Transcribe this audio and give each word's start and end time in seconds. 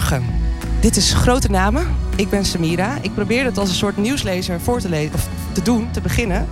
Goedemorgen. 0.00 0.34
Dit 0.80 0.96
is 0.96 1.12
Grote 1.12 1.50
Namen. 1.50 1.86
Ik 2.16 2.30
ben 2.30 2.44
Samira. 2.44 2.96
Ik 3.02 3.14
probeer 3.14 3.44
het 3.44 3.58
als 3.58 3.68
een 3.68 3.74
soort 3.74 3.96
nieuwslezer 3.96 4.60
voor 4.60 4.80
te 4.80 4.88
lezen 4.88 5.14
of 5.14 5.28
te 5.52 5.62
doen, 5.62 5.90
te 5.90 6.00
beginnen. 6.00 6.48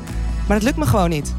Maar 0.46 0.56
het 0.56 0.64
lukt 0.64 0.76
me 0.76 0.86
gewoon 0.86 1.10
niet. 1.10 1.34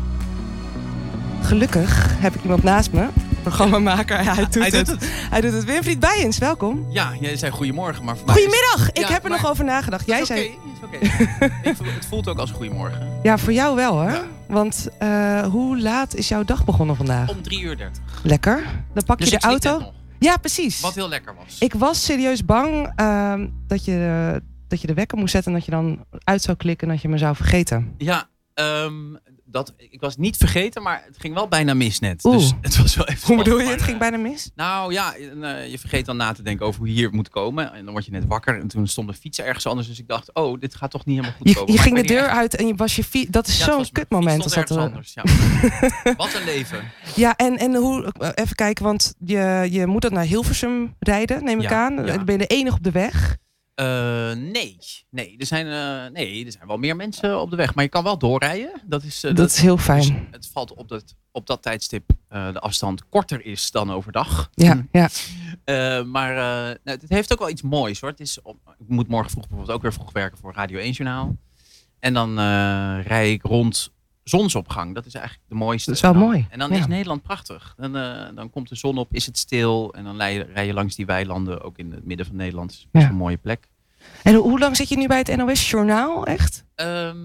Gelukkig 1.42 2.08
heb 2.20 2.36
ik 2.36 2.42
iemand 2.44 2.64
naast 2.64 2.92
me. 2.92 3.06
Programmamaker. 3.42 4.24
Hij 4.34 4.36
doet, 4.36 4.54
Hij 4.54 4.70
doet 4.70 4.88
het. 4.88 4.98
Hij 5.30 5.42
doet 5.42 5.54
het. 5.54 5.64
Winfried 5.64 6.00
Bijens, 6.00 6.38
welkom. 6.38 6.86
Ja, 6.90 7.12
jij 7.20 7.38
zei 7.38 7.52
goedemorgen, 7.52 8.04
maar 8.06 8.18
voor 8.18 8.26
mij 8.26 8.36
is- 8.36 8.42
Goedemiddag. 8.44 8.90
Ik 8.92 8.98
Ja, 9.08 9.14
heb 9.14 9.24
er 9.24 9.30
maar- 9.30 9.42
nog 9.42 9.50
over 9.52 9.66
nagedacht. 9.66 10.06
Jij 10.08 10.22
is 10.22 10.28
zei. 10.28 10.58
oké, 10.84 10.98
is 10.98 11.78
voel- 11.78 11.86
het 11.98 12.06
voelt 12.10 12.28
ook 12.28 12.38
als 12.38 12.52
goedemorgen. 12.52 13.08
Ja, 13.24 13.38
voor 13.38 13.54
jou 13.54 13.76
wel, 13.76 14.00
hè? 14.00 14.14
Ja. 14.14 14.24
Want 14.48 14.88
eh, 14.98 15.42
hoe 15.42 15.80
laat 15.82 16.16
is 16.16 16.28
jouw 16.28 16.44
dag 16.44 16.66
begonnen 16.66 16.96
vandaag? 16.96 17.30
Om 17.30 17.42
3 17.42 17.62
uur 17.62 17.78
30. 17.78 18.02
Lekker. 18.24 18.64
Dan 18.94 19.04
pak 19.06 19.18
Dus 19.18 19.30
je 19.30 19.36
de 19.36 19.42
sliep 19.42 19.54
net 19.64 19.66
auto. 19.66 19.92
Ja, 20.20 20.38
precies. 20.38 20.80
Wat 20.80 20.96
heel 20.96 21.10
lekker 21.10 21.36
was. 21.36 21.60
Ik 21.60 21.74
was 21.74 22.04
serieus 22.04 22.46
bang 22.46 22.92
ehm, 22.96 23.48
dat, 23.68 23.86
je, 23.86 24.42
dat 24.68 24.82
je 24.82 24.88
de 24.88 24.94
wekker 24.94 25.18
moest 25.18 25.32
zetten 25.32 25.52
en 25.52 25.58
dat 25.58 25.66
je 25.66 25.72
dan 25.72 26.06
uit 26.24 26.42
zou 26.42 26.58
klikken 26.58 26.88
en 26.88 26.94
dat 26.94 27.02
je 27.02 27.10
me 27.10 27.18
zou 27.18 27.36
vergeten. 27.36 27.94
Ja, 27.98 28.30
ehm, 28.54 29.16
dat, 29.52 29.74
ik 29.78 30.00
was 30.02 30.18
niet 30.18 30.38
vergeten, 30.38 30.82
maar 30.84 31.04
het 31.06 31.20
ging 31.20 31.34
wel 31.34 31.48
bijna 31.48 31.74
mis 31.74 32.00
net. 32.00 32.26
Oeh. 32.26 32.38
Dus 32.38 32.54
het 32.62 32.78
was 32.78 32.96
wel 32.96 33.08
even 33.08 33.28
Hoe 33.28 33.38
bedoel 33.44 33.60
je? 33.60 33.68
Het 33.70 33.82
ging 33.82 33.98
bijna 33.98 34.18
mis? 34.18 34.46
eh, 34.46 34.52
Nou 34.56 34.94
ja, 34.94 35.16
en, 35.16 35.44
eh, 35.44 35.72
je 35.72 35.80
vergeet 35.80 36.06
dan 36.06 36.18
na 36.18 36.32
te 36.34 36.42
denken 36.42 36.66
over 36.66 36.80
hoe 36.80 36.88
je 36.90 36.94
hier 36.94 37.10
moet 37.14 37.30
komen. 37.30 37.74
En 37.74 37.84
dan 37.84 37.94
word 37.94 38.06
je 38.06 38.12
net 38.12 38.26
wakker. 38.28 38.60
En 38.60 38.68
toen 38.68 38.88
stond 38.88 39.08
de 39.08 39.14
fiets 39.14 39.40
ergens 39.40 39.66
anders. 39.66 39.88
Dus 39.88 40.00
ik 40.00 40.08
dacht, 40.08 40.34
oh, 40.34 40.60
dit 40.60 40.76
gaat 40.76 40.92
toch 40.92 41.06
niet 41.06 41.16
helemaal 41.16 41.38
goed 41.38 41.48
Je, 41.50 41.54
komen. 41.56 41.72
je 41.72 41.78
Maar 41.78 41.88
ging 41.88 41.98
de 42.02 42.08
deur 42.14 42.28
uit 42.28 42.56
en 42.56 42.68
je 42.68 42.76
was 42.76 42.96
je 42.96 43.04
fiets. 43.04 43.30
Dat 43.32 43.48
is 43.48 43.58
Ja, 43.60 43.66
zo'n 43.66 43.92
kutmoment. 43.92 44.44
Als 44.44 44.52
stond 44.52 44.68
dat, 44.68 44.78
eh, 44.78 44.84
anders. 44.84 45.14
Ja. 45.14 45.24
Wat 46.18 46.34
een 46.34 46.44
leven. 46.44 46.80
ja, 47.16 47.36
en, 47.36 47.58
en 47.58 47.76
hoe, 47.76 48.12
eh, 48.20 48.30
even 48.36 48.56
kijken, 48.56 48.84
want 48.84 49.14
je, 49.26 49.68
je 49.72 49.86
moet 49.86 50.02
dan 50.02 50.14
naar 50.14 50.24
Hilversum 50.26 50.96
rijden, 51.00 51.44
neem 51.44 51.60
ik 51.62 51.70
Ja, 51.70 51.86
aan. 51.86 51.96
Dan 51.96 52.26
ben 52.26 52.34
je 52.40 52.48
de 52.48 52.56
enige 52.56 52.76
op 52.76 52.84
de 52.84 52.92
weg. 52.92 53.38
Eh, 53.80 54.32
nee, 54.36 54.78
nee. 55.10 55.36
Er 55.38 55.46
zijn, 55.46 55.68
eh, 55.68 56.12
nee, 56.14 56.46
er 56.46 56.52
zijn 56.52 56.68
wel 56.68 56.78
meer 56.78 56.96
mensen 56.96 57.42
op 57.42 57.50
de 57.50 57.56
weg. 57.56 57.76
Maar 57.76 57.84
je 57.84 57.90
kan 57.90 58.04
wel 58.04 58.18
doorrijden. 58.18 58.82
Dat 58.86 59.04
is, 59.04 59.24
eh, 59.24 59.36
dat 59.36 59.50
is 59.50 59.60
heel 59.60 59.76
dus 59.76 59.86
fijn. 59.86 60.28
het 60.32 60.48
valt 60.48 60.74
op 60.74 60.88
dat, 60.88 61.16
op 61.32 61.48
dat 61.48 61.62
tijdstip 61.62 62.10
de 62.30 62.60
afstand 62.60 63.10
korter 63.10 63.46
is 63.46 63.72
dan 63.72 63.92
overdag. 63.92 64.50
Ja, 64.54 64.86
ja. 64.92 65.10
Eh, 65.64 66.04
maar 66.04 66.34
nou, 66.34 66.78
het 66.84 67.04
heeft 67.08 67.34
ook 67.34 67.40
wel 67.40 67.50
iets 67.50 67.62
moois 67.62 68.00
hoor. 68.00 68.10
Het 68.10 68.20
is 68.20 68.42
op, 68.42 68.58
ik 68.80 68.88
moet 68.88 69.08
morgen 69.08 69.32
vroeg 69.32 69.48
bijvoorbeeld 69.48 69.76
ook 69.78 69.82
weer 69.82 69.94
vroeg 69.94 70.12
werken 70.12 70.38
voor 70.38 70.54
Radio 70.54 70.80
1 70.80 70.92
Journaal. 70.92 71.36
En 72.00 72.14
dan 72.14 72.40
rij 73.02 73.32
ik 73.32 73.44
rond 73.44 73.92
zonsopgang. 74.30 74.96
Dat 74.96 75.06
is 75.06 75.14
eigenlijk 75.14 75.46
de 75.50 75.56
mooiste. 75.56 75.86
Dat 75.90 75.96
is 75.96 76.02
wel 76.02 76.14
dan- 76.14 76.22
mooi, 76.22 76.48
En 76.50 76.60
dan 76.60 76.70
ja. 76.72 76.78
is 76.78 76.88
Nederland 76.88 77.22
prachtig. 77.22 77.74
Dan, 77.78 77.96
eh, 77.98 78.26
dan 78.36 78.50
komt 78.50 78.70
de 78.70 78.76
zon 78.76 78.98
op, 78.98 79.14
is 79.14 79.26
het 79.26 79.38
stil. 79.38 79.94
En 79.94 80.04
dan 80.04 80.18
rij 80.18 80.34
je, 80.34 80.44
rij 80.54 80.66
je 80.66 80.74
langs 80.74 80.96
die 80.96 81.06
weilanden, 81.06 81.62
ook 81.62 81.78
in 81.78 81.92
het 81.92 82.06
midden 82.06 82.26
van 82.26 82.36
Nederland. 82.36 82.72
Is 82.72 82.88
best 82.92 83.06
Ja. 83.06 83.12
een 83.12 83.18
mooie 83.18 83.38
plek. 83.38 83.68
En 84.24 84.34
hoe, 84.34 84.44
hoe 84.44 84.60
lang 84.60 84.76
zit 84.76 84.90
je 84.90 84.98
nu 84.98 85.08
bij 85.08 85.18
het 85.18 85.36
NOS 85.36 85.70
Journaal, 85.70 86.26
echt? 86.26 86.66
Ehm, 86.76 87.18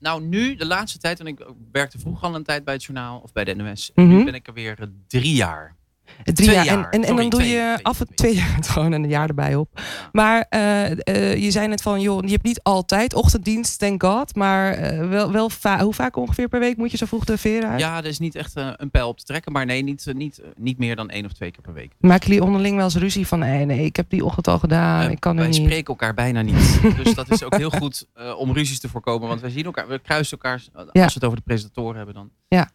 nou, 0.00 0.22
nu, 0.22 0.54
de 0.56 0.66
laatste 0.66 0.98
tijd, 0.98 1.20
en 1.20 1.26
ik 1.26 1.46
werkte 1.72 1.98
vroeger 1.98 2.28
al 2.28 2.34
een 2.34 2.44
tijd 2.44 2.64
bij 2.64 2.74
het 2.74 2.84
journaal 2.84 3.18
of 3.18 3.32
bij 3.32 3.44
de 3.44 3.54
NOS. 3.54 3.90
Mhm. 3.94 4.08
Nu 4.08 4.24
ben 4.24 4.34
ik 4.34 4.46
er 4.46 4.52
weer 4.54 4.76
eh, 4.80 4.86
drie 5.06 5.34
jaar. 5.34 5.76
Drie 6.24 6.34
Twee 6.34 6.54
jaar. 6.54 6.64
jaar. 6.64 6.84
En, 6.90 7.02
en, 7.02 7.08
en 7.08 7.16
dan 7.16 7.28
doe 7.30 7.40
twee, 7.40 7.52
je 7.52 7.70
twee, 7.74 7.84
af 7.84 8.00
en 8.00 8.06
twee. 8.14 8.34
jaar 8.40 8.56
gewoon 8.64 8.92
en 8.92 9.02
een 9.02 9.08
jaar 9.08 9.28
erbij 9.28 9.54
op. 9.54 9.80
Maar 10.12 10.46
eh, 10.48 10.90
eh, 10.90 11.36
je 11.42 11.50
zei 11.50 11.66
net 11.68 11.82
van, 11.82 12.00
joh, 12.00 12.22
je 12.24 12.30
hebt 12.30 12.42
niet 12.44 12.62
altijd 12.62 13.14
ochtenddienst, 13.14 13.78
thank 13.78 14.02
god. 14.02 14.34
Maar 14.34 14.72
eh, 14.72 15.08
wel, 15.08 15.32
wel 15.32 15.50
va- 15.50 15.80
hoe 15.82 15.94
vaak 15.94 16.16
ongeveer 16.16 16.48
per 16.48 16.60
week 16.60 16.76
moet 16.76 16.90
je 16.90 16.96
zo 16.96 17.06
vroeg 17.06 17.24
de 17.24 17.38
veren 17.38 17.70
uit? 17.70 17.80
Ja, 17.80 17.96
er 17.98 18.04
is 18.06 18.18
niet 18.18 18.34
echt 18.34 18.52
een 18.76 18.90
pijl 18.90 19.08
op 19.08 19.18
te 19.18 19.24
trekken, 19.24 19.52
maar 19.52 19.66
nee, 19.66 19.82
niet, 19.82 20.06
niet, 20.14 20.40
niet 20.56 20.78
meer 20.78 20.96
dan 20.96 21.10
één 21.10 21.24
of 21.24 21.32
twee 21.32 21.50
keer 21.50 21.62
per 21.62 21.72
week. 21.72 21.92
Maken 22.00 22.26
jullie 22.26 22.42
onderling 22.44 22.76
wel 22.76 22.84
eens 22.84 22.96
ruzie 22.96 23.26
van, 23.26 23.38
nee, 23.38 23.64
nee, 23.64 23.84
ik 23.84 23.96
heb 23.96 24.10
die 24.10 24.24
ochtend 24.24 24.48
al 24.48 24.58
gedaan, 24.58 25.10
ik 25.10 25.20
kan 25.20 25.36
wij 25.36 25.46
niet. 25.46 25.54
spreken 25.54 25.86
elkaar 25.86 26.14
bijna 26.14 26.42
niet. 26.42 26.80
dus 27.04 27.14
dat 27.14 27.30
is 27.30 27.42
ook 27.44 27.56
heel 27.56 27.70
goed 27.70 28.06
om 28.38 28.52
ruzies 28.52 28.80
te 28.80 28.88
voorkomen. 28.88 29.28
Want 29.28 29.40
wij 29.40 29.50
zien 29.50 29.64
elkaar, 29.64 29.88
we 29.88 29.98
kruisen 29.98 30.38
elkaar, 30.38 30.62
als 30.74 30.88
Ja. 30.92 31.06
we 31.06 31.10
het 31.14 31.24
over 31.24 31.36
de 31.36 31.44
presentatoren 31.44 31.96
hebben 31.96 32.14
dan. 32.14 32.30
Ja. 32.48 32.70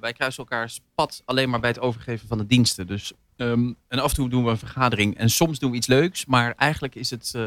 Wij 0.00 0.12
kruisen 0.12 0.42
elkaars 0.44 0.80
pad 1.00 1.22
alleen 1.24 1.50
maar 1.50 1.60
bij 1.60 1.70
het 1.70 1.80
overgeven 1.80 2.28
van 2.28 2.38
de 2.38 2.46
diensten. 2.46 2.86
Dus, 2.86 3.12
ehm, 3.36 3.72
en 3.88 3.98
af 3.98 4.08
en 4.08 4.14
toe 4.14 4.28
doen 4.28 4.44
we 4.44 4.50
een 4.50 4.58
vergadering. 4.58 5.16
En 5.18 5.30
soms 5.30 5.58
doen 5.58 5.70
we 5.70 5.76
iets 5.76 5.86
leuks. 5.86 6.26
Maar 6.26 6.54
eigenlijk 6.56 6.94
is 6.94 7.10
het, 7.10 7.32
eh, 7.34 7.42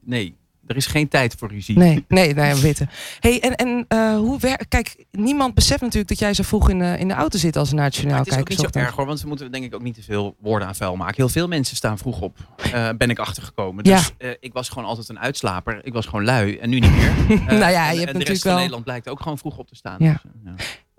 nee, 0.00 0.36
er 0.66 0.76
is 0.76 0.86
geen 0.86 1.08
tijd 1.08 1.34
voor 1.38 1.48
ruzie. 1.48 1.78
Nee, 1.78 2.04
nee, 2.08 2.34
nee, 2.34 2.54
we 2.54 2.60
weten. 2.60 2.90
Hey, 3.20 3.40
en, 3.40 3.56
en 3.56 3.84
eh, 3.88 4.16
hoe 4.16 4.38
werkt... 4.38 4.68
Kijk, 4.68 5.04
niemand 5.10 5.54
beseft 5.54 5.80
natuurlijk 5.80 6.08
dat 6.08 6.18
jij 6.18 6.34
zo 6.34 6.42
vroeg 6.42 6.70
in 6.70 6.78
de, 6.78 6.96
in 6.98 7.08
de 7.08 7.14
auto 7.14 7.38
zit 7.38 7.56
als 7.56 7.72
nationaal 7.72 8.18
het 8.18 8.26
is 8.26 8.32
ook 8.32 8.44
kijker. 8.44 8.64
niet 8.64 8.74
zo 8.74 8.80
erg 8.80 8.94
hoor, 8.94 9.06
want 9.06 9.20
we 9.20 9.28
moeten 9.28 9.52
denk 9.52 9.64
ik 9.64 9.74
ook 9.74 9.82
niet 9.82 9.94
te 9.94 10.02
veel 10.02 10.36
woorden 10.40 10.68
aan 10.68 10.74
vuil 10.74 10.96
maken. 10.96 11.14
Heel 11.16 11.28
veel 11.28 11.48
mensen 11.48 11.76
staan 11.76 11.98
vroeg 11.98 12.20
op, 12.20 12.36
eh, 12.72 12.88
ben 12.96 13.10
ik 13.10 13.18
achtergekomen. 13.18 13.84
Dus 13.84 14.10
eh, 14.18 14.30
ik 14.40 14.52
was 14.52 14.68
gewoon 14.68 14.84
altijd 14.84 15.08
een 15.08 15.18
uitslaper. 15.18 15.80
Ik 15.86 15.92
was 15.92 16.06
gewoon 16.06 16.24
lui 16.24 16.56
en 16.56 16.70
nu 16.70 16.78
niet 16.78 16.90
meer. 16.96 17.12
Nou 17.46 17.58
ja, 17.58 17.68
je 17.68 17.76
en, 17.76 17.84
hebt 17.84 17.88
en 17.88 17.94
de 17.94 17.96
natuurlijk 17.98 18.28
rest 18.28 18.42
van 18.42 18.50
wel- 18.50 18.56
Nederland 18.58 18.84
blijkt 18.84 19.08
ook 19.08 19.20
gewoon 19.20 19.38
vroeg 19.38 19.58
op 19.58 19.68
te 19.68 19.76
staan. 19.76 19.96
Ja. 19.98 20.20
Dus, 20.22 20.32
ja. 20.44 20.54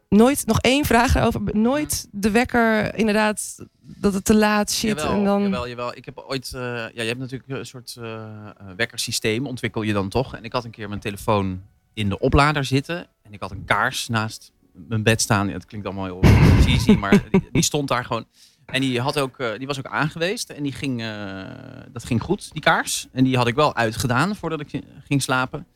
Nooit, 0.09 0.45
nog 0.45 0.59
één 0.59 0.85
vraag 0.85 1.15
erover. 1.15 1.41
Nooit 1.53 2.07
de 2.11 2.31
wekker, 2.31 2.95
inderdaad, 2.95 3.65
dat 3.81 4.13
het 4.13 4.25
te 4.25 4.35
laat 4.35 4.71
shit. 4.71 4.89
Jawel, 4.89 5.17
en 5.17 5.23
dan... 5.23 5.41
jawel, 5.41 5.67
jawel. 5.67 5.95
Ik 5.95 6.06
heb 6.06 6.17
ooit, 6.17 6.53
eh, 6.53 6.61
ja, 6.61 6.89
je 6.94 7.03
hebt 7.03 7.19
natuurlijk 7.19 7.50
een 7.50 7.65
soort 7.65 7.95
eh, 8.00 8.23
eh, 8.23 8.50
wekkersysteem, 8.75 9.47
ontwikkel 9.47 9.81
je 9.81 9.94
dan 9.94 10.09
toch. 10.09 10.35
En 10.35 10.44
ik 10.44 10.53
had 10.53 10.65
een 10.65 10.71
keer 10.71 10.88
mijn 10.89 11.01
telefoon 11.01 11.61
in 11.94 12.09
de 12.09 12.19
oplader 12.19 12.65
zitten 12.65 13.07
en 13.21 13.33
ik 13.33 13.39
had 13.39 13.51
een 13.51 13.65
kaars 13.65 14.07
naast 14.07 14.51
mijn 14.73 15.03
bed 15.03 15.21
staan. 15.21 15.47
Ja, 15.47 15.53
het 15.53 15.65
klinkt 15.65 15.85
allemaal 15.88 16.06
heel 16.06 16.21
cheesy, 16.65 16.91
maar 16.91 17.23
die, 17.31 17.50
die 17.51 17.63
stond 17.63 17.88
daar 17.88 18.06
gewoon. 18.06 18.25
En 18.71 18.81
die, 18.81 19.01
had 19.01 19.19
ook, 19.19 19.39
eh, 19.39 19.57
die 19.57 19.67
was 19.67 19.77
ook 19.77 19.85
aangeweest 19.85 20.50
en 20.50 20.63
die 20.63 20.71
ging, 20.71 21.01
eh, 21.01 21.45
dat 21.91 22.03
ging 22.03 22.21
goed, 22.21 22.53
die 22.53 22.61
kaars. 22.61 23.07
En 23.11 23.23
die 23.23 23.38
had 23.38 23.47
ik 23.47 23.56
wel 23.56 23.75
uitgedaan 23.75 24.35
voordat 24.35 24.59
ik 24.59 24.81
ging 25.07 25.21
slapen. 25.21 25.67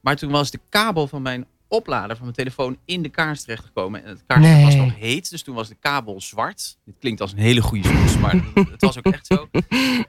Maar 0.00 0.16
toen 0.16 0.30
was 0.30 0.50
de 0.50 0.60
kabel 0.68 1.06
van 1.06 1.22
mijn 1.22 1.46
oplader 1.68 2.16
van 2.16 2.24
mijn 2.24 2.36
telefoon 2.36 2.78
in 2.84 3.02
de 3.02 3.08
kaars 3.08 3.42
terechtgekomen. 3.42 4.02
En 4.04 4.08
het 4.08 4.22
kaarsje 4.26 4.50
Nee. 4.52 4.64
was 4.64 4.74
nog 4.74 4.94
heet, 4.96 5.30
dus 5.30 5.42
toen 5.42 5.54
was 5.54 5.68
de 5.68 5.74
kabel 5.80 6.20
zwart. 6.20 6.78
Dit 6.84 6.94
klinkt 6.98 7.20
als 7.20 7.32
een 7.32 7.38
hele 7.38 7.60
goede 7.62 7.88
smoes, 7.88 8.18
maar 8.18 8.34
het 8.70 8.80
was 8.80 8.98
ook 8.98 9.04
echt 9.04 9.26
zo. 9.26 9.48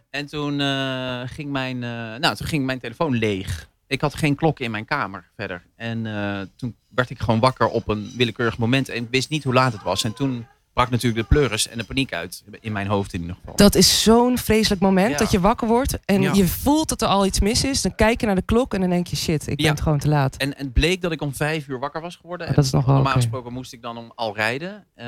En 0.09 0.25
toen, 0.25 0.59
eh, 0.61 1.21
ging 1.25 1.51
mijn, 1.51 1.83
eh, 1.83 1.89
nou, 2.19 2.35
toen 2.35 2.47
ging 2.47 2.65
mijn 2.65 2.79
telefoon 2.79 3.13
leeg. 3.13 3.69
Ik 3.87 4.01
had 4.01 4.15
geen 4.15 4.35
klok 4.35 4.59
in 4.59 4.71
mijn 4.71 4.85
kamer 4.85 5.29
verder. 5.35 5.63
En 5.75 6.05
eh, 6.05 6.41
toen 6.55 6.75
werd 6.89 7.09
ik 7.09 7.19
gewoon 7.19 7.39
wakker 7.39 7.67
op 7.67 7.87
een 7.87 8.11
willekeurig 8.15 8.57
moment. 8.57 8.89
En 8.89 9.07
wist 9.11 9.29
niet 9.29 9.43
hoe 9.43 9.53
laat 9.53 9.73
het 9.73 9.83
was. 9.83 10.03
En 10.03 10.13
toen 10.13 10.47
brak 10.77 10.89
natuurlijk 10.89 11.29
de 11.29 11.35
pleuris 11.35 11.67
en 11.67 11.77
de 11.77 11.83
paniek 11.83 12.13
uit. 12.13 12.43
In 12.59 12.71
mijn 12.71 12.87
hoofd 12.87 13.13
in 13.13 13.21
ieder 13.21 13.35
geval. 13.35 13.55
Dat 13.55 13.75
is 13.75 14.03
zo'n 14.03 14.37
vreselijk 14.37 14.81
moment 14.81 15.11
Ja. 15.11 15.17
dat 15.17 15.31
je 15.31 15.39
wakker 15.39 15.67
wordt 15.67 15.99
en 16.05 16.21
Ja. 16.21 16.33
je 16.33 16.47
voelt 16.47 16.89
dat 16.89 17.01
er 17.01 17.07
al 17.07 17.25
iets 17.25 17.39
mis 17.39 17.63
is. 17.63 17.81
Dan 17.81 17.95
kijk 17.95 18.19
je 18.19 18.25
naar 18.25 18.35
de 18.35 18.41
klok 18.41 18.73
en 18.73 18.79
dan 18.81 18.89
denk 18.89 19.07
je 19.07 19.15
shit, 19.15 19.47
ik 19.47 19.61
Ja. 19.61 19.73
ben 19.73 19.83
gewoon 19.83 19.99
te 19.99 20.07
laat. 20.07 20.35
En, 20.37 20.57
en 20.57 20.63
het 20.65 20.73
bleek 20.73 21.01
dat 21.01 21.11
ik 21.11 21.21
om 21.21 21.33
vijf 21.35 21.67
uur 21.67 21.79
wakker 21.79 22.01
was 22.01 22.15
geworden. 22.15 22.47
Oh, 22.49 22.55
dat 22.55 22.65
is 22.65 22.71
nog 22.71 22.85
wel 22.85 22.95
Normaal 22.95 23.13
gesproken 23.13 23.53
moest 23.53 23.73
ik 23.73 23.81
dan 23.81 23.97
om 23.97 24.11
al 24.15 24.35
rijden. 24.35 24.85
Eh, 24.95 25.07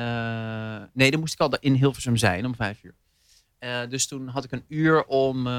nee, 0.92 1.10
dan 1.10 1.20
moest 1.20 1.32
ik 1.32 1.40
al 1.40 1.56
in 1.60 1.74
Hilversum 1.74 2.16
zijn 2.16 2.46
om 2.46 2.54
vijf 2.54 2.78
uur. 2.82 2.94
Eh, 3.58 3.78
dus 3.88 4.06
toen 4.06 4.28
had 4.28 4.44
ik 4.44 4.52
een 4.52 4.64
uur 4.68 5.04
om. 5.04 5.46
eh 5.46 5.52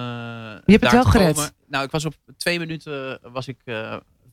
hebt 0.66 0.82
het 0.84 0.92
wel 0.92 1.04
gered. 1.04 1.54
Nou, 1.68 1.84
ik 1.86 1.92
was 1.92 2.06
op 2.06 2.14
twee 2.38 2.60
minuten. 2.60 3.20
Was 3.32 3.48
ik, 3.48 3.58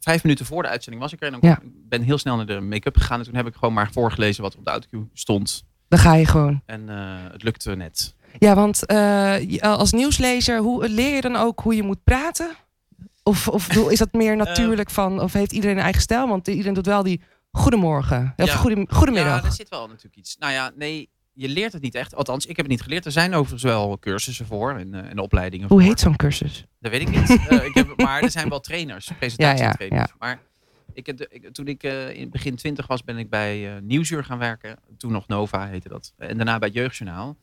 vijf 0.00 0.22
minuten 0.22 0.46
voor 0.46 0.62
de 0.62 0.68
uitzending 0.68 1.02
was 1.02 1.12
ik 1.12 1.20
er. 1.20 1.26
En 1.32 1.40
dan 1.40 1.50
Ja. 1.50 1.58
ben 1.64 2.02
heel 2.02 2.18
snel 2.18 2.36
naar 2.36 2.46
de 2.46 2.60
make-up 2.60 2.96
gegaan. 2.96 3.18
En 3.18 3.24
toen 3.24 3.34
heb 3.34 3.46
ik 3.46 3.54
gewoon 3.54 3.74
maar 3.74 3.92
voorgelezen 3.92 4.42
wat 4.42 4.56
op 4.56 4.64
de 4.64 4.70
autocue 4.70 5.08
stond. 5.12 5.64
Dan 5.88 5.98
ga 5.98 6.14
je 6.14 6.26
gewoon. 6.26 6.62
En 6.66 6.88
eh, 6.88 7.16
het 7.32 7.42
lukte 7.42 7.74
net. 7.74 8.14
Ja, 8.38 8.54
want 8.54 8.86
eh, 8.86 9.36
als 9.60 9.92
nieuwslezer, 9.92 10.58
hoe 10.58 10.88
leer 10.88 11.14
je 11.14 11.20
dan 11.20 11.36
ook 11.36 11.60
hoe 11.60 11.74
je 11.76 11.82
moet 11.82 12.04
praten? 12.04 12.50
Of, 13.22 13.48
of 13.48 13.68
is 13.76 13.98
dat 13.98 14.12
meer 14.12 14.36
natuurlijk 14.46 14.90
van, 14.90 15.20
of 15.20 15.32
heeft 15.32 15.52
iedereen 15.52 15.76
een 15.76 15.82
eigen 15.82 16.02
stijl? 16.02 16.28
Want 16.28 16.48
iedereen 16.48 16.74
doet 16.74 16.86
wel 16.86 17.02
die 17.02 17.22
goedemorgen. 17.52 18.32
Of 18.36 18.46
Ja. 18.46 18.56
goedem- 18.56 18.86
goedemiddag. 18.90 19.40
Ja, 19.40 19.46
er 19.48 19.52
zit 19.52 19.68
wel 19.68 19.86
natuurlijk 19.86 20.16
iets. 20.16 20.36
Nou 20.38 20.52
ja, 20.52 20.70
nee, 20.76 21.10
je 21.40 21.48
leert 21.48 21.72
het 21.72 21.82
niet 21.82 21.94
echt. 21.94 22.14
Althans, 22.14 22.44
ik 22.46 22.56
heb 22.56 22.64
het 22.64 22.74
niet 22.74 22.82
geleerd. 22.82 23.04
Er 23.04 23.12
zijn 23.12 23.34
overigens 23.34 23.62
wel 23.62 23.98
cursussen 23.98 24.46
voor 24.46 24.76
en, 24.78 24.94
eh, 24.94 25.10
en 25.10 25.18
opleidingen 25.18 25.68
Hoe 25.68 25.78
voor. 25.80 25.88
heet 25.88 26.00
zo'n 26.00 26.16
cursus? 26.16 26.64
Dat 26.80 26.90
weet 26.90 27.00
ik 27.00 27.10
niet. 27.10 27.28
Eh, 27.48 27.64
ik 27.64 27.74
heb, 27.74 27.96
maar 27.96 28.22
er 28.22 28.30
zijn 28.30 28.48
wel 28.48 28.60
trainers, 28.60 29.10
presentatietrainers. 29.18 30.10
Ja, 30.10 30.16
Maar 30.18 30.40
ik, 30.92 31.06
heb 31.06 31.16
de- 31.16 31.28
ik, 31.30 31.52
toen 31.52 31.66
ik 31.66 31.82
eh, 31.82 32.10
in 32.16 32.30
begin 32.30 32.56
twintig 32.56 32.86
was, 32.86 33.04
ben 33.04 33.18
ik 33.18 33.30
bij 33.30 33.80
Nieuwsuur 33.82 34.24
gaan 34.24 34.38
werken. 34.38 34.76
Toen 34.96 35.12
nog 35.12 35.26
Nova 35.28 35.66
heette 35.66 35.88
dat. 35.88 36.12
En 36.16 36.36
daarna 36.36 36.58
bij 36.58 36.68
het 36.68 36.76
Jeugdjournaal. 36.76 37.36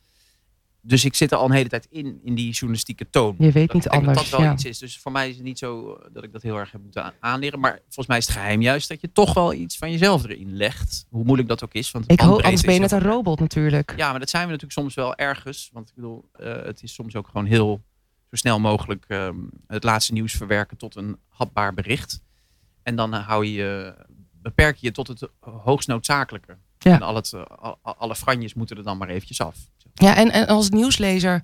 Dus 0.88 1.06
ik 1.06 1.16
zit 1.16 1.32
er 1.32 1.38
al 1.38 1.46
een 1.46 1.52
hele 1.52 1.70
tijd 1.70 1.88
in, 1.90 2.20
in 2.24 2.36
die 2.36 2.52
journalistieke 2.52 3.10
toon. 3.10 3.36
Je 3.40 3.52
weet 3.52 3.66
Dat- 3.68 3.74
niet 3.74 3.84
denk 3.84 3.96
anders. 3.96 4.18
Dat 4.18 4.30
dat 4.30 4.40
wel 4.40 4.48
ja. 4.48 4.54
iets 4.54 4.66
is. 4.66 4.78
Dus 4.78 5.00
voor 5.00 5.12
mij 5.12 5.30
is 5.30 5.36
het 5.36 5.44
niet 5.44 5.58
zo 5.60 5.94
eh, 5.94 6.08
dat 6.14 6.24
ik 6.24 6.32
dat 6.32 6.42
heel 6.42 6.58
erg 6.58 6.72
heb 6.72 6.82
moeten 6.82 7.14
aanleren. 7.20 7.60
Maar 7.60 7.80
volgens 7.84 8.08
mij 8.08 8.18
is 8.18 8.26
het 8.28 8.36
geheim 8.36 8.62
juist 8.62 8.88
dat 8.88 9.02
je 9.02 9.12
toch 9.12 9.34
wel 9.34 9.54
iets 9.54 9.78
van 9.78 9.92
jezelf 9.92 10.24
erin 10.24 10.56
legt. 10.58 11.06
Hoe 11.10 11.24
moeilijk 11.24 11.48
dat 11.50 11.64
ook 11.64 11.74
is. 11.74 11.92
Want 11.92 12.12
Ik 12.12 12.20
hoop, 12.20 12.42
anders 12.42 12.62
ben 12.62 12.74
je 12.74 12.80
net 12.80 12.92
een 12.92 13.02
robot 13.02 13.40
natuurlijk. 13.40 13.94
ja, 13.98 14.10
maar 14.12 14.20
dat 14.20 14.30
zijn 14.30 14.44
we 14.46 14.52
natuurlijk 14.52 14.80
soms 14.80 14.94
wel 14.96 15.16
ergens. 15.16 15.70
Want 15.74 15.90
ik 15.90 15.96
bedoel, 15.96 16.30
eh, 16.32 16.64
het 16.64 16.84
is 16.84 16.94
soms 16.94 17.16
ook 17.16 17.28
gewoon 17.28 17.46
heel 17.46 17.84
zo 18.30 18.36
snel 18.36 18.60
mogelijk 18.60 19.06
ehm, 19.08 19.36
het 19.68 19.84
laatste 19.84 20.14
nieuws 20.14 20.34
verwerken 20.34 20.78
tot 20.78 20.96
een 20.96 21.18
hapbaar 21.28 21.74
bericht. 21.74 22.22
En 22.84 22.96
dan 22.96 23.14
eh, 23.14 23.28
hou 23.28 23.46
je, 23.46 23.52
je- 23.52 23.96
beperk 24.42 24.76
je 24.78 24.88
je 24.88 24.94
tot 24.94 25.08
het 25.08 25.30
hoogst 25.40 25.88
noodzakelijke. 25.88 26.58
Ja. 26.90 26.94
En 26.96 27.02
al 27.02 27.16
het, 27.16 27.34
eh, 27.34 27.42
al- 27.58 27.78
al- 27.82 27.96
alle 27.98 28.16
franjes 28.16 28.54
moeten 28.54 28.78
er 28.78 28.84
dan 28.84 28.98
maar 28.98 29.10
eventjes 29.10 29.42
af. 29.42 29.56
Ja, 29.94 30.16
en, 30.16 30.32
en 30.32 30.48
als 30.48 30.70
nieuwslezer, 30.70 31.42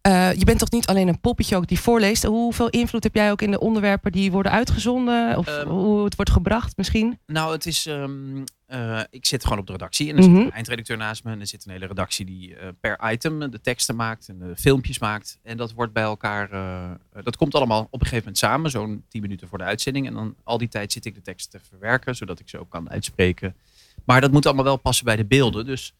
eh, 0.00 0.32
je 0.32 0.44
bent 0.44 0.58
toch 0.58 0.70
niet 0.70 0.86
alleen 0.86 1.08
een 1.08 1.20
poppetje 1.20 1.56
ook 1.56 1.66
die 1.66 1.80
voorleest. 1.80 2.24
Hoeveel 2.24 2.68
invloed 2.68 3.02
heb 3.02 3.14
jij 3.14 3.30
ook 3.30 3.42
in 3.42 3.50
de 3.50 3.60
onderwerpen 3.60 4.12
die 4.12 4.32
worden 4.32 4.52
uitgezonden? 4.52 5.38
Of 5.38 5.46
Ehm, 5.46 5.68
hoe 5.68 6.04
het 6.04 6.14
wordt 6.16 6.30
gebracht 6.30 6.76
misschien? 6.76 7.18
Nou, 7.26 7.52
het 7.52 7.66
is. 7.66 7.86
ehm, 7.86 8.44
eh, 8.66 9.00
ik 9.10 9.26
zit 9.26 9.42
gewoon 9.42 9.58
op 9.58 9.66
de 9.66 9.72
redactie 9.72 10.08
en 10.10 10.16
er 10.16 10.22
zit 10.22 10.32
Mhm. 10.32 10.40
een 10.42 10.52
eindredacteur 10.52 10.96
naast 10.96 11.24
me. 11.24 11.30
En 11.32 11.40
er 11.40 11.46
zit 11.46 11.64
een 11.66 11.72
hele 11.72 11.86
redactie 11.86 12.24
die 12.24 12.54
per 12.80 12.98
item 13.12 13.50
de 13.50 13.60
teksten 13.60 13.96
maakt 13.96 14.28
en 14.28 14.38
de 14.38 14.52
filmpjes 14.56 14.98
maakt. 14.98 15.38
En 15.42 15.56
dat 15.56 15.72
wordt 15.72 15.92
bij 15.92 16.02
elkaar. 16.02 16.48
dat 17.22 17.36
komt 17.36 17.54
allemaal 17.54 17.80
op 17.82 17.92
een 18.00 18.06
gegeven 18.06 18.18
moment 18.18 18.38
samen, 18.38 18.70
zo'n 18.70 19.04
10 19.08 19.20
minuten 19.22 19.48
voor 19.48 19.58
de 19.58 19.64
uitzending. 19.64 20.06
En 20.06 20.14
dan 20.14 20.34
al 20.44 20.58
die 20.58 20.68
tijd 20.68 20.92
zit 20.92 21.04
ik 21.04 21.14
de 21.14 21.22
tekst 21.22 21.50
te 21.50 21.58
verwerken, 21.68 22.16
zodat 22.16 22.40
ik 22.40 22.48
ze 22.48 22.58
ook 22.58 22.70
kan 22.70 22.90
uitspreken. 22.90 23.54
Maar 24.04 24.20
dat 24.20 24.32
moet 24.32 24.46
allemaal 24.46 24.64
wel 24.64 24.76
passen 24.76 25.04
bij 25.04 25.16
de 25.16 25.24
beelden. 25.24 25.66
Dus 25.66 25.94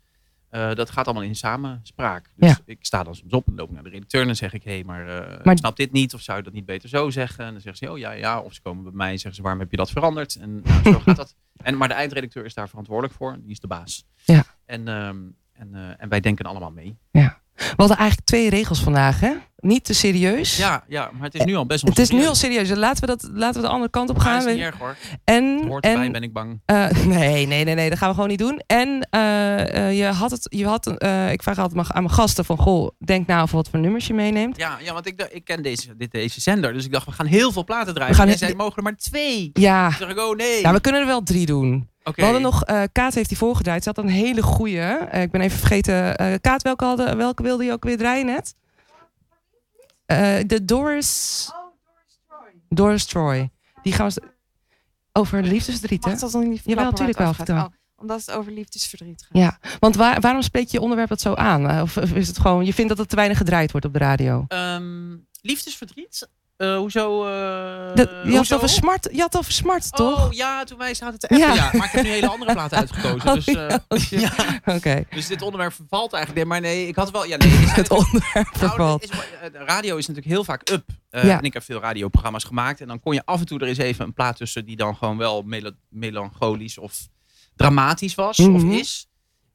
eh, 0.49 0.75
dat 0.75 0.91
gaat 0.91 1.05
allemaal 1.07 1.25
in 1.25 1.35
samenspraak. 1.35 2.31
Dus 2.37 2.49
Ja. 2.51 2.57
ik 2.65 2.79
sta 2.81 3.03
dan 3.03 3.15
soms 3.15 3.33
op 3.33 3.49
en 3.49 3.55
loop 3.55 3.71
naar 3.71 3.83
de 3.83 3.91
redacteur 3.91 4.21
en 4.21 4.27
dan 4.27 4.37
zeg 4.37 4.53
ik: 4.53 4.65
hé, 4.65 4.73
hey, 4.73 4.85
maar, 4.85 5.05
Maar- 5.45 5.53
ik 5.53 5.59
snap 5.59 5.77
dit 5.77 5.93
niet. 5.93 6.15
Of 6.15 6.21
zou 6.21 6.39
je 6.39 6.45
dat 6.45 6.53
niet 6.53 6.67
beter 6.67 6.89
zo 6.89 7.11
zeggen? 7.11 7.45
En 7.45 7.53
dan 7.53 7.61
zeggen 7.61 7.87
ze: 7.87 7.93
oh 7.93 7.99
ja, 7.99 8.11
ja. 8.13 8.41
Of 8.41 8.55
ze 8.55 8.61
komen 8.63 8.83
bij 8.85 8.93
mij 8.93 9.11
en 9.11 9.15
zeggen 9.19 9.35
ze: 9.35 9.43
waarom 9.43 9.61
heb 9.61 9.71
je 9.71 9.77
dat 9.77 9.91
veranderd? 9.91 10.37
En 10.37 10.61
nou, 10.65 10.83
zo 10.83 10.99
gaat 10.99 11.17
dat. 11.17 11.35
En, 11.63 11.77
maar 11.77 11.89
de 11.89 11.95
eindredacteur 11.95 12.45
is 12.45 12.55
daar 12.55 12.69
verantwoordelijk 12.69 13.15
voor. 13.15 13.37
Die 13.41 13.51
is 13.51 13.61
de 13.61 13.67
baas. 13.67 14.05
Ja. 14.25 14.45
En, 14.65 14.89
ehm, 14.89 15.17
en, 15.53 15.75
eh, 15.75 15.81
en 16.03 16.09
wij 16.09 16.21
denken 16.21 16.45
allemaal 16.45 16.71
mee. 16.71 16.97
We 17.11 17.75
hadden 17.77 17.97
eigenlijk 17.97 18.27
twee 18.29 18.51
regels 18.51 18.83
vandaag, 18.83 19.21
hè? 19.21 19.35
Niet 19.63 19.85
te 19.85 19.95
serieus. 19.95 20.57
Ja, 20.57 20.85
ja 20.89 21.11
maar 21.13 21.23
het 21.23 21.35
is 21.35 21.45
nu 21.45 21.55
al 21.55 21.67
best 21.67 21.83
wel 21.83 21.91
Het 21.91 21.99
is 21.99 22.11
nu 22.11 22.27
al 22.27 22.35
serieus. 22.35 22.67
serieus. 22.69 22.79
Laten 22.85 23.01
we, 23.01 23.07
dat, 23.07 23.31
laten 23.33 23.61
we 23.61 23.67
de 23.67 23.73
andere 23.73 23.91
kant 23.91 24.11
op 24.11 24.19
gaan. 24.19 24.39
het 24.39 24.47
is 24.47 24.55
niet 24.55 24.63
erg 24.63 24.79
hoor. 24.79 24.97
En, 25.25 25.57
Het 25.59 25.69
hoort 25.69 25.85
erbij, 25.85 26.05
en 26.05 26.13
ben 26.13 26.23
ik 26.23 26.33
bang. 26.33 26.61
eh, 26.65 26.91
nee, 27.07 27.47
nee, 27.47 27.65
nee, 27.65 27.75
nee, 27.75 27.89
dat 27.89 27.99
gaan 27.99 28.09
we 28.09 28.15
gewoon 28.15 28.29
niet 28.29 28.39
doen. 28.39 28.63
En 28.67 29.07
eh, 29.11 29.89
eh, 29.89 29.99
je 29.99 30.05
had 30.05 30.31
het, 30.31 30.47
je 30.51 30.67
had, 30.67 30.87
ik 31.31 31.43
vraag 31.43 31.59
altijd 31.59 31.89
aan 31.93 32.03
mijn 32.03 32.15
gasten 32.15 32.45
van, 32.45 32.57
goh, 32.59 32.91
denk 32.99 33.27
nou 33.27 33.43
over 33.43 33.57
wat 33.57 33.69
voor 33.69 33.79
nummers 33.79 34.07
je 34.07 34.15
meeneemt. 34.15 34.57
Ja, 34.57 34.79
ja 34.83 34.93
want 34.93 35.07
ik, 35.07 35.29
ik 35.31 35.45
ken 35.45 35.63
deze, 35.63 35.97
dit, 35.97 36.11
deze 36.11 36.41
zender. 36.41 36.73
Dus 36.73 36.85
ik 36.85 36.93
dacht, 36.93 37.07
we 37.07 37.13
gaan 37.13 37.27
heel 37.27 37.53
veel 37.53 37.65
platen 37.65 37.95
draaien. 37.95 38.13
We 38.13 38.19
gaan 38.19 38.29
en 38.29 38.39
zij 38.39 38.55
mogen 38.55 38.77
er 38.77 38.83
maar 38.83 38.97
twee. 38.97 39.51
Ja, 39.53 39.89
Toen 39.89 39.99
dacht 39.99 40.11
ik, 40.13 40.19
oh 40.19 40.37
nee. 40.37 40.61
ja 40.61 40.73
we 40.73 40.81
kunnen 40.81 41.01
er 41.01 41.07
wel 41.07 41.23
drie 41.23 41.47
doen. 41.47 41.91
Oké. 42.05 42.17
We 42.17 42.23
hadden 42.23 42.43
nog, 42.43 42.63
Kaat 42.93 43.15
heeft 43.15 43.29
die 43.29 43.39
voorgedraaid. 43.39 43.83
Ze 43.83 43.89
had 43.95 44.05
een 44.05 44.11
hele 44.11 44.43
goeie. 44.43 44.81
Eh, 44.81 45.23
ik 45.23 45.31
ben 45.31 45.41
even 45.41 45.59
vergeten. 45.59 46.17
Kaat, 46.41 46.63
welke, 46.63 46.85
hadden, 46.85 47.17
welke 47.17 47.43
wilde 47.43 47.65
je 47.65 47.73
ook 47.73 47.85
weer 47.85 47.97
draaien 47.99 48.27
net? 48.27 48.55
Eh, 50.07 50.39
de 50.47 50.65
Doris... 50.65 51.51
Doris 52.69 53.05
Troy. 53.05 53.51
Die 53.83 53.93
gaan 53.93 54.09
we... 54.09 54.31
Over 55.13 55.43
liefdesverdriet, 55.43 56.05
hè? 56.05 56.11
Mag 56.11 56.21
dat 56.21 56.33
dan 56.33 56.49
niet 56.49 56.61
Jawel, 56.65 56.85
verklappen 56.85 56.97
tuurlijk 56.97 57.19
waar 57.19 57.57
wel. 57.57 57.65
Oh, 57.65 57.73
omdat 57.97 58.21
het 58.21 58.31
over 58.31 58.53
liefdesverdriet 58.53 59.23
gaat. 59.23 59.43
Ja, 59.43 59.59
want 59.81 59.97
waar, 59.97 60.21
waarom 60.21 60.43
spreek 60.43 60.67
je 60.67 60.73
je 60.77 60.81
onderwerp 60.81 61.09
dat 61.09 61.21
zo 61.21 61.35
aan? 61.35 61.69
Eh, 61.69 61.83
Of, 61.83 61.97
of 61.97 62.13
is 62.13 62.29
het 62.29 62.39
gewoon, 62.39 62.65
je 62.65 62.75
vindt 62.75 62.89
dat 62.89 62.99
het 62.99 63.09
te 63.09 63.17
weinig 63.17 63.39
gedraaid 63.39 63.71
wordt 63.71 63.87
op 63.87 63.93
de 63.93 63.99
radio? 63.99 64.45
Ehm, 64.49 65.17
liefdesverdriet? 65.41 66.29
Eh, 66.63 66.77
hoezo? 66.77 67.25
Dat- 67.95 68.09
je, 68.25 68.37
had 68.37 68.49
hoezo? 68.49 68.67
smart, 68.67 69.09
je 69.13 69.21
had 69.21 69.37
over 69.37 69.53
smart, 69.53 69.93
toch? 69.93 70.27
Oh 70.27 70.33
ja, 70.33 70.65
toen 70.65 70.79
wij 70.79 70.95
zaten 70.95 71.19
te 71.19 71.29
appen. 71.29 71.47
Ja. 71.47 71.55
Ja. 71.55 71.71
Maar 71.73 71.87
ik 71.87 71.93
heb 71.93 72.03
nu 72.03 72.09
een 72.09 72.15
hele 72.15 72.29
andere 72.29 72.53
plaat 72.53 72.73
uitgekozen. 72.83 73.29
Oh, 73.29 73.35
dus, 73.35 73.47
eh, 73.47 73.55
ja, 73.69 73.85
oh, 73.89 73.99
shit. 74.07 74.21
ja. 74.21 74.61
Oké, 74.65 75.05
dus 75.11 75.27
dit 75.27 75.43
onderwerp 75.43 75.73
vervalt 75.73 76.13
eigenlijk. 76.13 76.45
Nee, 76.45 76.53
maar 76.61 76.71
nee, 76.71 76.87
ik 76.87 76.97
had 76.97 77.11
wel... 77.11 77.27
Ja, 77.27 77.37
nee, 77.37 77.49
het 77.51 77.91
onderwerp 77.91 78.33
Nou, 78.35 78.47
vervalt. 78.53 79.09
radio 79.53 79.97
is 79.97 80.07
natuurlijk 80.07 80.35
heel 80.35 80.45
vaak 80.45 80.71
up. 80.71 80.85
Ja. 81.11 81.39
En 81.39 81.43
ik 81.45 81.53
heb 81.53 81.63
veel 81.63 81.81
radioprogramma's 81.81 82.45
gemaakt. 82.45 82.81
En 82.81 82.89
dan 82.89 83.01
kon 83.01 83.15
je 83.15 83.23
af 83.25 83.41
en 83.41 83.47
toe 83.47 83.59
er 83.61 83.67
eens 83.67 83.79
even 83.79 84.05
een 84.05 84.13
plaat 84.15 84.37
tussen 84.37 84.65
die 84.65 84.77
dan 84.77 84.97
gewoon 84.97 85.17
wel 85.17 85.45
melancholisch 85.89 86.79
of 86.79 87.09
dramatisch 87.57 88.15
was 88.15 88.39
Mhm. 88.39 88.55
of 88.55 88.63
is. 88.65 89.07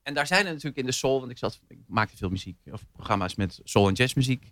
En 0.04 0.14
daar 0.14 0.28
zijn 0.28 0.46
er 0.46 0.52
natuurlijk 0.52 0.78
in 0.78 0.86
de 0.86 0.92
soul, 0.92 1.20
want 1.20 1.32
ik, 1.32 1.38
zat, 1.38 1.60
ik 1.68 1.78
maakte 1.88 2.18
veel 2.18 2.30
muziek 2.30 2.58
of 2.72 2.82
programma's 2.92 3.36
met 3.36 3.60
soul 3.64 3.88
en 3.88 3.94
jazzmuziek. 3.94 4.52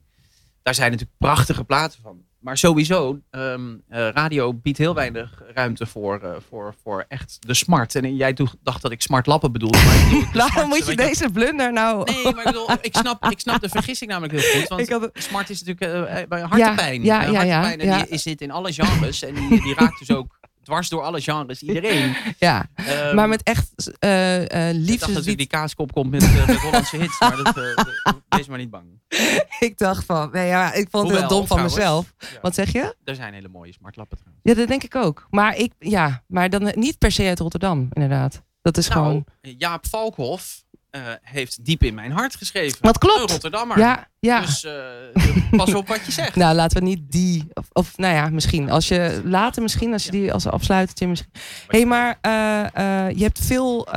Daar 0.61 0.75
zijn 0.75 0.91
natuurlijk 0.91 1.17
prachtige 1.19 1.63
platen 1.63 1.99
van. 2.01 2.23
Maar 2.45 2.57
sowieso, 2.57 3.19
ehm, 3.29 3.75
eh, 3.89 4.09
radio 4.09 4.53
biedt 4.53 4.77
heel 4.77 4.93
weinig 4.93 5.41
ruimte 5.53 5.85
voor, 5.85 6.19
eh, 6.19 6.29
voor, 6.49 6.75
voor 6.83 7.05
echt 7.07 7.37
de 7.39 7.53
smart. 7.53 7.95
En 7.95 8.15
jij 8.15 8.37
dacht 8.63 8.81
dat 8.81 8.91
ik 8.91 9.01
smart 9.01 9.25
lappen 9.25 9.51
bedoelde. 9.51 9.77
Waarom 10.33 10.67
moet 10.69 10.85
je 10.87 10.95
deze 10.95 11.29
blunder 11.29 11.73
nou... 11.73 12.11
Nee, 12.11 12.23
maar 12.23 12.37
ik 12.37 12.43
bedoel, 12.43 12.71
ik 12.81 12.95
snap, 12.95 13.25
ik 13.25 13.39
snap 13.39 13.61
de 13.61 13.69
vergissing 13.69 14.11
namelijk 14.11 14.39
heel 14.41 14.59
goed. 14.59 14.67
Want 14.67 14.81
Ik 14.81 14.89
had- 14.89 15.09
smart 15.13 15.49
is 15.49 15.63
natuurlijk 15.63 16.07
eh, 16.09 16.27
bij 16.27 16.41
hartepijn. 16.41 17.03
Ja, 17.03 17.21
ja, 17.21 17.29
ja, 17.31 17.41
ja, 17.43 17.61
hartepijn, 17.61 17.89
en 17.89 17.97
ja. 17.97 18.05
die 18.05 18.17
zit 18.17 18.41
in 18.41 18.51
alle 18.51 18.73
genres. 18.73 19.23
En 19.23 19.33
die, 19.33 19.61
die 19.61 19.73
raakt 19.73 19.99
dus 19.99 20.11
ook 20.11 20.39
dwars 20.65 20.89
door 20.89 21.01
alle 21.01 21.21
genres 21.21 21.61
iedereen. 21.63 22.15
Ja, 22.39 22.65
Ehm, 22.75 23.15
maar 23.15 23.27
met 23.27 23.43
echt 23.43 23.91
eh 23.99 24.69
eh 24.69 24.75
ik 24.75 24.87
dacht 24.87 24.99
dat 24.99 25.09
natuurlijk 25.09 25.37
die 25.37 25.47
kaaskop 25.47 25.91
komt 25.93 26.11
met, 26.11 26.23
eh, 26.23 26.47
met 26.47 26.55
Hollandse 26.57 26.97
hits. 26.97 27.19
Maar 27.19 27.35
dat, 27.43 27.55
wees 28.29 28.47
maar 28.47 28.57
niet 28.57 28.69
bang. 28.69 28.85
Ik 29.59 29.77
dacht 29.77 30.05
van, 30.05 30.29
nee 30.31 30.47
ja, 30.47 30.73
ik 30.73 30.87
vond 30.89 31.03
het 31.07 31.11
Hoewel, 31.11 31.29
dom 31.29 31.47
van 31.47 31.57
trouwens, 31.57 31.75
mezelf. 31.75 32.13
ja, 32.17 32.27
Wat 32.41 32.55
zeg 32.55 32.71
je? 32.71 32.95
Er 33.03 33.15
zijn 33.15 33.33
hele 33.33 33.47
mooie 33.47 33.73
smartlappen 33.73 34.17
trouwens. 34.17 34.43
Ja, 34.47 34.53
dat 34.53 34.67
denk 34.67 34.83
ik 34.83 34.95
ook. 34.95 35.27
Maar 35.29 35.57
ik, 35.57 35.73
ja, 35.79 36.23
maar 36.27 36.49
dan 36.49 36.71
niet 36.75 36.97
per 36.97 37.11
se 37.11 37.23
uit 37.27 37.39
Rotterdam, 37.39 37.87
inderdaad. 37.93 38.43
Dat 38.61 38.77
is 38.77 38.87
Nou, 38.87 38.99
gewoon. 39.01 39.25
Jaap 39.57 39.87
Valkhoff 39.87 40.63
eh, 40.95 41.01
heeft 41.21 41.65
diep 41.65 41.83
in 41.83 41.93
mijn 41.93 42.11
hart 42.11 42.35
geschreven. 42.35 42.77
Wat 42.81 42.97
klopt. 42.97 43.21
Een 43.21 43.27
Rotterdammer. 43.27 43.79
Ja, 43.79 44.07
ja. 44.19 44.41
Dus 44.41 44.63
eh, 44.63 44.73
pas 45.57 45.73
op 45.73 45.87
wat 45.87 46.05
je 46.05 46.11
zegt. 46.11 46.35
Nou, 46.35 46.55
laten 46.55 46.77
we 46.77 46.83
niet 46.83 47.11
die. 47.11 47.47
Of, 47.53 47.65
of 47.71 47.97
nou 47.97 48.13
ja, 48.13 48.29
misschien. 48.29 48.69
Als 48.69 48.87
je 48.87 49.21
later, 49.23 49.61
misschien, 49.61 49.93
als 49.93 50.05
je 50.05 50.11
die 50.11 50.33
als 50.33 50.47
afsluitertje 50.47 51.07
misschien. 51.07 51.31
Hé, 51.67 51.77
hey, 51.77 51.85
maar 51.85 52.17
eh, 52.21 53.17
je 53.17 53.23
hebt 53.23 53.39
veel. 53.39 53.87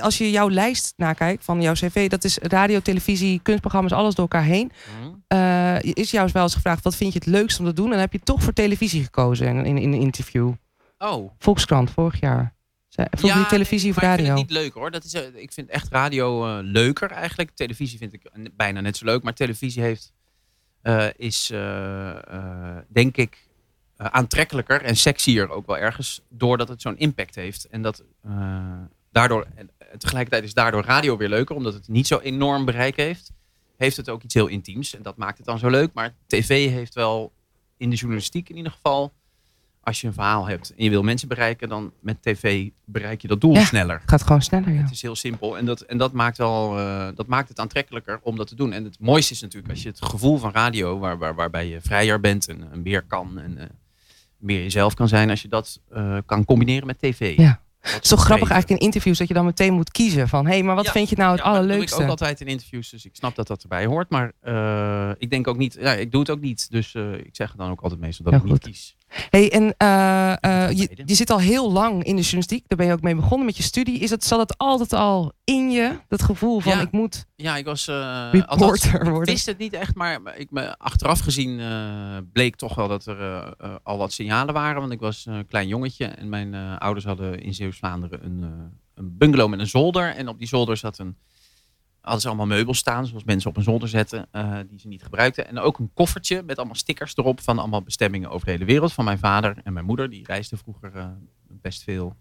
als 0.00 0.18
je 0.18 0.30
jouw 0.30 0.50
lijst 0.50 0.92
nakijkt 0.96 1.44
van 1.44 1.62
jouw 1.62 1.74
cv, 1.74 2.08
dat 2.08 2.24
is 2.24 2.38
radio, 2.38 2.80
televisie, 2.80 3.40
kunstprogramma's, 3.42 3.92
alles 3.92 4.14
door 4.14 4.28
elkaar 4.30 4.48
heen. 4.48 4.72
Hm? 5.00 5.36
Eh, 5.36 5.76
is 5.82 6.10
jou 6.10 6.30
wel 6.32 6.42
eens 6.42 6.54
gevraagd: 6.54 6.84
wat 6.84 6.96
vind 6.96 7.12
je 7.12 7.18
het 7.18 7.28
leukst 7.28 7.58
om 7.58 7.64
te 7.64 7.72
doen? 7.72 7.84
En 7.84 7.90
dan 7.90 8.00
heb 8.00 8.12
je 8.12 8.20
toch 8.20 8.42
voor 8.42 8.52
televisie 8.52 9.02
gekozen 9.02 9.46
in, 9.46 9.64
in, 9.64 9.78
in 9.78 9.92
een 9.92 10.00
interview. 10.00 10.52
Oh, 10.98 11.30
Volkskrant, 11.38 11.90
vorig 11.90 12.20
jaar. 12.20 12.54
Zei- 12.94 13.08
Vroeg 13.10 13.34
je 13.34 13.46
televisie 13.46 13.90
of 13.90 13.96
radio? 13.96 14.12
Ik 14.12 14.16
vind 14.16 14.38
het 14.38 14.48
niet 14.48 14.58
leuk 14.58 14.74
hoor. 14.74 14.90
Dat 14.90 15.04
is, 15.04 15.14
eh, 15.14 15.34
ik 15.34 15.52
vind 15.52 15.68
echt 15.68 15.88
radio 15.88 16.46
eh, 16.46 16.58
leuker 16.62 17.10
eigenlijk. 17.10 17.50
Televisie 17.54 17.98
vind 17.98 18.12
ik 18.12 18.30
bijna 18.56 18.80
net 18.80 18.96
zo 18.96 19.04
leuk. 19.04 19.22
Maar 19.22 19.34
televisie 19.34 19.82
heeft, 19.82 20.12
eh, 20.82 21.06
is 21.16 21.46
denk 22.88 23.16
ik 23.16 23.48
aantrekkelijker 23.96 24.82
en 24.82 24.96
sexier 24.96 25.50
ook 25.50 25.66
wel 25.66 25.78
ergens. 25.78 26.22
Doordat 26.28 26.68
het 26.68 26.80
zo'n 26.82 26.98
impact 26.98 27.34
heeft. 27.34 27.64
En 27.64 27.82
dat 27.82 28.04
daardoor, 29.10 29.46
en 29.54 29.70
tegelijkertijd 29.98 30.44
is 30.44 30.54
daardoor 30.54 30.84
radio 30.84 31.16
weer 31.16 31.28
leuker. 31.28 31.56
Omdat 31.56 31.74
het 31.74 31.88
niet 31.88 32.06
zo 32.06 32.18
enorm 32.18 32.64
bereik 32.64 32.96
heeft. 32.96 33.32
Heeft 33.76 33.96
het 33.96 34.08
ook 34.08 34.22
iets 34.22 34.34
heel 34.34 34.46
intiems. 34.46 34.94
En 34.94 35.02
dat 35.02 35.16
maakt 35.16 35.36
het 35.36 35.46
dan 35.46 35.58
zo 35.58 35.68
leuk. 35.68 35.90
Maar 35.92 36.14
tv 36.26 36.70
heeft 36.70 36.94
wel 36.94 37.32
in 37.76 37.90
de 37.90 37.96
journalistiek 37.96 38.48
in 38.48 38.56
ieder 38.56 38.72
geval 38.72 39.12
als 39.82 40.00
je 40.00 40.06
een 40.06 40.12
verhaal 40.12 40.46
hebt 40.46 40.74
en 40.76 40.84
je 40.84 40.90
wil 40.90 41.02
mensen 41.02 41.28
bereiken, 41.28 41.68
dan 41.68 41.92
met 42.00 42.22
tv 42.22 42.68
bereik 42.84 43.22
je 43.22 43.28
dat 43.28 43.40
doel 43.40 43.54
Ja. 43.54 43.64
sneller. 43.64 44.00
Het 44.00 44.10
gaat 44.10 44.22
gewoon 44.22 44.42
sneller, 44.42 44.72
ja. 44.72 44.82
Het 44.82 44.90
is 44.90 45.02
heel 45.02 45.16
simpel 45.16 45.58
en 45.58 45.64
dat, 45.64 45.80
en 45.80 45.98
dat, 45.98 46.12
maakt 46.12 46.38
wel, 46.38 46.78
eh, 46.78 47.08
dat 47.14 47.26
maakt 47.26 47.48
het 47.48 47.58
aantrekkelijker 47.58 48.20
om 48.22 48.36
dat 48.36 48.46
te 48.46 48.54
doen. 48.54 48.72
En 48.72 48.84
het 48.84 49.00
mooiste 49.00 49.32
is 49.32 49.40
natuurlijk 49.40 49.72
als 49.72 49.82
je 49.82 49.88
het 49.88 50.04
gevoel 50.04 50.38
van 50.38 50.52
radio, 50.52 50.98
waar, 50.98 51.18
waar, 51.18 51.34
waarbij 51.34 51.68
je 51.68 51.80
vrijer 51.80 52.20
bent 52.20 52.48
en, 52.48 52.72
en 52.72 52.82
meer 52.82 53.02
kan 53.02 53.38
en 53.38 53.58
eh, 53.58 53.66
meer 54.36 54.62
jezelf 54.62 54.94
kan 54.94 55.08
zijn, 55.08 55.30
als 55.30 55.42
je 55.42 55.48
dat 55.48 55.80
eh, 55.90 56.16
kan 56.26 56.44
combineren 56.44 56.86
met 56.86 56.98
tv. 56.98 57.36
Ja. 57.36 57.60
Het 57.82 58.02
is 58.02 58.08
toch 58.08 58.24
grappig 58.24 58.50
eigenlijk 58.50 58.80
in 58.80 58.86
interviews 58.86 59.18
dat 59.18 59.28
je 59.28 59.34
dan 59.34 59.44
meteen 59.44 59.72
moet 59.72 59.90
kiezen 59.90 60.28
van... 60.28 60.46
hé, 60.46 60.52
hey, 60.52 60.62
maar 60.62 60.74
wat 60.74 60.84
Ja, 60.84 60.92
vind 60.92 61.08
je 61.08 61.16
nou 61.16 61.30
het 61.30 61.38
Ja, 61.38 61.44
maar 61.44 61.54
dat 61.54 61.62
doe 61.62 61.70
allerleukste? 61.70 61.96
ik 61.96 62.02
ook 62.04 62.10
altijd 62.10 62.40
in 62.40 62.46
interviews, 62.46 62.90
dus 62.90 63.04
ik 63.04 63.16
snap 63.16 63.34
dat 63.34 63.46
dat 63.46 63.62
erbij 63.62 63.86
hoort. 63.86 64.10
Maar 64.10 64.32
eh, 64.40 65.10
ik 65.18 65.30
denk 65.30 65.48
ook 65.48 65.56
niet, 65.56 65.76
ja, 65.80 65.92
ik 65.92 66.10
doe 66.10 66.20
het 66.20 66.30
ook 66.30 66.40
niet. 66.40 66.70
Dus 66.70 66.94
eh, 66.94 67.12
ik 67.12 67.28
zeg 67.32 67.54
dan 67.56 67.70
ook 67.70 67.80
altijd 67.80 68.00
meestal 68.00 68.24
dat 68.24 68.34
ik 68.34 68.44
niet 68.44 68.58
kies. 68.58 68.96
Hey, 69.30 69.52
en 69.52 69.74
eh, 69.76 70.32
eh, 70.32 70.70
je, 70.76 71.02
je 71.04 71.14
zit 71.14 71.30
al 71.30 71.38
heel 71.38 71.72
lang 71.72 71.92
in 72.04 72.16
de 72.16 72.22
journalistiek. 72.22 72.64
Daar 72.68 72.78
ben 72.78 72.86
je 72.86 72.92
ook 72.92 73.00
mee 73.02 73.14
begonnen 73.14 73.46
met 73.46 73.56
je 73.56 73.62
studie. 73.62 73.98
Is 73.98 74.10
het, 74.10 74.24
zat 74.24 74.38
het 74.38 74.58
altijd 74.58 74.92
al 74.92 75.32
in 75.44 75.70
je? 75.70 75.98
Dat 76.08 76.22
gevoel 76.22 76.60
van 76.60 76.72
Ja. 76.72 76.80
ik 76.80 76.92
moet... 76.92 77.26
Ja, 77.36 77.56
ik 77.56 77.64
was. 77.64 77.88
eh 77.88 78.28
Reporter 78.32 78.48
althans, 78.48 78.84
ik 78.84 79.02
worden. 79.02 79.34
wist 79.34 79.46
het 79.46 79.58
niet 79.58 79.72
echt, 79.72 79.94
maar 79.94 80.20
ik, 80.36 80.50
me, 80.50 80.78
achteraf 80.78 81.20
gezien 81.20 81.60
bleek 82.32 82.56
toch 82.56 82.74
wel 82.74 82.88
dat 82.88 83.06
er 83.06 83.54
al 83.82 83.98
wat 83.98 84.12
signalen 84.12 84.54
waren. 84.54 84.80
Want 84.80 84.92
ik 84.92 85.00
was 85.00 85.26
een 85.26 85.46
klein 85.46 85.68
jongetje 85.68 86.04
en 86.04 86.28
mijn 86.28 86.54
ouders 86.78 87.04
hadden 87.04 87.40
in 87.40 87.54
Zeeuws-Vlaanderen 87.54 88.24
een, 88.24 88.42
een 88.94 89.16
bungalow 89.18 89.48
met 89.48 89.58
een 89.58 89.66
zolder. 89.66 90.14
En 90.14 90.28
op 90.28 90.38
die 90.38 90.48
zolder 90.48 90.76
zat 90.76 90.98
een. 90.98 91.16
Hadden 92.02 92.20
ze 92.20 92.28
allemaal 92.28 92.46
meubels 92.46 92.78
staan, 92.78 93.06
zoals 93.06 93.24
mensen 93.24 93.50
op 93.50 93.56
een 93.56 93.62
zolder 93.62 93.88
zetten, 93.88 94.26
eh, 94.30 94.56
die 94.68 94.78
ze 94.78 94.88
niet 94.88 95.02
gebruikten. 95.02 95.48
En 95.48 95.58
ook 95.58 95.78
een 95.78 95.90
koffertje 95.94 96.42
met 96.42 96.56
allemaal 96.56 96.74
stickers 96.74 97.16
erop 97.16 97.40
van 97.40 97.58
allemaal 97.58 97.82
bestemmingen 97.82 98.30
over 98.30 98.46
de 98.46 98.52
hele 98.52 98.64
wereld. 98.64 98.92
Van 98.92 99.04
mijn 99.04 99.18
vader 99.18 99.56
en 99.64 99.72
mijn 99.72 99.84
moeder, 99.84 100.10
die 100.10 100.24
reisden 100.26 100.58
vroeger 100.58 100.90
eh, 100.96 101.06
best 101.48 101.82
veel. 101.82 102.16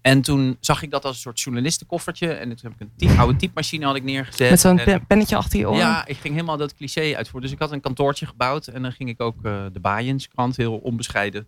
En 0.00 0.22
toen 0.22 0.56
zag 0.60 0.82
ik 0.82 0.90
dat 0.90 1.04
als 1.04 1.14
een 1.14 1.20
soort 1.20 1.40
journalistenkoffertje. 1.40 2.32
En 2.32 2.56
toen 2.56 2.72
heb 2.78 2.88
ik 2.88 3.10
een 3.10 3.18
oude 3.18 3.36
typemachine 3.38 3.84
had 3.84 3.96
ik 3.96 4.02
neergezet. 4.02 4.50
Met 4.50 4.60
zo'n 4.60 4.76
pen- 4.84 5.06
pennetje 5.06 5.36
achter 5.36 5.58
je 5.58 5.68
oor. 5.68 5.76
ja, 5.76 6.06
ik 6.06 6.16
ging 6.16 6.34
helemaal 6.34 6.56
dat 6.56 6.74
cliché 6.74 7.00
uitvoeren. 7.16 7.42
Dus 7.42 7.52
ik 7.52 7.58
had 7.58 7.72
een 7.72 7.80
kantoortje 7.80 8.26
gebouwd 8.26 8.66
en 8.66 8.82
dan 8.82 8.92
ging 8.92 9.08
ik 9.08 9.20
ook 9.20 9.36
eh, 9.44 9.64
de 9.72 9.80
Baaienskrant, 9.80 10.56
heel 10.56 10.76
onbescheiden, 10.76 11.46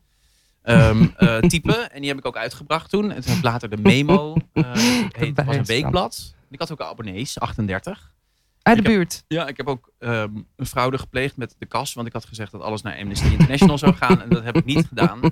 ehm, 0.63 1.07
eh, 1.17 1.39
typen. 1.39 1.93
En 1.93 2.01
die 2.01 2.09
heb 2.09 2.19
ik 2.19 2.27
ook 2.27 2.37
uitgebracht 2.37 2.91
toen. 2.91 3.11
En 3.13 3.21
toen 3.21 3.29
heb 3.29 3.39
ik 3.39 3.45
later 3.45 3.71
de 3.71 3.77
Memo, 3.77 4.35
eh, 4.53 4.63
het 5.13 5.45
was 5.45 5.57
een 5.57 5.65
weekblad. 5.65 6.35
Ik 6.53 6.59
had 6.59 6.73
ook 6.73 6.81
abonnees, 6.81 7.39
38. 7.41 8.13
Uit 8.63 8.77
de 8.77 8.83
Ik 8.83 8.89
heb- 8.89 8.97
buurt. 8.97 9.25
Ja, 9.29 9.47
ik 9.47 9.57
heb 9.57 9.67
ook 9.67 9.93
ehm, 9.99 10.31
een 10.57 10.67
fraude 10.67 10.99
gepleegd 10.99 11.37
met 11.37 11.55
de 11.59 11.67
kas. 11.67 11.93
Want 11.95 12.07
ik 12.07 12.13
had 12.13 12.25
gezegd 12.25 12.53
dat 12.53 12.61
alles 12.61 12.83
naar 12.83 12.99
Amnesty 12.99 13.27
International 13.27 13.79
zou 13.79 13.95
gaan. 13.95 14.23
En 14.23 14.29
dat 14.29 14.45
heb 14.45 14.57
ik 14.57 14.65
niet 14.65 14.87
gedaan. 14.87 15.21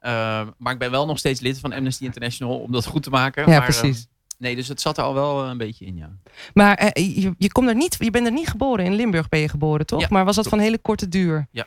Ehm, 0.00 0.46
maar 0.58 0.72
ik 0.72 0.78
ben 0.78 0.90
wel 0.90 1.06
nog 1.06 1.18
steeds 1.18 1.40
lid 1.40 1.60
van 1.60 1.72
Amnesty 1.72 2.04
International 2.04 2.58
om 2.58 2.72
dat 2.72 2.86
goed 2.86 3.02
te 3.02 3.10
maken. 3.10 3.42
Ja, 3.42 3.48
maar, 3.58 3.68
ehm, 3.68 3.78
precies. 3.80 4.06
nee, 4.38 4.56
dus 4.56 4.68
het 4.68 4.80
zat 4.80 4.98
er 4.98 5.04
al 5.04 5.14
wel 5.14 5.42
eh, 5.42 5.48
een 5.48 5.58
beetje 5.58 5.84
in, 5.84 5.96
ja. 5.96 6.10
Maar 6.54 6.74
eh, 6.76 7.22
je, 7.22 7.34
je, 7.38 7.52
komt 7.52 7.68
er 7.68 7.74
niet, 7.74 7.96
je 7.98 8.10
bent 8.10 8.26
er 8.26 8.32
niet 8.32 8.48
geboren. 8.48 8.84
In 8.84 8.94
Limburg 8.94 9.28
ben 9.28 9.40
je 9.40 9.48
geboren, 9.48 9.86
toch? 9.86 10.00
Ja, 10.00 10.06
maar 10.10 10.24
was 10.24 10.36
dat 10.36 10.48
van 10.48 10.58
hele 10.58 10.78
korte 10.78 11.08
duur? 11.08 11.46
Ja. 11.50 11.66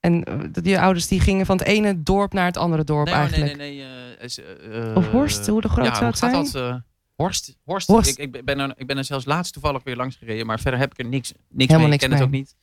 En 0.00 0.24
eh, 0.24 0.64
je 0.64 0.80
ouders 0.80 1.08
die 1.08 1.20
gingen 1.20 1.46
van 1.46 1.58
het 1.58 1.66
ene 1.66 2.02
dorp 2.02 2.32
naar 2.32 2.46
het 2.46 2.56
andere 2.56 2.84
dorp 2.84 3.04
nee, 3.06 3.14
nee, 3.14 3.22
eigenlijk? 3.24 3.56
nee, 3.56 3.76
nee. 3.76 4.18
eh, 4.18 4.88
eh, 4.90 4.96
Of 4.96 5.08
Horst, 5.10 5.46
hoe 5.46 5.60
de 5.60 5.68
groot 5.68 5.86
ja, 5.86 5.94
zou 5.94 6.06
het 6.06 6.18
zijn? 6.18 6.34
gaat 6.34 6.52
dat? 6.52 6.80
Horst. 7.22 7.56
Horst. 7.64 7.86
Horst. 7.88 8.18
Ik, 8.18 8.34
ik, 8.34 8.44
ben 8.44 8.58
er, 8.58 8.72
ik 8.76 8.86
ben 8.86 8.96
er 8.98 9.04
zelfs 9.04 9.24
laatst 9.24 9.52
toevallig 9.52 9.82
weer 9.82 9.96
langs 9.96 10.16
gereden. 10.16 10.46
Maar 10.46 10.60
verder 10.60 10.80
heb 10.80 10.92
ik 10.92 10.98
er 10.98 11.04
niks, 11.06 11.32
niks 11.48 11.66
Helemaal 11.70 11.80
mee. 11.88 11.92
ik 11.98 12.00
ken 12.00 12.12
het 12.12 12.22
ook 12.22 12.30
niet. 12.30 12.54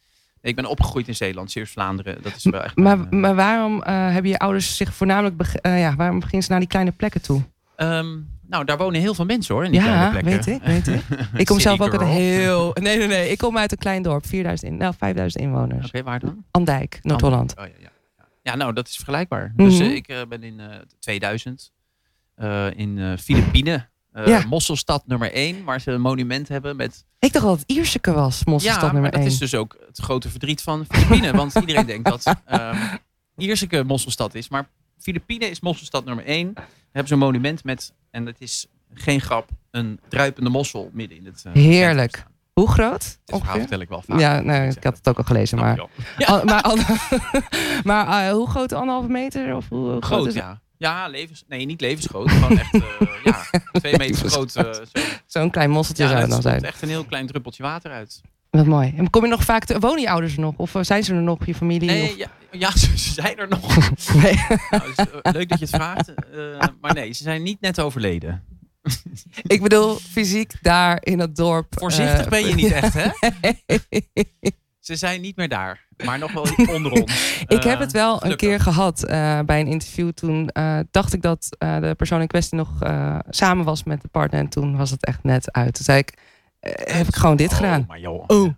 Nee, 0.42 0.51
ik 0.51 0.56
ben 0.56 0.66
opgegroeid 0.70 1.08
in 1.08 1.16
Zeeland, 1.16 1.51
Zeeuws-Vlaanderen. 1.51 2.22
Dat 2.22 2.36
is 2.36 2.44
wel 2.44 2.63
echt... 2.63 2.75
Maar, 2.75 2.98
mijn, 2.98 3.10
eh, 3.12 3.20
maar 3.20 3.36
waarom 3.36 3.84
eh, 3.84 3.94
hebben 4.12 4.32
je 4.32 4.39
ouders 4.39 4.78
zich 4.78 4.94
voornamelijk... 4.94 5.54
eh, 5.54 5.80
ja, 5.80 5.96
waarom 5.96 6.16
beginnen 6.20 6.44
ze 6.44 6.51
naar 6.51 6.60
die 6.60 6.70
kleine 6.70 6.92
plekken 6.92 7.22
toe? 7.22 7.42
ehm, 7.75 8.18
nou, 8.48 8.66
daar 8.66 8.78
wonen 8.78 9.01
heel 9.01 9.13
veel 9.13 9.25
mensen 9.25 9.56
hoor, 9.56 9.66
in 9.66 9.72
die 9.72 9.82
Ja, 9.82 9.86
kleine 9.86 10.10
plekken. 10.10 10.32
weet 10.62 10.62
ik, 10.62 10.86
weet 10.86 10.88
ik. 10.88 11.04
Ik 11.39 11.46
kom 11.46 11.60
zelf 11.60 11.82
ook 11.82 11.92
uit 11.92 12.01
een 12.01 12.08
heel... 12.08 12.72
Nee, 12.82 12.98
nee, 12.98 13.08
nee. 13.08 13.30
Ik 13.30 13.38
kom 13.38 13.58
uit 13.58 13.72
een 13.72 13.78
klein 13.78 14.01
dorp. 14.01 14.25
4000 14.25 14.72
in, 14.72 14.78
nou, 14.78 14.94
5000 14.98 15.44
inwoners. 15.44 15.88
Oké, 15.88 16.04
waar 16.04 16.20
dan? 16.20 16.46
Andijk, 16.51 17.00
Noord-Holland. 17.01 17.51
Oh, 17.58 17.66
ja, 17.66 17.72
ja, 17.80 17.89
ja. 18.18 18.25
ja, 18.42 18.56
nou, 18.56 18.74
dat 18.74 18.88
is 18.88 18.96
vergelijkbaar. 18.96 19.54
Dus 19.56 19.74
Mhm. 19.80 19.84
eh, 19.89 19.96
ik 19.96 20.25
ben 20.30 20.44
in 20.44 20.60
eh, 20.60 20.68
2000 21.00 21.72
eh, 22.36 22.68
in 22.75 23.18
Filipijnen. 23.18 23.89
Eh, 24.12 24.28
Ja. 24.28 24.44
Mosselstad 24.48 25.04
nummer 25.08 25.32
1, 25.34 25.63
waar 25.63 25.82
ze 25.82 25.92
een 25.92 26.01
monument 26.01 26.48
hebben 26.48 26.75
met... 26.75 27.06
Ik 27.20 27.34
dacht 27.34 27.46
dat 27.46 27.60
het 27.60 27.72
Ierseke 27.72 28.12
was, 28.12 28.44
Mosselstad 28.46 28.75
ja, 28.82 28.86
maar 28.86 28.94
nummer 28.94 29.12
dat 29.12 29.20
1. 29.20 29.30
is 29.30 29.38
dus 29.38 29.56
ook 29.56 29.78
het 29.88 29.98
grote 29.98 30.30
verdriet 30.30 30.62
van 30.62 30.86
Filipijnen. 30.89 31.36
want 31.36 31.54
iedereen 31.54 31.86
denkt 31.86 32.10
dat 32.10 32.24
ehm 32.46 32.78
Ierseke 33.38 33.84
Mosselstad 33.84 34.36
is. 34.36 34.50
Maar 34.50 34.68
Filipijnen 34.98 35.50
is 35.50 35.60
Mosselstad 35.60 36.06
nummer 36.06 36.25
1. 36.25 36.54
Daar 36.54 36.68
hebben 36.84 37.08
ze 37.08 37.13
een 37.13 37.20
monument 37.20 37.63
met, 37.63 37.94
en 38.12 38.25
het 38.25 38.42
is 38.42 38.68
geen 38.94 39.22
grap, 39.22 39.50
een 39.72 40.00
druipende 40.10 40.50
mossel 40.50 40.89
midden 40.94 41.18
in 41.18 41.25
het... 41.25 41.44
eh, 41.46 41.54
Heerlijk. 41.54 42.25
Hoe 42.54 42.70
groot? 42.70 43.20
Ongeveer? 43.25 43.60
vertel 43.60 43.80
ik 43.80 43.89
wel 43.89 44.01
vaak. 44.08 44.20
Ja, 44.20 44.39
nee, 44.39 44.70
ik 44.70 44.84
had 44.84 44.98
het 44.98 45.10
ook 45.10 45.18
al 45.18 45.24
gelezen. 45.24 45.58
Maar. 45.58 45.80
Al- 46.25 46.44
maar, 46.46 46.62
al- 46.62 46.78
maar 47.84 48.28
eh, 48.28 48.32
hoe 48.34 48.50
groot? 48.50 48.74
Anderhalve 48.74 49.10
meter? 49.10 49.56
Of 49.56 49.70
hoe, 49.70 49.88
groot 49.89 50.04
Groot, 50.06 50.28
is 50.28 50.34
ja. 50.34 50.62
Ja, 50.80 51.08
levens, 51.08 51.44
nee, 51.48 51.66
niet 51.66 51.82
levensgroot. 51.82 52.32
Gewoon 52.32 52.60
echt, 52.60 52.74
eh, 52.74 52.82
ja, 53.24 53.46
twee 53.72 53.98
meter 53.98 54.30
groot. 54.30 54.56
eh, 54.56 54.74
zo. 54.74 54.82
Zo'n 55.26 55.50
klein 55.50 55.70
mosseltje 55.70 56.04
Ja, 56.04 56.10
zou 56.10 56.22
het 56.22 56.32
dan 56.32 56.42
zijn. 56.42 56.62
echt 56.64 56.82
een 56.82 56.90
heel 56.90 57.04
klein 57.06 57.28
druppeltje 57.28 57.64
water 57.64 57.92
uit. 57.92 58.22
Wat 58.50 58.66
mooi. 58.66 58.94
En 58.98 59.10
kom 59.10 59.24
je 59.24 59.30
nog 59.30 59.44
vaak 59.44 59.66
te, 59.66 59.80
wonen 59.80 60.02
je 60.02 60.10
ouders 60.10 60.34
er 60.34 60.40
nog? 60.40 60.54
Of 60.58 60.76
eh, 60.76 60.84
zijn 60.84 61.04
ze 61.04 61.14
er 61.14 61.22
nog, 61.22 61.46
je 61.46 61.56
familie? 61.56 61.90
Nee, 61.90 62.10
Of- 62.10 62.18
ja, 62.18 62.28
ja, 62.52 62.72
ze 62.98 62.98
zijn 62.98 63.38
er 63.38 63.48
nog. 63.48 63.76
Nee. 64.24 64.34
Nou, 64.70 64.84
dus, 64.96 65.06
leuk 65.34 65.50
dat 65.50 65.60
je 65.60 65.66
het 65.66 65.76
vraagt. 65.76 66.14
maar 66.82 66.94
nee, 66.94 67.14
ze 67.14 67.24
zijn 67.24 67.44
niet 67.44 67.62
net 67.62 67.80
overleden. 67.80 68.44
ik 69.42 69.62
bedoel, 69.62 69.96
fysiek 69.96 70.54
daar 70.62 70.98
in 71.04 71.20
het 71.20 71.36
dorp. 71.36 71.68
Voorzichtig 71.70 72.30
ben 72.30 72.48
je 72.48 72.56
niet 72.56 72.72
echt, 72.72 72.94
hè? 72.94 73.10
Ze 74.89 74.96
zijn 74.96 75.22
niet 75.22 75.36
meer 75.36 75.48
daar, 75.50 75.86
maar 76.05 76.19
nog 76.19 76.31
wel 76.31 76.46
onder 76.75 76.91
ons. 76.91 77.41
Ik 77.48 77.63
heb 77.63 77.79
het 77.79 77.91
wel 77.91 78.25
een 78.25 78.36
keer 78.38 78.60
gehad 78.60 79.03
eh, 79.03 79.39
bij 79.39 79.60
een 79.60 79.67
interview. 79.67 80.10
Toen 80.12 80.50
eh, 80.50 80.79
dacht 80.91 81.13
ik 81.13 81.22
dat 81.22 81.55
eh, 81.58 81.79
de 81.79 81.96
persoon 81.96 82.22
in 82.22 82.27
kwestie 82.27 82.58
nog 82.58 82.69
samen 83.29 83.65
was 83.65 83.84
met 83.84 84.01
de 84.01 84.08
partner. 84.08 84.39
En 84.39 84.50
toen 84.50 84.77
was 84.77 84.89
het 84.91 85.05
echt 85.05 85.24
net 85.24 85.51
uit. 85.51 85.74
Toen 85.74 85.84
zei 85.86 85.98
ik, 86.00 86.17
heb 86.93 87.08
ik 87.08 87.15
gewoon 87.15 87.36
dit 87.36 87.50
Oh, 87.51 87.55
gedaan. 87.55 87.86
maar 87.88 88.00
joh. 88.00 88.24
Oh. 88.27 88.53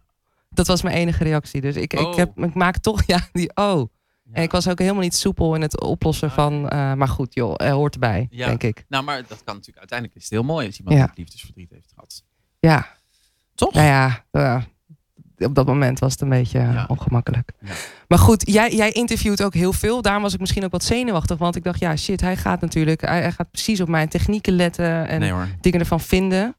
Dat 0.50 0.68
was 0.68 0.82
mijn 0.82 0.96
enige 0.96 1.24
reactie. 1.24 1.62
Dus 1.62 1.76
ik, 1.76 1.94
ik, 1.94 2.00
Oh. 2.00 2.16
heb, 2.16 2.38
ik 2.40 2.54
maak 2.54 2.78
toch, 2.78 3.04
ja, 3.14 3.20
die 3.32 3.52
oh. 3.56 3.90
Ja. 4.24 4.34
En 4.34 4.44
ik 4.44 4.52
was 4.52 4.68
ook 4.70 4.80
helemaal 4.80 5.02
niet 5.02 5.16
soepel 5.16 5.56
in 5.56 5.62
het 5.62 5.82
oplossen 5.82 6.28
Ah. 6.30 6.34
van, 6.36 6.62
maar 6.98 7.08
goed 7.08 7.34
joh, 7.34 7.54
er 7.58 7.72
hoort 7.72 7.94
erbij, 7.94 8.28
Ja. 8.30 8.48
denk 8.48 8.64
ik. 8.64 8.86
Nou, 8.88 9.04
maar 9.04 9.18
dat 9.18 9.44
kan 9.44 9.54
natuurlijk 9.56 9.78
uiteindelijk 9.78 10.18
is 10.18 10.24
het 10.24 10.32
heel 10.32 10.44
mooi 10.44 10.68
als 10.68 10.80
iemand 10.80 11.18
liefdesverdriet 11.18 11.70
heeft 11.70 11.92
gehad. 11.94 12.24
Ja, 12.60 12.88
Toch? 13.56 13.74
nou 13.74 13.86
ja, 13.88 14.24
op 15.46 15.56
dat 15.56 15.66
moment 15.66 16.00
was 16.00 16.12
het 16.12 16.22
een 16.22 16.30
beetje 16.30 16.60
eh, 16.60 16.74
Ja. 16.74 16.86
ongemakkelijk. 16.88 17.52
Ja. 17.60 17.72
Maar 18.08 18.20
goed, 18.20 18.52
jij, 18.52 18.76
jij 18.76 18.92
interviewt 18.92 19.44
ook 19.44 19.54
heel 19.54 19.74
veel. 19.74 20.02
Daarom 20.02 20.22
was 20.24 20.34
ik 20.34 20.40
misschien 20.40 20.64
ook 20.64 20.72
wat 20.72 20.84
zenuwachtig. 20.84 21.38
Want 21.38 21.56
ik 21.56 21.64
dacht, 21.64 21.80
ja 21.80 21.96
shit, 21.96 22.22
hij 22.22 22.38
gaat 22.38 22.62
natuurlijk, 22.62 23.02
hij, 23.02 23.22
hij 23.22 23.32
gaat 23.32 23.52
precies 23.52 23.82
op 23.82 23.88
mijn 23.88 24.10
technieken 24.10 24.54
letten 24.54 25.08
en 25.08 25.20
nee 25.20 25.34
dingen 25.62 25.80
ervan 25.80 26.00
vinden. 26.00 26.56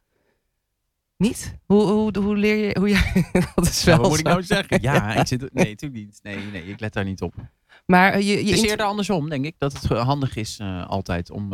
Niet? 1.16 1.58
Hoe, 1.66 1.82
hoe, 1.82 2.18
hoe 2.18 2.36
leer 2.36 2.56
je, 2.66 2.76
hoe 2.78 2.88
jij, 2.88 3.24
dat 3.54 3.66
is 3.66 3.84
wel 3.84 3.94
Ja, 3.94 4.00
wat 4.00 4.10
moet 4.10 4.18
ik 4.18 4.24
nou 4.24 4.42
zeggen? 4.42 4.78
Ja, 4.82 5.14
ik 5.20 5.26
zit, 5.26 5.40
nee, 5.40 5.68
natuurlijk 5.68 6.04
niet. 6.04 6.20
Nee, 6.22 6.36
nee, 6.52 6.66
ik 6.66 6.80
let 6.80 6.92
daar 6.92 7.04
niet 7.04 7.20
op. 7.22 7.34
Maar 7.86 8.12
eh, 8.12 8.20
je, 8.20 8.44
je 8.44 8.50
Het 8.50 8.62
is 8.62 8.70
eerder 8.70 8.86
andersom, 8.86 9.28
denk 9.28 9.44
ik. 9.44 9.54
Dat 9.58 9.72
het 9.72 9.84
handig 9.98 10.36
is 10.36 10.58
eh, 10.58 10.86
altijd 10.86 11.30
om... 11.30 11.52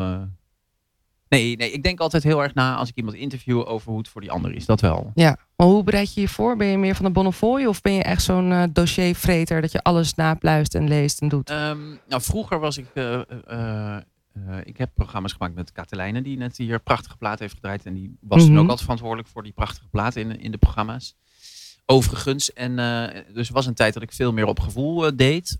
Nee, 1.28 1.56
nee, 1.56 1.70
ik 1.72 1.82
denk 1.82 2.00
altijd 2.00 2.22
heel 2.22 2.42
erg 2.42 2.54
na 2.54 2.76
als 2.76 2.88
ik 2.88 2.96
iemand 2.96 3.16
interview 3.16 3.68
over 3.68 3.88
hoe 3.88 3.98
het 3.98 4.08
voor 4.08 4.20
die 4.20 4.30
ander 4.30 4.54
is. 4.54 4.66
Dat 4.66 4.80
wel. 4.80 5.10
Ja, 5.14 5.36
maar 5.56 5.66
hoe 5.66 5.82
bereid 5.84 6.14
je 6.14 6.20
je 6.20 6.28
voor? 6.28 6.56
Ben 6.56 6.66
je 6.66 6.78
meer 6.78 6.94
van 6.94 7.04
de 7.04 7.10
Bonnefoy 7.10 7.64
of 7.64 7.80
ben 7.80 7.92
je 7.92 8.02
echt 8.02 8.22
zo'n 8.22 8.52
eh, 8.52 8.62
dossiervreter 8.72 9.60
dat 9.60 9.72
je 9.72 9.82
alles 9.82 10.14
napluist 10.14 10.74
en 10.74 10.88
leest 10.88 11.20
en 11.20 11.28
doet? 11.28 11.50
Ehm, 11.50 11.78
nou, 12.08 12.22
vroeger 12.22 12.58
was 12.58 12.78
ik... 12.78 12.86
eh, 12.94 13.20
eh, 13.46 13.96
ik 14.64 14.76
heb 14.78 14.90
programma's 14.94 15.32
gemaakt 15.32 15.54
met 15.54 15.72
Katelijne, 15.72 16.22
die 16.22 16.36
net 16.36 16.56
hier 16.56 16.80
prachtige 16.80 17.16
plaat 17.16 17.38
heeft 17.38 17.54
gedraaid. 17.54 17.86
En 17.86 17.94
die 17.94 18.16
was 18.20 18.38
Mhm. 18.38 18.46
toen 18.46 18.56
ook 18.56 18.62
altijd 18.62 18.80
verantwoordelijk 18.82 19.28
voor 19.28 19.42
die 19.42 19.52
prachtige 19.52 19.88
platen 19.88 20.20
in, 20.22 20.40
in 20.40 20.50
de 20.50 20.58
programma's. 20.58 21.16
Overigens. 21.86 22.52
En 22.52 22.76
dus 23.34 23.48
er 23.48 23.54
was 23.54 23.66
een 23.66 23.74
tijd 23.74 23.94
dat 23.94 24.02
ik 24.02 24.12
veel 24.12 24.32
meer 24.32 24.46
op 24.46 24.60
gevoel 24.60 25.16
deed. 25.16 25.58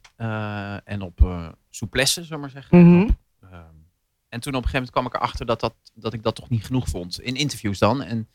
en 0.85 1.01
op 1.03 1.21
souplesse, 1.71 2.25
we 2.29 2.37
maar 2.37 2.51
zeggen. 2.51 2.79
En. 2.79 3.19
En 4.29 4.41
toen 4.41 4.55
op 4.55 4.63
een 4.65 4.69
gegeven 4.69 4.73
moment 4.73 4.91
kwam 4.91 5.07
ik 5.07 5.15
erachter 5.15 5.47
dat, 5.47 5.61
dat, 5.61 5.75
dat 5.95 6.13
ik 6.13 6.23
dat 6.23 6.35
toch 6.35 6.49
niet 6.49 6.65
genoeg 6.65 6.89
vond. 6.89 7.21
In 7.21 7.35
interviews 7.37 7.79
dan. 7.79 8.03
En, 8.03 8.29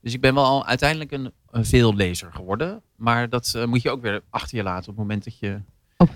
dus 0.00 0.14
ik 0.14 0.20
ben 0.20 0.34
wel 0.34 0.66
uiteindelijk 0.66 1.12
een, 1.12 1.32
een 1.50 1.64
veellezer 1.64 2.32
geworden. 2.32 2.82
Maar 2.96 3.28
dat 3.28 3.52
eh, 3.54 3.64
moet 3.64 3.82
je 3.82 3.90
ook 3.90 4.02
weer 4.02 4.22
achter 4.30 4.56
je 4.56 4.62
laten 4.62 4.80
op 4.90 4.96
het 4.96 4.96
moment 4.96 5.24
dat 5.24 5.38
je, 5.38 5.60
Op- 5.96 6.10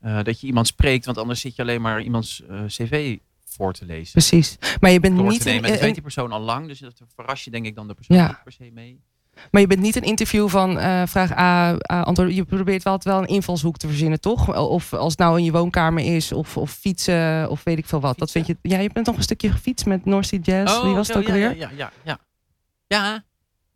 eh, 0.00 0.22
dat 0.22 0.40
je 0.40 0.46
iemand 0.46 0.66
spreekt. 0.66 1.04
Want 1.04 1.18
anders 1.18 1.40
zit 1.40 1.56
je 1.56 1.62
alleen 1.62 1.80
maar 1.80 2.02
iemands 2.02 2.42
eh, 2.46 2.64
cv 2.66 3.18
voor 3.44 3.72
te 3.72 3.84
lezen. 3.86 4.12
Precies. 4.12 4.56
Maar 4.80 4.90
je 4.90 5.00
bent 5.00 5.16
Door 5.16 5.28
niet 5.28 5.40
te 5.40 5.48
nemen. 5.48 5.64
een, 5.64 5.70
dat 5.70 5.80
weet 5.80 5.92
die 5.94 6.02
persoon 6.02 6.32
al 6.32 6.40
lang. 6.40 6.66
Dus 6.66 6.78
dat 6.78 7.00
verras 7.14 7.44
je 7.44 7.50
denk 7.50 7.66
ik 7.66 7.74
dan 7.74 7.88
de 7.88 7.94
persoon 7.94 8.16
Ja. 8.16 8.26
niet 8.26 8.42
per 8.42 8.52
se 8.52 8.70
mee. 8.72 9.00
Maar 9.50 9.60
je 9.60 9.66
bent 9.66 9.80
niet 9.80 9.96
een 9.96 10.02
interview 10.02 10.48
van 10.48 10.78
eh, 10.78 11.02
vraag 11.06 11.32
A, 11.32 11.68
A, 11.92 12.00
antwoord. 12.02 12.34
Je 12.34 12.44
probeert 12.44 12.82
wel 12.82 13.00
wel 13.02 13.18
een 13.18 13.26
invalshoek 13.26 13.76
te 13.76 13.86
verzinnen, 13.86 14.20
toch? 14.20 14.56
Of 14.68 14.92
als 14.92 15.10
het 15.10 15.18
nou 15.20 15.38
in 15.38 15.44
je 15.44 15.52
woonkamer 15.52 16.04
is, 16.14 16.32
of, 16.32 16.56
of 16.56 16.70
fietsen, 16.70 17.50
of 17.50 17.64
weet 17.64 17.78
ik 17.78 17.86
veel 17.86 18.00
wat. 18.00 18.18
Dat 18.18 18.30
vind 18.30 18.46
je. 18.46 18.56
Ja, 18.62 18.78
je 18.78 18.90
bent 18.92 19.06
nog 19.06 19.16
een 19.16 19.22
stukje 19.22 19.50
gefietst 19.50 19.86
met 19.86 20.04
North 20.04 20.26
Sea 20.26 20.38
Jazz. 20.42 20.82
Wie 20.82 20.94
was 20.94 21.08
het 21.08 21.16
ook 21.16 21.22
Oh, 21.22 21.28
ja, 21.28 21.34
alweer? 21.34 21.56
Ja, 21.56 21.70
ja, 21.76 21.76
ja. 21.76 21.90
ja. 22.04 22.18
Ja. 22.86 23.24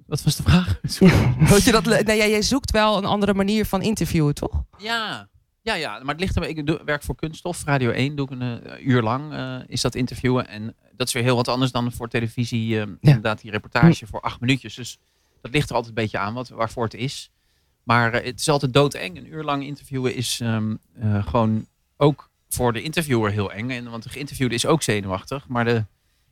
Wat 0.06 0.22
was 0.22 0.36
de 0.36 0.42
vraag? 0.42 0.80
Ja. 0.98 1.56
Je 1.64 1.72
dat 1.72 1.84
nee, 1.84 2.16
ja, 2.16 2.26
jij 2.26 2.42
zoekt 2.42 2.70
wel 2.70 2.96
een 2.96 3.04
andere 3.04 3.34
manier 3.34 3.66
van 3.66 3.82
interviewen, 3.82 4.34
toch? 4.34 4.62
Ja. 4.78 5.28
Ja, 5.62 5.74
ja, 5.74 5.98
maar 5.98 6.14
het 6.14 6.20
ligt 6.20 6.36
er. 6.36 6.48
Ik 6.48 6.78
werk 6.84 7.02
voor 7.02 7.14
Kunststof, 7.14 7.64
Radio 7.64 7.90
1, 7.90 8.16
doe 8.16 8.26
ik 8.26 8.40
een 8.40 8.62
eh, 8.64 8.86
uur 8.86 9.02
lang 9.02 9.32
eh, 9.32 9.56
is 9.66 9.80
dat 9.80 9.94
interviewen. 9.94 10.48
En 10.48 10.74
dat 10.96 11.06
is 11.06 11.12
weer 11.12 11.22
heel 11.22 11.36
wat 11.36 11.48
anders 11.48 11.72
dan 11.72 11.92
voor 11.92 12.08
televisie. 12.08 12.80
eh, 12.80 12.86
Inderdaad, 13.00 13.40
die 13.40 13.50
reportage 13.50 14.06
voor 14.06 14.20
acht 14.20 14.40
minuutjes. 14.40 14.74
Dus 14.74 14.98
dat 15.42 15.52
ligt 15.52 15.68
er 15.68 15.74
altijd 15.76 15.96
een 15.96 16.02
beetje 16.02 16.18
aan 16.18 16.34
wat, 16.34 16.48
waarvoor 16.48 16.84
het 16.84 16.94
is. 16.94 17.30
Maar 17.82 18.12
eh, 18.12 18.24
het 18.24 18.40
is 18.40 18.48
altijd 18.48 18.72
doodeng. 18.72 19.16
Een 19.16 19.32
uur 19.32 19.44
lang 19.44 19.64
interviewen 19.64 20.14
is 20.14 20.40
ehm, 20.40 20.74
eh, 21.00 21.26
gewoon 21.26 21.66
ook 21.96 22.30
voor 22.48 22.72
de 22.72 22.82
interviewer 22.82 23.30
heel 23.30 23.52
eng. 23.52 23.70
En, 23.70 23.90
want 23.90 24.02
de 24.02 24.08
geïnterviewde 24.08 24.54
is 24.54 24.66
ook 24.66 24.82
zenuwachtig. 24.82 25.48
Maar 25.48 25.64
de 25.64 25.84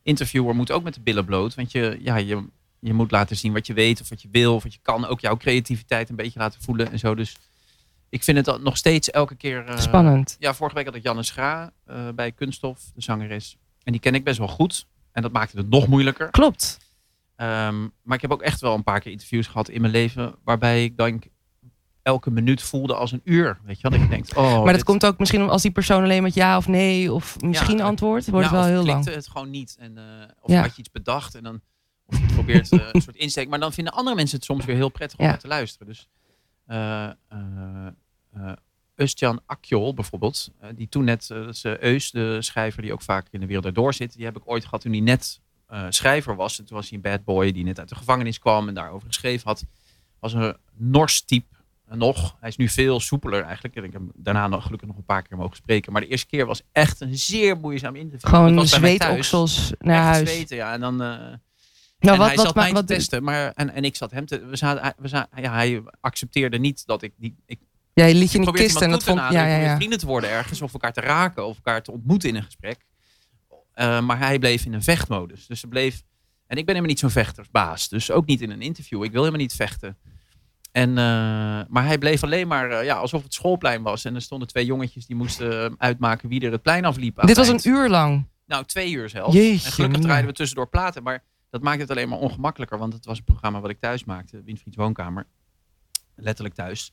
interviewer 0.03 0.55
moet 0.55 0.71
ook 0.71 0.83
met 0.83 0.93
de 0.93 1.01
billen 1.01 1.25
bloot. 1.25 1.55
Want 1.55 1.71
je, 1.71 1.97
ja, 2.01 2.15
je, 2.15 2.45
je 2.79 2.93
moet 2.93 3.11
laten 3.11 3.35
zien 3.37 3.53
wat 3.53 3.67
je 3.67 3.73
weet 3.73 4.01
of 4.01 4.09
wat 4.09 4.21
je 4.21 4.27
wil. 4.31 4.55
Of 4.55 4.63
wat 4.63 4.73
je 4.73 4.79
kan. 4.81 5.05
Ook 5.05 5.19
jouw 5.19 5.37
creativiteit 5.37 6.09
een 6.09 6.15
beetje 6.15 6.39
laten 6.39 6.61
voelen 6.61 6.91
en 6.91 6.99
zo. 6.99 7.15
Dus 7.15 7.35
ik 8.09 8.23
vind 8.23 8.45
het 8.45 8.61
nog 8.61 8.77
steeds 8.77 9.09
elke 9.09 9.35
keer... 9.35 9.65
eh, 9.65 9.77
Spannend. 9.79 10.35
ja, 10.39 10.53
vorige 10.53 10.75
week 10.75 10.85
had 10.85 10.95
ik 10.95 11.03
Janne 11.03 11.23
Schra 11.23 11.71
bij 12.15 12.31
Kunststof, 12.31 12.79
de 12.95 13.01
zangeres. 13.01 13.57
En 13.83 13.91
die 13.91 14.01
ken 14.01 14.15
ik 14.15 14.23
best 14.23 14.37
wel 14.37 14.47
goed. 14.47 14.85
En 15.11 15.21
dat 15.21 15.31
maakte 15.31 15.57
het 15.57 15.69
nog 15.69 15.87
moeilijker. 15.87 16.29
Klopt. 16.29 16.77
Ehm, 17.41 17.81
maar 18.03 18.15
ik 18.15 18.21
heb 18.21 18.31
ook 18.31 18.41
echt 18.41 18.61
wel 18.61 18.73
een 18.75 18.83
paar 18.83 18.99
keer 18.99 19.11
interviews 19.11 19.47
gehad 19.47 19.69
in 19.69 19.81
mijn 19.81 19.93
leven. 19.93 20.35
Waarbij 20.43 20.83
ik 20.83 20.97
denk 20.97 21.23
elke 22.01 22.31
minuut 22.31 22.61
voelde 22.61 22.95
als 22.95 23.11
een 23.11 23.21
uur. 23.23 23.59
Weet 23.63 23.81
je 23.81 23.89
wat? 23.89 23.99
Ik 23.99 24.09
denk, 24.09 24.25
oh, 24.35 24.53
maar 24.55 24.65
dat 24.65 24.73
dit- 24.73 24.83
komt 24.83 25.05
ook 25.05 25.19
misschien 25.19 25.49
als 25.49 25.61
die 25.61 25.71
persoon 25.71 26.03
alleen 26.03 26.23
met 26.23 26.33
ja 26.33 26.57
of 26.57 26.67
nee 26.67 27.13
of 27.13 27.41
misschien 27.41 27.77
Ja, 27.77 27.83
antwoordt, 27.83 28.29
wordt 28.29 28.49
ja, 28.49 28.51
het 28.55 28.61
wel 28.65 28.69
heel 28.73 28.85
lang. 28.85 29.05
het 29.05 29.27
gewoon 29.27 29.49
niet. 29.49 29.75
En, 29.79 29.97
eh, 29.97 30.03
of 30.41 30.51
Ja. 30.51 30.61
had 30.61 30.71
je 30.75 30.79
iets 30.79 30.91
bedacht 30.91 31.35
en 31.35 31.43
dan 31.43 31.61
of 32.05 32.19
je 32.19 32.25
probeert 32.25 32.71
eh, 32.71 32.79
een 32.91 33.01
soort 33.01 33.15
insteek. 33.15 33.49
Maar 33.49 33.59
dan 33.59 33.73
vinden 33.73 33.93
andere 33.93 34.15
mensen 34.15 34.35
het 34.35 34.45
soms 34.45 34.65
weer 34.65 34.75
heel 34.75 34.89
prettig 34.89 35.19
om 35.19 35.25
naar 35.25 35.39
te 35.39 35.47
luisteren. 35.47 35.87
Dus 35.87 36.07
eh 36.65 37.09
eh 37.29 37.87
Akjol 39.45 39.93
bijvoorbeeld, 39.93 40.51
die 40.75 40.89
toen 40.89 41.03
net, 41.03 41.27
dat 41.27 41.47
is 41.55 41.63
Eus, 41.63 42.11
de 42.11 42.41
schrijver 42.41 42.81
die 42.81 42.93
ook 42.93 43.01
vaak 43.01 43.27
in 43.31 43.39
de 43.39 43.45
wereld 43.45 43.65
erdoor 43.65 43.93
zit, 43.93 44.15
die 44.15 44.25
heb 44.25 44.37
ik 44.37 44.41
ooit 44.45 44.63
gehad 44.63 44.81
toen 44.81 44.91
hij 44.91 45.01
net 45.01 45.39
eh, 45.71 45.85
schrijver 45.89 46.35
was. 46.35 46.59
En 46.59 46.65
toen 46.65 46.77
was 46.77 46.89
hij 46.89 46.97
een 46.97 47.03
bad 47.03 47.23
boy 47.23 47.51
die 47.51 47.63
net 47.63 47.79
uit 47.79 47.89
de 47.89 47.95
gevangenis 47.95 48.39
kwam 48.39 48.67
en 48.67 48.73
daarover 48.73 49.07
geschreven 49.07 49.47
had. 49.47 49.65
Was 50.19 50.33
een 50.33 50.57
nors 50.75 51.21
type 51.21 51.55
nog. 51.89 52.35
Hij 52.39 52.49
is 52.49 52.55
nu 52.55 52.69
veel 52.69 52.99
soepeler 52.99 53.43
eigenlijk. 53.43 53.75
En 53.75 53.83
ik 53.83 53.93
heb 53.93 54.01
daarna 54.15 54.47
nog, 54.47 54.63
gelukkig 54.63 54.87
nog 54.87 54.97
een 54.97 55.05
paar 55.05 55.21
keer 55.21 55.37
mogen 55.37 55.55
spreken. 55.55 55.91
Maar 55.91 56.01
de 56.01 56.07
eerste 56.07 56.27
keer 56.27 56.45
was 56.45 56.61
echt 56.71 57.01
een 57.01 57.17
zeer 57.17 57.57
moeizaam 57.57 57.95
interview. 57.95 58.29
Gewoon 58.29 58.67
zweetoksels 58.67 59.71
naar 59.79 59.95
echt 59.95 60.05
huis. 60.05 60.29
zweten, 60.29 60.55
ja. 60.55 60.73
En 60.73 60.79
dan... 60.79 60.93
Uh, 60.93 61.07
nou, 61.07 61.37
en 61.99 62.17
wat, 62.17 62.27
hij 62.27 62.35
wat, 62.35 62.45
zat 62.45 62.55
mij 62.55 62.71
wat, 62.71 62.87
te 62.87 62.93
testen, 62.93 63.23
maar, 63.23 63.51
en, 63.51 63.69
en 63.69 63.83
ik 63.83 63.95
zat 63.95 64.11
hem 64.11 64.25
te... 64.25 64.45
We 64.45 64.55
zaten, 64.55 64.93
we 64.97 65.07
zaten, 65.07 65.41
ja, 65.41 65.53
hij 65.53 65.83
accepteerde 65.99 66.57
niet 66.57 66.85
dat 66.85 67.01
ik... 67.01 67.13
Die, 67.17 67.35
ik 67.45 67.59
ja, 67.93 68.05
je 68.05 68.15
liet 68.15 68.31
je 68.31 68.37
in 68.37 68.45
de 68.45 68.51
kist 68.51 68.81
en 68.81 68.89
dat 68.89 69.03
vond... 69.03 69.19
Ja, 69.19 69.31
ja, 69.31 69.57
ja. 69.57 69.75
vrienden 69.75 69.99
te 69.99 70.05
worden 70.05 70.29
ergens, 70.29 70.61
of 70.61 70.73
elkaar 70.73 70.93
te 70.93 71.01
raken, 71.01 71.45
of 71.45 71.55
elkaar 71.55 71.81
te 71.81 71.91
ontmoeten 71.91 72.29
in 72.29 72.35
een 72.35 72.43
gesprek. 72.43 72.85
Uh, 73.81 74.01
maar 74.01 74.17
hij 74.17 74.39
bleef 74.39 74.65
in 74.65 74.73
een 74.73 74.83
vechtmodus. 74.83 75.47
Dus 75.47 75.59
ze 75.59 75.67
bleef... 75.67 76.03
En 76.47 76.57
ik 76.57 76.65
ben 76.65 76.75
helemaal 76.75 76.89
niet 76.89 76.99
zo'n 76.99 77.09
vechtersbaas. 77.09 77.89
Dus 77.89 78.11
ook 78.11 78.25
niet 78.25 78.41
in 78.41 78.49
een 78.49 78.61
interview. 78.61 79.03
Ik 79.03 79.11
wil 79.11 79.19
helemaal 79.19 79.41
niet 79.41 79.53
vechten. 79.53 79.97
En, 80.71 80.89
uh, 80.89 80.95
maar 81.67 81.85
hij 81.85 81.97
bleef 81.97 82.23
alleen 82.23 82.47
maar 82.47 82.71
uh, 82.71 82.83
ja, 82.83 82.95
alsof 82.95 83.23
het 83.23 83.33
schoolplein 83.33 83.81
was. 83.81 84.05
En 84.05 84.15
er 84.15 84.21
stonden 84.21 84.47
twee 84.47 84.65
jongetjes 84.65 85.05
die 85.05 85.15
moesten 85.15 85.75
uitmaken 85.77 86.29
wie 86.29 86.41
er 86.41 86.51
het 86.51 86.61
plein 86.61 86.85
afliep. 86.85 87.21
Dit 87.21 87.37
was 87.37 87.47
een 87.47 87.59
uur 87.63 87.89
lang? 87.89 88.27
Nou, 88.45 88.65
twee 88.65 88.91
uur 88.91 89.09
zelfs. 89.09 89.35
Jeetje, 89.35 89.65
en 89.65 89.71
gelukkig 89.71 90.01
draaiden 90.01 90.29
we 90.29 90.35
tussendoor 90.35 90.69
platen. 90.69 91.03
Maar 91.03 91.23
dat 91.49 91.61
maakte 91.61 91.81
het 91.81 91.89
alleen 91.91 92.09
maar 92.09 92.19
ongemakkelijker. 92.19 92.77
Want 92.77 92.93
het 92.93 93.05
was 93.05 93.17
een 93.17 93.23
programma 93.23 93.59
wat 93.59 93.69
ik 93.69 93.79
thuis 93.79 94.03
maakte. 94.03 94.43
Winfrieds 94.43 94.77
Woonkamer. 94.77 95.27
Letterlijk 96.15 96.55
thuis. 96.55 96.91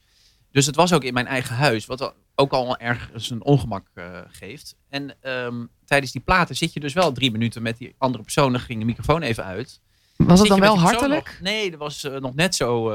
Dus 0.51 0.66
het 0.66 0.77
was 0.77 0.92
ook 0.92 1.05
in 1.05 1.14
mijn 1.14 1.27
eigen 1.27 1.57
huis. 1.57 1.87
Wat 1.87 2.14
ook 2.35 2.53
al 2.53 2.77
ergens 2.77 3.31
een 3.31 3.44
ongemak 3.44 3.87
uh, 3.94 4.20
geeft. 4.29 4.77
En 4.88 5.31
um, 5.31 5.70
tijdens 5.88 6.12
die 6.12 6.20
platen 6.20 6.57
zit 6.57 6.72
je 6.72 6.81
dus 6.81 6.92
wel 6.92 7.12
drie 7.12 7.31
minuten 7.31 7.62
met 7.62 7.79
die 7.79 7.94
andere 7.98 8.22
persoon. 8.22 8.53
Dan 8.53 8.61
ging 8.61 8.79
de 8.79 8.85
microfoon 8.85 9.22
even 9.22 9.44
uit. 9.44 9.81
Was 10.16 10.40
het 10.40 10.48
dan 10.48 10.61
wel 10.61 10.79
hartelijk? 10.79 11.27
Nog, 11.27 11.40
nee, 11.40 11.70
dat 11.70 11.79
was 11.79 12.03
nog 12.20 12.35
net 12.35 12.55
zo 12.55 12.94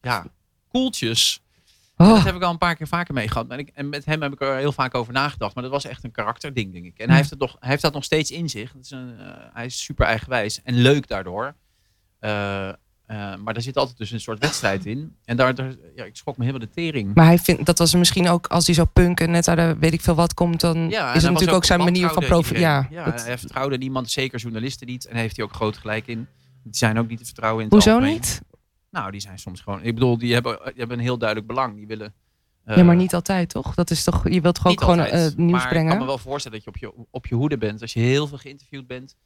ja, 0.00 0.26
koeltjes. 0.68 1.42
Oh. 1.96 2.08
Dat 2.08 2.24
heb 2.24 2.34
ik 2.34 2.42
al 2.42 2.50
een 2.50 2.58
paar 2.58 2.76
keer 2.76 2.86
vaker 2.86 3.14
meegehad. 3.14 3.48
En, 3.48 3.58
ik, 3.58 3.70
en 3.74 3.88
met 3.88 4.04
hem 4.04 4.22
heb 4.22 4.32
ik 4.32 4.40
er 4.40 4.56
heel 4.56 4.72
vaak 4.72 4.94
over 4.94 5.12
nagedacht. 5.12 5.54
Maar 5.54 5.62
dat 5.62 5.72
was 5.72 5.84
echt 5.84 6.04
een 6.04 6.10
karakterding, 6.10 6.72
denk 6.72 6.84
ik. 6.84 6.98
En 6.98 7.08
hij, 7.08 7.16
heeft 7.16 7.30
het 7.30 7.38
nog, 7.38 7.56
hij 7.60 7.68
heeft 7.70 7.82
dat 7.82 7.92
nog 7.92 8.04
steeds 8.04 8.30
in 8.30 8.48
zich. 8.48 8.72
Het 8.72 8.84
is 8.84 8.90
een, 8.90 9.16
uh, 9.20 9.26
hij 9.52 9.64
is 9.64 9.82
super 9.82 10.06
eigenwijs 10.06 10.62
en 10.62 10.74
leuk 10.74 11.08
daardoor. 11.08 11.54
Uh, 12.20 12.72
uh, 13.10 13.36
maar 13.36 13.54
daar 13.54 13.62
zit 13.62 13.76
altijd 13.76 13.98
dus 13.98 14.10
een 14.10 14.20
soort 14.20 14.38
wedstrijd 14.38 14.86
in. 14.86 15.16
En 15.24 15.36
daar, 15.36 15.54
daar 15.54 15.74
ja, 15.96 16.04
ik 16.04 16.16
schrok 16.16 16.36
me 16.36 16.44
helemaal 16.44 16.66
de 16.66 16.74
tering. 16.74 17.14
Maar 17.14 17.24
hij 17.24 17.38
vindt, 17.38 17.66
dat 17.66 17.78
was 17.78 17.94
misschien 17.94 18.28
ook, 18.28 18.46
als 18.46 18.66
hij 18.66 18.74
zo 18.74 18.84
punk 18.84 19.20
en 19.20 19.30
net 19.30 19.48
uit 19.48 19.58
de 19.58 19.76
weet 19.78 19.92
ik 19.92 20.00
veel 20.00 20.14
wat 20.14 20.34
komt, 20.34 20.60
dan 20.60 20.88
ja, 20.88 21.08
is 21.08 21.22
het 21.22 21.22
natuurlijk 21.22 21.50
ook, 21.50 21.56
ook 21.56 21.64
zijn 21.64 21.80
manier 21.80 22.08
van 22.08 22.24
profi. 22.24 22.58
Ja, 22.58 22.88
ja 22.90 23.04
dat... 23.04 23.24
hij 23.24 23.38
vertrouwde 23.38 23.76
niemand, 23.76 24.10
zeker 24.10 24.38
journalisten 24.38 24.86
niet. 24.86 25.04
En 25.04 25.12
daar 25.12 25.22
heeft 25.22 25.36
hij 25.36 25.44
ook 25.44 25.52
groot 25.52 25.76
gelijk 25.76 26.06
in. 26.06 26.26
Die 26.62 26.76
zijn 26.76 26.98
ook 26.98 27.08
niet 27.08 27.18
te 27.18 27.24
vertrouwen 27.24 27.64
in. 27.64 27.70
Hoezo 27.70 27.90
algemeen. 27.90 28.12
niet? 28.12 28.40
Nou, 28.90 29.10
die 29.10 29.20
zijn 29.20 29.38
soms 29.38 29.60
gewoon. 29.60 29.82
Ik 29.82 29.94
bedoel, 29.94 30.18
die 30.18 30.32
hebben, 30.32 30.58
die 30.64 30.74
hebben 30.76 30.98
een 30.98 31.04
heel 31.04 31.18
duidelijk 31.18 31.48
belang. 31.48 31.76
Die 31.76 31.86
willen. 31.86 32.14
Uh, 32.66 32.76
ja, 32.76 32.82
maar 32.82 32.96
niet 32.96 33.14
altijd, 33.14 33.48
toch? 33.48 33.74
Dat 33.74 33.90
is 33.90 34.04
toch. 34.04 34.28
Je 34.28 34.40
wilt 34.40 34.54
toch 34.54 34.66
ook 34.66 34.80
gewoon 34.80 34.98
uh, 34.98 35.26
nieuws 35.36 35.50
maar 35.50 35.68
brengen. 35.68 35.84
Ik 35.84 35.90
kan 35.90 35.98
me 35.98 36.06
wel 36.06 36.18
voorstellen 36.18 36.62
dat 36.62 36.74
je 36.74 36.88
op 36.88 36.96
je, 36.96 37.06
op 37.10 37.26
je 37.26 37.34
hoede 37.34 37.58
bent. 37.58 37.80
Als 37.80 37.92
je 37.92 38.00
heel 38.00 38.26
veel 38.26 38.38
geïnterviewd 38.38 38.86
bent. 38.86 39.16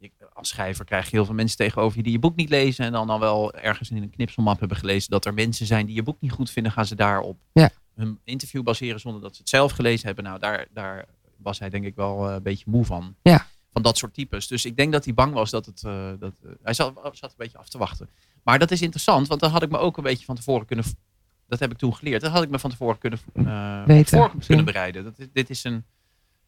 Je, 0.00 0.10
als 0.32 0.48
schrijver 0.48 0.84
krijg 0.84 1.04
je 1.04 1.16
heel 1.16 1.24
veel 1.24 1.34
mensen 1.34 1.56
tegenover 1.56 1.96
je 1.96 2.02
die 2.02 2.12
je 2.12 2.18
boek 2.18 2.36
niet 2.36 2.48
lezen. 2.48 2.84
En 2.84 2.92
dan 2.92 3.06
dan 3.06 3.20
wel 3.20 3.54
ergens 3.54 3.90
in 3.90 4.02
een 4.02 4.10
knipselmap 4.10 4.58
hebben 4.58 4.76
gelezen. 4.76 5.10
Dat 5.10 5.24
er 5.24 5.34
mensen 5.34 5.66
zijn 5.66 5.86
die 5.86 5.94
je 5.94 6.02
boek 6.02 6.20
niet 6.20 6.32
goed 6.32 6.50
vinden. 6.50 6.72
Gaan 6.72 6.86
ze 6.86 6.94
daarop 6.94 7.38
ja. 7.52 7.70
hun 7.94 8.18
interview 8.24 8.62
baseren 8.62 9.00
zonder 9.00 9.20
dat 9.20 9.34
ze 9.34 9.40
het 9.40 9.48
zelf 9.48 9.72
gelezen 9.72 10.06
hebben. 10.06 10.24
Nou, 10.24 10.38
daar, 10.38 10.66
daar 10.72 11.04
was 11.36 11.58
hij 11.58 11.70
denk 11.70 11.84
ik 11.84 11.94
wel 11.94 12.28
uh, 12.28 12.34
een 12.34 12.42
beetje 12.42 12.64
moe 12.68 12.84
van. 12.84 13.14
Ja. 13.22 13.46
Van 13.72 13.82
dat 13.82 13.98
soort 13.98 14.14
types. 14.14 14.46
Dus 14.46 14.64
ik 14.64 14.76
denk 14.76 14.92
dat 14.92 15.04
hij 15.04 15.14
bang 15.14 15.32
was 15.32 15.50
dat 15.50 15.66
het. 15.66 15.82
Uh, 15.86 16.10
dat, 16.18 16.32
hij 16.62 16.74
zat, 16.74 17.00
zat 17.12 17.30
een 17.30 17.36
beetje 17.36 17.58
af 17.58 17.68
te 17.68 17.78
wachten. 17.78 18.08
Maar 18.42 18.58
dat 18.58 18.70
is 18.70 18.82
interessant, 18.82 19.28
want 19.28 19.40
dan 19.40 19.50
had 19.50 19.62
ik 19.62 19.70
me 19.70 19.78
ook 19.78 19.96
een 19.96 20.02
beetje 20.02 20.24
van 20.24 20.34
tevoren 20.34 20.66
kunnen. 20.66 20.84
Dat 21.48 21.58
heb 21.58 21.70
ik 21.70 21.78
toen 21.78 21.94
geleerd. 21.94 22.20
Dat 22.20 22.32
had 22.32 22.42
ik 22.42 22.50
me 22.50 22.58
van 22.58 22.70
tevoren 22.70 22.98
kunnen, 22.98 23.18
uh, 23.34 23.84
Weten, 23.84 24.18
voor 24.18 24.32
kunnen 24.46 24.64
bereiden. 24.64 25.04
Dat, 25.04 25.28
dit 25.32 25.50
is 25.50 25.64
een 25.64 25.84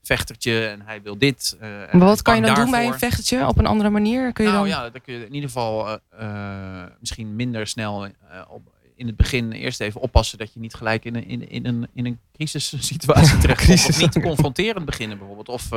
vechtertje 0.02 0.66
en 0.66 0.82
hij 0.84 1.02
wil 1.02 1.18
dit. 1.18 1.56
Uh, 1.62 1.68
maar 1.92 2.06
wat 2.06 2.22
kan 2.22 2.36
je 2.36 2.42
dan 2.42 2.54
doen 2.54 2.70
bij 2.70 2.86
een 2.86 2.98
vechtertje 2.98 3.46
op 3.46 3.58
een 3.58 3.66
andere 3.66 3.90
manier? 3.90 4.32
Kun 4.32 4.44
je 4.44 4.50
nou 4.50 4.68
dan... 4.68 4.76
ja, 4.78 4.90
dan 4.90 5.00
kun 5.00 5.14
je 5.14 5.26
in 5.26 5.34
ieder 5.34 5.48
geval 5.48 5.98
uh, 6.20 6.84
misschien 7.00 7.36
minder 7.36 7.66
snel 7.66 8.08
op, 8.48 8.62
in 8.94 9.06
het 9.06 9.16
begin 9.16 9.52
eerst 9.52 9.80
even 9.80 10.00
oppassen 10.00 10.38
dat 10.38 10.52
je 10.52 10.60
niet 10.60 10.74
gelijk 10.74 11.04
in 11.04 11.16
een, 11.16 11.26
in, 11.26 11.48
in 11.48 11.66
een, 11.66 11.88
in 11.94 12.06
een 12.06 12.18
crisissituatie 12.32 13.38
terechtkomt. 13.46 13.88
of 13.88 14.00
niet 14.00 14.20
confronterend 14.22 14.84
beginnen 14.84 15.18
bijvoorbeeld. 15.18 15.48
Of 15.48 15.68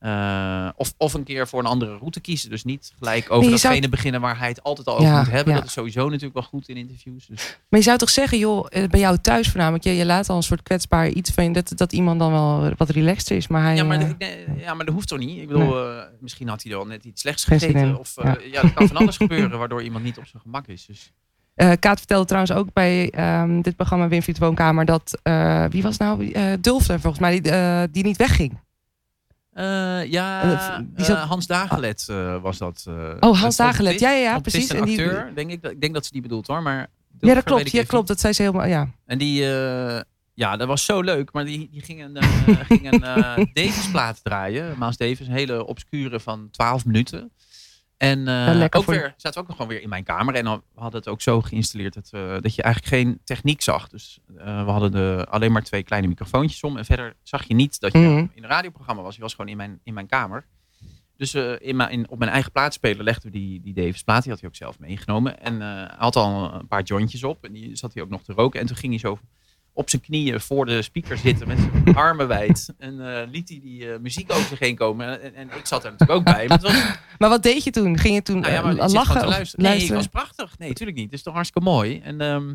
uh, 0.00 0.68
of, 0.76 0.94
of 0.96 1.14
een 1.14 1.24
keer 1.24 1.48
voor 1.48 1.58
een 1.60 1.66
andere 1.66 1.96
route 1.96 2.20
kiezen. 2.20 2.50
Dus 2.50 2.64
niet 2.64 2.92
gelijk 2.98 3.24
over 3.30 3.40
Nee, 3.42 3.50
datgene 3.50 3.74
zou- 3.76 3.88
beginnen 3.88 4.20
waar 4.20 4.38
hij 4.38 4.48
het 4.48 4.62
altijd 4.62 4.86
al 4.86 4.94
over 4.94 5.06
Ja, 5.08 5.18
moet 5.18 5.30
hebben. 5.30 5.52
ja. 5.52 5.58
Dat 5.58 5.68
is 5.68 5.72
sowieso 5.74 6.04
natuurlijk 6.06 6.34
wel 6.34 6.42
goed 6.42 6.68
in 6.68 6.76
interviews. 6.76 7.26
Dus, 7.26 7.58
Maar 7.68 7.78
je 7.80 7.84
zou 7.86 7.98
toch 7.98 8.10
zeggen, 8.10 8.38
joh, 8.38 8.66
eh, 8.68 8.88
bij 8.88 9.00
jou 9.00 9.18
thuis 9.18 9.48
voornamelijk, 9.48 9.84
je, 9.84 9.96
je 9.96 10.04
laat 10.04 10.28
al 10.28 10.36
een 10.36 10.42
soort 10.42 10.62
kwetsbaar 10.62 11.08
iets 11.08 11.30
van 11.30 11.52
dat, 11.52 11.72
dat 11.74 11.92
iemand 11.92 12.18
dan 12.18 12.32
wel 12.32 12.72
wat 12.76 12.90
relaxter 12.90 13.36
is. 13.36 13.48
Maar 13.48 13.62
hij. 13.62 13.74
ja, 13.74 13.84
maar, 13.84 14.00
eh, 14.00 14.08
nee, 14.18 14.46
ja, 14.58 14.74
maar 14.74 14.84
dat 14.84 14.94
hoeft 14.94 15.08
toch 15.08 15.18
niet? 15.18 15.38
Ik 15.40 15.48
bedoel, 15.48 15.88
eh, 15.96 16.02
misschien 16.20 16.48
had 16.48 16.62
hij 16.62 16.72
er 16.72 16.78
al 16.78 16.86
net 16.86 17.04
iets 17.04 17.20
slechts 17.20 17.44
gegeten. 17.44 17.98
Of 17.98 18.16
eh, 18.16 18.32
ja. 18.52 18.62
er 18.62 18.72
kan 18.72 18.86
van 18.88 18.96
alles 18.96 19.16
gebeuren 19.26 19.58
waardoor 19.58 19.82
iemand 19.82 20.04
niet 20.04 20.18
op 20.18 20.26
zijn 20.26 20.42
gemak 20.42 20.66
is. 20.66 20.86
Dus, 20.86 21.12
eh, 21.54 21.72
Kaat 21.80 21.98
vertelde 21.98 22.26
trouwens 22.26 22.52
ook 22.52 22.72
bij 22.72 23.10
ehm, 23.10 23.60
dit 23.60 23.76
programma 23.76 24.08
Winfried 24.08 24.38
Woonkamer 24.38 24.84
dat, 24.84 25.18
eh, 25.22 25.64
wie 25.70 25.82
was 25.82 25.96
nou, 25.96 26.30
eh 26.30 26.44
Dulfler 26.60 27.00
volgens 27.00 27.22
mij, 27.22 27.40
die, 27.40 27.52
eh, 27.52 27.82
die 27.90 28.04
niet 28.04 28.16
wegging. 28.16 28.58
Eh, 29.52 30.04
ja, 30.10 30.42
Eh, 30.42 31.04
zat- 31.04 31.18
Hans 31.18 31.46
Dagelet 31.46 32.06
eh, 32.10 32.42
was 32.42 32.58
dat. 32.58 32.84
Oh, 33.20 33.40
Hans 33.40 33.56
Dagelet. 33.56 34.00
Ja, 34.00 34.10
ja, 34.10 34.38
precies. 34.38 34.68
En 34.70 34.84
die- 34.84 34.98
acteur, 35.00 35.32
denk 35.34 35.50
ik. 35.50 35.64
Ik 35.70 35.80
denk 35.80 35.94
dat 35.94 36.04
ze 36.06 36.12
die 36.12 36.22
bedoelt 36.22 36.46
hoor. 36.46 36.62
Maar 36.62 36.86
Ja, 37.20 37.34
dat 37.34 37.44
klopt. 37.44 37.70
Ja, 37.70 37.82
klopt. 37.84 38.08
Dat 38.08 38.20
zei 38.20 38.32
ze 38.32 38.42
helemaal, 38.42 38.66
ja. 38.66 38.88
En 39.06 39.18
die, 39.18 39.42
ja, 40.34 40.56
dat 40.56 40.66
was 40.66 40.84
zo 40.84 41.00
leuk. 41.00 41.32
Maar 41.32 41.44
die, 41.44 41.68
die 41.72 41.82
ging 41.82 42.02
een, 42.04 42.22
ging 42.68 42.92
een 42.92 43.02
eh, 43.04 43.36
Davis-plaat 43.52 44.20
draaien. 44.24 44.78
Maas 44.78 44.96
Davis, 44.96 45.20
een 45.20 45.32
hele 45.32 45.66
obscure 45.66 46.20
van 46.20 46.48
12 46.50 46.84
minuten. 46.84 47.30
En 48.00 48.18
eh, 48.28 48.54
lekker 48.54 48.78
ook 48.80 48.84
voor- 48.86 48.94
weer, 48.94 49.14
zaten 49.16 49.32
we 49.32 49.38
ook 49.40 49.46
nog 49.46 49.56
gewoon 49.56 49.70
weer 49.72 49.82
in 49.82 49.88
mijn 49.88 50.04
kamer. 50.04 50.34
En 50.34 50.44
dan, 50.44 50.62
we 50.74 50.80
hadden 50.80 51.00
het 51.00 51.08
ook 51.08 51.20
zo 51.20 51.40
geïnstalleerd 51.40 51.94
dat, 51.94 52.10
we, 52.10 52.38
dat 52.40 52.54
je 52.54 52.62
eigenlijk 52.62 52.94
geen 52.94 53.20
techniek 53.24 53.62
zag. 53.62 53.88
Dus 53.88 54.18
eh, 54.36 54.64
we 54.64 54.70
hadden 54.70 54.90
de, 54.92 55.26
alleen 55.28 55.52
maar 55.52 55.62
twee 55.62 55.82
kleine 55.82 56.08
microfoontjes 56.08 56.62
om. 56.62 56.76
En 56.76 56.84
verder 56.84 57.16
zag 57.22 57.44
je 57.48 57.54
niet 57.54 57.80
dat 57.80 57.92
je 57.92 57.98
Mhm. 57.98 58.08
in 58.18 58.30
een 58.34 58.46
radioprogramma 58.48 59.02
was. 59.02 59.14
Je 59.16 59.20
was 59.20 59.34
gewoon 59.34 59.50
in 59.50 59.56
mijn, 59.56 59.80
in 59.84 59.94
mijn 59.94 60.06
kamer. 60.06 60.46
Dus 61.16 61.34
eh, 61.34 61.52
in 61.58 61.76
mijn, 61.76 61.90
in, 61.90 62.08
op 62.10 62.18
mijn 62.18 62.30
eigen 62.30 62.52
plaatspeler 62.52 63.04
legden 63.04 63.32
we 63.32 63.38
die, 63.38 63.60
die 63.60 63.74
Davis 63.74 64.02
plaat. 64.02 64.22
Die 64.22 64.30
had 64.32 64.40
hij 64.40 64.48
ook 64.50 64.56
zelf 64.56 64.78
meegenomen. 64.78 65.40
En 65.40 65.62
eh, 65.62 65.98
had 65.98 66.16
al 66.16 66.54
een 66.54 66.66
paar 66.68 66.82
jointjes 66.82 67.24
op. 67.24 67.44
En 67.44 67.52
die 67.52 67.76
zat 67.76 67.94
hij 67.94 68.02
ook 68.02 68.08
nog 68.10 68.22
te 68.22 68.32
roken. 68.32 68.60
En 68.60 68.66
toen 68.66 68.76
ging 68.76 68.92
hij 68.92 69.00
zo 69.00 69.18
op 69.80 69.90
zijn 69.90 70.02
knieën 70.02 70.40
voor 70.40 70.66
de 70.66 70.82
speaker 70.82 71.18
zitten 71.18 71.48
met 71.48 71.58
zijn 71.58 71.96
armen 72.04 72.28
wijd. 72.28 72.74
En 72.78 73.20
eh, 73.20 73.28
liet 73.30 73.48
hij 73.48 73.60
die 73.62 73.92
eh, 73.92 73.98
muziek 73.98 74.32
over 74.32 74.46
zich 74.46 74.58
heen 74.58 74.76
komen. 74.76 75.22
En, 75.22 75.34
en 75.34 75.48
ik 75.58 75.66
zat 75.66 75.84
er 75.84 75.90
natuurlijk 75.90 76.18
ook 76.18 76.24
bij. 76.24 76.46
Maar 76.46 76.58
het 76.58 76.66
was, 76.66 76.82
Maar 77.18 77.28
wat 77.28 77.42
deed 77.42 77.64
je 77.64 77.70
toen? 77.70 77.98
Ging 77.98 78.14
je 78.14 78.22
toen 78.22 78.40
nou 78.40 78.52
ja, 78.52 78.58
eh, 78.58 78.64
maar 78.64 78.74
lachen? 78.74 79.00
gewoon 79.00 79.18
te 79.18 79.26
of 79.26 79.32
luisteren. 79.34 79.64
Nee, 79.64 79.80
het 79.80 79.88
was 79.88 80.06
prachtig. 80.06 80.58
Nee, 80.58 80.68
natuurlijk 80.68 80.98
niet. 80.98 81.06
Het 81.06 81.14
is 81.14 81.22
toch 81.22 81.34
hartstikke 81.34 81.68
mooi. 81.68 82.00
En, 82.00 82.20
ehm, 82.20 82.54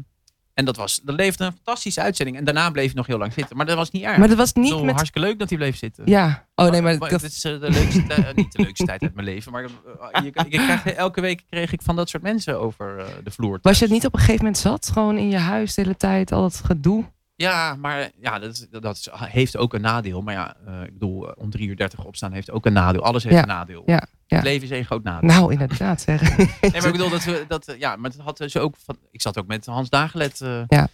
en 0.54 0.66
dat, 0.66 0.76
was, 0.76 1.02
dat 1.04 1.16
leefde 1.16 1.46
een 1.46 1.52
fantastische 1.52 2.02
uitzending. 2.02 2.38
En 2.38 2.44
daarna 2.44 2.70
bleef 2.70 2.86
hij 2.86 2.96
nog 2.96 3.08
heel 3.08 3.18
lang 3.18 3.34
zitten. 3.34 3.58
Maar 3.58 3.66
dat 3.66 3.76
was 3.76 3.92
niet 3.92 4.04
erg. 4.04 4.18
Maar 4.18 4.28
dat 4.28 4.38
was 4.38 4.52
bedoel, 4.52 4.72
niet 4.72 4.82
met... 4.86 4.96
Hartstikke 4.96 5.28
leuk 5.28 5.40
dat 5.40 5.50
hij 5.50 5.58
bleef 5.58 5.78
zitten. 5.78 6.04
Ja. 6.06 6.48
Oh 6.56 6.70
nee, 6.70 6.82
maar 6.82 6.98
dat... 6.98 7.22
Het 7.22 7.32
is 7.32 7.42
de 7.42 7.58
leukste 7.60 8.32
niet 8.36 8.52
de 8.52 8.62
leukste 8.62 8.86
tijd 8.86 9.02
uit 9.02 9.14
mijn 9.14 9.28
leven. 9.28 9.52
Maar 9.52 9.64
je, 9.64 10.24
je 10.24 10.58
krijgt, 10.58 10.86
elke 10.86 11.22
week 11.22 11.44
kreeg 11.50 11.74
ik 11.74 11.82
van 11.82 11.96
dat 11.96 12.10
soort 12.10 12.24
mensen 12.24 12.60
over 12.60 13.06
de 13.24 13.32
vloer. 13.32 13.60
Was 13.62 13.80
je 13.80 13.86
het 13.86 13.94
niet 13.94 14.06
op 14.06 14.14
een 14.14 14.20
gegeven 14.20 14.44
moment 14.44 14.62
zat? 14.62 14.90
Gewoon 14.90 15.18
in 15.18 15.30
je 15.30 15.38
huis 15.38 15.74
de 15.74 15.82
hele 15.82 15.98
tijd, 15.98 16.32
al 16.32 16.42
dat 16.42 16.62
gedoe? 16.66 17.14
Ja, 17.38 17.76
maar 17.76 18.10
ja, 18.20 18.40
dat, 18.40 18.68
dat 18.72 18.96
is- 18.96 19.10
heeft 19.14 19.58
ook 19.58 19.74
een 19.74 19.82
nadeel. 19.82 20.22
Maar 20.22 20.34
ja, 20.34 20.56
eh, 20.66 20.82
ik 20.84 20.94
bedoel, 20.94 21.28
eh, 21.30 21.44
om 21.44 21.50
drie 21.50 21.68
uur 21.68 21.76
dertig 21.78 22.04
opstaan 22.06 22.32
heeft 22.32 22.52
ook 22.52 22.66
een 22.66 22.74
nadeel. 22.74 23.04
Alles 23.04 23.24
heeft 23.24 23.36
Ja, 23.36 23.42
een 23.42 23.48
nadeel. 23.48 23.84
ja, 23.86 24.04
ja. 24.26 24.36
Het 24.36 24.46
leven 24.46 24.64
is 24.64 24.70
één 24.72 24.86
groot 24.86 25.04
nadeel. 25.04 25.30
Nou, 25.30 25.52
inderdaad 25.52 26.02
zeg. 26.02 26.22
Nee, 26.38 26.48
maar 26.62 26.86
ik 26.86 26.92
bedoel, 26.98 27.10
dat 27.10 27.24
we, 27.24 27.46
dat, 27.48 27.68
eh, 27.68 27.80
ja, 27.80 27.96
maar 27.96 28.12
dat 28.12 28.20
had 28.20 28.38
dus 28.38 28.58
ook 28.58 28.76
van, 28.86 28.98
ik 29.12 29.22
zat 29.22 29.38
ook 29.38 29.48
met 29.48 29.66
Hans 29.66 29.90
Dagelet 29.90 30.42
Ja. 30.68 30.88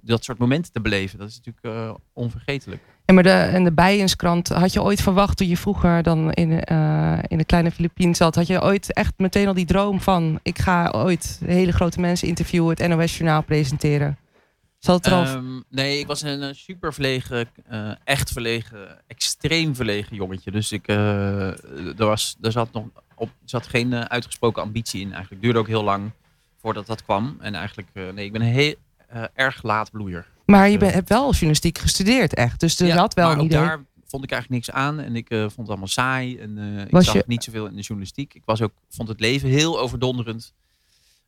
dat 0.00 0.24
soort 0.24 0.38
momenten 0.38 0.72
te 0.72 0.80
beleven. 0.80 1.18
Dat 1.18 1.28
is 1.28 1.40
natuurlijk 1.44 1.98
onvergetelijk. 2.12 2.82
En, 3.04 3.14
maar 3.14 3.22
de, 3.24 3.30
en 3.30 3.64
de 3.64 3.72
Bijenskrant, 3.72 4.48
had 4.48 4.72
je 4.72 4.82
ooit 4.82 5.00
verwacht 5.02 5.36
toen 5.36 5.48
je 5.48 5.56
vroeger 5.56 6.02
dan 6.02 6.32
in, 6.32 6.50
in 7.28 7.38
de 7.38 7.44
kleine 7.46 7.70
Filipijn 7.70 8.14
zat, 8.14 8.34
had 8.34 8.46
je 8.46 8.62
ooit 8.62 8.92
echt 8.92 9.12
meteen 9.16 9.46
al 9.46 9.54
die 9.54 9.66
droom 9.66 10.00
van, 10.00 10.38
ik 10.42 10.58
ga 10.58 10.90
ooit 10.90 11.40
hele 11.44 11.72
grote 11.72 12.00
mensen 12.00 12.28
interviewen, 12.28 12.76
het 12.76 12.88
NOS-journaal 12.88 13.42
presenteren? 13.42 14.18
Zat 14.84 15.04
het 15.04 15.12
er. 15.14 15.22
Ehm, 15.22 15.60
nee, 15.68 15.98
ik 15.98 16.06
was 16.06 16.22
een 16.22 16.54
super 16.54 16.92
verlegen, 16.92 17.48
eh, 17.66 17.90
echt 18.04 18.30
verlegen, 18.32 18.98
extreem 19.06 19.74
verlegen 19.74 20.16
jongetje. 20.16 20.50
Dus 20.50 20.72
ik, 20.72 20.86
eh, 20.88 21.48
er, 21.98 22.06
was, 22.06 22.36
er 22.40 22.52
zat 22.52 22.72
nog 22.72 22.84
op, 23.14 23.30
zat 23.44 23.66
geen 23.66 23.92
eh, 23.92 24.00
uitgesproken 24.00 24.62
ambitie 24.62 25.00
in. 25.00 25.12
Eigenlijk 25.12 25.42
duurde 25.42 25.58
ook 25.58 25.66
heel 25.66 25.84
lang 25.84 26.10
voordat 26.60 26.86
dat 26.86 27.04
kwam. 27.04 27.36
En 27.40 27.54
eigenlijk, 27.54 27.88
nee, 27.94 28.24
ik 28.24 28.32
ben 28.32 28.40
een 28.40 28.46
heel 28.46 28.74
erg 29.34 29.62
laat 29.62 29.90
bloeier. 29.90 30.26
maar 30.46 30.66
je 30.68 30.74
eh, 30.74 30.80
bent, 30.80 30.94
hebt 30.94 31.08
wel 31.08 31.30
journalistiek 31.30 31.78
gestudeerd, 31.78 32.34
echt. 32.34 32.60
Dus 32.60 32.80
er 32.80 32.86
Ja, 32.86 32.96
had 32.96 33.14
wel 33.14 33.28
maar 33.28 33.38
ook 33.38 33.50
daar 33.50 33.84
vond 34.06 34.24
ik 34.24 34.30
eigenlijk 34.30 34.66
niks 34.66 34.76
aan. 34.78 35.00
En 35.00 35.16
ik 35.16 35.26
vond 35.28 35.56
het 35.56 35.68
allemaal 35.68 35.86
saai. 35.86 36.38
En 36.38 36.58
ik 36.90 37.02
zag 37.02 37.14
je- 37.14 37.24
niet 37.26 37.44
zoveel 37.44 37.66
in 37.66 37.74
de 37.76 37.82
journalistiek. 37.82 38.34
Ik 38.34 38.42
was 38.44 38.62
ook, 38.62 38.72
vond 38.88 39.08
het 39.08 39.20
leven 39.20 39.48
heel 39.48 39.80
overdonderend. 39.80 40.52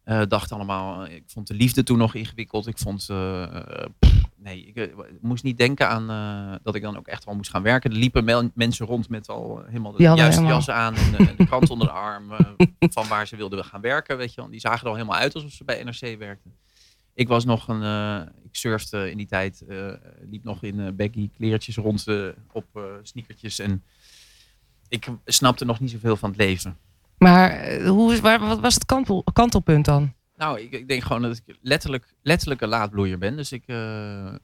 Eh, 0.06 0.22
dacht 0.28 0.52
allemaal, 0.52 1.04
eh, 1.06 1.14
ik 1.14 1.22
vond 1.26 1.46
de 1.46 1.54
liefde 1.54 1.82
toen 1.82 1.98
nog 1.98 2.14
ingewikkeld. 2.14 2.66
Ik 2.66 2.78
vond, 2.78 3.08
eh, 3.08 3.62
pff, 3.98 4.12
nee, 4.36 4.66
ik 4.66 4.94
moest 5.20 5.44
niet 5.44 5.58
denken 5.58 5.88
aan 5.88 6.60
dat 6.62 6.74
ik 6.74 6.82
dan 6.82 6.96
ook 6.96 7.06
echt 7.06 7.24
wel 7.24 7.34
moest 7.34 7.50
gaan 7.50 7.62
werken. 7.62 7.90
Er 7.90 7.96
liepen 7.96 8.52
mensen 8.54 8.86
rond 8.86 9.08
met 9.08 9.28
al 9.28 9.62
helemaal 9.66 9.92
de 9.92 10.02
juiste 10.02 10.24
helemaal- 10.24 10.50
jassen 10.50 10.74
aan 10.74 10.94
en 10.94 11.36
de 11.36 11.44
krant 11.46 11.70
onder 11.70 11.86
de 11.86 11.92
arm 11.92 12.30
van 12.96 13.08
waar 13.08 13.26
ze 13.26 13.36
wilden 13.36 13.64
gaan 13.64 13.80
werken. 13.80 14.16
Weet 14.16 14.34
je 14.34 14.40
wel. 14.40 14.50
Die 14.50 14.60
zagen 14.60 14.80
er 14.80 14.88
al 14.88 14.94
helemaal 14.94 15.18
uit 15.18 15.34
alsof 15.34 15.50
ze 15.50 15.64
bij 15.64 15.82
NRC 15.82 16.18
werkten. 16.18 16.54
Ik 17.14 17.28
was 17.28 17.44
nog 17.44 17.68
een, 17.68 17.82
ik 18.44 18.56
surfde 18.56 19.10
in 19.10 19.16
die 19.16 19.26
tijd, 19.26 19.64
liep 20.30 20.44
nog 20.44 20.62
in 20.62 20.96
baggy 20.96 21.30
kleertjes 21.36 21.76
rond 21.76 22.06
op 22.52 22.98
sneakertjes 23.02 23.58
en 23.58 23.84
ik 24.88 25.08
snapte 25.24 25.64
nog 25.64 25.80
niet 25.80 25.90
zoveel 25.90 26.16
van 26.16 26.28
het 26.30 26.38
leven. 26.38 26.76
Maar 27.18 27.50
eh, 27.50 27.88
hoe, 27.88 28.20
waar, 28.20 28.38
wat 28.40 28.61
was 28.61 28.74
het 28.74 28.85
kantel, 28.85 29.24
kantelpunt 29.33 29.85
dan? 29.85 30.12
Nou, 30.37 30.61
ik, 30.61 30.72
ik 30.72 30.88
denk 30.88 31.02
gewoon 31.02 31.22
dat 31.22 31.42
ik 31.46 31.57
letterlijk, 31.61 32.14
letterlijk 32.22 32.61
een 32.61 32.68
laadbloeier 32.68 33.18
ben. 33.18 33.37
Dus 33.37 33.52
ik, 33.52 33.62
eh, 33.66 34.26
eh, 34.26 34.35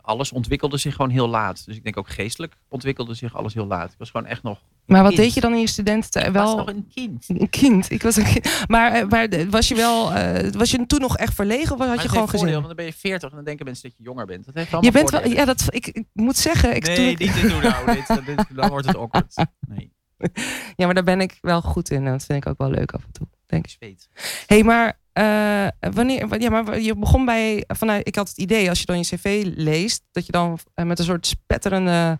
alles 0.00 0.32
ontwikkelde 0.32 0.76
zich 0.76 0.94
gewoon 0.94 1.10
heel 1.10 1.28
laat. 1.28 1.64
Dus 1.66 1.76
ik 1.76 1.82
denk 1.84 1.96
ook 1.96 2.08
geestelijk 2.08 2.56
ontwikkelde 2.68 3.14
zich 3.14 3.34
alles 3.36 3.54
heel 3.54 3.66
laat. 3.66 3.92
Ik 3.92 3.98
was 3.98 4.10
gewoon 4.10 4.26
echt 4.26 4.42
nog 4.42 4.58
Maar 4.86 5.02
wat 5.02 5.12
kind. 5.12 5.22
deed 5.22 5.34
je 5.34 5.40
dan 5.40 5.52
in 5.52 5.60
je 5.60 5.66
studententijd? 5.66 6.26
Ik 6.26 6.32
was 6.32 6.42
Wel 6.44 6.56
nog 6.56 6.68
een 6.68 6.88
kind. 6.94 7.24
een 7.28 7.50
kind. 7.50 7.90
Ik 7.90 8.02
was 8.02 8.16
een 8.16 8.24
kind. 8.24 8.64
Maar, 8.68 9.08
was 9.50 9.68
je 9.68 9.74
wel, 9.74 10.12
eh, 10.12 10.50
was 10.52 10.70
je 10.70 10.86
toen 10.86 11.00
nog 11.00 11.16
echt 11.16 11.34
verlegen 11.34 11.72
of 11.72 11.78
had 11.78 11.88
Maar 11.88 12.02
je 12.02 12.08
gewoon 12.08 12.28
gezien? 12.28 12.52
want 12.52 12.66
dan 12.66 12.76
ben 12.76 12.84
je 12.84 12.92
40 12.92 13.30
en 13.30 13.36
dan 13.36 13.44
denken 13.44 13.64
mensen 13.64 13.88
dat 13.88 13.98
je 13.98 14.04
jonger 14.04 14.26
bent. 14.26 14.44
Dat 14.46 14.54
heeft 14.54 14.70
Je 14.70 14.76
allemaal 14.76 14.92
bent 14.92 15.10
wel, 15.10 15.28
ja, 15.32 15.44
dat, 15.44 15.64
ik, 15.68 15.86
ik 15.86 16.04
moet 16.12 16.36
zeggen, 16.36 16.76
ik, 16.76 16.84
toen 16.84 16.94
nee, 16.94 17.10
ik- 17.10 17.18
niet 17.18 17.34
dit 17.34 17.50
doen 17.50 17.62
nou. 17.62 17.86
Dit, 17.94 18.26
dit, 18.26 18.44
dan 18.54 18.68
wordt 18.68 18.86
het 18.86 18.96
awkward. 18.96 19.34
Nee, 19.68 19.92
ja, 20.76 20.84
maar 20.84 20.94
daar 20.94 21.04
ben 21.04 21.20
ik 21.20 21.38
wel 21.40 21.62
goed 21.62 21.90
in. 21.90 22.06
en 22.06 22.12
Dat 22.12 22.24
vind 22.24 22.44
ik 22.44 22.50
ook 22.50 22.58
wel 22.58 22.70
leuk 22.70 22.92
af 22.92 23.04
en 23.04 23.12
toe. 23.12 23.26
Denk 23.46 23.64
ik 23.64 23.70
zweet. 23.78 24.08
hey, 24.46 24.62
maar 24.62 24.98
uh, 25.18 25.92
wanneer, 25.92 26.40
ja, 26.40 26.50
maar 26.50 26.80
je 26.80 26.96
begon 26.96 27.24
bij, 27.24 27.64
vanuit, 27.66 28.06
ik 28.08 28.14
had 28.14 28.28
het 28.28 28.38
idee 28.38 28.68
als 28.68 28.78
je 28.78 28.86
dan 28.86 28.98
je 28.98 29.04
cv 29.04 29.42
leest, 29.54 30.02
dat 30.12 30.26
je 30.26 30.32
dan 30.32 30.58
uh, 30.74 30.84
met 30.84 30.98
een 30.98 31.04
soort 31.04 31.26
spetterende 31.26 32.18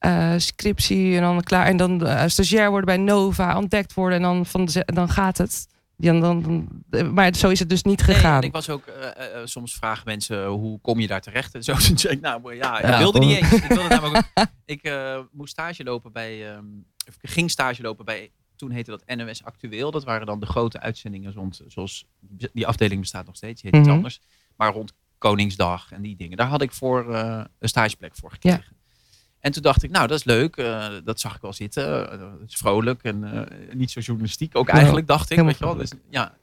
uh, 0.00 0.34
scriptie 0.36 1.16
en 1.16 1.22
dan 1.22 1.42
klaar 1.42 1.66
en 1.66 1.76
dan 1.76 2.06
uh, 2.06 2.22
stagiair 2.26 2.70
worden 2.70 2.86
bij 2.86 3.04
Nova, 3.04 3.56
ontdekt 3.56 3.94
worden 3.94 4.18
en 4.18 4.24
dan, 4.24 4.46
van 4.46 4.64
de, 4.64 4.82
dan 4.84 5.08
gaat 5.08 5.38
het. 5.38 5.66
Dan, 5.96 6.20
dan, 6.20 6.68
maar 7.12 7.34
zo 7.34 7.48
is 7.48 7.58
het 7.58 7.68
dus 7.68 7.82
niet 7.82 8.02
gegaan. 8.02 8.38
Nee, 8.38 8.48
ik 8.48 8.52
was 8.52 8.70
ook, 8.70 8.84
uh, 8.86 9.40
soms 9.44 9.74
vragen 9.74 10.02
mensen 10.04 10.46
hoe 10.46 10.80
kom 10.80 11.00
je 11.00 11.06
daar 11.06 11.20
terecht 11.20 11.54
en 11.54 11.62
zo. 11.64 11.74
Zeg 11.94 12.12
ik, 12.12 12.20
nou 12.20 12.54
ja, 12.54 12.78
ik 12.78 12.84
Ja, 12.86 12.98
wilde 12.98 13.18
kom. 13.18 13.28
niet 13.28 13.36
eens. 13.36 13.52
Ik 13.52 13.64
wilde 13.64 13.88
namelijk 13.88 14.26
ik 14.64 14.92
moest 15.32 15.52
stage 15.52 15.84
lopen 15.84 16.12
bij, 16.12 16.56
um, 16.56 16.84
ik 16.93 16.93
ging 17.22 17.50
stage 17.50 17.82
lopen 17.82 18.04
bij, 18.04 18.30
toen 18.56 18.70
heette 18.70 18.90
dat 18.90 19.16
NOS 19.16 19.44
Actueel. 19.44 19.90
Dat 19.90 20.04
waren 20.04 20.26
dan 20.26 20.40
de 20.40 20.46
grote 20.46 20.80
uitzendingen 20.80 21.32
rond, 21.32 21.60
zoals, 21.66 22.06
die 22.52 22.66
afdeling 22.66 23.00
bestaat 23.00 23.26
nog 23.26 23.36
steeds, 23.36 23.62
die 23.62 23.70
heet 23.70 23.80
Mhm. 23.80 23.88
iets 23.90 23.96
anders. 23.96 24.20
Maar 24.56 24.72
rond 24.72 24.92
Koningsdag 25.18 25.92
en 25.92 26.02
die 26.02 26.16
dingen. 26.16 26.36
Daar 26.36 26.46
had 26.46 26.62
ik 26.62 26.72
voor 26.72 27.10
uh, 27.10 27.44
een 27.58 27.68
stageplek 27.68 28.16
voor 28.16 28.30
gekregen. 28.30 28.64
Ja. 28.68 28.82
En 29.40 29.52
toen 29.52 29.62
dacht 29.62 29.82
ik, 29.82 29.90
nou, 29.90 30.06
dat 30.06 30.18
is 30.18 30.24
leuk. 30.24 30.56
Uh, 30.56 30.88
dat 31.04 31.20
zag 31.20 31.34
ik 31.34 31.40
wel 31.40 31.52
zitten. 31.52 32.14
Uh, 32.14 32.40
het 32.40 32.50
is 32.50 32.56
vrolijk 32.56 33.02
en 33.02 33.48
niet 33.72 33.90
zo 33.90 34.00
journalistiek. 34.00 34.56
Ook 34.56 34.68
eigenlijk, 34.68 35.06
dacht 35.06 35.30
ik. 35.30 35.40
Weet 35.40 35.58
je 35.58 35.64
wel. 35.64 35.74
Dus, 35.74 35.92
ja, 36.10 36.36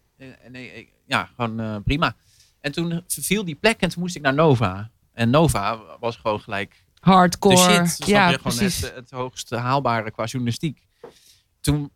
nee, 0.49 0.93
ja, 1.05 1.29
gewoon 1.35 1.83
prima. 1.83 2.15
En 2.59 2.71
toen 2.71 3.03
verviel 3.07 3.45
die 3.45 3.55
plek 3.55 3.81
en 3.81 3.89
toen 3.89 4.01
moest 4.01 4.15
ik 4.15 4.21
naar 4.21 4.33
Nova. 4.33 4.91
En 5.13 5.29
Nova 5.29 5.79
was 5.99 6.15
gewoon 6.15 6.39
gelijk 6.39 6.83
hardcore. 7.01 7.55
de 7.55 7.87
shit. 7.87 8.07
Ja, 8.07 8.29
je 8.29 8.37
gewoon 8.37 8.57
precies. 8.57 8.81
het, 8.81 8.95
het 8.95 9.11
hoogst 9.11 9.49
haalbare 9.49 10.11
qua 10.11 10.25
journalistiek. 10.25 10.87
Toen 11.61 11.91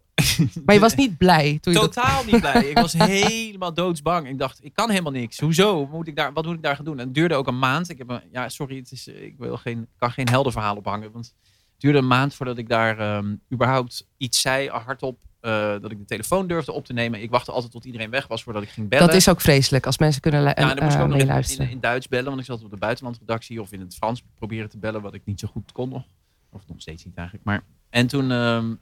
maar 0.66 0.76
je 0.76 0.82
was 0.82 0.96
niet 0.96 1.18
blij 1.18 1.58
toen 1.62 1.74
je 1.74 1.80
Totaal 1.80 2.24
dat... 2.24 2.32
niet 2.32 2.42
blij. 2.42 2.66
Ik 2.70 2.80
was 2.80 2.94
helemaal 2.94 3.74
doodsbang. 3.74 4.28
Ik 4.28 4.38
dacht, 4.38 4.64
ik 4.64 4.74
kan 4.74 4.90
helemaal 4.90 5.12
niks. 5.12 5.40
Hoezo? 5.40 5.88
Moet 5.88 6.08
ik 6.08 6.16
daar, 6.16 6.34
wat 6.34 6.46
moet 6.46 6.56
ik 6.56 6.62
daar 6.62 6.76
gaan 6.76 6.86
doen? 6.86 7.00
En 7.00 7.06
het 7.06 7.14
duurde 7.14 7.36
ook 7.36 7.48
een 7.48 7.60
maand. 7.60 7.90
Ik 7.90 7.98
heb 7.98 8.10
een, 8.10 8.22
ja, 8.32 8.50
sorry, 8.50 8.78
het 8.78 8.92
is, 8.92 9.08
ik 9.08 9.36
wil 9.38 9.58
geen, 9.58 9.88
kan 9.98 10.12
geen 10.12 10.30
heldenverhaal 10.30 10.76
ophangen. 10.76 11.12
Want 11.12 11.26
het 11.26 11.82
duurde 11.82 11.98
een 11.98 12.08
maand 12.08 12.34
voordat 12.34 12.58
ik 12.58 12.70
daar 12.70 13.18
um, 13.18 13.42
überhaupt 13.54 14.08
iets 14.18 14.42
zei 14.42 14.70
hardop. 14.70 15.20
Uh, 15.46 15.52
dat 15.82 15.92
ik 15.92 15.98
de 15.98 16.06
telefoon 16.06 16.48
durfde 16.48 16.72
op 16.72 16.86
te 16.86 16.94
nemen. 16.94 17.22
Ik 17.22 17.30
wachtte 17.30 17.52
altijd 17.52 17.72
tot 17.72 17.86
iedereen 17.86 18.10
weg 18.10 18.28
was 18.28 18.44
voordat 18.44 18.64
ik 18.64 18.70
ging 18.70 18.90
bellen. 18.90 19.08
Dat 19.08 19.16
is 19.16 19.30
ook 19.30 19.42
vreselijk 19.42 19.86
als 19.86 19.98
mensen 19.98 20.22
kunnen 20.22 20.42
ja, 20.42 20.56
en 20.56 20.68
dan 20.68 20.84
moest 20.84 20.96
ik 20.96 21.02
ook 21.02 21.10
uh, 21.10 21.16
nog 21.16 21.28
luisteren. 21.28 21.66
in, 21.66 21.72
in, 21.72 21.80
Duits 21.80 22.08
bellen, 22.08 22.26
want 22.26 22.40
ik 22.40 22.46
zat 22.46 22.64
op 22.64 22.70
de 22.70 22.78
buitenlandredactie 22.78 23.62
of 23.62 23.72
in 23.72 23.80
het 23.80 23.96
Frans 23.96 24.24
proberen 24.36 24.70
te 24.70 24.78
bellen, 24.78 25.02
wat 25.02 25.14
ik 25.14 25.22
niet 25.26 25.40
zo 25.40 25.48
goed 25.48 25.72
kon 25.72 25.90
nog. 25.90 26.04
Of 26.52 26.62
nog 26.68 26.82
steeds 26.82 27.06
niet 27.06 27.16
eigenlijk. 27.16 27.46
Maar, 27.46 27.64
en 27.90 28.08
toen, 28.08 28.32
um, 28.32 28.80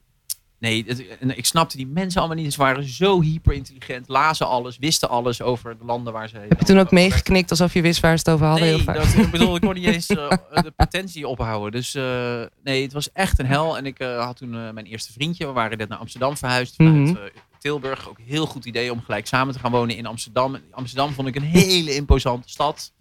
nee, 0.63 0.83
het, 0.87 1.17
en 1.19 1.37
ik 1.37 1.45
snapte 1.45 1.77
die 1.77 1.87
mensen 1.87 2.21
allemaal 2.21 2.43
niet. 2.43 2.53
Ze 2.53 2.59
waren 2.61 2.83
zo 2.83 3.21
hyper 3.21 3.53
intelligent, 3.53 4.07
lazen 4.07 4.47
alles, 4.47 4.77
wisten 4.77 5.09
alles 5.09 5.41
over 5.41 5.77
de 5.77 5.85
landen 5.85 6.13
waar 6.13 6.29
ze. 6.29 6.37
Heb 6.37 6.59
je 6.59 6.65
toen 6.65 6.79
ook 6.79 6.91
meegeknikt 6.91 7.49
alsof 7.49 7.73
je 7.73 7.81
wist 7.81 7.99
waar 7.99 8.17
ze 8.17 8.23
het 8.25 8.33
over 8.33 8.45
hadden? 8.45 8.65
Nee, 8.65 8.75
heel 8.75 8.83
vaak? 8.83 8.95
dat, 8.95 9.13
ik 9.13 9.31
bedoel, 9.31 9.55
ik 9.55 9.61
kon 9.61 9.73
niet 9.73 9.85
eens 9.85 10.09
uh, 10.09 10.29
de 10.63 10.73
potentie 10.75 11.27
ophouden. 11.27 11.71
Dus 11.71 11.95
uh, 11.95 12.43
nee, 12.63 12.81
het 12.83 12.93
was 12.93 13.11
echt 13.11 13.39
een 13.39 13.45
hel. 13.45 13.77
En 13.77 13.85
ik 13.85 13.99
uh, 13.99 14.23
had 14.25 14.37
toen 14.37 14.49
mijn 14.49 14.85
eerste 14.85 15.11
vriendje. 15.11 15.45
We 15.45 15.51
waren 15.51 15.77
net 15.77 15.89
naar 15.89 15.97
Amsterdam 15.97 16.37
verhuisd 16.37 16.75
vanuit 16.75 17.11
Mhm. 17.11 17.27
Tilburg. 17.59 18.09
Ook 18.09 18.17
een 18.17 18.25
heel 18.27 18.45
goed 18.45 18.65
idee 18.65 18.91
om 18.91 19.01
gelijk 19.01 19.27
samen 19.27 19.53
te 19.53 19.59
gaan 19.59 19.71
wonen 19.71 19.95
in 19.95 20.05
Amsterdam. 20.05 20.57
Amsterdam 20.71 21.13
vond 21.13 21.27
ik 21.27 21.35
een 21.35 21.41
hele 21.41 21.95
imposante 21.95 22.49
stad. 22.49 22.91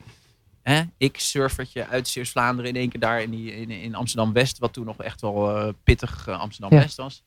Hè? 0.63 0.83
Ik 0.97 1.19
surfertje 1.19 1.87
uit 1.87 2.09
Zeeuws-Vlaanderen 2.09 2.71
in 2.71 2.77
één 2.77 2.89
keer 2.89 3.01
daar 3.01 3.23
in, 3.23 3.31
die, 3.31 3.57
in, 3.57 3.71
in 3.71 3.95
Amsterdam-West. 3.95 4.59
Wat 4.59 4.73
toen 4.73 4.85
nog 4.85 5.03
echt 5.03 5.21
wel 5.21 5.73
pittig 5.85 6.29
Amsterdam-West 6.29 6.97
was. 6.97 7.23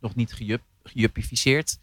Nog 0.00 0.14
niet 0.14 0.32
gejup, 0.32 0.62
gejuppificeerd. 0.82 1.78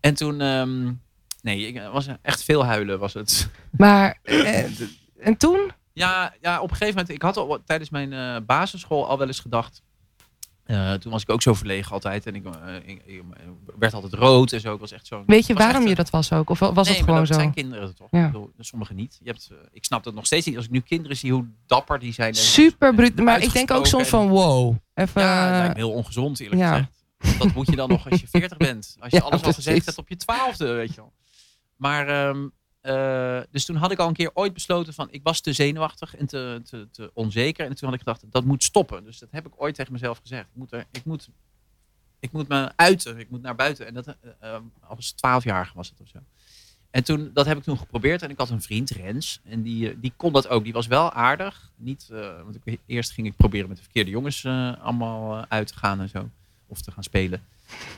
En 0.00 0.14
toen... 0.14 0.40
Um, 0.40 1.02
nee, 1.42 1.66
ik 1.66 1.82
was 1.92 2.06
echt 2.22 2.44
veel 2.44 2.64
huilen 2.64 2.98
was 2.98 3.14
het. 3.14 3.48
Maar, 3.70 4.18
eh, 4.22 4.64
en 5.18 5.36
toen? 5.36 5.70
Ja, 5.92 6.34
ja, 6.40 6.60
op 6.60 6.70
een 6.70 6.76
gegeven 6.76 6.94
moment... 6.94 7.14
Ik 7.14 7.22
had 7.22 7.36
al 7.36 7.62
tijdens 7.64 7.90
mijn 7.90 8.12
uh, 8.12 8.36
basisschool 8.46 9.08
al 9.08 9.18
wel 9.18 9.26
eens 9.26 9.40
gedacht... 9.40 9.82
Uh, 10.70 10.92
toen 10.92 11.12
was 11.12 11.22
ik 11.22 11.30
ook 11.30 11.42
zo 11.42 11.54
verlegen 11.54 11.92
altijd. 11.92 12.26
En 12.26 12.34
ik, 12.34 12.44
uh, 12.44 12.52
ik, 12.84 13.02
ik 13.06 13.22
werd 13.78 13.94
altijd 13.94 14.12
rood 14.12 14.52
en 14.52 14.60
zo. 14.60 14.74
Ik 14.74 14.80
was 14.80 14.92
echt 14.92 15.06
zo. 15.06 15.22
Weet 15.26 15.46
je 15.46 15.54
waarom 15.54 15.86
je 15.86 15.94
dat 15.94 16.10
was 16.10 16.32
ook? 16.32 16.50
Of 16.50 16.58
was 16.58 16.86
nee, 16.86 16.96
het 16.96 17.04
gewoon 17.04 17.18
dat 17.18 17.26
zo? 17.26 17.34
zijn 17.34 17.54
kinderen 17.54 17.94
toch? 17.94 18.08
Ja. 18.10 18.32
Sommigen 18.58 18.96
niet. 18.96 19.18
Je 19.22 19.30
hebt, 19.30 19.50
ik 19.72 19.84
snap 19.84 20.04
dat 20.04 20.14
nog 20.14 20.26
steeds 20.26 20.46
niet. 20.46 20.56
Als 20.56 20.64
ik 20.64 20.70
nu 20.70 20.80
kinderen 20.80 21.16
zie, 21.16 21.32
hoe 21.32 21.46
dapper 21.66 21.98
die 21.98 22.12
zijn. 22.12 22.34
Super 22.34 22.94
bruut. 22.94 23.16
Maar 23.16 23.42
ik 23.42 23.52
denk 23.52 23.70
ook 23.70 23.86
soms 23.86 24.08
van 24.08 24.28
wow. 24.28 24.76
Even, 24.94 25.22
ja, 25.22 25.46
het 25.46 25.56
lijkt 25.56 25.74
me 25.74 25.80
heel 25.80 25.92
ongezond 25.92 26.40
eerlijk 26.40 26.60
ja. 26.60 26.70
gezegd. 26.70 26.99
Dat 27.38 27.54
moet 27.54 27.66
je 27.66 27.76
dan 27.76 27.88
nog 27.88 28.10
als 28.10 28.20
je 28.20 28.28
40 28.28 28.58
bent. 28.68 28.96
Als 29.00 29.10
je 29.10 29.16
Ja, 29.16 29.22
alles 29.22 29.34
al 29.34 29.40
precies. 29.40 29.64
gezegd 29.64 29.84
hebt 29.84 29.98
op 29.98 30.08
je 30.08 30.16
twaalfde, 30.16 30.72
weet 30.72 30.94
je 30.94 31.00
wel. 31.00 31.12
Maar, 31.76 32.28
um, 32.28 32.52
uh, 32.82 33.40
dus 33.50 33.64
toen 33.64 33.76
had 33.76 33.90
ik 33.90 33.98
al 33.98 34.08
een 34.08 34.14
keer 34.14 34.30
ooit 34.34 34.52
besloten 34.52 34.94
van, 34.94 35.08
ik 35.10 35.22
was 35.22 35.40
te 35.40 35.52
zenuwachtig 35.52 36.16
en 36.16 36.26
te, 36.26 36.60
te, 36.64 36.88
te 36.90 37.10
onzeker. 37.14 37.66
En 37.66 37.74
toen 37.74 37.88
had 37.88 37.98
ik 37.98 38.04
gedacht, 38.04 38.24
dat 38.32 38.44
moet 38.44 38.64
stoppen. 38.64 39.04
Dus 39.04 39.18
dat 39.18 39.28
heb 39.32 39.46
ik 39.46 39.52
ooit 39.56 39.74
tegen 39.74 39.92
mezelf 39.92 40.18
gezegd. 40.18 40.44
Ik 40.44 40.56
moet, 40.56 40.72
er, 40.72 40.84
ik 40.90 41.04
moet, 41.04 41.28
ik 42.20 42.32
moet 42.32 42.48
me 42.48 42.72
uiten, 42.76 43.18
ik 43.18 43.30
moet 43.30 43.42
naar 43.42 43.54
buiten. 43.54 43.86
En 43.86 43.94
dat 43.94 44.16
uh, 44.42 44.56
als 44.80 45.12
twaalfjarige 45.12 45.74
was 45.74 45.88
het 45.88 46.00
of 46.00 46.08
zo. 46.08 46.18
En 46.90 47.04
toen, 47.04 47.30
dat 47.32 47.46
heb 47.46 47.56
ik 47.56 47.62
toen 47.62 47.78
geprobeerd. 47.78 48.22
En 48.22 48.30
ik 48.30 48.38
had 48.38 48.50
een 48.50 48.62
vriend, 48.62 48.90
Rens. 48.90 49.40
En 49.44 49.62
die, 49.62 50.00
die 50.00 50.12
kon 50.16 50.32
dat 50.32 50.48
ook. 50.48 50.64
Die 50.64 50.72
was 50.72 50.86
wel 50.86 51.12
aardig. 51.12 51.72
Niet, 51.76 52.08
uh, 52.12 52.42
want 52.42 52.56
ik, 52.64 52.78
eerst 52.86 53.10
ging 53.10 53.26
ik 53.26 53.36
proberen 53.36 53.68
met 53.68 53.76
de 53.76 53.82
verkeerde 53.82 54.10
jongens 54.10 54.44
uh, 54.44 54.82
allemaal 54.82 55.46
uit 55.48 55.66
te 55.66 55.76
gaan 55.76 56.00
en 56.00 56.08
zo. 56.08 56.30
Of 56.70 56.80
te 56.80 56.90
gaan 56.90 57.02
spelen. 57.02 57.42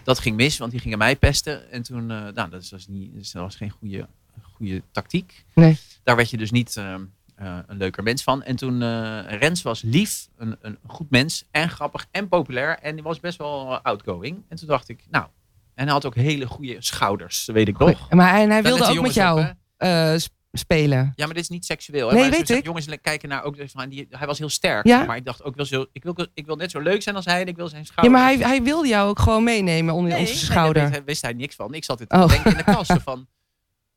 Dat 0.04 0.18
ging 0.18 0.36
mis, 0.36 0.58
want 0.58 0.70
die 0.70 0.80
gingen 0.80 0.98
mij 0.98 1.16
pesten. 1.16 1.70
En 1.70 1.82
toen, 1.82 2.10
uh, 2.10 2.28
nou, 2.34 2.50
dat 2.50 2.68
was, 2.68 2.86
niet, 2.86 3.14
dus 3.14 3.30
dat 3.32 3.42
was 3.42 3.56
geen 3.56 3.70
goede, 3.70 4.06
goede 4.42 4.82
tactiek. 4.90 5.44
Nee. 5.54 5.78
Daar 6.02 6.16
werd 6.16 6.30
je 6.30 6.36
dus 6.36 6.50
niet 6.50 6.76
uh, 6.76 6.94
een 7.66 7.76
leuker 7.76 8.02
mens 8.02 8.22
van. 8.22 8.42
En 8.42 8.56
toen, 8.56 8.78
Rens 9.28 9.62
was 9.62 9.82
lief, 9.82 10.28
een, 10.36 10.56
een 10.60 10.78
goed 10.86 11.10
mens. 11.10 11.44
En 11.50 11.68
grappig 11.68 12.06
en 12.10 12.28
populair. 12.28 12.78
En 12.78 12.94
die 12.94 13.04
was 13.04 13.20
best 13.20 13.38
wel 13.38 13.78
outgoing. 13.78 14.42
En 14.48 14.56
toen 14.56 14.68
dacht 14.68 14.88
ik, 14.88 15.04
nou... 15.10 15.26
En 15.74 15.84
hij 15.84 15.92
had 15.92 16.06
ook 16.06 16.14
hele 16.14 16.46
goede 16.46 16.76
schouders, 16.78 17.44
weet 17.46 17.68
ik 17.68 17.78
nog. 17.78 18.10
Maar 18.10 18.30
hij, 18.30 18.46
hij 18.46 18.62
wilde 18.62 18.84
ook 18.84 19.00
met 19.00 19.14
jou 19.14 19.40
uh, 19.78 20.14
spelen. 20.52 21.12
Ja, 21.16 21.24
maar 21.24 21.34
dit 21.34 21.42
is 21.42 21.48
niet 21.48 21.64
seksueel. 21.64 22.08
Hè? 22.08 22.14
Nee, 22.14 22.22
maar 22.22 22.38
weet 22.38 22.46
zo, 22.46 22.54
ik. 22.54 22.64
Jongens 22.64 22.86
kijken 23.02 23.28
naar 23.28 23.42
ook 23.42 23.56
van 23.66 23.88
die, 23.88 24.06
hij 24.10 24.26
was 24.26 24.38
heel 24.38 24.48
sterk. 24.48 24.86
Ja? 24.86 25.04
Maar 25.04 25.16
ik 25.16 25.24
dacht 25.24 25.42
ook 25.42 25.56
wel 25.56 25.64
zo, 25.64 25.86
ik 25.92 26.02
wil, 26.02 26.26
ik 26.34 26.46
wil 26.46 26.56
net 26.56 26.70
zo 26.70 26.80
leuk 26.80 27.02
zijn 27.02 27.16
als 27.16 27.24
hij 27.24 27.40
en 27.40 27.46
ik 27.46 27.56
wil 27.56 27.68
zijn 27.68 27.82
Ja, 27.82 27.86
schouders. 27.86 28.22
maar 28.22 28.32
hij, 28.32 28.48
hij 28.48 28.62
wilde 28.62 28.88
jou 28.88 29.08
ook 29.08 29.18
gewoon 29.18 29.44
meenemen 29.44 29.94
onder 29.94 30.10
nee, 30.10 30.20
onze 30.20 30.32
nee, 30.32 30.42
schouder. 30.42 30.90
daar 30.90 31.04
wist 31.04 31.22
hij 31.22 31.32
niks 31.32 31.54
van. 31.54 31.74
Ik 31.74 31.84
zat 31.84 31.98
het 31.98 32.12
Oh. 32.12 32.28
denken 32.28 32.50
in 32.50 32.56
de 32.56 32.64
kast 32.64 32.92
van, 33.04 33.26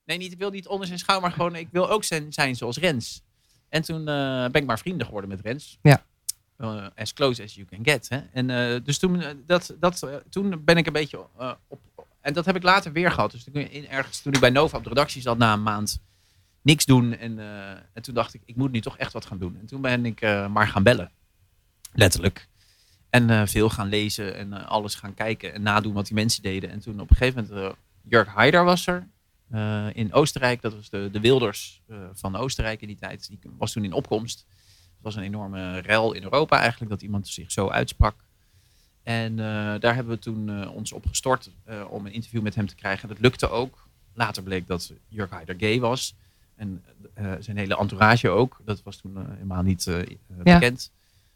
nee, 0.06 0.18
niet, 0.18 0.32
ik 0.32 0.38
wil 0.38 0.50
niet 0.50 0.68
onder 0.68 0.88
zijn 0.88 1.00
schouder, 1.00 1.28
maar 1.28 1.38
gewoon, 1.38 1.56
ik 1.56 1.68
wil 1.72 1.90
ook 1.90 2.04
zijn, 2.04 2.34
zijn 2.34 2.56
zoals 2.56 2.78
Rens. 2.78 3.24
En 3.70 3.82
toen 3.82 4.00
uh, 4.00 4.06
ben 4.46 4.62
ik 4.62 4.66
maar 4.66 4.80
vrienden 4.80 5.06
geworden 5.06 5.30
met 5.30 5.42
Rens. 5.42 5.80
Ja. 5.82 6.06
Uh, 6.58 6.86
as 6.96 7.14
close 7.14 7.44
as 7.44 7.54
you 7.56 7.68
can 7.68 7.80
get. 7.84 8.10
Hè? 8.10 8.20
En 8.34 8.50
uh, 8.50 8.80
dus 8.84 8.98
toen, 8.98 9.24
dat, 9.46 9.76
dat, 9.80 10.08
toen 10.30 10.62
ben 10.66 10.78
ik 10.78 10.88
een 10.88 10.94
beetje 10.94 11.20
op, 11.20 11.60
en 12.22 12.34
dat 12.34 12.46
heb 12.46 12.56
ik 12.56 12.64
later 12.64 12.92
weer 12.92 13.12
gehad. 13.12 13.32
Dus 13.32 13.44
toen, 13.44 13.54
in, 13.54 13.88
ergens, 13.90 14.20
toen 14.22 14.34
ik 14.34 14.40
bij 14.40 14.50
Nova 14.50 14.78
op 14.78 14.84
de 14.84 14.90
redactie 14.90 15.22
zat 15.22 15.38
na 15.38 15.54
een 15.54 15.64
maand 15.64 16.00
niks 16.66 16.86
doen. 16.86 17.18
En, 17.18 17.38
uh, 17.38 17.70
en 17.70 18.02
toen 18.02 18.14
dacht 18.14 18.34
ik, 18.34 18.42
ik 18.46 18.56
moet 18.56 18.72
nu 18.72 18.82
toch 18.82 18.98
echt 18.98 19.14
wat 19.14 19.26
gaan 19.26 19.38
doen. 19.38 19.58
En 19.60 19.66
toen 19.66 19.82
ben 19.82 20.06
ik 20.06 20.22
uh, 20.22 20.48
maar 20.48 20.68
gaan 20.68 20.84
bellen. 20.84 21.12
Letterlijk. 21.94 22.48
En 23.10 23.48
veel 23.48 23.70
gaan 23.70 23.88
lezen 23.88 24.36
en 24.36 24.68
alles 24.68 24.96
gaan 24.96 25.14
kijken 25.14 25.54
en 25.54 25.62
nadoen 25.62 25.94
wat 25.94 26.06
die 26.06 26.16
mensen 26.16 26.42
deden. 26.42 26.70
En 26.70 26.80
toen 26.80 27.00
op 27.00 27.10
een 27.10 27.16
gegeven 27.16 27.48
moment, 27.50 27.76
Jörg 28.02 28.28
Haider 28.28 28.64
was 28.64 28.88
er. 28.88 29.08
in 29.94 30.14
Oostenrijk, 30.14 30.62
dat 30.62 30.74
was 30.74 30.90
de, 30.90 31.10
de 31.12 31.20
Wilders 31.20 31.82
van 32.14 32.36
Oostenrijk 32.36 32.82
in 32.82 32.88
die 32.88 32.98
tijd. 32.98 33.28
Die 33.28 33.40
was 33.58 33.72
toen 33.72 33.84
in 33.84 33.94
opkomst. 33.94 34.46
Het 34.48 35.02
was 35.02 35.16
een 35.16 35.24
enorme 35.24 35.78
rel 35.80 36.14
in 36.14 36.24
Europa 36.24 36.60
eigenlijk, 36.60 36.92
dat 36.92 37.02
iemand 37.02 37.28
zich 37.28 37.52
zo 37.52 37.70
uitsprak. 37.70 38.16
En 39.04 39.36
daar 39.80 39.96
hebben 39.96 40.14
we 40.14 40.20
toen 40.20 40.70
ons 40.70 40.92
op 40.92 41.06
gestort 41.06 41.52
om 41.90 42.06
een 42.06 42.14
interview 42.14 42.42
met 42.42 42.56
hem 42.56 42.68
te 42.68 42.76
krijgen. 42.76 43.08
Dat 43.08 43.20
lukte 43.20 43.50
ook. 43.50 43.88
Later 44.14 44.44
bleek 44.44 44.68
dat 44.68 44.94
Jörg 45.08 45.30
Haider 45.30 45.56
gay 45.58 45.80
was. 45.80 46.16
En 46.56 46.84
uh, 47.20 47.34
zijn 47.40 47.58
hele 47.58 47.78
entourage 47.78 48.30
ook. 48.30 48.62
Dat 48.66 48.84
was 48.84 48.98
toen 48.98 49.18
uh, 49.18 49.24
helemaal 49.30 49.62
niet 49.62 49.86
uh, 49.86 50.00
bekend. 50.44 50.92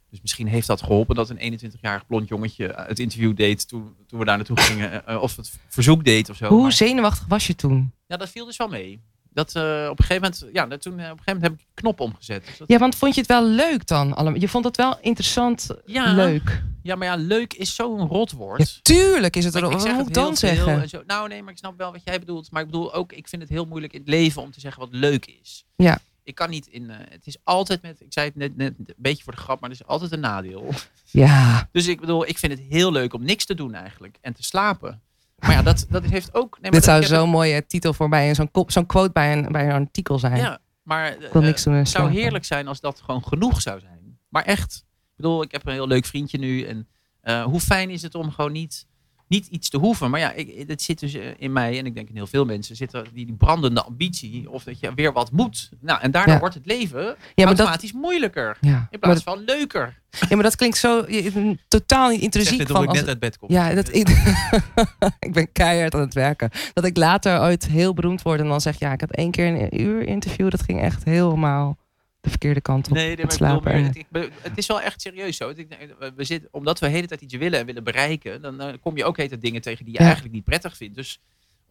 Dus 0.09 0.21
misschien 0.21 0.47
heeft 0.47 0.67
dat 0.67 0.81
geholpen 0.81 1.15
dat 1.15 1.29
een 1.29 1.59
21-jarig 1.59 2.05
blond 2.05 2.27
jongetje 2.27 2.73
het 2.87 2.99
interview 2.99 3.35
deed 3.35 3.67
toen, 3.67 3.95
toen 4.07 4.19
we 4.19 4.25
daar 4.25 4.37
naartoe 4.37 4.59
gingen. 4.59 5.21
of 5.21 5.35
het 5.35 5.59
verzoek 5.67 6.03
deed 6.03 6.29
of 6.29 6.35
zo. 6.35 6.47
Hoe 6.47 6.71
zenuwachtig 6.71 7.27
was 7.27 7.47
je 7.47 7.55
toen? 7.55 7.93
Ja, 8.05 8.17
dat 8.17 8.29
viel 8.29 8.45
dus 8.45 8.57
wel 8.57 8.67
mee. 8.67 9.01
Dat, 9.33 9.49
op 9.89 9.99
een 9.99 10.05
gegeven 10.05 10.21
moment, 10.21 10.45
ja, 10.53 10.65
dat 10.65 10.81
toen, 10.81 10.93
op 10.93 10.99
een 10.99 11.05
gegeven 11.05 11.23
moment 11.25 11.43
heb 11.43 11.53
ik 11.53 11.65
knop 11.73 11.99
omgezet. 11.99 12.45
Dus 12.45 12.67
Ja, 12.67 12.77
want 12.77 12.95
vond 12.95 13.13
je 13.13 13.19
het 13.21 13.29
wel 13.29 13.45
leuk 13.45 13.87
dan? 13.87 14.35
Je 14.39 14.49
vond 14.49 14.65
het 14.65 14.77
wel 14.77 14.97
interessant, 15.01 15.69
ja, 15.85 16.13
leuk? 16.13 16.63
Ja, 16.83 16.95
maar 16.95 17.07
ja, 17.07 17.15
leuk 17.15 17.53
is 17.53 17.75
zo'n 17.75 18.07
rotwoord. 18.07 18.59
Ja, 18.59 18.79
tuurlijk 18.81 19.35
is 19.35 19.45
het 19.45 19.55
een 19.55 19.61
Wat 19.61 19.93
moet 19.93 20.07
ik 20.07 20.13
dan 20.13 20.37
zeggen? 20.37 20.89
Zo. 20.89 21.03
Nou 21.05 21.27
nee, 21.27 21.43
maar 21.43 21.51
ik 21.51 21.57
snap 21.57 21.77
wel 21.77 21.91
wat 21.91 22.01
jij 22.03 22.19
bedoelt. 22.19 22.51
Maar 22.51 22.61
ik 22.61 22.67
bedoel 22.67 22.93
ook, 22.93 23.13
ik 23.13 23.27
vind 23.27 23.41
het 23.41 23.51
heel 23.51 23.65
moeilijk 23.65 23.93
in 23.93 23.99
het 23.99 24.09
leven 24.09 24.41
om 24.41 24.51
te 24.51 24.59
zeggen 24.59 24.81
wat 24.81 24.89
leuk 24.91 25.25
is. 25.25 25.65
Ja. 25.75 25.99
Ik 26.23 26.35
kan 26.35 26.49
niet 26.49 26.67
in, 26.67 26.83
uh, 26.83 26.95
het 27.09 27.27
is 27.27 27.37
altijd 27.43 27.81
met, 27.81 28.01
ik 28.01 28.13
zei 28.13 28.25
het 28.25 28.35
net, 28.35 28.57
net 28.57 28.73
een 28.77 28.93
beetje 28.97 29.23
voor 29.23 29.33
de 29.33 29.39
grap, 29.39 29.59
maar 29.59 29.69
het 29.69 29.79
is 29.79 29.87
altijd 29.87 30.11
een 30.11 30.19
nadeel. 30.19 30.73
Ja. 31.11 31.69
Dus 31.71 31.87
ik 31.87 31.99
bedoel, 31.99 32.27
ik 32.27 32.37
vind 32.37 32.51
het 32.51 32.61
heel 32.69 32.91
leuk 32.91 33.13
om 33.13 33.23
niks 33.23 33.45
te 33.45 33.55
doen 33.55 33.73
eigenlijk 33.73 34.17
en 34.21 34.33
te 34.33 34.43
slapen. 34.43 35.01
Maar 35.39 35.51
ja, 35.51 35.61
dat, 35.61 35.85
dat 35.89 36.03
heeft 36.03 36.33
ook... 36.33 36.57
Nee, 36.61 36.71
Dit 36.71 36.83
zou 36.83 37.03
zo'n 37.03 37.29
mooie 37.29 37.65
titel 37.65 37.93
voor 37.93 38.09
bij 38.09 38.35
zo'n 38.35 38.49
zo'n 38.67 38.85
quote 38.85 39.11
bij 39.11 39.33
een, 39.33 39.51
bij 39.51 39.65
een 39.65 39.71
artikel 39.71 40.19
zijn. 40.19 40.37
Ja, 40.37 40.59
maar 40.83 41.17
uh, 41.33 41.43
het 41.43 41.89
zou 41.89 42.11
heerlijk 42.11 42.45
zijn 42.45 42.67
als 42.67 42.79
dat 42.79 43.01
gewoon 43.01 43.23
genoeg 43.23 43.61
zou 43.61 43.79
zijn. 43.79 44.19
Maar 44.29 44.43
echt, 44.43 44.85
ik 44.85 45.15
bedoel, 45.15 45.43
ik 45.43 45.51
heb 45.51 45.65
een 45.65 45.73
heel 45.73 45.87
leuk 45.87 46.05
vriendje 46.05 46.37
nu 46.37 46.63
en 46.63 46.87
uh, 47.23 47.43
hoe 47.43 47.59
fijn 47.59 47.89
is 47.89 48.01
het 48.01 48.15
om 48.15 48.31
gewoon 48.31 48.51
niet, 48.51 48.87
niet 49.29 49.47
iets 49.47 49.69
te 49.69 49.77
hoeven. 49.77 50.09
Maar 50.09 50.19
ja, 50.19 50.31
ik, 50.31 50.67
het 50.67 50.81
zit 50.81 50.99
dus 50.99 51.17
in 51.37 51.51
mij 51.53 51.77
en 51.77 51.85
ik 51.85 51.95
denk 51.95 52.09
in 52.09 52.15
heel 52.15 52.27
veel 52.27 52.45
mensen 52.45 52.75
zit 52.75 52.93
er 52.93 53.07
die, 53.13 53.25
die 53.25 53.35
brandende 53.35 53.83
ambitie 53.83 54.49
of 54.49 54.63
dat 54.63 54.79
je 54.79 54.93
weer 54.93 55.13
wat 55.13 55.31
moet. 55.31 55.69
Nou, 55.79 56.01
en 56.01 56.11
daardoor 56.11 56.39
wordt 56.39 56.55
het 56.55 56.65
leven 56.65 57.15
ja, 57.35 57.45
automatisch 57.45 57.91
dat, 57.91 58.01
moeilijker 58.01 58.57
ja, 58.61 58.87
in 58.91 58.99
plaats 58.99 59.23
van 59.23 59.43
leuker. 59.43 59.97
Ja, 60.29 60.35
maar 60.35 60.43
dat 60.43 60.55
klinkt 60.55 60.77
zo 60.77 61.05
totaal 61.67 62.09
niet 62.09 62.21
intrinsiek. 62.21 62.67
van 62.67 62.83
ik 62.83 62.91
net 62.91 63.07
uit 63.07 63.19
bed 63.19 63.37
kom. 63.37 63.51
Ja, 63.51 63.73
dat, 63.73 63.93
ik, 63.93 64.09
ik 65.27 65.33
ben 65.33 65.51
keihard 65.51 65.93
aan 65.93 65.99
het 65.99 66.13
werken. 66.13 66.49
Dat 66.73 66.85
ik 66.85 66.97
later 66.97 67.41
ooit 67.41 67.67
heel 67.67 67.93
beroemd 67.93 68.21
word 68.21 68.39
en 68.39 68.47
dan 68.47 68.61
zeg 68.61 68.79
ja, 68.79 68.91
ik 68.91 69.01
had 69.01 69.11
één 69.11 69.31
keer 69.31 69.47
een 69.47 69.81
uur 69.81 70.07
interview. 70.07 70.49
Dat 70.49 70.61
ging 70.61 70.81
echt 70.81 71.03
helemaal 71.03 71.77
de 72.21 72.29
verkeerde 72.29 72.61
kant 72.61 72.87
op 72.87 72.93
nee, 72.93 73.15
het 73.15 73.33
slapen. 73.33 73.83
het, 73.83 74.05
het, 74.41 74.57
is 74.57 74.67
wel 74.67 74.81
echt 74.81 75.01
serieus 75.01 75.37
zo. 75.37 75.53
We 76.15 76.23
zitten, 76.23 76.49
omdat 76.51 76.79
we 76.79 76.85
de 76.85 76.91
hele 76.91 77.07
tijd 77.07 77.21
iets 77.21 77.35
willen 77.35 77.59
en 77.59 77.65
willen 77.65 77.83
bereiken, 77.83 78.41
dan, 78.41 78.79
kom 78.79 78.97
je 78.97 79.05
ook 79.05 79.17
hele 79.17 79.37
dingen 79.37 79.61
tegen 79.61 79.85
die 79.85 79.93
je 79.93 79.99
eigenlijk 79.99 80.33
niet 80.33 80.43
prettig 80.43 80.77
vindt. 80.77 80.95
Dus 80.95 81.19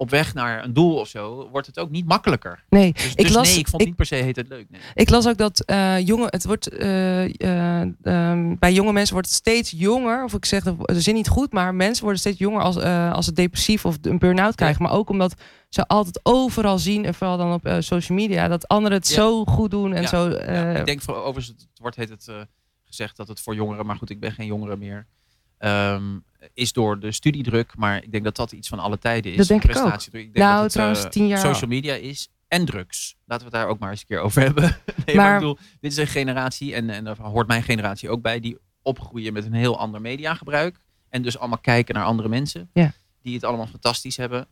op 0.01 0.11
weg 0.11 0.35
naar 0.35 0.65
een 0.65 0.73
doel 0.73 0.95
of 0.95 1.09
zo, 1.09 1.49
wordt 1.51 1.67
het 1.67 1.79
ook 1.79 1.91
niet 1.91 2.07
makkelijker. 2.07 2.65
Nee, 2.69 2.93
dus, 2.93 3.05
ik 3.05 3.17
dus 3.17 3.33
las, 3.33 3.49
nee, 3.49 3.59
ik 3.59 3.69
vond 3.69 3.85
niet 3.85 3.97
per 3.97 4.07
se 4.07 4.15
heet 4.15 4.37
het 4.37 4.49
leuk. 4.49 4.71
Nee. 4.71 4.81
Ik 4.95 5.11
las 5.11 5.29
ook 5.29 5.37
dat 5.37 5.63
uh, 5.67 6.07
jongen, 6.07 6.27
het 6.31 6.45
wordt, 6.45 6.73
uh, 6.73 7.29
uh, 7.29 7.81
um, 8.03 8.59
bij 8.59 8.73
jonge 8.73 8.93
mensen 8.93 9.15
wordt 9.15 9.29
het 9.29 9.37
steeds 9.37 9.71
jonger. 9.77 10.25
Of 10.25 10.35
ik 10.35 10.45
zeg 10.45 10.63
de 10.63 11.01
zin 11.01 11.15
niet 11.15 11.29
goed, 11.29 11.53
maar 11.53 11.75
mensen 11.75 12.03
worden 12.03 12.21
steeds 12.21 12.39
jonger 12.39 12.63
als, 12.63 12.77
als 13.13 13.25
ze 13.25 13.33
depressief 13.33 13.85
of 13.85 13.97
een 14.03 14.19
burn-out 14.19 14.55
krijgen. 14.55 14.83
Maar 14.83 14.93
ook 14.93 15.11
omdat 15.11 15.35
ze 15.69 15.87
altijd 15.87 16.21
overal 16.23 16.79
zien, 16.79 17.05
en 17.05 17.15
vooral 17.15 17.37
dan 17.37 17.53
op 17.53 17.77
social 17.79 18.19
media, 18.19 18.49
dat 18.49 18.69
anderen 18.69 18.99
het 18.99 19.07
zo 19.07 19.45
goed 19.45 19.71
doen. 19.71 19.95
En 19.95 20.03
ja. 20.03 20.09
zo, 20.09 20.29
ik 20.79 20.87
denk 20.87 21.03
voor, 21.03 21.15
overigens, 21.15 21.49
het 21.49 21.79
wordt 21.81 21.97
heet 21.97 22.09
het 22.09 22.31
gezegd 22.85 23.17
dat 23.17 23.29
het 23.29 23.41
voor 23.41 23.55
jongeren, 23.55 23.87
maar 23.87 23.97
goed, 23.97 24.11
ik 24.11 24.21
ben 24.21 24.33
geen 24.33 24.47
jongere 24.47 24.77
meer. 24.77 25.07
Um, 25.59 26.25
is 26.55 26.73
door 26.73 27.01
de 27.01 27.13
studiedruk, 27.13 27.77
maar 27.77 28.03
ik 28.03 28.13
denk 28.13 28.25
dat 28.25 28.37
dat 28.37 28.53
iets 28.53 28.69
van 28.69 28.79
alle 28.79 28.99
tijden 28.99 29.33
is. 29.33 29.39
Dat 29.39 29.47
denk 29.47 29.65
ik 29.65 29.77
ook. 29.77 30.03
Ik 30.03 30.13
denk 30.13 30.35
nou, 30.35 30.53
dat 30.55 30.63
het, 30.63 30.73
trouwens, 30.73 31.05
uh, 31.05 31.11
tien 31.11 31.27
jaar 31.27 31.39
social 31.39 31.71
media 31.71 31.95
is 31.95 32.29
en 32.49 32.65
drugs. 32.65 33.17
Laten 33.25 33.47
we 33.47 33.57
het 33.57 33.63
daar 33.63 33.71
ook 33.73 33.79
maar 33.79 33.91
eens 33.91 34.01
een 34.01 34.07
keer 34.07 34.21
over 34.21 34.43
hebben. 34.47 34.63
nee, 34.63 35.17
maar, 35.17 35.25
maar, 35.25 35.35
ik 35.35 35.39
bedoel, 35.39 35.59
dit 35.81 35.93
is 35.93 35.97
een 35.97 36.07
generatie, 36.07 36.75
en, 36.75 36.91
en 36.91 37.05
daar 37.05 37.21
hoort 37.21 37.47
mijn 37.47 37.63
generatie 37.63 38.11
ook 38.11 38.23
bij, 38.23 38.41
die 38.41 38.59
opgroeien 38.83 39.33
met 39.33 39.45
een 39.45 39.53
heel 39.53 39.79
ander 39.79 40.01
mediagebruik. 40.01 40.81
En 41.09 41.23
dus 41.23 41.39
allemaal 41.39 41.59
kijken 41.59 41.95
naar 41.95 42.05
andere 42.05 42.29
mensen. 42.29 42.71
Ja. 42.73 42.93
Die 43.23 43.35
het 43.35 43.45
allemaal 43.45 43.67
fantastisch 43.67 44.17
hebben. 44.17 44.49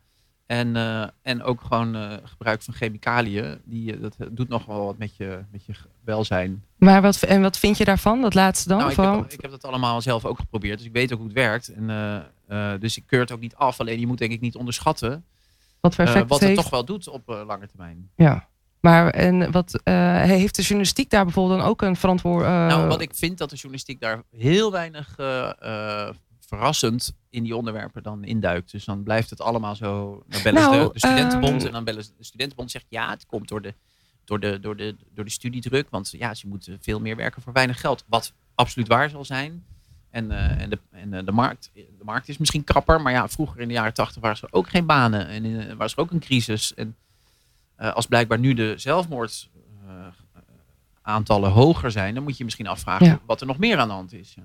En, 0.47 0.75
uh, 0.75 1.07
en 1.21 1.43
ook 1.43 1.61
gewoon 1.61 1.95
uh, 1.95 2.13
gebruik 2.23 2.61
van 2.61 2.73
chemicaliën. 2.73 3.61
Die, 3.63 3.99
dat 3.99 4.15
doet 4.31 4.49
nog 4.49 4.65
wel 4.65 4.85
wat 4.85 4.97
met 4.97 5.15
je, 5.15 5.39
met 5.51 5.65
je 5.65 5.73
welzijn. 6.03 6.63
Maar 6.77 7.01
wat, 7.01 7.23
en 7.23 7.41
wat 7.41 7.57
vind 7.57 7.77
je 7.77 7.85
daarvan, 7.85 8.21
dat 8.21 8.33
laatste 8.33 8.69
dan? 8.69 8.77
Nou, 8.77 8.91
ik, 8.91 8.97
heb, 8.97 9.31
ik 9.31 9.41
heb 9.41 9.51
dat 9.51 9.65
allemaal 9.65 10.01
zelf 10.01 10.25
ook 10.25 10.39
geprobeerd. 10.39 10.77
Dus 10.77 10.87
ik 10.87 10.93
weet 10.93 11.13
ook 11.13 11.17
hoe 11.17 11.27
het 11.27 11.37
werkt. 11.37 11.73
En, 11.73 11.89
uh, 12.49 12.71
dus 12.79 12.97
ik 12.97 13.03
keur 13.07 13.19
het 13.19 13.31
ook 13.31 13.39
niet 13.39 13.55
af. 13.55 13.79
Alleen 13.79 13.99
je 13.99 14.07
moet 14.07 14.17
denk 14.17 14.31
ik 14.31 14.41
niet 14.41 14.55
onderschatten. 14.55 15.25
Wat, 15.79 15.95
wat 15.95 16.39
het, 16.39 16.55
toch 16.55 16.69
wel 16.69 16.85
doet 16.85 17.07
op 17.07 17.43
lange 17.47 17.67
termijn. 17.67 18.09
Ja. 18.15 18.47
Maar 18.79 19.09
en 19.09 19.51
wat, 19.51 19.79
heeft 19.83 20.55
de 20.55 20.61
journalistiek 20.61 21.09
daar 21.09 21.23
bijvoorbeeld 21.23 21.59
dan 21.59 21.69
ook 21.69 21.81
een 21.81 21.95
verantwoording? 21.95 22.51
Nou, 22.51 22.87
wat 22.87 23.01
ik 23.01 23.11
vind 23.15 23.37
dat 23.37 23.49
de 23.49 23.55
journalistiek 23.55 23.99
daar 23.99 24.23
heel 24.31 24.71
weinig 24.71 25.15
verrassend 26.47 27.15
in 27.29 27.43
die 27.43 27.55
onderwerpen 27.55 28.03
dan 28.03 28.23
induikt. 28.23 28.71
Dus 28.71 28.85
dan 28.85 29.03
blijft 29.03 29.29
het 29.29 29.41
allemaal 29.41 29.75
zo. 29.75 30.23
Dan 30.27 30.41
bellen 30.43 30.61
nou, 30.61 30.87
de, 30.87 30.93
de, 30.93 30.99
studentenbond 30.99 31.57
ehm, 31.57 31.65
en 31.65 31.71
dan 31.71 31.83
bellen 31.83 32.03
de 32.17 32.23
studentenbond 32.23 32.71
zegt 32.71 32.85
ja, 32.89 33.09
het 33.09 33.25
komt 33.25 33.47
door 33.47 33.61
de, 33.61 33.73
door 34.25 34.39
de, 34.39 34.59
door 34.59 34.75
de, 34.75 34.95
door 35.13 35.25
de 35.25 35.31
studiedruk. 35.31 35.87
Want 35.89 36.11
ja, 36.11 36.33
ze 36.33 36.47
moeten 36.47 36.77
veel 36.81 36.99
meer 36.99 37.15
werken 37.15 37.41
voor 37.41 37.53
weinig 37.53 37.79
geld. 37.79 38.03
Wat 38.07 38.33
absoluut 38.55 38.87
waar 38.87 39.09
zal 39.09 39.25
zijn. 39.25 39.65
En, 40.09 40.31
uh, 40.31 40.61
en, 40.61 40.69
de, 40.69 40.79
en 40.91 41.13
uh, 41.13 41.19
de, 41.25 41.31
markt, 41.31 41.71
de 41.73 42.03
markt 42.03 42.29
is 42.29 42.37
misschien 42.37 42.63
krapper. 42.63 43.01
Maar 43.01 43.13
ja, 43.13 43.27
vroeger 43.27 43.61
in 43.61 43.67
de 43.67 43.73
jaren 43.73 43.93
tachtig 43.93 44.21
waren 44.21 44.37
er 44.41 44.53
ook 44.53 44.69
geen 44.69 44.85
banen. 44.85 45.27
En 45.27 45.45
in, 45.45 45.77
was 45.77 45.93
er 45.93 45.99
ook 45.99 46.11
een 46.11 46.19
crisis. 46.19 46.73
En 46.73 46.95
uh, 47.79 47.93
als 47.93 48.05
blijkbaar 48.05 48.39
nu 48.39 48.53
de 48.53 48.73
zelfmoord 48.77 49.49
aantallen 51.01 51.51
hoger 51.51 51.91
zijn, 51.91 52.13
dan 52.13 52.23
moet 52.23 52.37
je 52.37 52.43
misschien 52.43 52.67
afvragen 52.67 53.05
ja. 53.05 53.19
wat 53.25 53.41
er 53.41 53.47
nog 53.47 53.57
meer 53.57 53.77
aan 53.77 53.87
de 53.87 53.93
hand 53.93 54.13
is. 54.13 54.33
Ja. 54.33 54.43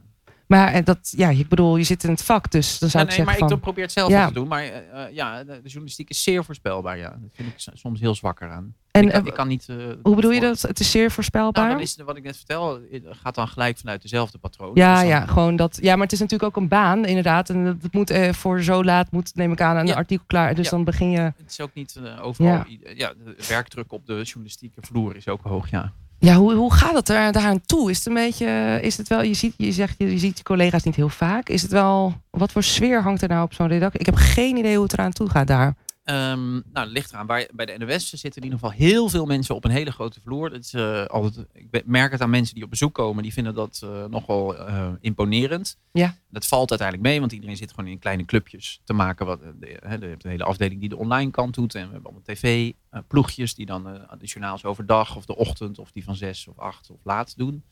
Maar 0.52 0.72
eh, 0.72 0.84
dat, 0.84 1.12
ja, 1.16 1.28
ik 1.28 1.48
bedoel, 1.48 1.76
je 1.76 1.84
zit 1.84 2.04
in 2.04 2.10
het 2.10 2.22
vak, 2.22 2.50
dus 2.50 2.78
dan 2.78 2.90
zou 2.90 3.04
ja, 3.04 3.10
ik 3.10 3.16
nee, 3.16 3.26
zeggen 3.26 3.46
maar 3.46 3.56
ik 3.56 3.62
probeer 3.62 3.84
het 3.84 3.92
zelf 3.92 4.10
ja. 4.10 4.26
te 4.26 4.32
doen. 4.32 4.48
Maar 4.48 4.64
uh, 4.64 5.12
ja, 5.12 5.44
de, 5.44 5.60
journalistiek 5.62 6.10
is 6.10 6.22
zeer 6.22 6.44
voorspelbaar. 6.44 6.98
Ja. 6.98 7.08
Dat 7.08 7.30
vind 7.32 7.48
ik 7.48 7.72
soms 7.74 8.00
heel 8.00 8.14
zwakker 8.14 8.50
aan. 8.50 8.74
En, 8.90 9.04
ik, 9.04 9.10
kan, 9.12 9.26
ik 9.26 9.34
kan 9.34 9.48
niet... 9.48 9.66
Uh, 9.70 9.76
hoe 10.02 10.14
bedoel 10.14 10.30
je 10.30 10.40
dat? 10.40 10.62
Het 10.62 10.80
is 10.80 10.90
zeer 10.90 11.10
voorspelbaar? 11.10 11.64
Nou, 11.64 11.74
dan 11.74 11.82
is, 11.82 11.96
wat 12.04 12.16
ik 12.16 12.22
net 12.22 12.36
vertel, 12.36 12.80
gaat 13.04 13.34
dan 13.34 13.48
gelijk 13.48 13.78
vanuit 13.78 14.02
dezelfde 14.02 14.38
patroon. 14.38 14.70
Ja, 14.74 15.00
dus 15.00 15.08
ja, 15.08 15.26
gewoon 15.26 15.56
dat. 15.56 15.78
Ja, 15.80 15.94
maar 15.94 16.04
het 16.04 16.12
is 16.12 16.20
natuurlijk 16.20 16.56
ook 16.56 16.62
een 16.62 16.68
baan, 16.68 17.04
inderdaad. 17.04 17.50
En 17.50 17.64
dat 17.64 17.92
moet 17.92 18.12
voor 18.30 18.62
zo 18.62 18.84
laat, 18.84 19.10
moet, 19.10 19.34
neem 19.34 19.52
ik 19.52 19.60
aan, 19.60 19.76
een 19.76 19.86
ja. 19.86 19.94
artikel 19.94 20.24
klaar. 20.26 20.54
Dus 20.54 20.68
dan 20.68 20.84
begin 20.84 21.10
je... 21.10 21.20
Het 21.20 21.34
is 21.48 21.60
ook 21.60 21.74
niet 21.74 22.00
overal... 22.20 22.64
Ja. 22.94 23.14
de 23.24 23.44
werkdruk 23.48 23.92
op 23.92 24.06
de 24.06 24.22
journalistieke 24.22 24.80
vloer 24.80 25.16
is 25.16 25.28
ook 25.28 25.42
hoog, 25.42 25.70
ja. 25.70 25.92
Ja, 26.24 26.34
hoe, 26.34 26.54
hoe 26.54 26.72
gaat 26.72 26.94
het 26.94 27.08
er 27.08 27.32
daaraan 27.32 27.60
toe? 27.66 27.90
Is 27.90 27.96
het 27.96 28.06
een 28.06 28.14
beetje, 28.14 28.78
is 28.82 28.96
het 28.96 29.08
wel, 29.08 29.22
je 29.22 29.34
ziet, 29.34 29.54
je 29.56 29.72
zegt, 29.72 29.94
je 29.98 30.18
ziet 30.18 30.38
je 30.38 30.44
collega's 30.44 30.82
niet 30.82 30.96
heel 30.96 31.08
vaak. 31.08 31.48
Is 31.48 31.62
het 31.62 31.70
wel, 31.70 32.14
wat 32.30 32.52
voor 32.52 32.62
sfeer 32.62 33.02
hangt 33.02 33.22
er 33.22 33.28
nou 33.28 33.44
op 33.44 33.52
zo'n 33.52 33.68
redactie? 33.68 34.00
Ik 34.00 34.06
heb 34.06 34.14
geen 34.14 34.56
idee 34.56 34.74
hoe 34.74 34.82
het 34.82 34.92
eraan 34.92 35.12
toe 35.12 35.28
gaat 35.30 35.46
daar. 35.46 35.74
Um, 36.04 36.62
nou, 36.72 36.86
ligt 36.86 37.12
eraan. 37.12 37.26
Bij, 37.26 37.48
bij 37.54 37.66
de 37.66 37.78
NOS 37.78 38.08
zitten 38.08 38.42
in 38.42 38.42
ieder 38.42 38.58
geval 38.58 38.70
heel 38.70 39.08
veel 39.08 39.26
mensen 39.26 39.54
op 39.54 39.64
een 39.64 39.70
hele 39.70 39.92
grote 39.92 40.20
vloer. 40.20 40.50
Dat 40.50 40.60
is, 40.60 40.74
uh, 40.74 41.04
altijd, 41.04 41.46
ik 41.52 41.86
merk 41.86 42.12
het 42.12 42.20
aan 42.20 42.30
mensen 42.30 42.54
die 42.54 42.64
op 42.64 42.70
bezoek 42.70 42.94
komen. 42.94 43.22
Die 43.22 43.32
vinden 43.32 43.54
dat 43.54 43.80
uh, 43.84 44.04
nogal 44.04 44.68
uh, 44.68 44.88
imponerend. 45.00 45.78
Ja. 45.92 46.16
Dat 46.28 46.46
valt 46.46 46.70
uiteindelijk 46.70 47.08
mee, 47.08 47.20
want 47.20 47.32
iedereen 47.32 47.56
zit 47.56 47.70
gewoon 47.70 47.90
in 47.90 47.98
kleine 47.98 48.24
clubjes 48.24 48.80
te 48.84 48.92
maken. 48.92 49.26
Wat, 49.26 49.40
de, 49.40 49.66
je 49.66 49.78
hebt 49.88 50.24
een 50.24 50.30
hele 50.30 50.44
afdeling 50.44 50.80
die 50.80 50.88
de 50.88 50.96
online 50.96 51.30
kant 51.30 51.54
doet. 51.54 51.74
En 51.74 51.86
we 51.86 51.92
hebben 51.92 52.10
allemaal 52.10 52.34
tv-ploegjes 52.34 53.54
die 53.54 53.66
dan 53.66 53.82
de 54.18 54.26
journaals 54.26 54.64
overdag 54.64 55.16
of 55.16 55.24
de 55.24 55.36
ochtend 55.36 55.78
of 55.78 55.92
die 55.92 56.04
van 56.04 56.16
zes 56.16 56.48
of 56.48 56.58
acht 56.58 56.90
of 56.90 56.98
laat 57.04 57.36
doen. 57.36 57.64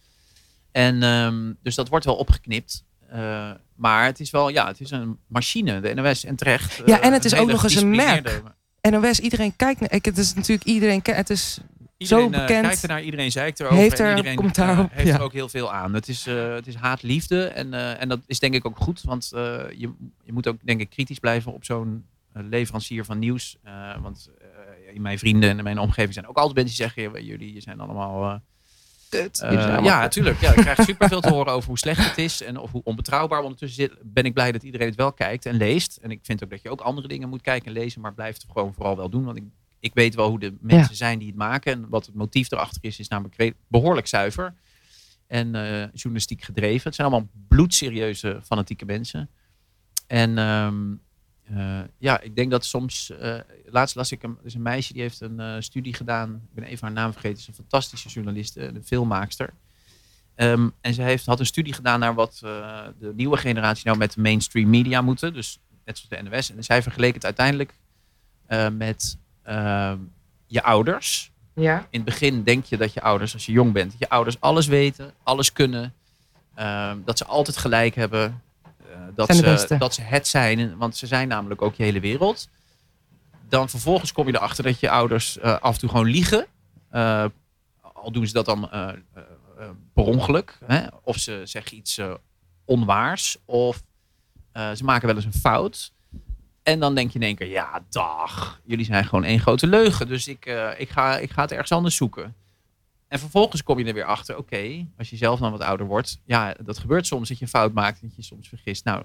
En 0.72 1.02
um, 1.02 1.58
dus 1.62 1.74
dat 1.74 1.88
wordt 1.88 2.04
wel 2.04 2.16
opgeknipt. 2.16 2.84
Uh, 3.14 3.50
maar 3.74 4.04
het 4.04 4.20
is 4.20 4.30
wel, 4.30 4.48
ja, 4.48 4.66
het 4.66 4.80
is 4.80 4.90
een 4.90 5.18
machine, 5.26 5.80
de 5.80 5.94
NOS 5.94 6.24
en 6.24 6.36
terecht. 6.36 6.80
Uh, 6.80 6.86
ja, 6.86 7.00
en 7.00 7.12
het 7.12 7.24
is 7.24 7.34
ook 7.34 7.50
nog 7.50 7.62
eens 7.62 7.74
een 7.74 7.90
merk. 7.90 8.42
NOS, 8.90 9.20
iedereen 9.20 9.56
kijkt 9.56 9.80
naar. 9.80 9.90
Het 9.90 10.18
is 10.18 10.34
natuurlijk 10.34 10.68
iedereen. 10.68 11.00
Het 11.02 11.30
is 11.30 11.60
iedereen, 11.96 12.24
zo 12.24 12.28
bekend. 12.30 12.50
Uh, 12.50 12.68
kijkt 12.68 12.82
er 12.82 12.88
naar, 12.88 13.02
iedereen 13.02 13.30
zeikt 13.30 13.60
erover. 13.60 13.78
Heeft 13.78 13.98
er 13.98 14.06
en 14.06 14.16
iedereen, 14.16 14.36
commentaar 14.36 14.78
op. 14.78 14.90
heeft 14.92 15.08
ja. 15.08 15.14
er 15.14 15.22
ook 15.22 15.32
heel 15.32 15.48
veel 15.48 15.72
aan. 15.72 15.94
Het 15.94 16.08
is, 16.08 16.24
het 16.24 16.66
is 16.66 16.74
haat-liefde. 16.74 17.44
En, 17.44 17.98
en 17.98 18.08
dat 18.08 18.20
is 18.26 18.38
denk 18.38 18.54
ik 18.54 18.66
ook 18.66 18.76
goed. 18.76 19.02
Want 19.02 19.28
je, 19.30 19.90
je 20.24 20.32
moet 20.32 20.46
ook 20.46 20.56
denk 20.62 20.80
ik 20.80 20.90
kritisch 20.90 21.18
blijven 21.18 21.52
op 21.52 21.64
zo'n 21.64 22.04
leverancier 22.32 23.04
van 23.04 23.18
nieuws. 23.18 23.56
want 24.02 24.30
mijn 24.94 25.18
vrienden 25.18 25.58
en 25.58 25.64
mijn 25.64 25.78
omgeving 25.78 26.14
zijn 26.14 26.26
ook 26.26 26.36
altijd 26.36 26.56
mensen 26.56 26.76
die 26.76 26.86
zeggen: 26.86 27.24
jullie 27.24 27.60
zijn 27.60 27.80
allemaal 27.80 28.42
kut. 29.10 29.40
Eh, 29.40 29.52
ja, 29.82 30.00
natuurlijk. 30.00 30.40
Ja, 30.40 30.48
ik 30.54 30.56
krijg 30.56 30.82
superveel 30.82 31.20
te 31.20 31.30
horen 31.30 31.52
over 31.52 31.68
hoe 31.68 31.78
slecht 31.78 32.08
het 32.08 32.18
is 32.18 32.42
en 32.42 32.56
of 32.56 32.70
hoe 32.70 32.82
onbetrouwbaar. 32.84 33.42
Ondertussen 33.42 33.82
zit, 33.82 33.98
ben 34.02 34.24
ik 34.24 34.34
blij 34.34 34.52
dat 34.52 34.62
iedereen 34.62 34.86
het 34.86 34.96
wel 34.96 35.12
kijkt 35.12 35.46
en 35.46 35.56
leest. 35.56 35.96
En 36.02 36.10
ik 36.10 36.20
vind 36.22 36.44
ook 36.44 36.50
dat 36.50 36.62
je 36.62 36.70
ook 36.70 36.80
andere 36.80 37.08
dingen 37.08 37.28
moet 37.28 37.42
kijken 37.42 37.66
en 37.66 37.80
lezen, 37.80 38.00
maar 38.00 38.14
blijf 38.14 38.34
het 38.34 38.46
gewoon 38.52 38.74
vooral 38.74 38.96
wel 38.96 39.10
doen. 39.10 39.24
Want 39.24 39.36
ik, 39.36 39.44
ik 39.80 39.94
weet 39.94 40.14
wel 40.14 40.28
hoe 40.28 40.38
de 40.38 40.56
mensen 40.60 40.96
zijn 40.96 41.18
die 41.18 41.28
het 41.28 41.36
maken 41.36 41.72
en 41.72 41.88
wat 41.88 42.06
het 42.06 42.14
motief 42.14 42.50
erachter 42.50 42.84
is, 42.84 42.98
is 42.98 43.08
namelijk 43.08 43.54
behoorlijk 43.66 44.06
zuiver. 44.06 44.54
En 45.26 45.54
eh, 45.54 45.88
journalistiek 45.92 46.42
gedreven. 46.42 46.82
Het 46.84 46.94
zijn 46.94 47.08
allemaal 47.08 47.28
bloedserieuze, 47.48 48.40
fanatieke 48.44 48.84
mensen. 48.84 49.30
En 50.06 50.38
ehm, 50.38 50.94
eh, 51.54 51.80
ja, 51.98 52.20
ik 52.20 52.36
denk 52.36 52.50
dat 52.50 52.64
soms. 52.64 53.10
eh, 53.10 53.38
laatst 53.64 53.94
las 53.96 54.12
ik 54.12 54.22
een, 54.22 54.36
er 54.40 54.46
is 54.46 54.54
een 54.54 54.62
meisje 54.62 54.92
die 54.92 55.02
heeft 55.02 55.20
een 55.20 55.40
eh, 55.40 55.56
studie 55.58 55.94
gedaan. 55.94 56.34
Ik 56.34 56.54
ben 56.54 56.64
even 56.64 56.82
haar 56.86 56.92
naam 56.92 57.12
vergeten. 57.12 57.30
Het 57.38 57.40
is 57.40 57.48
een 57.48 57.54
fantastische 57.54 58.08
journaliste, 58.08 58.60
een 58.60 58.84
filmmaakster. 58.84 59.50
Ehm, 60.34 60.68
en 60.80 60.94
ze 60.94 61.02
heeft, 61.02 61.26
had 61.26 61.40
een 61.40 61.46
studie 61.46 61.72
gedaan 61.72 62.00
naar 62.00 62.14
wat 62.14 62.38
de 62.98 63.12
nieuwe 63.14 63.36
generatie 63.36 63.86
nou 63.86 63.98
met 63.98 64.12
de 64.12 64.20
mainstream 64.20 64.70
media 64.70 65.00
moeten. 65.00 65.32
Dus 65.32 65.58
net 65.84 65.98
zoals 65.98 66.22
de 66.24 66.30
NOS. 66.30 66.50
En 66.56 66.64
zij 66.64 66.82
vergeleek 66.82 67.14
het 67.14 67.24
uiteindelijk 67.24 67.74
met 68.72 69.18
ehm, 69.42 69.98
je 70.46 70.62
ouders. 70.62 71.30
Ja. 71.54 71.78
In 71.78 72.00
het 72.00 72.04
begin 72.04 72.42
denk 72.42 72.64
je 72.64 72.76
dat 72.76 72.92
je 72.92 73.00
ouders, 73.02 73.32
als 73.32 73.46
je 73.46 73.52
jong 73.52 73.72
bent, 73.72 73.90
dat 73.90 74.00
je 74.00 74.08
ouders 74.08 74.40
alles 74.40 74.66
weten, 74.66 75.12
alles 75.22 75.52
kunnen. 75.52 75.94
ehm, 76.54 76.98
dat 77.04 77.18
ze 77.18 77.24
altijd 77.24 77.56
gelijk 77.56 77.94
hebben. 77.94 78.42
Eh, 78.90 79.00
dat, 79.14 79.36
ze, 79.36 79.76
dat 79.78 79.94
ze 79.94 80.02
het 80.02 80.28
zijn, 80.28 80.76
want 80.76 80.96
ze 80.96 81.06
zijn 81.06 81.28
namelijk 81.28 81.62
ook 81.62 81.74
je 81.74 81.82
hele 81.82 82.00
wereld. 82.00 82.48
Dan 83.48 83.68
vervolgens 83.68 84.12
kom 84.12 84.26
je 84.26 84.34
erachter 84.34 84.64
dat 84.64 84.80
je 84.80 84.90
ouders 84.90 85.38
eh, 85.38 85.58
af 85.58 85.74
en 85.74 85.80
toe 85.80 85.88
gewoon 85.88 86.10
liegen. 86.10 86.46
Eh, 86.90 87.24
al 87.80 88.12
doen 88.12 88.26
ze 88.26 88.32
dat 88.32 88.44
dan 88.44 88.68
per 89.92 90.04
ongeluk. 90.04 90.58
Hè? 90.64 90.86
Of 91.02 91.16
ze 91.16 91.40
zeggen 91.44 91.76
iets 91.76 92.00
onwaars. 92.64 93.36
Of 93.44 93.82
ze 94.52 94.84
maken 94.84 95.06
wel 95.06 95.16
eens 95.16 95.24
een 95.24 95.32
fout. 95.32 95.92
En 96.62 96.80
dan 96.80 96.94
denk 96.94 97.10
je 97.10 97.18
in 97.18 97.24
één 97.24 97.36
keer, 97.36 97.48
ja, 97.48 97.84
dag. 97.88 98.60
Jullie 98.64 98.84
zijn 98.84 99.04
gewoon 99.04 99.24
één 99.24 99.40
grote 99.40 99.66
leugen. 99.66 100.08
Dus 100.08 100.28
ik, 100.28 100.46
ik, 100.78 100.90
ga, 100.90 101.18
ik 101.18 101.30
ga 101.30 101.42
het 101.42 101.52
ergens 101.52 101.72
anders 101.72 101.96
zoeken. 101.96 102.34
En 103.10 103.18
vervolgens 103.18 103.62
kom 103.62 103.78
je 103.78 103.84
er 103.84 103.94
weer 103.94 104.04
achter, 104.04 104.36
oké, 104.38 104.86
als 104.98 105.10
je 105.10 105.16
zelf 105.16 105.40
dan 105.40 105.50
wat 105.50 105.60
ouder 105.60 105.86
wordt. 105.86 106.20
Ja, 106.24 106.54
dat 106.64 106.78
gebeurt 106.78 107.06
soms 107.06 107.28
dat 107.28 107.38
je 107.38 107.44
een 107.44 107.50
fout 107.50 107.72
maakt, 107.72 108.00
dat 108.02 108.16
je 108.16 108.22
soms 108.22 108.48
vergist. 108.48 108.84
Nou, 108.84 109.04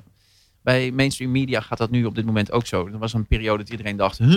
bij 0.61 0.91
mainstream 0.91 1.31
media 1.31 1.61
gaat 1.61 1.77
dat 1.77 1.89
nu 1.89 2.05
op 2.05 2.15
dit 2.15 2.25
moment 2.25 2.51
ook 2.51 2.65
zo. 2.65 2.87
Er 2.87 2.97
was 2.97 3.13
een 3.13 3.25
periode 3.27 3.63
dat 3.63 3.71
iedereen 3.71 3.97
dacht, 3.97 4.17
huh? 4.17 4.31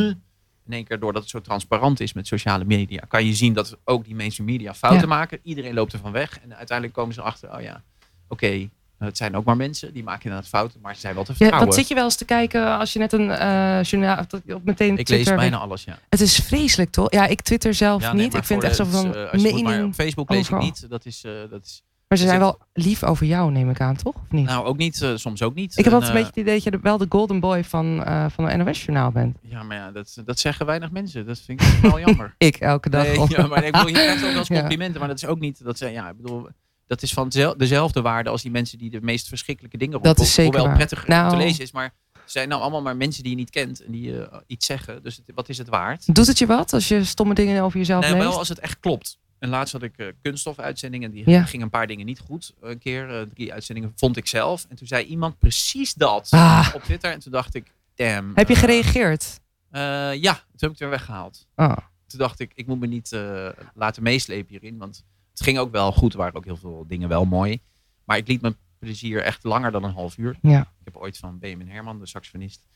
In 0.67 0.73
één 0.75 0.85
keer 0.85 0.99
doordat 0.99 1.23
het 1.23 1.31
zo 1.31 1.41
transparant 1.41 2.01
is 2.01 2.13
met 2.13 2.27
sociale 2.27 2.65
media, 2.65 3.05
kan 3.09 3.25
je 3.27 3.35
zien 3.35 3.53
dat 3.53 3.77
ook 3.85 4.05
die 4.05 4.15
mainstream 4.15 4.51
media 4.51 4.75
fouten 4.75 5.09
Ja. 5.09 5.15
maken. 5.15 5.39
Iedereen 5.43 5.75
loopt 5.75 5.93
ervan 5.93 6.13
weg. 6.13 6.41
En 6.41 6.57
uiteindelijk 6.57 6.97
komen 6.99 7.15
ze 7.15 7.23
achter, 7.23 7.55
oh 7.57 7.61
ja, 7.63 7.83
oké, 8.29 8.69
het 8.99 9.17
zijn 9.17 9.37
ook 9.37 9.45
maar 9.45 9.57
mensen, 9.57 9.93
die 9.93 10.03
maken 10.03 10.23
inderdaad 10.25 10.49
fouten, 10.49 10.81
maar 10.81 10.95
ze 10.95 11.01
zijn 11.01 11.15
wel 11.15 11.25
te 11.25 11.31
Ja, 11.31 11.37
vertrouwen. 11.37 11.69
wat 11.71 11.79
zit 11.79 11.89
je 11.89 11.95
wel 11.95 12.05
eens 12.05 12.17
te 12.17 12.25
kijken 12.25 12.79
als 12.79 12.93
je 12.93 12.99
net 12.99 13.13
een 13.13 13.31
eh 13.31 13.83
journaal 13.83 14.25
dat 14.29 14.41
op 14.55 14.65
meteen 14.65 14.99
ik 14.99 15.09
lees 15.09 15.25
bijna 15.27 15.57
alles, 15.57 15.85
ja. 15.85 15.99
Het 16.09 16.21
is 16.21 16.37
vreselijk 16.37 16.91
toch? 16.91 17.13
Ja, 17.13 17.27
ik 17.27 17.41
twitter 17.41 17.75
zelf 17.75 18.03
Ja, 18.03 18.13
nee, 18.13 18.25
niet. 18.25 18.35
ik 18.35 18.45
vind 18.45 18.63
het 18.63 18.71
echt 18.71 18.79
zo 18.81 18.85
van 18.97 19.09
maar 19.11 19.29
mening. 19.41 19.85
op 19.85 19.95
Facebook 19.95 20.31
lees 20.31 20.39
overal. 20.41 20.61
ik 20.61 20.65
niet. 20.65 20.91
Dat 20.91 21.05
is, 21.07 21.25
eh, 21.25 21.33
dat 21.51 21.65
is 21.65 21.83
Maar 22.09 22.19
ze 22.19 22.25
zijn 22.25 22.41
zit- 22.41 22.49
wel 22.49 22.59
lief 22.73 23.05
over 23.05 23.27
jou, 23.27 23.51
neem 23.53 23.71
ik 23.71 23.81
aan, 23.81 23.97
toch? 23.97 24.15
Of 24.15 24.21
niet? 24.31 24.47
nou 24.47 24.65
ook 24.67 24.77
niet, 24.77 25.07
soms 25.15 25.43
ook 25.43 25.55
niet. 25.55 25.79
ik 25.79 25.85
heb 25.85 25.93
altijd 25.93 26.11
een 26.11 26.17
beetje 26.17 26.31
het 26.31 26.41
idee 26.41 26.55
dat 26.55 26.63
je 26.63 26.79
wel 26.83 26.99
de 26.99 27.07
golden 27.09 27.41
boy 27.41 27.65
van, 27.65 28.03
van 28.31 28.49
een 28.51 28.59
NOS-journaal 28.65 29.11
bent. 29.11 29.37
Ja, 29.43 29.63
maar 29.63 29.77
ja, 29.77 29.91
dat, 29.91 30.17
dat 30.25 30.39
zeggen 30.39 30.67
weinig 30.67 30.91
mensen. 30.91 31.27
Dat 31.27 31.39
vind 31.41 31.61
ik 31.63 31.79
wel 31.83 31.99
jammer. 32.07 32.35
Ik 32.39 32.57
elke 32.57 32.91
dag. 32.91 33.03
Nee, 33.07 33.25
ja, 33.29 33.47
maar 33.47 33.65
ik 33.65 33.73
bedoel, 33.73 33.87
je 33.89 33.93
krijgt 33.95 34.25
ook 34.25 34.29
wel 34.31 34.39
eens 34.39 34.49
Ja. 34.57 34.59
complimenten, 34.59 34.99
maar 35.01 35.09
dat 35.09 35.17
is 35.23 35.27
ook 35.27 35.39
niet. 35.41 35.65
Dat 35.65 35.79
zijn, 35.79 35.93
ja, 35.93 36.09
ik 36.09 36.17
bedoel, 36.17 36.49
dat 36.89 37.03
is 37.03 37.13
van 37.13 37.33
zel- 37.33 37.57
dezelfde 37.57 38.01
waarde 38.01 38.31
als 38.31 38.43
die 38.43 38.51
mensen 38.51 38.79
die 38.79 38.91
de 38.91 39.01
meest 39.03 39.29
verschrikkelijke 39.29 39.77
dingen 39.77 39.95
roepen. 39.95 40.15
Dat 40.15 40.25
is 40.25 40.35
zeker 40.35 40.59
Hoewel 40.59 40.77
prettig 40.77 41.03
om 41.03 41.09
Nou. 41.11 41.31
te 41.31 41.37
lezen 41.37 41.63
is, 41.63 41.73
maar 41.73 41.95
het 42.13 42.31
zijn 42.33 42.49
nou 42.49 42.61
allemaal 42.61 42.83
maar 42.83 42.97
mensen 42.97 43.23
die 43.23 43.33
je 43.33 43.39
niet 43.39 43.51
kent 43.51 43.85
en 43.85 43.93
die 43.93 44.23
eh, 44.25 44.39
iets 44.47 44.67
zeggen. 44.67 45.03
Dus 45.03 45.17
het- 45.17 45.31
wat 45.35 45.49
is 45.49 45.59
het 45.59 45.69
waard? 45.69 46.15
Doet 46.15 46.27
het 46.27 46.39
je 46.39 46.47
wat 46.47 46.73
als 46.73 46.89
je 46.89 47.05
stomme 47.05 47.35
dingen 47.35 47.63
over 47.63 47.79
jezelf 47.79 48.03
Nee, 48.05 48.13
leest? 48.13 48.25
wel 48.25 48.39
als 48.39 48.49
het 48.49 48.59
echt 48.59 48.81
klopt. 48.81 49.19
En 49.39 49.49
laatst 49.49 49.73
had 49.73 49.83
ik 49.83 49.97
eh 49.99 50.07
kunststofuitzendingen. 50.23 51.11
Die 51.11 51.31
Ja. 51.31 51.45
gingen 51.45 51.65
een 51.65 51.71
paar 51.71 51.87
dingen 51.87 52.07
niet 52.07 52.19
goed. 52.19 52.53
Een 52.61 52.79
keer, 52.79 53.21
eh, 53.21 53.27
drie 53.35 53.53
uitzendingen 53.53 53.93
vond 53.97 54.17
ik 54.17 54.27
zelf. 54.27 54.67
En 54.69 54.77
toen 54.77 54.87
zei 54.87 55.05
iemand 55.05 55.39
precies 55.39 55.95
dat 55.95 56.27
Ah, 56.31 56.69
op 56.75 56.83
Twitter. 56.83 57.13
En 57.13 57.19
toen 57.19 57.33
dacht 57.33 57.55
ik, 57.55 57.73
damn. 57.95 58.33
heb 58.35 58.49
je 58.49 58.55
eh, 58.55 58.61
gereageerd? 58.61 59.41
eh, 59.71 59.81
ja, 60.15 60.33
toen 60.33 60.43
heb 60.59 60.61
ik 60.61 60.69
het 60.69 60.79
weer 60.79 60.89
weggehaald. 60.91 61.47
Oh. 61.57 61.77
Toen 62.07 62.19
dacht 62.19 62.41
ik, 62.41 62.53
ik 62.55 62.67
moet 62.67 62.81
me 62.81 62.87
niet 62.87 63.13
eh, 63.13 63.49
laten 63.75 64.03
meeslepen 64.03 64.47
hierin. 64.51 64.79
Want 64.79 65.05
het 65.39 65.47
ging 65.47 65.59
ook 65.59 65.73
wel 65.73 65.93
goed. 65.93 66.13
Er 66.13 66.19
waren 66.19 66.35
ook 66.35 66.45
heel 66.45 66.57
veel 66.57 66.85
dingen 66.89 67.09
wel 67.09 67.25
mooi. 67.25 67.61
Maar 68.05 68.17
ik 68.17 68.29
liet 68.29 68.41
mijn 68.41 68.57
plezier 68.79 69.23
echt 69.23 69.45
langer 69.45 69.71
dan 69.73 69.85
een 69.85 69.93
half 69.93 70.17
uur. 70.19 70.39
Ja. 70.43 70.61
Ik 70.61 70.85
heb 70.85 70.97
ooit 70.97 71.19
van 71.19 71.39
Benjamin 71.39 71.69
Herman, 71.69 71.99
de 71.99 72.07
saxofonist, 72.07 72.67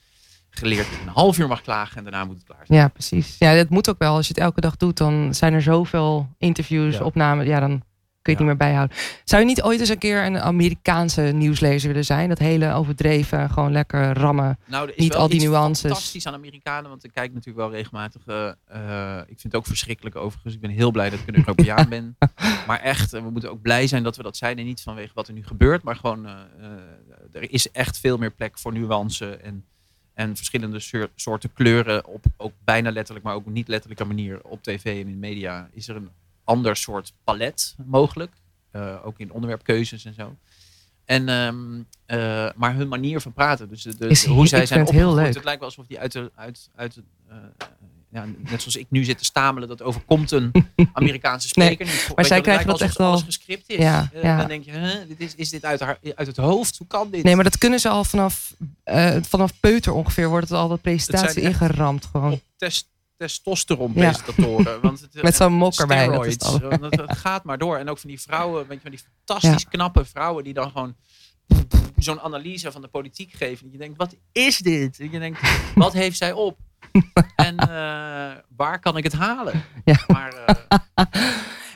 geleerd 0.50 0.90
dat 0.90 1.00
een 1.00 1.08
half 1.12 1.38
uur 1.38 1.48
mag 1.48 1.60
klagen. 1.62 1.96
En 1.96 2.02
daarna 2.02 2.24
moet 2.24 2.34
het 2.36 2.44
klaar 2.44 2.66
zijn. 2.66 2.78
ja, 2.78 2.88
precies. 2.88 3.36
Ja, 3.38 3.54
dat 3.54 3.68
moet 3.68 3.88
ook 3.90 3.98
wel. 3.98 4.14
Als 4.14 4.26
je 4.26 4.34
het 4.34 4.42
elke 4.42 4.60
dag 4.60 4.76
doet, 4.76 4.96
dan 4.96 5.34
zijn 5.34 5.52
er 5.52 5.62
zoveel 5.62 6.28
interviews, 6.38 6.96
Ja. 6.96 7.04
opnames. 7.04 7.46
Ja, 7.46 7.60
dan 7.60 7.82
kun 8.22 8.32
je 8.32 8.38
het 8.38 8.48
niet 8.48 8.58
meer 8.58 8.68
bijhouden. 8.68 8.96
Zou 9.24 9.42
je 9.42 9.48
niet 9.48 9.62
ooit 9.62 9.80
eens 9.80 9.88
een 9.88 9.98
keer 9.98 10.24
een 10.24 10.38
Amerikaanse 10.38 11.22
nieuwslezer 11.22 11.88
willen 11.88 12.04
zijn? 12.04 12.28
Dat 12.28 12.38
hele 12.38 12.72
overdreven, 12.72 13.50
gewoon 13.50 13.72
lekker 13.72 14.12
rammen. 14.12 14.58
Nou, 14.66 14.84
er 14.88 14.94
is 14.96 15.02
Niet 15.02 15.12
wel 15.12 15.20
al 15.20 15.26
die 15.28 15.36
iets 15.36 15.44
nuances. 15.44 15.90
fantastisch 15.90 16.26
aan 16.26 16.34
Amerikanen, 16.34 16.90
want 16.90 17.04
ik 17.04 17.10
kijk 17.12 17.32
natuurlijk 17.32 17.66
wel 17.66 17.70
regelmatig. 17.76 18.22
eh, 18.26 18.48
eh, 18.66 19.18
ik 19.20 19.26
vind 19.40 19.42
het 19.42 19.54
ook 19.54 19.66
verschrikkelijk 19.66 20.16
overigens. 20.16 20.54
Ik 20.54 20.60
ben 20.60 20.70
heel 20.70 20.90
blij 20.90 21.10
dat 21.10 21.18
ik 21.18 21.26
een 21.28 21.36
Europeaan 21.36 21.88
ben. 21.88 22.16
Maar 22.66 22.80
echt, 22.80 23.12
eh, 23.12 23.22
we 23.22 23.30
moeten 23.30 23.50
ook 23.50 23.62
blij 23.62 23.86
zijn 23.86 24.02
dat 24.02 24.16
we 24.16 24.22
dat 24.22 24.36
zijn. 24.36 24.58
En 24.58 24.64
niet 24.64 24.80
vanwege 24.82 25.10
wat 25.14 25.28
er 25.28 25.34
nu 25.34 25.44
gebeurt, 25.44 25.82
maar 25.82 25.96
gewoon, 25.96 26.26
er 27.32 27.52
is 27.52 27.70
echt 27.70 27.98
veel 27.98 28.16
meer 28.18 28.30
plek 28.30 28.58
voor 28.58 28.72
nuance 28.72 29.36
en, 29.36 29.64
en 30.14 30.36
verschillende 30.36 30.80
soor- 30.80 31.10
soorten 31.14 31.52
kleuren. 31.52 32.06
Op 32.06 32.24
ook 32.36 32.52
bijna 32.64 32.90
letterlijk, 32.90 33.24
maar 33.26 33.34
ook 33.34 33.46
niet 33.46 33.68
letterlijke 33.68 34.04
manier 34.04 34.40
op 34.42 34.62
tv 34.62 34.84
en 34.84 35.08
in 35.10 35.18
media. 35.18 35.68
Is 35.72 35.88
er 35.88 35.96
een 35.96 36.08
ander 36.44 36.76
soort 36.76 37.12
palet 37.24 37.74
mogelijk. 37.86 38.32
Eh, 38.70 38.96
ook 39.06 39.18
in 39.18 39.32
onderwerpkeuzes 39.32 40.04
en 40.04 40.14
zo. 40.14 40.36
En, 41.04 41.28
ehm, 41.28 41.80
eh, 42.06 42.48
maar 42.56 42.74
hun 42.74 42.88
manier 42.88 43.20
van 43.20 43.32
praten, 43.32 43.68
dus 43.68 43.82
de, 43.82 43.96
de- 43.96 44.08
Is 44.08 44.24
hoe 44.26 44.46
zij 44.46 44.66
zijn 44.66 44.80
het 44.80 44.90
heel 44.90 45.14
leuk. 45.14 45.34
het 45.34 45.44
lijkt 45.44 45.58
wel 45.60 45.68
alsof 45.68 45.86
die 45.86 45.98
uit 45.98 46.12
de, 46.12 46.30
uit, 46.34 46.70
uit 46.74 46.96
eh, 47.28 47.36
ja, 48.10 48.24
net 48.38 48.60
zoals 48.60 48.76
ik 48.76 48.86
nu 48.88 49.04
zit 49.04 49.18
te 49.18 49.24
stamelen, 49.24 49.68
dat 49.68 49.82
overkomt 49.82 50.30
een 50.30 50.52
Amerikaanse 50.92 51.48
spreker 51.48 51.86
niet. 51.86 52.12
Je, 52.16 52.24
zij 52.24 52.40
krijgen 52.40 52.66
dat 52.66 52.80
echt 52.80 52.98
alles 52.98 53.14
wel- 53.20 53.24
gescript 53.26 53.68
is. 53.70 53.76
Ja, 53.78 54.10
ja. 54.22 54.36
Dan 54.38 54.48
denk 54.48 54.64
je, 54.64 54.70
huh, 54.72 55.08
dit 55.08 55.20
is, 55.20 55.34
is 55.34 55.50
dit 55.50 55.64
uit, 55.64 55.80
haar, 55.80 55.98
uit 56.14 56.26
het 56.26 56.36
hoofd? 56.36 56.78
Hoe 56.78 56.86
kan 56.86 57.10
dit? 57.10 57.22
Nee, 57.24 57.34
maar 57.34 57.44
dat 57.44 57.58
kunnen 57.58 57.80
ze 57.80 57.88
al 57.88 58.04
vanaf, 58.04 58.54
vanaf 59.22 59.60
peuter 59.60 59.92
ongeveer. 59.92 60.28
Wordt 60.28 60.48
het 60.48 60.58
al 60.58 60.68
de 60.68 60.76
presentatie 60.76 61.42
ingeramd 61.42 62.04
gewoon. 62.06 62.32
Op 62.32 62.42
test, 62.56 62.88
testosteron-presentatoren. 63.16 64.80
Want 64.80 65.00
het, 65.00 65.22
Met 65.22 65.34
zo'n 65.34 65.52
mok 65.52 65.74
erbij. 65.74 66.06
Dat 66.06 66.26
is 66.26 66.34
steroids. 66.34 66.54
het 66.62 66.72
al. 66.72 66.78
Want 66.78 66.96
het, 66.96 67.08
het 67.08 67.18
gaat 67.18 67.44
maar 67.44 67.58
door. 67.58 67.76
En 67.76 67.88
ook 67.88 67.98
van 67.98 68.10
die 68.10 68.20
vrouwen, 68.20 68.66
weet 68.66 68.76
je, 68.76 68.82
van 68.82 68.90
die 68.90 69.00
fantastisch 69.24 69.68
knappe 69.68 70.04
vrouwen 70.04 70.44
die 70.44 70.54
dan 70.54 70.70
gewoon 70.70 70.96
zo'n 71.96 72.20
analyse 72.20 72.72
van 72.72 72.80
de 72.80 72.88
politiek 72.88 73.32
geven. 73.32 73.62
Dat 73.64 73.72
je 73.72 73.78
denkt, 73.78 73.96
wat 73.98 74.16
is 74.32 74.58
dit? 74.58 74.98
En 75.00 75.10
je 75.10 75.18
denkt, 75.18 75.40
wat 75.74 75.92
heeft 75.92 76.16
zij 76.16 76.32
op? 76.32 76.58
En 77.36 77.56
eh, 77.58 77.68
waar 78.56 78.78
kan 78.80 78.96
ik 78.96 79.04
het 79.04 79.12
halen? 79.12 79.64
Ja. 79.84 80.04
Maar 80.06 80.32
eh, 80.32 80.54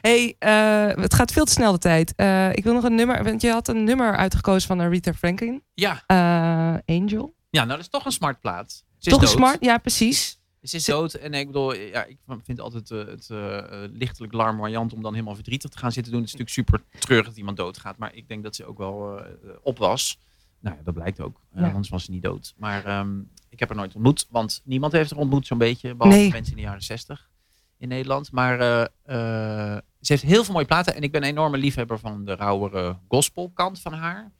hey, 0.01 0.37
eh, 0.39 1.03
het 1.03 1.14
gaat 1.14 1.32
veel 1.32 1.45
te 1.45 1.53
snel 1.53 1.72
de 1.72 1.78
tijd. 1.78 2.12
Eh, 2.16 2.53
ik 2.53 2.64
wil 2.64 2.72
nog 2.74 2.84
een 2.84 2.95
nummer, 2.95 3.24
want 3.24 3.43
je 3.43 3.51
had 3.51 3.68
een 3.68 3.84
nummer 3.84 4.16
uitgekozen 4.16 4.68
van 4.68 4.80
Aretha 4.80 5.12
Franklin. 5.14 5.62
ja. 5.74 6.03
Eh, 6.07 6.97
Angel. 6.97 7.34
ja, 7.51 7.59
nou 7.64 7.68
dat 7.68 7.78
is 7.78 7.89
toch 7.89 8.05
een 8.05 8.12
smart 8.12 8.41
plaat. 8.41 8.70
Ze 8.72 8.82
is 8.99 9.12
Toch 9.12 9.22
een 9.22 9.28
smart? 9.28 9.57
Ja, 9.61 9.78
precies. 9.78 10.39
Ze 10.69 10.77
is 10.77 10.85
dood. 10.85 11.14
En 11.14 11.35
ik 11.35 11.47
bedoel, 11.47 11.75
ja, 11.75 12.05
ik 12.05 12.19
vind 12.43 12.61
altijd 12.61 12.91
eh, 12.91 12.99
het 12.99 13.31
eh, 13.31 13.62
lichtelijk 13.93 14.33
larmoyant 14.33 14.93
om 14.93 15.03
dan 15.03 15.12
helemaal 15.12 15.35
verdrietig 15.35 15.71
te 15.71 15.79
gaan 15.79 15.93
zitten 15.93 16.12
doen. 16.12 16.21
Het 16.23 16.33
is 16.33 16.37
natuurlijk 16.39 16.69
super 16.69 17.01
treurig 17.01 17.27
dat 17.27 17.37
iemand 17.37 17.57
doodgaat. 17.57 17.97
Maar 17.97 18.14
ik 18.14 18.29
denk 18.29 18.43
dat 18.43 18.57
ze 18.57 18.64
ook 18.64 18.79
wel 18.79 19.21
op 19.62 19.79
was. 19.79 20.19
Nou 20.61 20.77
ja, 20.77 20.83
dat 20.83 20.95
blijkt 20.95 21.21
ook. 21.21 21.41
Ja. 21.55 21.67
Anders 21.69 21.89
was 21.89 22.05
ze 22.05 22.11
niet 22.11 22.23
dood. 22.23 22.55
Maar 22.57 22.85
ehm, 22.85 23.19
ik 23.49 23.59
heb 23.59 23.69
haar 23.69 23.79
nooit 23.79 23.95
ontmoet. 23.95 24.27
Want 24.31 24.61
niemand 24.64 24.93
heeft 24.93 25.11
haar 25.11 25.19
ontmoet 25.19 25.47
zo'n 25.47 25.59
beetje. 25.59 25.95
Behalve 25.95 26.19
Nee. 26.19 26.31
mensen 26.31 26.51
in 26.53 26.59
de 26.59 26.64
jaren 26.64 26.83
zestig 26.83 27.31
in 27.79 27.89
Nederland. 27.89 28.33
Maar 28.33 28.59
ze 30.01 30.12
heeft 30.12 30.23
heel 30.23 30.45
veel 30.45 30.55
mooie 30.55 30.67
platen. 30.67 30.95
En 30.95 31.03
ik 31.03 31.12
ben 31.12 31.23
een 31.23 31.29
enorme 31.29 31.57
liefhebber 31.59 31.99
van 31.99 32.25
de 32.25 32.35
rauwere 32.35 32.99
gospelkant 33.09 33.81
van 33.81 33.93
haar. 33.93 34.33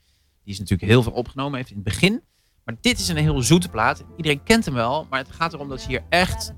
Die 0.43 0.53
is 0.55 0.59
natuurlijk 0.59 0.91
heel 0.91 1.03
veel 1.03 1.13
opgenomen 1.13 1.57
heeft 1.57 1.71
in 1.71 1.75
het 1.77 1.85
begin. 1.85 2.23
Maar 2.67 2.75
dit 2.81 2.99
is 2.99 3.09
een 3.09 3.17
heel 3.17 3.43
zoete 3.43 3.69
plaat. 3.69 4.05
Iedereen 4.17 4.43
kent 4.43 4.65
hem 4.65 4.75
wel. 4.75 5.07
Maar 5.11 5.19
het 5.19 5.29
gaat 5.33 5.53
erom 5.53 5.69
dat 5.69 5.81
ze 5.81 5.89
hier 5.89 6.03
echt 6.09 6.53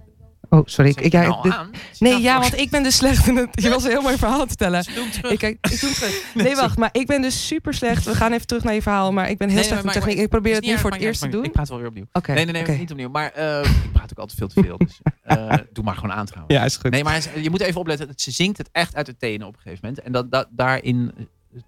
Oh, 0.50 0.60
sorry. 0.64 0.90
Ik, 0.90 1.02
je 1.02 1.10
ja, 1.10 1.22
nou 1.28 1.42
dit- 1.42 1.52
nee, 2.00 2.12
nou 2.12 2.22
ja, 2.24 2.32
voor- 2.32 2.42
want 2.42 2.60
ik 2.60 2.70
ben 2.70 2.82
dus 2.82 2.96
slecht 2.96 3.26
in 3.26 3.36
het... 3.36 3.48
Je 3.62 3.68
was 3.68 3.84
een 3.84 3.90
heel 3.90 4.02
mooi 4.02 4.16
verhaal 4.16 4.40
te 4.40 4.46
vertellen. 4.46 4.84
Doe. 4.94 5.32
Ik, 5.32 5.42
ik 5.42 5.60
doe 5.62 5.78
hem 5.80 5.92
terug. 5.92 6.24
Nee, 6.34 6.56
wacht. 6.56 6.76
Maar 6.78 6.88
ik 6.92 7.06
ben 7.06 7.22
dus 7.22 7.46
super 7.46 7.74
slecht. 7.74 8.04
We 8.04 8.14
gaan 8.14 8.32
even 8.32 8.46
terug 8.46 8.64
naar 8.64 8.74
je 8.74 8.82
verhaal. 8.82 9.12
Maar 9.12 9.30
ik 9.30 9.38
ben 9.38 9.48
heel 9.48 9.56
Nee, 9.56 9.66
slecht 9.66 9.84
in 9.84 9.90
techniek. 9.90 10.18
Ik 10.18 10.28
probeer 10.28 10.54
het 10.54 10.64
nu 10.64 10.78
voor 10.78 10.90
het 10.90 11.00
eerst 11.00 11.20
te 11.20 11.28
doen. 11.28 11.44
Ik 11.44 11.52
praat 11.52 11.68
wel 11.68 11.78
weer 11.78 11.86
opnieuw. 11.88 12.06
Oké, 12.12 12.32
Nee, 12.32 12.44
nee, 12.44 12.62
nee, 12.62 12.78
niet 12.78 12.90
opnieuw. 12.90 13.08
Maar 13.08 13.30
eh, 13.32 13.58
ik 13.84 13.92
praat 13.92 14.10
ook 14.10 14.18
altijd 14.18 14.38
veel 14.38 14.48
te 14.48 14.62
veel. 14.62 14.76
Dus 14.78 15.00
eh, 15.22 15.54
doe 15.72 15.84
maar 15.84 15.94
gewoon 15.94 16.12
aan 16.12 16.26
trouwens. 16.26 16.54
Ja, 16.54 16.64
is 16.64 16.76
goed. 16.76 16.90
Nee, 16.90 17.04
maar 17.04 17.28
je 17.40 17.50
moet 17.50 17.60
even 17.60 17.80
opletten. 17.80 18.12
Ze 18.16 18.30
zingt 18.30 18.58
het 18.58 18.68
echt 18.72 18.94
uit 18.94 19.06
de 19.06 19.16
tenen 19.16 19.46
op 19.46 19.54
een 19.54 19.60
gegeven 19.62 19.86
moment. 19.86 20.04
En 20.04 20.12
dat, 20.12 20.30
dat, 20.30 20.48
daarin 20.50 21.12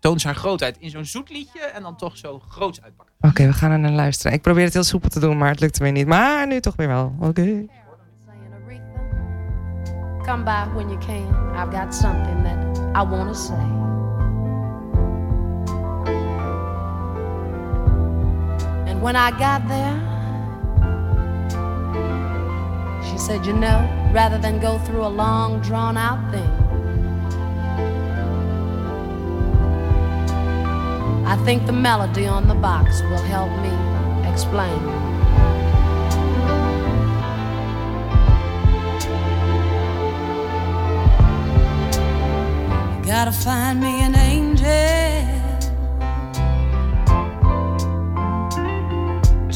toont 0.01 0.20
ze 0.20 0.26
haar 0.26 0.36
grootheid. 0.36 0.76
In 0.78 0.91
zo'n 0.91 1.05
zoet 1.05 1.30
liedje 1.30 1.61
en 1.61 1.82
dan 1.82 1.97
toch 1.97 2.16
zo 2.16 2.43
groots 2.49 2.82
uitpakken. 2.82 3.09
Oké, 3.20 3.46
we 3.46 3.52
gaan 3.52 3.70
er 3.70 3.78
naar 3.78 3.90
luisteren. 3.90 4.32
Ik 4.32 4.42
probeer 4.42 4.64
het 4.64 4.72
heel 4.72 4.84
soepel 4.84 5.08
te 5.08 5.20
doen, 5.20 5.38
maar 5.38 5.48
het 5.48 5.60
lukte 5.60 5.82
weer 5.82 5.92
niet. 5.92 6.06
Maar 6.06 6.46
nu 6.46 6.60
toch 6.60 6.76
weer 6.76 6.88
wel. 6.88 7.14
Oké. 7.18 7.40
Aretha, 7.40 7.66
come 10.24 10.42
by 10.44 10.64
when 10.74 10.88
you 10.88 10.98
can. 10.98 11.26
I've 11.54 11.76
got 11.76 11.94
something 11.94 12.42
that 12.42 12.78
I 12.96 13.08
want 13.08 13.28
to 13.28 13.34
say. 13.34 13.64
And 18.86 19.02
when 19.02 19.16
I 19.16 19.30
got 19.30 19.68
there, 19.68 19.96
she 23.02 23.18
said, 23.18 23.44
You 23.46 23.54
know, 23.54 23.88
rather 24.12 24.40
than 24.40 24.60
go 24.60 24.78
through 24.78 25.04
a 25.06 25.12
long, 25.14 25.60
drawn 25.60 25.96
out 25.96 26.18
thing, 26.30 26.50
I 31.31 31.37
think 31.45 31.64
the 31.64 31.72
melody 31.72 32.26
on 32.26 32.49
the 32.49 32.57
box 32.57 33.03
will 33.03 33.22
help 33.22 33.53
me 33.62 33.70
explain. 34.28 34.81
Gotta 43.05 43.31
find 43.31 43.81
me 43.81 44.03
an 44.03 44.16
angel 44.16 44.66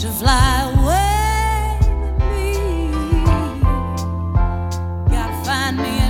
to 0.01 0.09
fly 0.21 0.71
away 0.77 1.79
with 2.03 2.19
me. 2.31 2.55
Gotta 5.11 5.45
find 5.45 5.77
me 5.79 6.04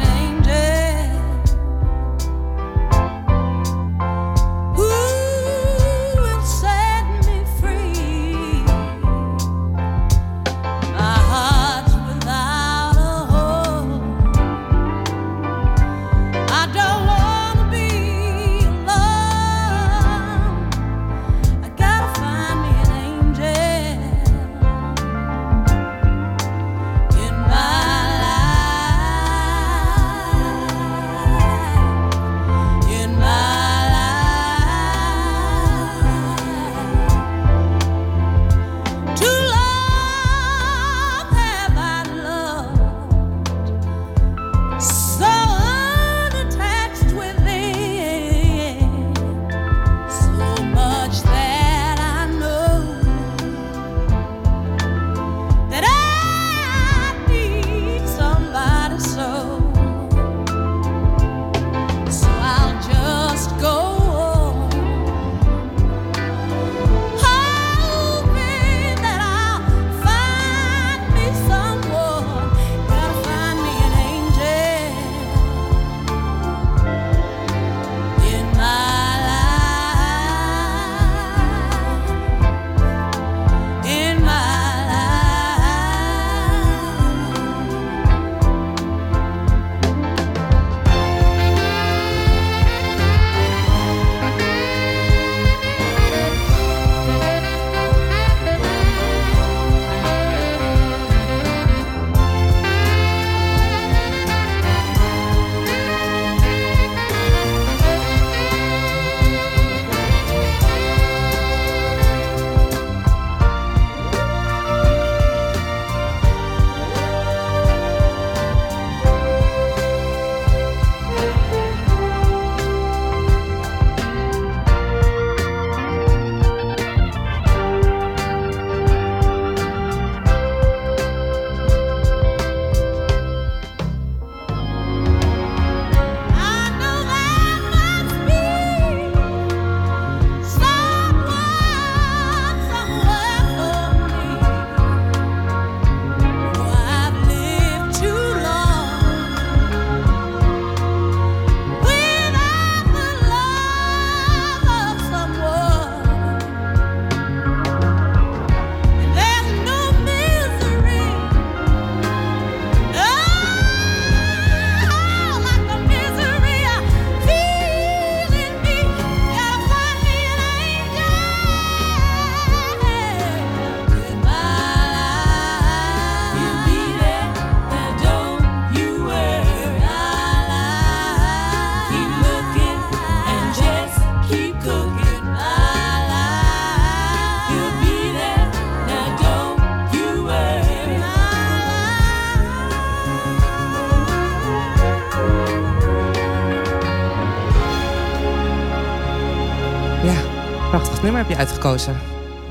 heb 201.25 201.33
je 201.33 201.39
uitgekozen. 201.39 201.97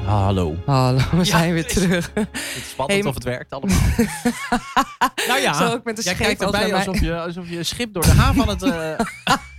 Hallo. 0.06 0.56
Hallo, 0.66 1.00
we 1.12 1.18
Ja, 1.18 1.24
zijn 1.24 1.54
weer 1.54 1.68
terug. 1.68 2.12
Het 2.14 2.28
is 2.56 2.70
spannend 2.70 3.00
Hey, 3.00 3.10
of 3.10 3.14
het 3.16 3.24
werkt 3.24 3.52
allemaal. 3.52 3.78
nou 5.28 5.40
ja, 5.40 5.54
Zo 5.54 5.74
ook 5.74 5.84
met 5.84 5.96
de 5.96 6.02
jij 6.04 6.14
kijkt 6.16 6.42
erbij 6.42 6.74
alsof 6.74 7.00
je, 7.00 7.20
alsof 7.20 7.50
je 7.50 7.64
schip 7.64 7.94
door 7.94 8.04
de 8.04 8.12
haven 8.12 8.42
aan 8.42 8.50
het 8.50 8.64
eh, 8.64 9.06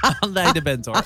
aanleiden 0.20 0.62
bent 0.62 0.86
hoor. 0.86 1.02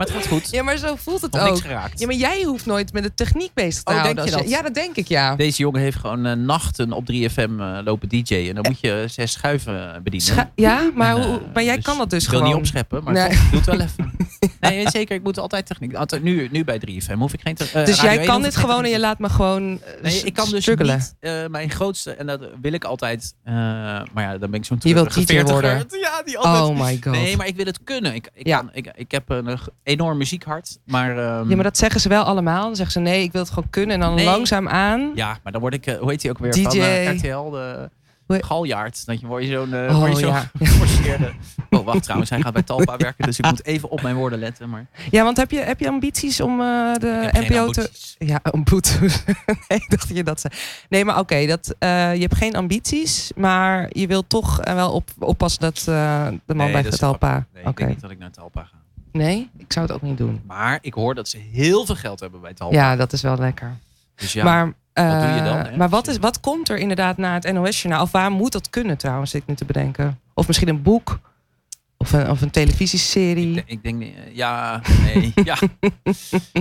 Maar 0.00 0.08
het 0.08 0.16
gaat 0.18 0.26
goed. 0.26 0.50
Ja, 0.50 0.62
maar 0.62 0.76
zo 0.76 0.96
voelt 0.96 1.20
het 1.20 1.32
Nog 1.32 1.42
niks 1.44 1.56
ook. 1.56 1.62
geraakt. 1.62 2.00
Ja, 2.00 2.06
maar 2.06 2.14
jij 2.14 2.42
hoeft 2.42 2.66
nooit 2.66 2.92
met 2.92 3.02
de 3.02 3.14
techniek 3.14 3.50
bezig 3.54 3.82
te 3.82 3.92
Oh, 3.92 3.98
houden. 3.98 4.16
denk 4.16 4.28
je 4.28 4.34
als 4.34 4.42
dat? 4.42 4.52
Ja, 4.52 4.62
dat 4.62 4.74
denk 4.74 4.96
ik, 4.96 5.08
ja. 5.08 5.36
Deze 5.36 5.58
jongen 5.62 5.80
heeft 5.80 5.96
gewoon 5.96 6.26
eh, 6.26 6.32
nachten 6.36 6.92
op 6.92 7.04
3FM 7.12 7.60
eh, 7.60 7.78
lopen 7.84 8.08
DJ. 8.08 8.34
En 8.48 8.54
dan 8.54 8.64
moet 8.68 8.80
je 8.80 9.04
zes 9.08 9.32
schuiven 9.32 9.94
eh, 9.94 10.00
bedienen. 10.02 10.28
Scha- 10.28 10.50
ja, 10.54 10.90
maar, 10.94 11.16
En, 11.16 11.22
hoe, 11.22 11.36
eh, 11.38 11.44
maar 11.54 11.64
jij 11.64 11.78
kan 11.78 11.98
dat 11.98 12.10
dus 12.10 12.24
ik 12.24 12.30
wil 12.30 12.38
gewoon. 12.38 12.54
niet 12.54 12.62
opscheppen, 12.62 13.04
maar 13.04 13.12
Nee. 13.12 13.28
toch, 13.28 13.48
doe 13.50 13.60
het 13.60 13.66
wel 13.66 13.80
even. 13.80 14.12
nee, 14.60 14.90
zeker. 14.90 15.16
Ik 15.16 15.22
moet 15.22 15.38
altijd 15.38 15.66
techniek. 15.66 15.94
Altijd, 15.94 16.22
nu, 16.22 16.48
nu 16.52 16.64
bij 16.64 16.78
3FM 16.86 17.14
hoef 17.18 17.32
ik 17.32 17.40
geen 17.40 17.54
te- 17.54 17.64
eh, 17.64 17.84
dus 17.84 17.96
Radio 17.96 18.02
jij 18.10 18.18
1 18.18 18.26
kan 18.26 18.42
dit 18.42 18.56
geen 18.56 18.64
gewoon 18.68 18.84
en 18.84 18.90
je 18.90 18.98
laat 19.00 19.18
me 19.18 19.28
gewoon 19.28 19.80
eh, 19.82 20.02
Nee, 20.02 20.22
ik 20.24 20.34
kan 20.34 20.50
dus 20.50 20.62
struggelen. 20.62 20.96
niet 20.96 21.14
eh, 21.20 21.46
mijn 21.46 21.70
grootste, 21.70 22.10
en 22.14 22.26
dat 22.26 22.40
wil 22.60 22.72
ik 22.72 22.84
altijd, 22.84 23.34
eh, 23.44 23.54
maar 23.54 24.04
ja, 24.24 24.38
dan 24.38 24.50
ben 24.50 24.60
ik 24.60 24.66
zo'n 24.66 24.78
Je 24.82 24.94
wilt 24.94 25.10
treurige 25.10 25.44
DJ 25.44 25.52
worden. 25.52 25.86
Ja, 26.00 26.22
die 26.24 26.38
altijd. 26.38 26.78
Oh 26.78 26.84
my 26.86 26.98
god. 27.02 27.12
Nee, 27.12 27.36
maar 27.36 27.46
ik 27.46 27.56
wil 27.56 27.64
het 27.66 27.78
kunnen. 27.84 28.14
Ik, 28.14 28.30
ik, 28.34 28.46
Ja. 28.46 28.56
kan, 28.58 28.70
ik, 28.72 28.92
ik 28.94 29.10
heb 29.10 29.28
een, 29.30 29.46
eh, 29.48 29.58
enorm 29.90 30.18
muziekhart, 30.18 30.78
maar... 30.84 31.10
ehm, 31.10 31.48
Ja, 31.48 31.54
maar 31.54 31.64
dat 31.64 31.78
zeggen 31.78 32.00
ze 32.00 32.08
wel 32.08 32.22
allemaal. 32.22 32.62
Dan 32.64 32.76
zeggen 32.76 32.92
ze 32.92 33.00
nee, 33.10 33.22
ik 33.22 33.32
wil 33.32 33.40
het 33.40 33.50
gewoon 33.50 33.70
kunnen. 33.70 33.94
En 33.94 34.00
dan 34.00 34.14
Nee. 34.14 34.24
langzaam 34.24 34.68
aan. 34.68 35.10
Ja, 35.14 35.38
maar 35.42 35.52
dan 35.52 35.60
word 35.60 35.74
ik, 35.74 35.86
eh, 35.86 35.98
hoe 35.98 36.10
heet 36.10 36.20
die 36.20 36.30
ook 36.30 36.38
weer? 36.38 36.52
DJ. 36.52 36.62
Van 36.62 36.72
eh, 36.80 37.14
RTL, 37.16 37.50
de 37.50 37.88
Galjaard. 38.40 39.06
Dat 39.06 39.20
je 39.20 39.26
word 39.26 39.44
je 39.44 39.50
zo'n 39.50 39.74
eh, 39.74 40.02
Oh, 40.02 40.14
zo'n 40.14 40.18
ja. 40.28 40.50
geforceerde... 40.58 41.30
Oh, 41.70 41.84
wacht 41.84 42.02
trouwens, 42.02 42.30
hij 42.30 42.40
gaat 42.40 42.52
bij 42.52 42.62
Talpa 42.62 42.96
werken, 43.06 43.24
dus 43.26 43.38
ik 43.38 43.44
moet 43.44 43.64
even 43.64 43.90
op 43.90 44.02
mijn 44.02 44.16
woorden 44.16 44.38
letten. 44.38 44.68
Maar 44.70 44.86
Ja, 45.10 45.24
want 45.24 45.36
heb 45.36 45.50
je, 45.50 45.60
heb 45.60 45.80
je 45.80 45.88
ambities 45.88 46.40
om 46.40 46.58
de 46.58 47.28
NPO 47.48 47.70
te... 47.70 47.90
Ja, 48.18 48.38
een 48.42 48.64
boet. 48.64 48.98
nee, 49.68 49.78
ik 49.78 49.90
dacht 49.90 50.08
dat 50.08 50.16
je 50.16 50.24
dat 50.24 50.40
zei. 50.40 50.54
Nee, 50.88 51.04
maar 51.04 51.18
oké, 51.18 51.46
dat 51.46 51.74
je 51.78 51.86
hebt 52.20 52.34
geen 52.36 52.56
ambities, 52.56 53.30
maar 53.36 53.88
je 53.92 54.06
wilt 54.06 54.28
toch 54.28 54.60
wel 54.64 54.92
op, 54.92 55.10
oppassen 55.18 55.60
dat 55.60 55.82
de 55.84 56.30
man 56.46 56.56
Nee, 56.56 56.68
blijft 56.70 56.90
dat 56.90 56.98
Talpa. 56.98 57.46
Nee, 57.54 57.64
ik 57.64 57.76
denk 57.76 57.88
niet 57.88 58.00
dat 58.00 58.10
ik 58.10 58.18
naar 58.18 58.30
Talpa 58.30 58.62
ga. 58.64 58.78
Nee, 59.12 59.50
ik 59.56 59.72
zou 59.72 59.86
het 59.86 59.94
ook 59.94 60.02
niet 60.02 60.18
doen. 60.18 60.40
Maar 60.46 60.78
ik 60.82 60.94
hoor 60.94 61.14
dat 61.14 61.28
ze 61.28 61.38
heel 61.38 61.86
veel 61.86 61.96
geld 61.96 62.20
hebben 62.20 62.40
bij 62.40 62.54
Talpa. 62.54 62.76
Ja, 62.76 62.96
dat 62.96 63.12
is 63.12 63.22
wel 63.22 63.36
lekker. 63.36 63.76
Dus 64.14 64.32
ja, 64.32 64.44
maar 64.44 64.72
eh, 64.92 65.20
doe 65.20 65.30
je 65.34 65.42
dan, 65.42 65.56
hè? 65.56 65.76
maar 65.76 65.88
wat, 65.88 66.08
is, 66.08 66.18
wat 66.18 66.40
komt 66.40 66.68
er 66.68 66.76
inderdaad 66.78 67.16
na 67.16 67.34
het 67.34 67.52
NOS-journaal? 67.52 68.02
Of 68.02 68.10
waar 68.10 68.30
moet 68.30 68.52
dat 68.52 68.70
kunnen 68.70 68.96
trouwens, 68.98 69.30
zit 69.30 69.42
ik 69.42 69.48
nu 69.48 69.54
te 69.54 69.64
bedenken? 69.64 70.20
Of 70.34 70.46
misschien 70.46 70.68
een 70.68 70.82
boek? 70.82 71.18
Of 71.96 72.12
een, 72.12 72.30
of 72.30 72.40
een 72.40 72.50
televisieserie? 72.50 73.48
Ik, 73.48 73.54
denk- 73.54 73.68
ik 73.68 73.82
denk, 73.82 74.02
eh, 74.02 74.34
ja, 74.36 74.80
nee, 75.04 75.32
ja. 75.44 75.56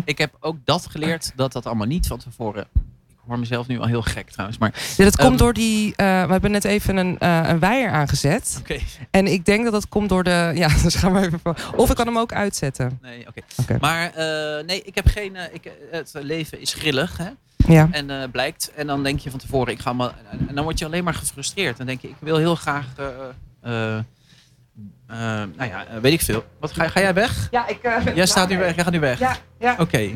ik 0.06 0.18
heb 0.18 0.36
ook 0.40 0.58
dat 0.64 0.86
geleerd, 0.86 1.32
dat 1.36 1.52
dat 1.52 1.66
allemaal 1.66 1.88
niet 1.88 2.08
van 2.08 2.18
tevoren... 2.20 2.68
Ik 3.30 3.36
hoor 3.36 3.44
mezelf 3.44 3.68
nu 3.68 3.80
al 3.80 3.86
heel 3.88 4.02
gek 4.02 4.30
trouwens, 4.30 4.58
maar... 4.60 4.74
Ja, 4.98 5.04
dat 5.04 5.16
komt 5.16 5.30
Ehm, 5.30 5.38
door 5.38 5.54
die... 5.54 5.94
eh, 5.96 6.26
we 6.26 6.32
hebben 6.32 6.52
net 6.52 6.64
even 6.64 6.98
een, 6.98 7.20
eh 7.20 7.42
een 7.44 7.60
weier 7.60 7.90
aangezet. 7.90 8.58
Oké, 8.60 8.80
En 9.12 9.28
ik 9.28 9.46
denk 9.46 9.64
dat 9.64 9.74
dat 9.74 9.88
komt 9.90 10.10
door 10.10 10.24
de... 10.24 10.52
Ja, 10.56 10.68
dus 10.84 10.96
gaan 10.96 11.14
we 11.14 11.20
even... 11.26 11.40
voor- 11.44 11.56
Of 11.76 11.90
ik 11.90 11.96
kan 11.96 12.06
hem 12.08 12.18
ook 12.18 12.34
uitzetten. 12.34 13.00
nee, 13.02 13.28
oké. 13.28 13.40
Oké. 13.62 13.78
Maar 13.82 14.12
eh, 14.14 14.66
nee, 14.66 14.82
ik 14.82 14.96
heb 14.96 15.08
geen... 15.08 15.36
ik, 15.52 15.72
het 15.92 16.12
leven 16.22 16.62
is 16.62 16.74
grillig, 16.74 17.18
hè. 17.18 17.30
Ja. 17.74 17.88
En 17.92 18.10
eh, 18.22 18.30
blijkt. 18.32 18.72
En 18.76 18.88
dan 18.88 19.04
denk 19.04 19.20
je 19.20 19.30
van 19.30 19.40
tevoren, 19.40 19.74
ik 19.74 19.80
ga 19.80 19.94
maar. 19.94 20.14
En 20.48 20.56
dan 20.56 20.64
word 20.64 20.80
je 20.80 20.86
alleen 20.86 21.04
maar 21.04 21.14
gefrustreerd. 21.14 21.78
Dan 21.78 21.86
denk 21.86 22.02
je, 22.02 22.08
ik 22.08 22.16
wil 22.20 22.38
heel 22.38 22.56
graag. 22.56 22.86
eh, 22.98 23.06
eh, 23.62 23.98
eh, 23.98 24.04
nou 25.56 25.70
ja, 25.70 25.86
weet 26.02 26.14
ik 26.14 26.22
veel. 26.22 26.44
Wat 26.60 26.72
ga, 26.72 26.88
ga 26.88 27.00
jij 27.00 27.14
weg? 27.14 27.48
Ja, 27.52 27.68
ik... 27.68 27.80
Jij 28.16 28.26
staat 28.26 28.50
nu 28.50 28.58
weg. 28.58 28.76
Jij 28.76 28.84
gaat 28.84 28.94
nu 28.94 29.00
weg. 29.00 29.20
Ja, 29.20 29.36
ja. 29.60 29.76
Oké. 29.80 30.10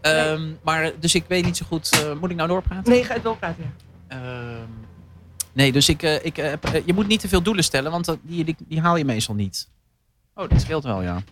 Ehm, 0.00 0.52
maar 0.62 0.92
dus 1.00 1.14
ik 1.14 1.24
weet 1.28 1.44
niet 1.44 1.56
zo 1.56 1.66
goed. 1.66 1.90
eh, 2.04 2.20
moet 2.20 2.30
ik 2.30 2.36
nou 2.36 2.48
doorpraten? 2.48 2.92
Nee, 2.92 3.04
ga 3.04 3.14
het 3.14 3.22
doorpraten. 3.22 3.64
ja. 4.08 4.16
Ehm, 4.16 4.68
nee, 5.52 5.72
dus 5.72 5.88
ik, 5.88 6.02
eh, 6.02 6.24
ik, 6.24 6.38
eh, 6.38 6.48
heb- 6.50 6.82
je 6.86 6.92
moet 6.94 7.06
niet 7.06 7.20
te 7.20 7.28
veel 7.28 7.42
doelen 7.42 7.64
stellen, 7.64 7.90
want 7.90 8.16
die, 8.22 8.44
die, 8.44 8.56
die 8.68 8.80
haal 8.80 8.96
je 8.96 9.04
meestal 9.04 9.34
niet. 9.34 9.68
Oh, 10.34 10.48
dat 10.48 10.60
scheelt 10.60 10.84
wel, 10.84 11.02
ja. 11.02 11.22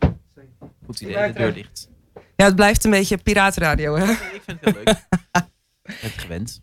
Goed 0.87 1.01
idee, 1.01 1.27
de 1.27 1.33
deur 1.39 1.55
dicht. 1.55 1.89
Ja, 2.37 2.45
het 2.45 2.57
blijft 2.57 2.85
een 2.85 2.91
beetje 2.91 3.17
piratenradio, 3.17 3.97
hè? 3.97 4.11
Ik 4.11 4.43
vind 4.45 4.61
het 4.61 4.75
heel 4.75 4.85
leuk. 4.85 4.89
Ik 5.83 5.99
ben 6.01 6.11
het 6.11 6.21
gewend. 6.21 6.61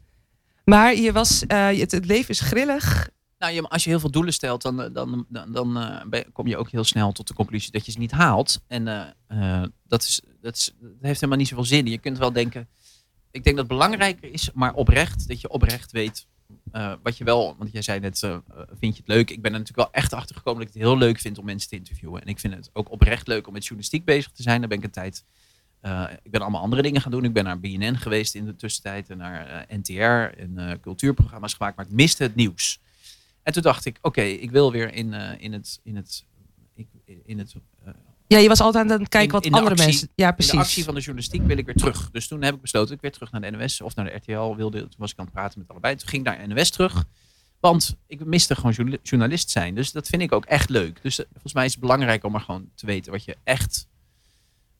Maar 0.65 0.95
je 0.95 1.11
was... 1.11 1.45
eh, 1.45 1.79
het, 1.79 1.91
het 1.91 2.05
leven 2.05 2.29
is 2.29 2.39
grillig. 2.39 3.09
Nou, 3.37 3.53
je, 3.53 3.61
als 3.61 3.83
je 3.83 3.89
heel 3.89 3.99
veel 3.99 4.11
doelen 4.11 4.33
stelt, 4.33 4.61
dan, 4.61 4.77
dan, 4.93 5.25
dan, 5.29 5.51
dan 5.51 5.77
eh, 6.11 6.21
kom 6.33 6.47
je 6.47 6.57
ook 6.57 6.69
heel 6.69 6.83
snel 6.83 7.11
tot 7.11 7.27
de 7.27 7.33
conclusie 7.33 7.71
dat 7.71 7.85
je 7.85 7.91
ze 7.91 7.99
niet 7.99 8.11
haalt. 8.11 8.61
En 8.67 8.87
eh, 8.87 9.61
eh, 9.61 9.67
dat, 9.87 10.03
is, 10.03 10.21
dat, 10.43 10.73
heeft 11.01 11.19
helemaal 11.19 11.37
niet 11.37 11.47
zoveel 11.47 11.65
zin. 11.65 11.85
Je 11.85 11.97
kunt 11.97 12.17
wel 12.17 12.33
denken, 12.33 12.67
ik 13.31 13.43
denk 13.43 13.55
dat 13.55 13.65
het 13.65 13.77
belangrijker 13.77 14.31
is, 14.31 14.51
maar 14.53 14.73
oprecht, 14.73 15.27
dat 15.27 15.41
je 15.41 15.49
oprecht 15.49 15.91
weet 15.91 16.27
eh, 16.71 16.93
wat 17.03 17.17
je 17.17 17.23
wel, 17.23 17.55
want 17.57 17.71
jij 17.71 17.81
zei 17.81 17.99
net, 17.99 18.23
eh, 18.23 18.37
vind 18.79 18.95
je 18.95 19.01
het 19.05 19.07
leuk? 19.07 19.29
Ik 19.29 19.41
ben 19.41 19.53
er 19.53 19.59
natuurlijk 19.59 19.89
wel 19.89 20.01
echt 20.01 20.13
achter 20.13 20.35
gekomen 20.35 20.59
dat 20.59 20.67
ik 20.67 20.73
het 20.73 20.83
heel 20.83 20.97
leuk 20.97 21.19
vind 21.19 21.37
om 21.37 21.45
mensen 21.45 21.69
te 21.69 21.75
interviewen. 21.75 22.21
En 22.21 22.27
ik 22.27 22.39
vind 22.39 22.53
het 22.53 22.69
ook 22.73 22.91
oprecht 22.91 23.27
leuk 23.27 23.47
om 23.47 23.53
met 23.53 23.63
journalistiek 23.63 24.05
bezig 24.05 24.31
te 24.31 24.41
zijn. 24.41 24.59
Daar 24.59 24.69
ben 24.69 24.77
ik 24.77 24.83
een 24.83 24.91
tijd, 24.91 25.25
eh, 25.81 26.09
ik 26.23 26.31
ben 26.31 26.41
allemaal 26.41 26.61
andere 26.61 26.81
dingen 26.81 27.01
gaan 27.01 27.11
doen. 27.11 27.23
Ik 27.23 27.33
ben 27.33 27.43
naar 27.43 27.59
BNN 27.59 27.95
geweest 27.95 28.35
in 28.35 28.45
de 28.45 28.55
tussentijd 28.55 29.09
en 29.09 29.17
naar 29.17 29.47
eh, 29.47 29.77
NTR 29.77 30.39
en 30.39 30.57
eh, 30.57 30.79
cultuurprogramma's 30.81 31.53
gemaakt, 31.53 31.75
maar 31.75 31.85
ik 31.85 31.91
miste 31.91 32.23
het 32.23 32.35
nieuws. 32.35 32.81
En 33.43 33.53
toen 33.53 33.61
dacht 33.61 33.85
ik, 33.85 33.97
oké, 34.01 34.21
ik 34.21 34.51
wil 34.51 34.71
weer 34.71 34.93
in, 34.93 35.13
eh, 35.13 35.31
in 35.37 35.53
het, 35.53 35.79
in 35.83 35.95
het, 35.95 36.25
in 37.25 37.39
het 37.39 37.55
eh, 37.83 37.93
Ja, 38.33 38.39
je 38.39 38.47
was 38.47 38.61
altijd 38.61 38.91
aan 38.91 38.99
het 38.99 39.09
kijken 39.09 39.27
In- 39.27 39.33
wat 39.33 39.45
in 39.45 39.51
de 39.51 39.57
andere 39.57 39.75
actie- 39.75 39.89
mensen... 39.89 40.09
Ja, 40.15 40.27
in 40.27 40.33
precies. 40.35 40.51
de 40.53 40.57
actie 40.59 40.83
van 40.83 40.93
de 40.93 40.99
journalistiek 40.99 41.41
wil 41.45 41.57
ik 41.57 41.65
weer 41.65 41.75
terug. 41.75 42.11
Dus 42.11 42.27
toen 42.27 42.41
heb 42.41 42.55
ik 42.55 42.61
besloten 42.61 42.87
dat 42.87 42.95
ik 42.97 43.01
weer 43.03 43.11
terug 43.11 43.31
naar 43.31 43.41
de 43.51 43.57
NOS 43.57 43.81
of 43.81 43.95
naar 43.95 44.05
de 44.05 44.11
RTL 44.15 44.55
wilde. 44.55 44.79
Toen 44.79 44.89
was 44.97 45.11
ik 45.11 45.17
aan 45.19 45.25
het 45.25 45.33
praten 45.33 45.59
met 45.59 45.67
allebei. 45.69 45.95
Toen 45.95 46.07
ging 46.09 46.27
ik 46.27 46.37
naar 46.37 46.47
NOS 46.47 46.69
terug. 46.69 47.03
Want 47.59 47.95
ik 48.07 48.25
miste 48.25 48.55
gewoon 48.55 48.71
journa- 48.71 48.97
journalist 49.03 49.49
zijn. 49.49 49.75
Dus 49.75 49.91
dat 49.91 50.07
vind 50.07 50.21
ik 50.21 50.31
ook 50.31 50.45
echt 50.45 50.69
leuk. 50.69 50.99
Dus 51.01 51.19
eh, 51.19 51.25
volgens 51.31 51.53
mij 51.53 51.65
is 51.65 51.71
het 51.71 51.79
belangrijk 51.81 52.23
om 52.23 52.31
maar 52.31 52.41
gewoon 52.41 52.69
te 52.75 52.85
weten 52.85 53.11
wat 53.11 53.23
je 53.25 53.37
echt 53.43 53.87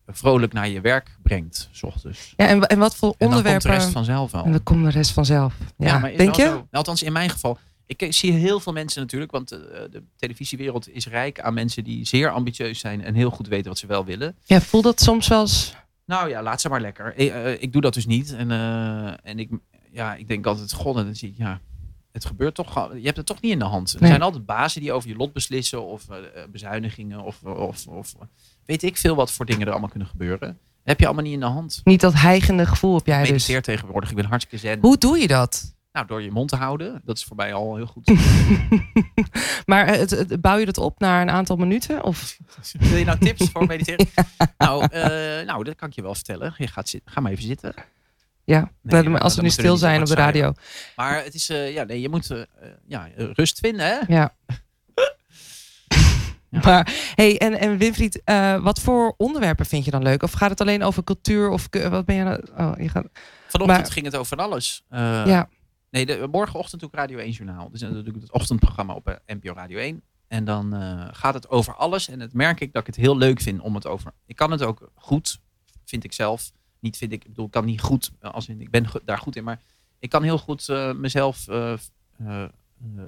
vrolijk 0.07 0.53
naar 0.53 0.69
je 0.69 0.81
werk 0.81 1.17
brengt. 1.21 1.69
S 1.71 1.83
ochtends. 1.83 2.33
Ja, 2.37 2.47
en, 2.47 2.61
en 2.67 2.79
wat 2.79 2.95
voor 2.95 3.15
En 3.17 3.29
dan 3.29 3.43
komt 3.43 3.61
de 3.61 3.67
rest 3.69 3.89
vanzelf 3.89 4.31
wel. 4.31 4.43
En 4.43 4.51
dan 4.51 4.63
komt 4.63 4.83
de 4.83 4.89
rest 4.91 5.11
vanzelf. 5.11 5.53
Ja, 5.77 5.99
maar 5.99 6.17
denk 6.17 6.35
je? 6.35 6.41
zo. 6.41 6.49
Nou, 6.51 6.65
althans, 6.71 7.03
in 7.03 7.13
mijn 7.13 7.29
geval. 7.29 7.57
Ik 7.93 8.01
eh, 8.01 8.11
zie 8.11 8.31
heel 8.31 8.59
veel 8.59 8.73
mensen 8.73 9.01
natuurlijk, 9.01 9.31
want 9.31 9.51
eh, 9.51 9.59
de 9.91 10.03
televisiewereld 10.17 10.89
is 10.89 11.07
rijk 11.07 11.39
aan 11.39 11.53
mensen 11.53 11.83
die 11.83 12.05
zeer 12.05 12.29
ambitieus 12.29 12.79
zijn 12.79 13.03
en 13.03 13.13
heel 13.15 13.29
goed 13.29 13.47
weten 13.47 13.67
wat 13.67 13.77
ze 13.77 13.87
wel 13.87 14.05
willen. 14.05 14.35
Ja, 14.43 14.61
voel 14.61 14.81
dat 14.81 15.01
soms 15.01 15.27
wel 15.27 15.39
eens... 15.41 15.75
Nou 16.05 16.29
ja, 16.29 16.41
laat 16.43 16.61
ze 16.61 16.69
maar 16.69 16.81
lekker. 16.81 17.13
Ik, 17.17 17.31
eh, 17.31 17.61
ik 17.61 17.71
doe 17.71 17.81
dat 17.81 17.93
dus 17.93 18.05
niet. 18.05 18.33
En, 18.35 18.51
eh, 18.51 19.07
en 19.23 19.39
ik, 19.39 19.49
ja, 19.91 20.15
ik 20.15 20.27
denk 20.27 20.45
altijd, 20.45 20.73
god, 20.73 20.97
en 20.97 21.03
dan 21.05 21.15
zie 21.15 21.29
ik, 21.29 21.37
ja, 21.37 21.59
het 22.11 22.25
gebeurt 22.25 22.55
toch. 22.55 22.73
gewoon- 22.73 22.97
Je 22.99 23.05
hebt 23.05 23.17
het 23.17 23.25
toch 23.25 23.41
niet 23.41 23.51
in 23.51 23.59
de 23.59 23.65
hand. 23.65 23.93
Er 23.93 23.99
Nee. 24.01 24.09
zijn 24.09 24.21
altijd 24.21 24.45
bazen 24.45 24.81
die 24.81 24.91
over 24.91 25.09
je 25.09 25.15
lot 25.15 25.33
beslissen, 25.33 25.83
of 25.85 26.09
eh, 26.09 26.17
eh, 26.17 26.49
bezuinigingen, 26.49 27.23
of, 27.23 27.43
of, 27.43 27.87
of 27.87 28.13
weet 28.65 28.83
ik 28.83 28.97
veel 28.97 29.15
wat 29.15 29.31
voor 29.31 29.45
dingen 29.45 29.65
er 29.65 29.71
allemaal 29.71 29.89
kunnen 29.89 30.07
gebeuren. 30.07 30.47
Dat 30.47 30.57
heb 30.83 30.99
je 30.99 31.05
allemaal 31.05 31.23
niet 31.23 31.33
in 31.33 31.39
de 31.39 31.45
hand. 31.45 31.81
Niet 31.83 32.01
dat 32.01 32.13
heigende 32.13 32.65
gevoel 32.65 32.95
heb 32.95 33.05
jij 33.05 33.15
Ik 33.21 33.21
dus. 33.21 33.31
mediteer 33.31 33.61
tegenwoordig. 33.61 34.09
Ik 34.09 34.15
ben 34.15 34.25
hartstikke 34.25 34.67
zen. 34.67 34.79
Hoe 34.81 34.97
doe 34.97 35.17
je 35.19 35.27
dat? 35.27 35.72
Nou, 35.93 36.05
door 36.07 36.21
je 36.21 36.31
mond 36.31 36.49
te 36.49 36.55
houden. 36.55 37.01
Dat 37.05 37.17
is 37.17 37.23
voor 37.23 37.35
mij 37.35 37.53
al 37.53 37.75
heel 37.75 37.85
goed. 37.85 38.11
maar 39.65 39.85
eh, 39.87 39.99
het, 39.99 40.09
het- 40.09 40.41
bouw 40.41 40.57
je 40.57 40.65
dat 40.65 40.77
op 40.77 40.99
naar 40.99 41.21
een 41.21 41.29
aantal 41.29 41.55
minuten? 41.55 42.03
Of? 42.03 42.37
Wil 42.79 42.97
je 42.97 43.05
nou 43.05 43.17
tips 43.19 43.49
voor 43.51 43.65
mediteren? 43.73 44.07
Nou, 44.57 44.85
eh, 44.91 45.45
nou, 45.45 45.63
dat 45.63 45.75
kan 45.75 45.87
ik 45.89 45.95
je 45.95 46.01
wel 46.01 46.15
vertellen. 46.15 46.53
Je 46.57 46.67
gaat 46.67 46.89
zitten. 46.89 47.11
Ga 47.11 47.19
maar 47.21 47.31
even 47.31 47.43
zitten. 47.43 47.73
Ja, 48.43 48.71
Nee, 48.81 49.09
als 49.17 49.35
we 49.35 49.41
nu 49.41 49.49
stil 49.49 49.77
zijn 49.77 50.01
op 50.01 50.07
de 50.07 50.15
radio. 50.15 50.53
Maar 50.95 51.23
het 51.23 51.33
is, 51.33 51.49
eh, 51.49 51.73
ja, 51.73 51.83
nee, 51.83 52.01
je 52.01 52.09
moet 52.09 52.45
ja, 52.87 53.07
rust 53.15 53.59
vinden, 53.59 53.85
hè? 53.85 53.99
Ja. 54.13 54.33
Ja. 56.49 56.59
Maar, 56.63 56.93
hey, 57.15 57.37
en, 57.37 57.59
en 57.59 57.77
Winfried, 57.77 58.21
wat 58.61 58.79
voor 58.81 59.13
onderwerpen 59.17 59.65
vind 59.65 59.85
je 59.85 59.91
dan 59.91 60.03
leuk? 60.03 60.23
Of 60.23 60.31
gaat 60.31 60.49
het 60.49 60.61
alleen 60.61 60.83
over 60.83 61.03
cultuur? 61.03 61.49
Of 61.49 61.67
wat 61.89 62.05
ben 62.05 62.15
je 62.15 62.23
nou? 62.23 62.43
Oh, 62.57 62.71
je 62.77 62.89
gaat, 62.89 63.05
Vanochtend 63.47 63.81
Maar- 63.81 63.91
ging 63.91 64.05
het 64.05 64.15
over 64.15 64.37
alles. 64.37 64.83
Ja, 64.89 65.49
Nee, 65.93 66.05
de, 66.05 66.27
morgenochtend 66.31 66.81
doe 66.81 66.89
ik 66.89 66.95
Radio 66.95 67.17
1 67.17 67.31
Journaal. 67.31 67.69
Dus 67.69 67.79
dan 67.79 68.03
doe 68.03 68.13
het 68.19 68.31
ochtendprogramma 68.31 68.93
op 68.93 69.07
eh, 69.07 69.35
NPO 69.35 69.53
Radio 69.53 69.77
1. 69.77 70.03
En 70.27 70.45
dan 70.45 70.73
eh, 70.73 71.07
gaat 71.11 71.33
het 71.33 71.49
over 71.49 71.75
alles. 71.75 72.09
En 72.09 72.19
het 72.19 72.33
merk 72.33 72.59
ik 72.59 72.73
dat 72.73 72.81
ik 72.81 72.87
het 72.87 72.95
heel 72.95 73.17
leuk 73.17 73.41
vind 73.41 73.61
om 73.61 73.75
het 73.75 73.87
over... 73.87 74.13
Ik 74.25 74.35
kan 74.35 74.51
het 74.51 74.63
ook 74.63 74.91
goed, 74.95 75.39
vind 75.85 76.03
ik 76.03 76.13
zelf. 76.13 76.51
Niet 76.79 76.97
vind 76.97 77.11
ik, 77.11 77.23
ik 77.23 77.29
bedoel, 77.29 77.45
ik 77.45 77.51
kan 77.51 77.65
niet 77.65 77.81
goed, 77.81 78.11
eh, 78.19 78.31
als 78.31 78.47
in, 78.47 78.61
ik 78.61 78.69
ben 78.69 78.85
daar 79.05 79.17
goed 79.17 79.35
in. 79.35 79.43
Maar 79.43 79.61
ik 79.99 80.09
kan 80.09 80.23
heel 80.23 80.37
goed 80.37 80.67
mezelf 80.95 81.45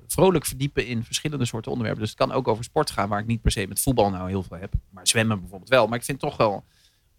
vrolijk 0.08 0.46
verdiepen 0.46 0.88
in 0.88 1.04
verschillende 1.04 1.46
soorten 1.46 1.72
onderwerpen. 1.72 2.04
Dus 2.04 2.14
het 2.14 2.20
kan 2.28 2.38
ook 2.38 2.48
over 2.48 2.64
sport 2.64 2.92
gaan, 2.92 3.10
waar 3.10 3.20
ik 3.20 3.28
niet 3.28 3.42
per 3.42 3.52
se 3.52 3.68
met 3.68 3.80
voetbal 3.80 4.10
nou 4.10 4.30
heel 4.30 4.44
veel 4.44 4.58
heb. 4.58 4.74
Maar 4.90 5.08
zwemmen 5.08 5.40
bijvoorbeeld 5.40 5.70
wel. 5.70 5.88
Maar 5.88 5.98
ik 5.98 6.04
vind 6.04 6.20
toch 6.20 6.38
wel 6.38 6.66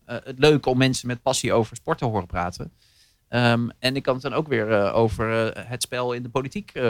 het 0.05 0.39
leuk 0.39 0.67
om 0.67 0.79
mensen 0.79 1.07
met 1.07 1.23
passie 1.23 1.53
over 1.53 1.77
sport 1.77 1.99
te 1.99 2.05
horen 2.05 2.27
praten. 2.27 2.73
Ehm, 3.29 3.69
en 3.79 3.97
ik 3.97 4.03
kan 4.03 4.15
het 4.15 4.23
dan 4.23 4.33
ook 4.33 4.49
weer 4.49 4.73
eh, 4.73 4.97
over 4.97 5.53
eh, 5.57 5.65
het 5.69 5.83
spel 5.83 6.13
in 6.13 6.23
de 6.23 6.29
politiek 6.29 6.71
eh, 6.75 6.83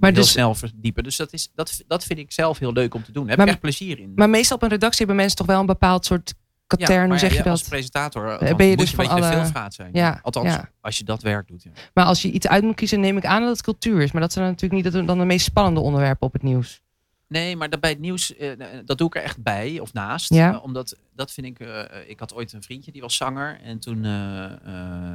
heel 0.00 0.12
dus- 0.12 0.30
snel 0.30 0.54
verdiepen. 0.54 1.02
Dus 1.02 1.16
dat, 1.16 1.32
is, 1.32 1.50
dat, 1.54 1.82
dat 1.86 2.04
vind 2.04 2.18
ik 2.18 2.32
zelf 2.32 2.58
heel 2.58 2.72
leuk 2.72 2.94
om 2.94 3.04
te 3.04 3.12
doen. 3.12 3.22
Daar 3.26 3.28
heb 3.28 3.38
Maar- 3.38 3.46
ik 3.46 3.52
echt 3.52 3.62
plezier 3.62 3.98
in. 3.98 4.12
maar 4.14 4.30
meestal 4.30 4.56
op 4.56 4.62
een 4.62 4.68
redactie 4.68 4.98
hebben 4.98 5.16
mensen 5.16 5.36
toch 5.36 5.46
wel 5.46 5.60
een 5.60 5.66
bepaald 5.66 6.04
soort 6.06 6.34
katern, 6.66 6.94
maar 6.96 7.04
hoe 7.06 7.14
ja, 7.14 7.18
zeg 7.20 7.30
je 7.36 7.44
ja, 7.44 7.50
Als 7.50 7.60
dat? 7.60 7.68
presentator 7.68 8.28
eh, 8.28 8.54
ben 8.56 8.66
je 8.66 8.70
moet 8.70 8.78
dus 8.80 8.90
je 8.90 8.96
van 8.96 9.08
alle- 9.08 9.26
veelvraat 9.26 9.74
zijn. 9.74 9.90
Ja, 9.92 10.18
Althans, 10.22 10.46
ja. 10.48 10.70
als 10.80 10.98
je 10.98 11.04
dat 11.04 11.22
werk 11.22 11.48
doet. 11.48 11.62
Ja. 11.62 11.70
Maar 11.94 12.04
als 12.04 12.22
je 12.22 12.30
iets 12.30 12.48
uit 12.48 12.62
moet 12.62 12.74
kiezen, 12.74 13.00
neem 13.00 13.16
ik 13.16 13.24
aan 13.26 13.40
dat 13.40 13.50
het 13.50 13.62
cultuur 13.62 14.00
is. 14.02 14.12
Maar 14.12 14.22
dat 14.22 14.32
zijn 14.32 14.44
natuurlijk 14.46 14.84
niet 14.94 15.06
dan 15.06 15.18
de 15.18 15.24
meest 15.24 15.44
spannende 15.44 15.80
onderwerpen 15.80 16.26
op 16.26 16.32
het 16.32 16.42
nieuws. 16.42 16.82
Nee, 17.28 17.56
maar 17.56 17.70
dat 17.70 17.80
bij 17.80 17.90
het 17.90 17.98
nieuws, 17.98 18.36
eh, 18.36 18.50
dat 18.84 18.98
doe 18.98 19.06
ik 19.06 19.14
er 19.16 19.22
echt 19.22 19.42
bij 19.42 19.80
of 19.80 19.92
naast. 19.92 20.34
Ja. 20.34 20.52
Eh, 20.54 20.62
omdat 20.62 20.96
dat 21.14 21.32
vind 21.32 21.46
ik, 21.46 21.60
eh, 21.60 22.08
ik 22.08 22.18
had 22.20 22.34
ooit 22.34 22.52
een 22.52 22.62
vriendje 22.62 22.92
die 22.92 23.00
was 23.00 23.16
zanger. 23.16 23.60
En 23.60 23.78
toen, 23.78 24.04
eh, 24.04 24.44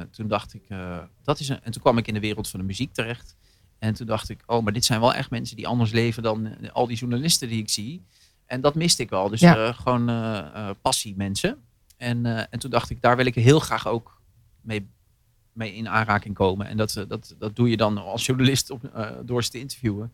toen 0.10 0.28
dacht 0.28 0.54
ik, 0.54 0.64
eh, 0.68 0.98
dat 1.22 1.40
is 1.40 1.48
een, 1.48 1.62
en 1.62 1.72
toen 1.72 1.82
kwam 1.82 1.98
ik 1.98 2.06
in 2.08 2.14
de 2.14 2.20
wereld 2.20 2.48
van 2.48 2.60
de 2.60 2.66
muziek 2.66 2.92
terecht. 2.94 3.36
En 3.78 3.94
toen 3.94 4.06
dacht 4.06 4.28
ik, 4.28 4.42
oh, 4.46 4.62
maar 4.62 4.72
dit 4.72 4.84
zijn 4.84 5.00
wel 5.00 5.14
echt 5.14 5.30
mensen 5.30 5.56
die 5.56 5.66
anders 5.66 5.90
leven 5.92 6.22
dan 6.22 6.46
eh, 6.46 6.70
al 6.72 6.86
die 6.86 6.96
journalisten 6.96 7.48
die 7.48 7.60
ik 7.62 7.68
zie. 7.70 8.04
En 8.46 8.60
dat 8.60 8.74
miste 8.74 9.02
ik 9.02 9.10
wel. 9.10 9.28
Dus 9.28 9.40
Ja. 9.40 9.56
eh, 9.68 9.74
gewoon 9.78 10.08
eh, 10.08 10.38
eh, 10.38 10.70
passie 10.82 11.16
mensen. 11.16 11.58
En, 11.96 12.26
eh, 12.26 12.44
en 12.50 12.58
toen 12.58 12.70
dacht 12.70 12.90
ik, 12.90 13.02
daar 13.02 13.16
wil 13.16 13.26
ik 13.26 13.34
heel 13.34 13.60
graag 13.60 13.86
ook 13.88 14.20
mee, 14.60 14.88
mee 15.52 15.74
in 15.74 15.88
aanraking 15.88 16.34
komen. 16.34 16.66
En 16.66 16.76
dat, 16.76 16.96
eh, 16.96 17.04
dat, 17.08 17.34
dat 17.38 17.56
doe 17.56 17.70
je 17.70 17.76
dan 17.76 17.98
als 17.98 18.26
journalist 18.26 18.70
op, 18.70 18.84
eh, 18.84 19.10
door 19.24 19.44
ze 19.44 19.50
te 19.50 19.58
interviewen. 19.58 20.12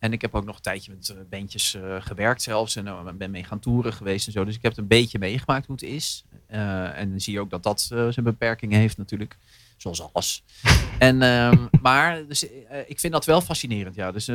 En 0.00 0.12
ik 0.12 0.20
heb 0.20 0.34
ook 0.34 0.44
nog 0.44 0.56
een 0.56 0.62
tijdje 0.62 0.92
met 0.94 1.08
eh, 1.08 1.16
bandjes 1.30 1.74
eh, 1.74 1.96
gewerkt 2.00 2.42
zelfs. 2.42 2.76
En 2.76 2.86
eh, 2.86 3.12
ben 3.14 3.30
mee 3.30 3.44
gaan 3.44 3.58
toeren 3.58 3.92
geweest 3.92 4.26
en 4.26 4.32
zo. 4.32 4.44
Dus 4.44 4.56
ik 4.56 4.62
heb 4.62 4.70
het 4.70 4.80
een 4.80 4.86
beetje 4.86 5.18
meegemaakt 5.18 5.66
hoe 5.66 5.74
het 5.74 5.84
is. 5.84 6.24
En 6.46 7.10
dan 7.10 7.20
zie 7.20 7.32
je 7.32 7.40
ook 7.40 7.50
dat 7.50 7.62
dat 7.62 7.80
zijn 7.80 8.22
beperkingen 8.22 8.78
heeft 8.78 8.96
natuurlijk. 8.96 9.38
Zoals 9.76 10.12
alles. 10.12 10.44
en, 10.98 11.22
ehm, 11.22 11.66
maar 11.82 12.26
dus, 12.26 12.42
ik 12.86 13.00
vind 13.00 13.12
dat 13.12 13.24
wel 13.24 13.40
fascinerend. 13.40 13.94
Ja. 13.94 14.12
Dus, 14.12 14.28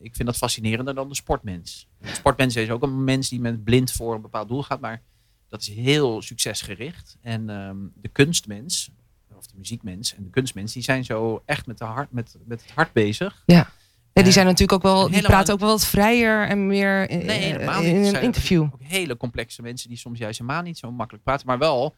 ik 0.00 0.14
vind 0.14 0.24
dat 0.24 0.36
fascinerender 0.36 0.94
dan 0.94 1.08
de 1.08 1.14
sportmens. 1.14 1.88
De 2.00 2.14
sportmens 2.14 2.56
is 2.56 2.70
ook 2.70 2.82
een 2.82 3.04
mens 3.04 3.28
die 3.28 3.40
met 3.40 3.64
blind 3.64 3.92
voor 3.92 4.14
een 4.14 4.20
bepaald 4.20 4.48
doel 4.48 4.62
gaat. 4.62 4.80
Maar 4.80 5.02
dat 5.48 5.60
is 5.60 5.68
heel 5.68 6.22
succesgericht. 6.22 7.16
En 7.20 7.50
ehm, 7.50 7.76
de 7.94 8.08
kunstmens, 8.08 8.90
of 9.36 9.46
de 9.46 9.56
muziekmens 9.56 10.14
en 10.14 10.22
de 10.22 10.30
kunstmens, 10.30 10.72
die 10.72 10.82
zijn 10.82 11.04
zo 11.04 11.42
echt 11.46 11.66
met, 11.66 11.78
de 11.78 11.84
hart, 11.84 12.12
met, 12.12 12.36
met 12.44 12.62
het 12.62 12.70
hart 12.70 12.92
bezig. 12.92 13.42
Ja, 13.46 13.70
die 14.22 14.24
Eh, 14.24 14.30
zijn 14.32 14.46
natuurlijk 14.46 14.72
ook 14.72 14.82
wel, 14.92 15.10
die 15.10 15.22
praten 15.22 15.54
ook 15.54 15.60
wel 15.60 15.68
wat 15.68 15.86
vrijer 15.86 16.48
en 16.48 16.66
meer 16.66 17.10
in, 17.10 17.26
Nee, 17.26 17.38
helemaal 17.38 17.82
in 17.82 17.96
niet. 17.96 18.06
Het 18.06 18.16
een 18.16 18.22
interview. 18.22 18.62
Ook 18.62 18.82
hele 18.82 19.16
complexe 19.16 19.62
mensen 19.62 19.88
die 19.88 19.98
soms 19.98 20.18
juist 20.18 20.38
helemaal 20.38 20.62
niet 20.62 20.78
zo 20.78 20.92
makkelijk 20.92 21.24
praten, 21.24 21.46
maar 21.46 21.58
wel 21.58 21.94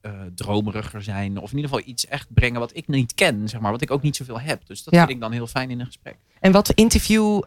eh, 0.00 0.12
dromeriger 0.34 1.02
zijn. 1.02 1.38
Of 1.38 1.50
in 1.50 1.56
ieder 1.56 1.70
geval 1.70 1.86
iets 1.88 2.06
echt 2.06 2.26
brengen 2.34 2.60
wat 2.60 2.76
ik 2.76 2.88
niet 2.88 3.14
ken, 3.14 3.48
zeg 3.48 3.60
maar. 3.60 3.70
Wat 3.72 3.82
ik 3.82 3.90
ook 3.90 4.02
niet 4.02 4.16
zoveel 4.16 4.40
heb. 4.40 4.66
Dus 4.66 4.82
dat 4.84 4.94
Ja. 4.94 5.00
vind 5.00 5.10
ik 5.12 5.20
dan 5.20 5.32
heel 5.32 5.46
fijn 5.46 5.70
in 5.70 5.80
een 5.80 5.86
gesprek. 5.86 6.16
En 6.40 6.52
wat 6.52 6.70
interview 6.70 7.36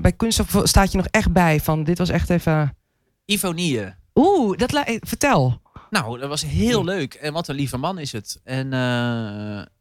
bij 0.00 0.12
Kunststof 0.16 0.60
staat 0.68 0.90
je 0.90 0.96
nog 0.96 1.06
echt 1.10 1.32
bij? 1.32 1.60
Van 1.60 1.84
dit 1.84 1.98
was 1.98 2.08
echt 2.08 2.30
even. 2.30 2.76
Ivonie. 3.24 3.80
Oeh, 4.14 4.56
dat 4.56 4.72
eh, 4.74 4.96
vertel. 5.00 5.60
Nou, 5.90 6.18
dat 6.18 6.28
was 6.28 6.42
heel 6.42 6.84
leuk. 6.84 7.14
En 7.14 7.32
wat 7.32 7.48
een 7.48 7.54
lieve 7.54 7.76
man 7.76 7.98
is 7.98 8.12
het. 8.12 8.40
En 8.44 8.72
eh, 8.72 8.78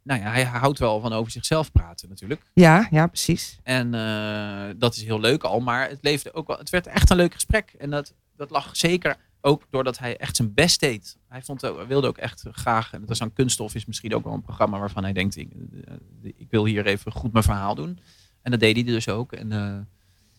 nou 0.04 0.22
ja, 0.22 0.32
hij 0.32 0.44
houdt 0.44 0.80
wel 0.80 1.00
van 1.00 1.14
over 1.14 1.32
zichzelf 1.32 1.72
praten 1.72 2.10
natuurlijk. 2.10 2.42
Ja, 2.54 2.88
ja, 2.92 3.08
precies. 3.08 3.60
En 3.64 3.94
eh, 3.94 4.76
dat 4.78 4.96
is 4.96 5.04
heel 5.04 5.20
leuk 5.20 5.44
al. 5.44 5.60
Maar 5.60 5.90
het, 5.90 6.00
leefde 6.02 6.34
ook 6.34 6.48
wel, 6.48 6.58
het 6.58 6.70
werd 6.70 6.88
echt 6.88 7.10
een 7.10 7.18
leuk 7.18 7.34
gesprek. 7.34 7.76
En 7.78 7.90
dat, 7.90 8.14
dat 8.36 8.50
lag 8.50 8.78
zeker 8.78 9.16
ook 9.42 9.68
doordat 9.70 9.98
hij 9.98 10.18
echt 10.18 10.36
zijn 10.36 10.54
best 10.54 10.80
deed. 10.80 11.18
Hij 11.28 11.42
vond 11.42 11.62
wilde 11.88 12.08
ook 12.08 12.18
echt 12.18 12.46
graag. 12.52 12.94
En 12.94 13.00
dat 13.00 13.10
was 13.10 13.22
aan 13.22 13.34
Kunststof 13.34 13.76
is 13.76 13.86
misschien 13.86 14.16
ook 14.16 14.24
wel 14.24 14.34
een 14.34 14.42
programma 14.42 14.80
waarvan 14.80 15.04
hij 15.04 15.14
denkt: 15.14 15.36
ik, 15.36 15.50
eh, 15.86 15.94
ik 16.38 16.48
wil 16.50 16.66
hier 16.66 16.86
even 16.86 17.12
goed 17.12 17.32
mijn 17.32 17.44
verhaal 17.44 17.76
doen. 17.76 18.00
En 18.42 18.52
dat 18.52 18.60
deed 18.60 18.76
hij 18.76 18.86
dus 18.86 19.10
ook. 19.10 19.32
En 19.32 19.50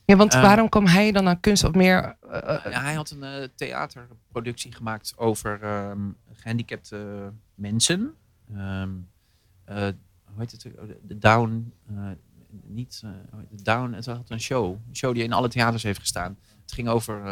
Ja, 0.08 0.16
want 0.16 0.32
Ehm. 0.34 0.42
waarom 0.42 0.68
kwam 0.68 0.86
hij 0.86 1.12
dan 1.12 1.24
naar 1.24 1.40
kunst 1.40 1.64
of 1.64 1.72
meer? 1.74 2.16
eh, 2.30 2.66
eh, 2.66 2.82
hij 2.82 2.94
had 2.94 3.10
een 3.10 3.22
eh, 3.22 3.48
theaterproductie 3.54 4.72
gemaakt 4.74 5.12
over 5.16 5.62
ehm, 5.62 5.98
gehandicapte 6.32 7.32
mensen. 7.54 8.14
Ehm, 8.54 8.90
eh, 9.64 9.76
hoe 10.24 10.36
heet 10.36 10.52
het? 10.52 10.66
ook? 10.78 10.88
De 11.02 11.18
Down. 11.18 11.72
niet. 12.62 13.02
het? 13.50 13.64
Down. 13.64 13.92
Het 13.92 14.06
had 14.06 14.30
een 14.30 14.40
show. 14.40 14.76
Een 14.88 14.96
show 14.96 15.14
die 15.14 15.22
in 15.22 15.32
alle 15.32 15.48
theaters 15.48 15.82
heeft 15.82 16.00
gestaan. 16.00 16.38
Het 16.62 16.72
ging 16.72 16.88
over 16.88 17.22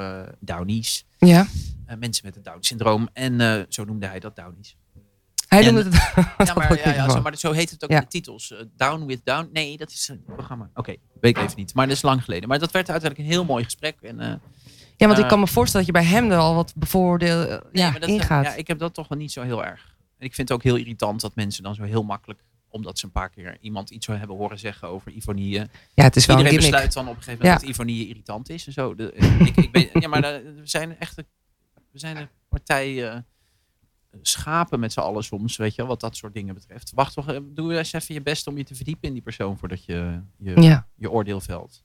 Downies. 0.40 1.06
ja, 1.18 1.46
mensen 1.98 2.24
met 2.26 2.34
het 2.34 2.44
Down-syndroom. 2.44 3.08
En 3.12 3.66
zo 3.68 3.84
noemde 3.84 4.06
hij 4.06 4.20
dat 4.20 4.36
Downies. 4.36 4.76
Hij 5.48 5.66
En- 5.66 5.74
noemde 5.74 5.90
het. 5.90 5.94
Ja, 6.48 6.54
maar, 6.54 6.78
ja, 6.88 6.94
ja, 6.94 7.10
zo, 7.10 7.20
maar 7.20 7.36
zo 7.36 7.52
heet 7.52 7.70
het 7.70 7.84
ook 7.84 7.90
in 7.90 8.00
de 8.00 8.06
titels. 8.06 8.52
Eh, 8.52 8.58
Down 8.76 9.04
with 9.06 9.20
Down. 9.24 9.48
Nee, 9.52 9.76
dat 9.76 9.90
is 9.90 10.08
een 10.08 10.24
programma. 10.24 10.70
Oké, 10.74 10.94
weet 11.20 11.36
ik 11.36 11.42
even 11.42 11.56
niet. 11.56 11.74
Maar 11.74 11.86
dat 11.86 11.96
is 11.96 12.02
lang 12.02 12.24
geleden. 12.24 12.48
Maar 12.48 12.58
dat 12.58 12.70
werd 12.70 12.90
uiteindelijk 12.90 13.28
een 13.28 13.34
heel 13.34 13.44
mooi 13.44 13.64
gesprek. 13.64 13.96
En, 14.00 14.20
eh, 14.20 14.34
Ja, 14.96 15.06
want 15.06 15.18
ik 15.18 15.24
Eh, 15.24 15.30
kan 15.30 15.40
me 15.40 15.46
voorstellen 15.46 15.86
dat 15.86 15.96
je 15.96 16.02
bij 16.02 16.10
hem 16.10 16.30
er 16.30 16.38
al 16.38 16.54
wat 16.54 16.72
bevoordeel 16.76 17.38
Nee, 17.38 17.58
ja, 17.72 17.90
dat, 17.90 18.08
ingaat. 18.08 18.44
Ja, 18.44 18.54
ik 18.54 18.66
heb 18.66 18.78
dat 18.78 18.94
toch 18.94 19.08
wel 19.08 19.18
niet 19.18 19.32
zo 19.32 19.42
heel 19.42 19.64
erg. 19.64 19.94
En 20.18 20.26
ik 20.26 20.34
vind 20.34 20.48
het 20.48 20.56
ook 20.58 20.62
heel 20.64 20.76
irritant 20.76 21.20
dat 21.20 21.34
mensen 21.34 21.62
dan 21.62 21.74
zo 21.74 21.82
heel 21.82 22.02
makkelijk, 22.02 22.40
omdat 22.68 22.98
ze 22.98 23.04
een 23.04 23.10
paar 23.12 23.30
keer 23.30 23.56
iemand 23.60 23.90
iets 23.90 24.06
hebben 24.06 24.36
horen 24.36 24.58
zeggen 24.58 24.88
over 24.88 25.12
Ivonie. 25.12 25.50
ja, 25.50 25.64
het 25.94 26.16
is 26.16 26.26
wel 26.26 26.36
Iedereen 26.36 26.58
een 26.58 26.64
besluit 26.64 26.92
dan 26.92 27.08
op 27.08 27.16
een 27.16 27.22
gegeven 27.22 27.38
moment 27.44 27.60
Ja. 27.60 27.66
dat 27.66 27.74
Ivonie 27.76 28.08
irritant 28.08 28.48
is 28.50 28.66
en 28.66 28.72
zo. 28.72 28.94
De, 28.94 29.12
ik, 29.38 29.56
ik 29.56 29.72
ben, 29.72 29.88
ja, 29.92 30.08
maar 30.08 30.20
we 30.22 30.60
zijn 30.64 30.98
echt, 30.98 31.18
een- 31.18 31.26
we 31.92 31.98
zijn 31.98 32.16
een 32.16 32.28
partij 32.48 33.24
schapen 34.22 34.80
met 34.80 34.92
z'n 34.92 35.00
allen 35.00 35.24
soms, 35.24 35.56
weet 35.56 35.70
je 35.74 35.76
wel, 35.76 35.86
wat 35.90 36.00
dat 36.00 36.16
soort 36.16 36.34
dingen 36.34 36.54
betreft. 36.54 36.92
Wacht 36.94 37.14
toch, 37.14 37.28
eh, 37.28 37.38
doe 37.44 37.76
eens 37.78 37.92
even 37.92 38.14
je 38.14 38.22
best 38.22 38.46
om 38.46 38.56
je 38.56 38.64
te 38.64 38.74
verdiepen 38.74 39.08
in 39.08 39.12
die 39.14 39.22
persoon 39.22 39.58
voordat 39.58 39.84
je 39.84 40.20
je, 40.38 40.60
Ja, 40.60 40.86
je 40.96 41.10
oordeel 41.10 41.40
velt. 41.40 41.84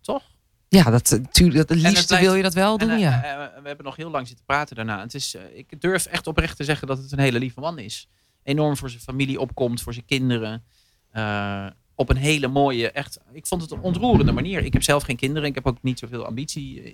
Toch? 0.00 0.22
ja 0.68 0.90
dat, 0.90 1.12
eh, 1.12 1.18
tuurlijk, 1.30 1.68
dat, 1.68 1.76
liefste 1.76 2.06
blijft- 2.06 2.24
wil 2.24 2.34
je 2.34 2.42
dat 2.42 2.54
wel 2.54 2.78
doen, 2.78 2.88
En, 2.88 2.94
eh, 2.94 3.00
ja. 3.00 3.22
eh, 3.24 3.44
eh, 3.56 3.62
we 3.62 3.66
hebben 3.68 3.84
nog 3.86 3.96
heel 3.96 4.10
lang 4.10 4.26
zitten 4.26 4.44
praten 4.44 4.76
daarna. 4.76 5.00
Het 5.00 5.14
is, 5.14 5.34
eh, 5.34 5.42
ik 5.58 5.80
durf 5.80 6.06
echt 6.06 6.26
oprecht 6.26 6.56
te 6.56 6.64
zeggen 6.64 6.86
dat 6.86 6.98
het 6.98 7.12
een 7.12 7.18
hele 7.18 7.38
lieve 7.38 7.60
man 7.60 7.78
is. 7.78 8.08
Enorm 8.42 8.76
voor 8.76 8.90
zijn 8.90 9.02
familie 9.02 9.40
opkomt, 9.40 9.82
voor 9.82 9.92
zijn 9.92 10.04
kinderen. 10.06 10.64
Eh, 11.10 11.66
op 11.94 12.08
een 12.10 12.16
hele 12.16 12.48
mooie, 12.48 12.90
echt, 12.90 13.18
ik 13.32 13.46
vond 13.46 13.62
het 13.62 13.70
een 13.70 13.80
ontroerende 13.80 14.32
manier. 14.32 14.64
Ik 14.64 14.72
heb 14.72 14.82
zelf 14.82 15.02
geen 15.02 15.16
kinderen. 15.16 15.48
Ik 15.48 15.54
heb 15.54 15.66
ook 15.66 15.82
niet 15.82 15.98
zoveel 15.98 16.24
ambitie 16.26 16.82
eh, 16.82 16.92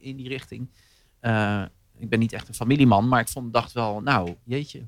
in 0.00 0.16
die 0.16 0.28
richting. 0.28 0.70
Eh, 1.20 1.62
ik 1.98 2.08
ben 2.08 2.18
niet 2.18 2.32
echt 2.32 2.48
een 2.48 2.54
familieman, 2.54 3.08
maar 3.08 3.20
ik 3.20 3.28
vond, 3.28 3.52
dacht 3.52 3.72
wel, 3.72 4.00
nou, 4.00 4.34
jeetje. 4.44 4.86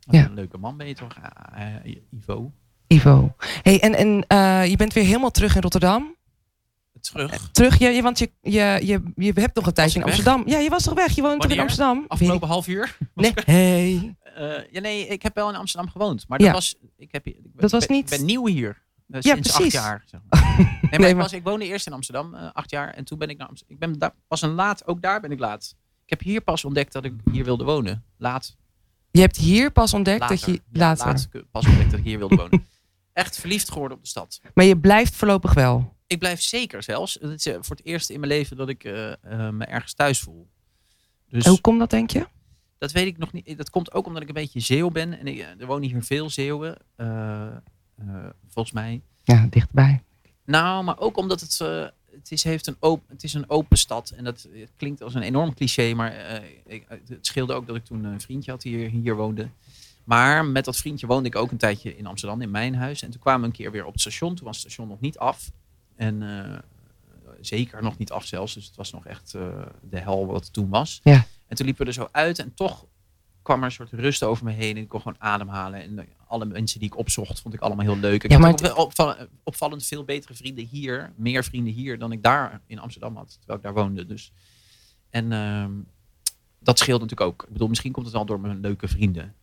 Wat 0.00 0.14
Ja. 0.16 0.24
een 0.24 0.34
leuke 0.34 0.58
man 0.58 0.76
ben 0.76 0.86
je 0.86 0.94
toch, 0.94 1.16
Ah, 1.22 1.74
eh, 1.84 1.94
Ivo. 2.10 2.52
Ivo. 2.86 3.34
Hey, 3.62 3.80
en 3.80 3.94
en 3.94 4.24
eh, 4.26 4.66
je 4.70 4.76
bent 4.76 4.92
weer 4.92 5.04
helemaal 5.04 5.30
terug 5.30 5.54
in 5.54 5.60
Rotterdam. 5.62 6.16
Terug. 7.00 7.48
Terug, 7.52 7.78
je, 7.78 7.88
je- 7.88 8.02
want 8.02 8.18
je, 8.18 8.30
je, 8.40 8.78
je, 8.82 9.02
je 9.16 9.32
hebt 9.34 9.54
nog 9.54 9.66
een 9.66 9.72
tijdje 9.72 9.94
in 10.00 10.06
ik 10.06 10.06
weg? 10.06 10.16
Amsterdam. 10.26 10.48
Ja, 10.48 10.58
je 10.58 10.70
was 10.70 10.82
toch 10.82 10.94
weg? 10.94 11.12
Je 11.14 11.22
woont 11.22 11.40
toch 11.40 11.50
in? 11.50 11.60
Amsterdam? 11.60 12.04
Afgelopen 12.08 12.48
half 12.48 12.66
uur. 12.68 12.96
Nee. 13.14 13.32
Hey. 13.44 14.16
Eh, 14.34 14.72
ja, 14.72 14.80
nee, 14.80 15.06
ik 15.06 15.22
heb 15.22 15.34
wel 15.34 15.48
in 15.48 15.54
Amsterdam 15.56 15.90
gewoond. 15.90 16.28
Maar 16.28 16.38
Ja. 16.40 16.44
dat 16.44 16.54
was, 16.54 16.74
ik 16.96 17.12
heb, 17.12 17.26
ik 17.26 17.42
ben, 17.42 17.52
Dat 17.56 17.70
was 17.70 17.86
niet- 17.86 18.12
Ik 18.12 18.18
ben 18.18 18.26
nieuw 18.26 18.46
hier. 18.46 18.82
Ja, 19.06 19.20
sinds 19.20 19.52
precies. 19.52 19.74
acht 19.76 19.84
jaar. 19.84 20.02
Zeg 20.06 20.20
maar. 20.28 20.40
Nee, 20.56 20.66
maar, 20.90 20.98
Nee, 20.98 21.08
ik, 21.08 21.14
maar- 21.14 21.22
was, 21.24 21.32
ik 21.32 21.42
woonde 21.44 21.64
eerst 21.66 21.86
in 21.86 21.92
Amsterdam, 21.92 22.34
eh, 22.34 22.48
acht 22.52 22.70
jaar. 22.70 22.94
En 22.94 23.04
toen 23.04 23.18
ben 23.18 23.28
ik 23.28 23.38
naar 23.38 23.48
Amsterdam. 23.48 23.74
Ik 23.76 23.80
ben 23.80 23.98
daar 23.98 24.14
pas 24.28 24.42
een 24.42 24.50
laat, 24.54 24.86
ook 24.86 25.02
daar 25.02 25.20
ben 25.20 25.30
ik 25.30 25.38
laat. 25.38 25.74
Ik 26.08 26.18
heb 26.18 26.28
hier 26.28 26.40
pas 26.40 26.64
ontdekt 26.64 26.92
dat 26.92 27.04
ik 27.04 27.12
hier 27.32 27.44
wilde 27.44 27.64
wonen. 27.64 28.04
Laat. 28.16 28.56
Je 29.10 29.20
hebt 29.20 29.36
hier 29.36 29.70
pas 29.70 29.94
ontdekt 29.94 30.20
Later. 30.20 30.36
dat 30.36 30.44
je 30.44 30.52
Ja, 30.52 30.60
later. 30.72 31.06
laat 31.06 31.28
pas 31.50 31.66
ontdekt 31.66 31.90
dat 31.90 31.98
ik 31.98 32.04
hier 32.04 32.18
wilde 32.18 32.36
wonen. 32.36 32.66
Echt 33.12 33.38
verliefd 33.38 33.70
geworden 33.70 33.96
op 33.96 34.02
de 34.02 34.08
stad. 34.08 34.40
Maar 34.54 34.64
je 34.64 34.78
blijft 34.78 35.14
voorlopig 35.14 35.54
wel. 35.54 35.96
Ik 36.06 36.18
blijf 36.18 36.40
zeker 36.40 36.82
zelfs. 36.82 37.18
Het 37.20 37.30
is 37.46 37.46
eh, 37.46 37.58
voor 37.60 37.76
het 37.76 37.84
eerst 37.84 38.10
in 38.10 38.20
mijn 38.20 38.32
leven 38.32 38.56
dat 38.56 38.68
ik 38.68 38.84
eh, 38.84 39.12
eh, 39.12 39.50
me 39.50 39.64
ergens 39.64 39.94
thuis 39.94 40.20
voel. 40.20 40.48
Dus 41.28 41.44
En 41.44 41.50
hoe 41.50 41.60
komt 41.60 41.78
dat, 41.78 41.90
denk 41.90 42.10
je? 42.10 42.26
Dat 42.78 42.92
weet 42.92 43.06
ik 43.06 43.18
nog 43.18 43.32
niet. 43.32 43.56
Dat 43.56 43.70
komt 43.70 43.92
ook 43.92 44.06
omdat 44.06 44.22
ik 44.22 44.28
een 44.28 44.34
beetje 44.34 44.60
Zeeuw 44.60 44.90
ben. 44.90 45.18
En 45.18 45.26
ik, 45.26 45.40
er 45.58 45.66
wonen 45.66 45.88
hier 45.88 46.02
veel 46.02 46.30
Zeeuwen. 46.30 46.76
volgens 48.48 48.74
mij. 48.74 49.02
Ja, 49.24 49.46
dichtbij. 49.50 50.02
Nou, 50.44 50.84
maar 50.84 50.98
ook 50.98 51.16
omdat 51.16 51.40
het, 51.40 51.60
het, 52.18 52.30
is, 52.32 52.42
heeft 52.42 52.66
een 52.66 52.76
open, 52.80 53.06
het 53.08 53.24
is 53.24 53.34
een 53.34 53.50
open 53.50 53.78
stad. 53.78 54.10
En 54.10 54.24
dat 54.24 54.48
klinkt 54.76 55.02
als 55.02 55.14
een 55.14 55.22
enorm 55.22 55.54
cliché. 55.54 55.94
Maar 55.94 56.12
eh, 56.12 56.42
ik, 56.66 56.86
het 56.88 57.26
scheelde 57.26 57.52
ook 57.52 57.66
dat 57.66 57.76
ik 57.76 57.84
toen 57.84 58.04
een 58.04 58.20
vriendje 58.20 58.50
had 58.50 58.62
die 58.62 58.76
hier, 58.76 58.88
hier 58.88 59.16
woonde. 59.16 59.48
Maar 60.04 60.44
met 60.44 60.64
dat 60.64 60.76
vriendje 60.76 61.06
woonde 61.06 61.28
ik 61.28 61.36
ook 61.36 61.50
een 61.50 61.56
tijdje 61.56 61.96
in 61.96 62.06
Amsterdam, 62.06 62.42
in 62.42 62.50
mijn 62.50 62.74
huis. 62.74 63.02
En 63.02 63.10
toen 63.10 63.20
kwamen 63.20 63.40
we 63.40 63.46
een 63.46 63.52
keer 63.52 63.70
weer 63.70 63.84
op 63.84 63.92
het 63.92 64.00
station. 64.00 64.34
Toen 64.34 64.46
was 64.46 64.56
het 64.56 64.64
station 64.64 64.88
nog 64.88 65.00
niet 65.00 65.18
af. 65.18 65.50
En 65.96 66.22
eh, 66.22 66.58
zeker 67.40 67.82
nog 67.82 67.98
niet 67.98 68.10
af 68.10 68.24
zelfs. 68.24 68.54
Dus 68.54 68.66
het 68.66 68.76
was 68.76 68.92
nog 68.92 69.06
echt 69.06 69.34
eh, 69.34 69.42
de 69.90 69.98
hel 69.98 70.26
wat 70.26 70.44
het 70.44 70.52
toen 70.52 70.68
was. 70.68 71.00
Ja. 71.02 71.26
En 71.46 71.56
toen 71.56 71.66
liepen 71.66 71.84
we 71.84 71.90
er 71.90 71.98
zo 71.98 72.08
uit. 72.12 72.38
En 72.38 72.54
toch 72.54 72.86
kwam 73.48 73.58
er 73.60 73.64
een 73.64 73.72
soort 73.72 73.92
rust 73.92 74.22
over 74.22 74.44
me 74.44 74.52
heen. 74.52 74.76
En 74.76 74.82
ik 74.82 74.88
kon 74.88 75.00
gewoon 75.00 75.20
ademhalen. 75.20 75.82
En 75.82 76.08
alle 76.26 76.44
mensen 76.44 76.78
die 76.80 76.88
ik 76.88 76.96
opzocht, 76.98 77.40
vond 77.40 77.54
ik 77.54 77.60
allemaal 77.60 77.84
heel 77.84 77.96
leuk. 77.96 78.24
Ik 78.24 78.30
Ja, 78.30 78.36
had 78.38 78.40
maar 78.40 78.50
ook 78.52 78.58
wel 78.76 78.84
opvall- 78.84 79.28
opvallend 79.42 79.84
veel 79.86 80.04
betere 80.04 80.34
vrienden 80.34 80.64
hier. 80.66 81.12
Meer 81.16 81.44
vrienden 81.44 81.72
hier 81.72 81.98
dan 81.98 82.12
ik 82.12 82.22
daar 82.22 82.60
in 82.66 82.78
Amsterdam 82.78 83.16
had. 83.16 83.36
Terwijl 83.38 83.58
ik 83.58 83.64
daar 83.64 83.74
woonde. 83.74 84.06
Dus. 84.06 84.32
En 85.10 85.32
ehm, 85.32 85.70
dat 86.58 86.78
scheelt 86.78 87.00
natuurlijk 87.00 87.30
ook. 87.30 87.42
Ik 87.42 87.52
bedoel, 87.52 87.68
misschien 87.68 87.92
komt 87.92 88.06
het 88.06 88.14
wel 88.14 88.24
door 88.26 88.40
mijn 88.40 88.60
leuke 88.60 88.88
vrienden. 88.88 89.34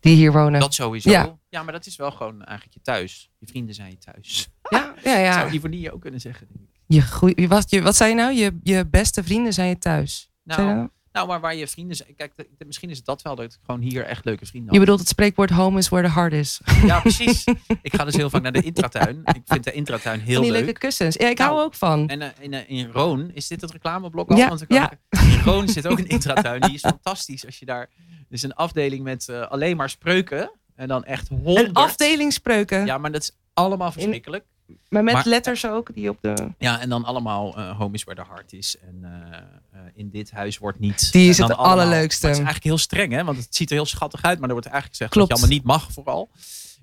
Die 0.00 0.14
hier 0.16 0.32
wonen. 0.32 0.60
Dat 0.60 0.74
sowieso. 0.74 1.10
Ja. 1.10 1.38
Ja. 1.48 1.62
maar 1.62 1.72
dat 1.72 1.86
is 1.86 1.96
wel 1.96 2.10
gewoon 2.10 2.44
eigenlijk 2.44 2.74
je 2.74 2.82
thuis. 2.82 3.30
Je 3.38 3.46
vrienden 3.46 3.74
zijn 3.74 3.90
je 3.90 3.98
thuis. 3.98 4.48
Ja, 4.70 4.94
ja, 5.04 5.16
ja. 5.18 5.32
Zou 5.40 5.52
Ivonie 5.52 5.92
ook 5.92 6.00
kunnen 6.00 6.20
zeggen. 6.20 6.46
Je 6.86 7.02
goeie, 7.02 7.40
je, 7.40 7.48
wat, 7.48 7.70
je, 7.70 7.82
wat 7.82 7.96
zei 7.96 8.10
je 8.10 8.16
nou? 8.16 8.32
Je, 8.34 8.58
je 8.62 8.86
beste 8.86 9.24
vrienden 9.24 9.52
zijn 9.52 9.68
je 9.68 9.78
thuis. 9.78 10.30
Nou? 10.44 10.88
Nou, 11.12 11.26
maar 11.26 11.40
waar 11.40 11.54
je 11.54 11.66
vrienden 11.68 11.96
zijn. 11.96 12.14
Kijk, 12.16 12.32
de- 12.36 12.48
de- 12.58 12.64
misschien 12.64 12.90
is 12.90 13.02
dat 13.04 13.22
wel 13.22 13.34
dat 13.34 13.44
ik 13.52 13.58
gewoon 13.66 13.80
hier 13.80 14.04
echt 14.04 14.24
leuke 14.24 14.46
vrienden 14.46 14.70
Je 14.72 14.76
had. 14.76 14.80
bedoelt 14.86 15.00
het 15.00 15.08
spreekwoord 15.08 15.50
home 15.50 15.78
is 15.78 15.88
where 15.88 16.06
the 16.08 16.12
heart 16.14 16.32
is. 16.32 16.60
Ja, 16.86 17.00
precies. 17.00 17.44
ik 17.82 17.94
ga 17.94 18.04
dus 18.04 18.14
heel 18.16 18.30
vaak 18.30 18.42
naar 18.42 18.52
de 18.52 18.62
intratuin. 18.62 19.20
Ik 19.24 19.42
vind 19.44 19.64
de 19.64 19.72
intratuin 19.72 20.20
heel 20.20 20.34
Van 20.34 20.42
die 20.42 20.52
leuk. 20.52 20.64
leuke 20.64 20.78
kussens. 20.78 21.16
Ja, 21.16 21.28
ik 21.28 21.38
Nou, 21.38 21.50
hou 21.50 21.62
ook 21.64 21.74
van. 21.74 22.08
En 22.08 22.22
eh, 22.22 22.28
in, 22.40 22.52
eh, 22.52 22.60
in 22.70 22.90
Roon, 22.90 23.30
is 23.34 23.48
dit 23.48 23.60
het 23.60 23.70
reclameblok 23.70 24.30
al? 24.30 24.36
Ja, 24.36 24.48
Want 24.48 24.64
ja. 24.68 24.90
ik- 24.92 25.20
in 25.20 25.40
Roon 25.44 25.68
zit 25.68 25.86
ook 25.86 25.98
een 25.98 26.08
intratuin. 26.08 26.60
Die 26.60 26.74
is 26.74 26.80
fantastisch. 26.80 27.46
Als 27.46 27.58
je 27.58 27.64
daar... 27.66 27.80
Er 28.08 28.36
is 28.36 28.42
een 28.42 28.54
afdeling 28.54 29.02
met 29.02 29.28
eh, 29.28 29.40
alleen 29.46 29.76
maar 29.76 29.90
spreuken. 29.90 30.50
En 30.74 30.88
dan 30.88 31.04
echt 31.04 31.28
honderd. 31.28 31.66
Een 31.68 31.72
afdeling 31.72 32.32
spreuken. 32.32 32.86
Ja, 32.86 32.98
maar 32.98 33.12
dat 33.12 33.22
is 33.22 33.32
allemaal 33.54 33.92
verschrikkelijk. 33.92 34.44
Maar 34.88 35.04
met 35.04 35.14
maar- 35.14 35.26
letters 35.26 35.66
ook 35.66 35.94
die 35.94 36.08
op 36.10 36.18
de... 36.20 36.48
Ja, 36.58 36.80
en 36.80 36.88
dan 36.88 37.04
allemaal 37.04 37.56
eh 37.56 37.78
Home 37.78 37.94
is 37.94 38.04
where 38.04 38.22
the 38.22 38.28
heart 38.28 38.52
is. 38.52 38.76
En 38.78 38.98
eh, 39.02 39.38
eh, 39.72 39.80
in 39.94 40.10
dit 40.10 40.30
huis 40.30 40.58
wordt 40.58 40.78
niet... 40.78 41.12
Die 41.12 41.28
is 41.28 41.38
het 41.38 41.50
allemaal- 41.50 41.72
allerleukste. 41.72 42.26
Het 42.26 42.30
is 42.36 42.42
eigenlijk 42.42 42.64
heel 42.66 42.78
streng, 42.78 43.12
hè? 43.12 43.24
Want 43.24 43.38
het 43.38 43.54
ziet 43.56 43.68
er 43.70 43.76
heel 43.76 43.86
schattig 43.86 44.22
uit. 44.22 44.38
Maar 44.38 44.46
er 44.48 44.54
wordt 44.54 44.66
eigenlijk 44.68 44.96
gezegd 44.96 45.12
Klopt. 45.12 45.28
dat 45.30 45.38
je 45.38 45.44
allemaal 45.44 45.62
niet 45.62 45.82
mag, 45.82 45.92
vooral. 45.92 46.28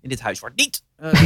In 0.01 0.09
dit 0.09 0.21
huis 0.21 0.39
wordt 0.39 0.55
niet. 0.55 0.83
eh, 0.95 1.13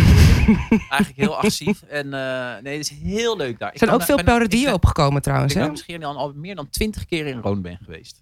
eigenlijk 0.89 1.13
heel 1.15 1.37
agressief. 1.37 1.81
En 1.81 2.13
eh, 2.13 2.61
nee, 2.63 2.77
het 2.77 2.91
is 2.91 2.97
heel 3.01 3.37
leuk 3.37 3.59
daar. 3.59 3.71
Er 3.71 3.77
zijn 3.77 3.89
ook 3.91 4.03
veel 4.03 4.23
parodieën 4.23 4.67
op. 4.67 4.73
opgekomen 4.73 5.17
Ik 5.17 5.23
trouwens. 5.23 5.55
ik 5.55 5.69
misschien 5.69 6.03
al, 6.03 6.17
al 6.17 6.33
meer 6.35 6.55
dan 6.55 6.69
twintig 6.69 7.05
keer 7.05 7.25
in 7.25 7.39
Roon 7.39 7.61
ben 7.61 7.77
geweest. 7.83 8.20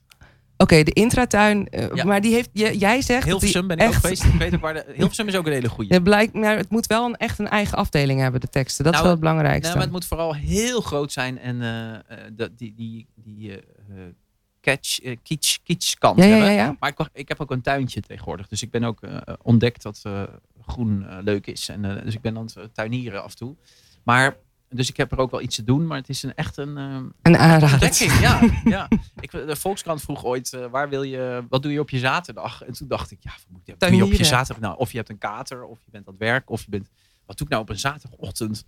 Oké, 0.62 0.84
de 0.84 0.92
intratuin. 0.92 1.68
eh, 1.68 1.88
Ja. 1.94 2.04
Maar 2.04 2.22
die 2.22 2.34
heeft, 2.34 2.50
j- 2.54 2.64
jij 2.78 3.02
zegt. 3.02 3.26
Hilversum 3.26 3.68
ben 3.68 3.78
ik 3.78 3.88
ook 3.88 3.94
geweest. 3.94 4.24
Ik 4.24 4.34
weet 4.34 4.54
ook 4.56 4.62
waar 4.62 4.74
de, 4.74 4.86
Hilversum 4.96 5.28
is 5.28 5.36
ook 5.36 5.46
een 5.46 5.52
hele 5.54 5.70
goede. 5.70 5.94
Het, 5.94 6.04
blijkt, 6.04 6.34
maar 6.34 6.58
het 6.58 6.70
moet 6.70 6.88
wel 6.88 7.06
een, 7.06 7.16
echt 7.16 7.40
een 7.40 7.48
eigen 7.50 7.78
afdeling 7.78 8.20
hebben, 8.20 8.42
de 8.42 8.50
teksten. 8.50 8.84
Dat 8.84 8.94
Nou, 8.94 9.06
is 9.06 9.10
wel 9.12 9.12
het 9.22 9.28
belangrijkste. 9.30 9.66
Nee, 9.68 9.74
maar 9.74 9.84
het 9.84 9.92
moet 9.94 10.06
vooral 10.06 10.36
heel 10.36 10.82
groot 10.82 11.12
zijn 11.12 11.40
en 11.40 11.60
dat 12.34 12.58
die, 12.58 12.74
die, 12.76 13.08
die 13.16 13.60
catch, 14.62 15.00
eh, 15.00 15.16
kitsch, 15.24 15.58
kitsch 15.64 15.94
kant 15.94 16.18
ja, 16.20 16.26
ja, 16.26 16.32
hebben. 16.32 16.54
ja. 16.54 16.76
Maar 16.80 16.90
ik, 16.98 17.10
ik 17.14 17.28
heb 17.28 17.42
ook 17.42 17.52
een 17.52 17.62
tuintje 17.62 18.02
tegenwoordig. 18.02 18.48
Dus 18.48 18.62
ik 18.62 18.72
ben 18.72 18.84
ook 18.84 19.00
ontdekt 19.42 19.82
dat 19.84 20.02
groen 20.66 21.06
leuk 21.24 21.48
is. 21.48 21.70
En, 21.70 22.02
dus 22.04 22.14
ik 22.16 22.22
ben 22.22 22.38
aan 22.38 22.50
het 22.54 22.74
tuinieren 22.74 23.24
af 23.24 23.32
en 23.32 23.38
toe. 23.38 23.56
Maar, 24.04 24.36
dus 24.70 24.90
ik 24.90 24.98
heb 24.98 25.12
er 25.12 25.18
ook 25.18 25.32
wel 25.32 25.42
iets 25.42 25.56
te 25.56 25.64
doen. 25.64 25.88
Maar 25.88 25.98
het 25.98 26.10
is 26.10 26.24
een, 26.24 26.36
echt 26.36 26.58
een 26.58 26.78
eh, 26.78 27.00
Een 27.22 27.38
aanrader. 27.38 28.22
Ja, 28.22 28.42
ja. 28.64 28.88
Ik, 29.20 29.32
de 29.32 29.56
Volkskrant 29.56 30.02
vroeg 30.02 30.26
ooit, 30.26 30.54
eh, 30.54 30.66
waar 30.66 30.90
wil 30.90 31.04
je, 31.04 31.46
wat 31.50 31.62
doe 31.64 31.72
je 31.72 31.80
op 31.80 31.90
je 31.90 32.00
zaterdag? 32.00 32.64
En 32.64 32.74
toen 32.74 32.88
dacht 32.88 33.12
ik, 33.12 33.18
ja, 33.22 33.32
wat 33.32 33.46
moet 33.50 33.66
je, 33.66 33.76
wat 33.78 33.90
doe 33.90 33.98
je 33.98 34.06
op 34.06 34.12
je 34.12 34.24
zaterdag? 34.24 34.64
Nou, 34.64 34.78
of 34.78 34.92
je 34.92 34.98
hebt 34.98 35.10
een 35.10 35.18
kater, 35.18 35.64
of 35.64 35.80
je 35.86 35.92
bent 35.92 36.08
aan 36.08 36.14
het 36.14 36.22
werk, 36.22 36.50
of 36.50 36.62
je 36.62 36.70
bent... 36.70 36.90
Wat 37.26 37.38
doe 37.38 37.48
ik 37.48 37.54
nou 37.54 37.64
op 37.64 37.70
een 37.70 37.80
zaterdagochtend? 37.80 38.66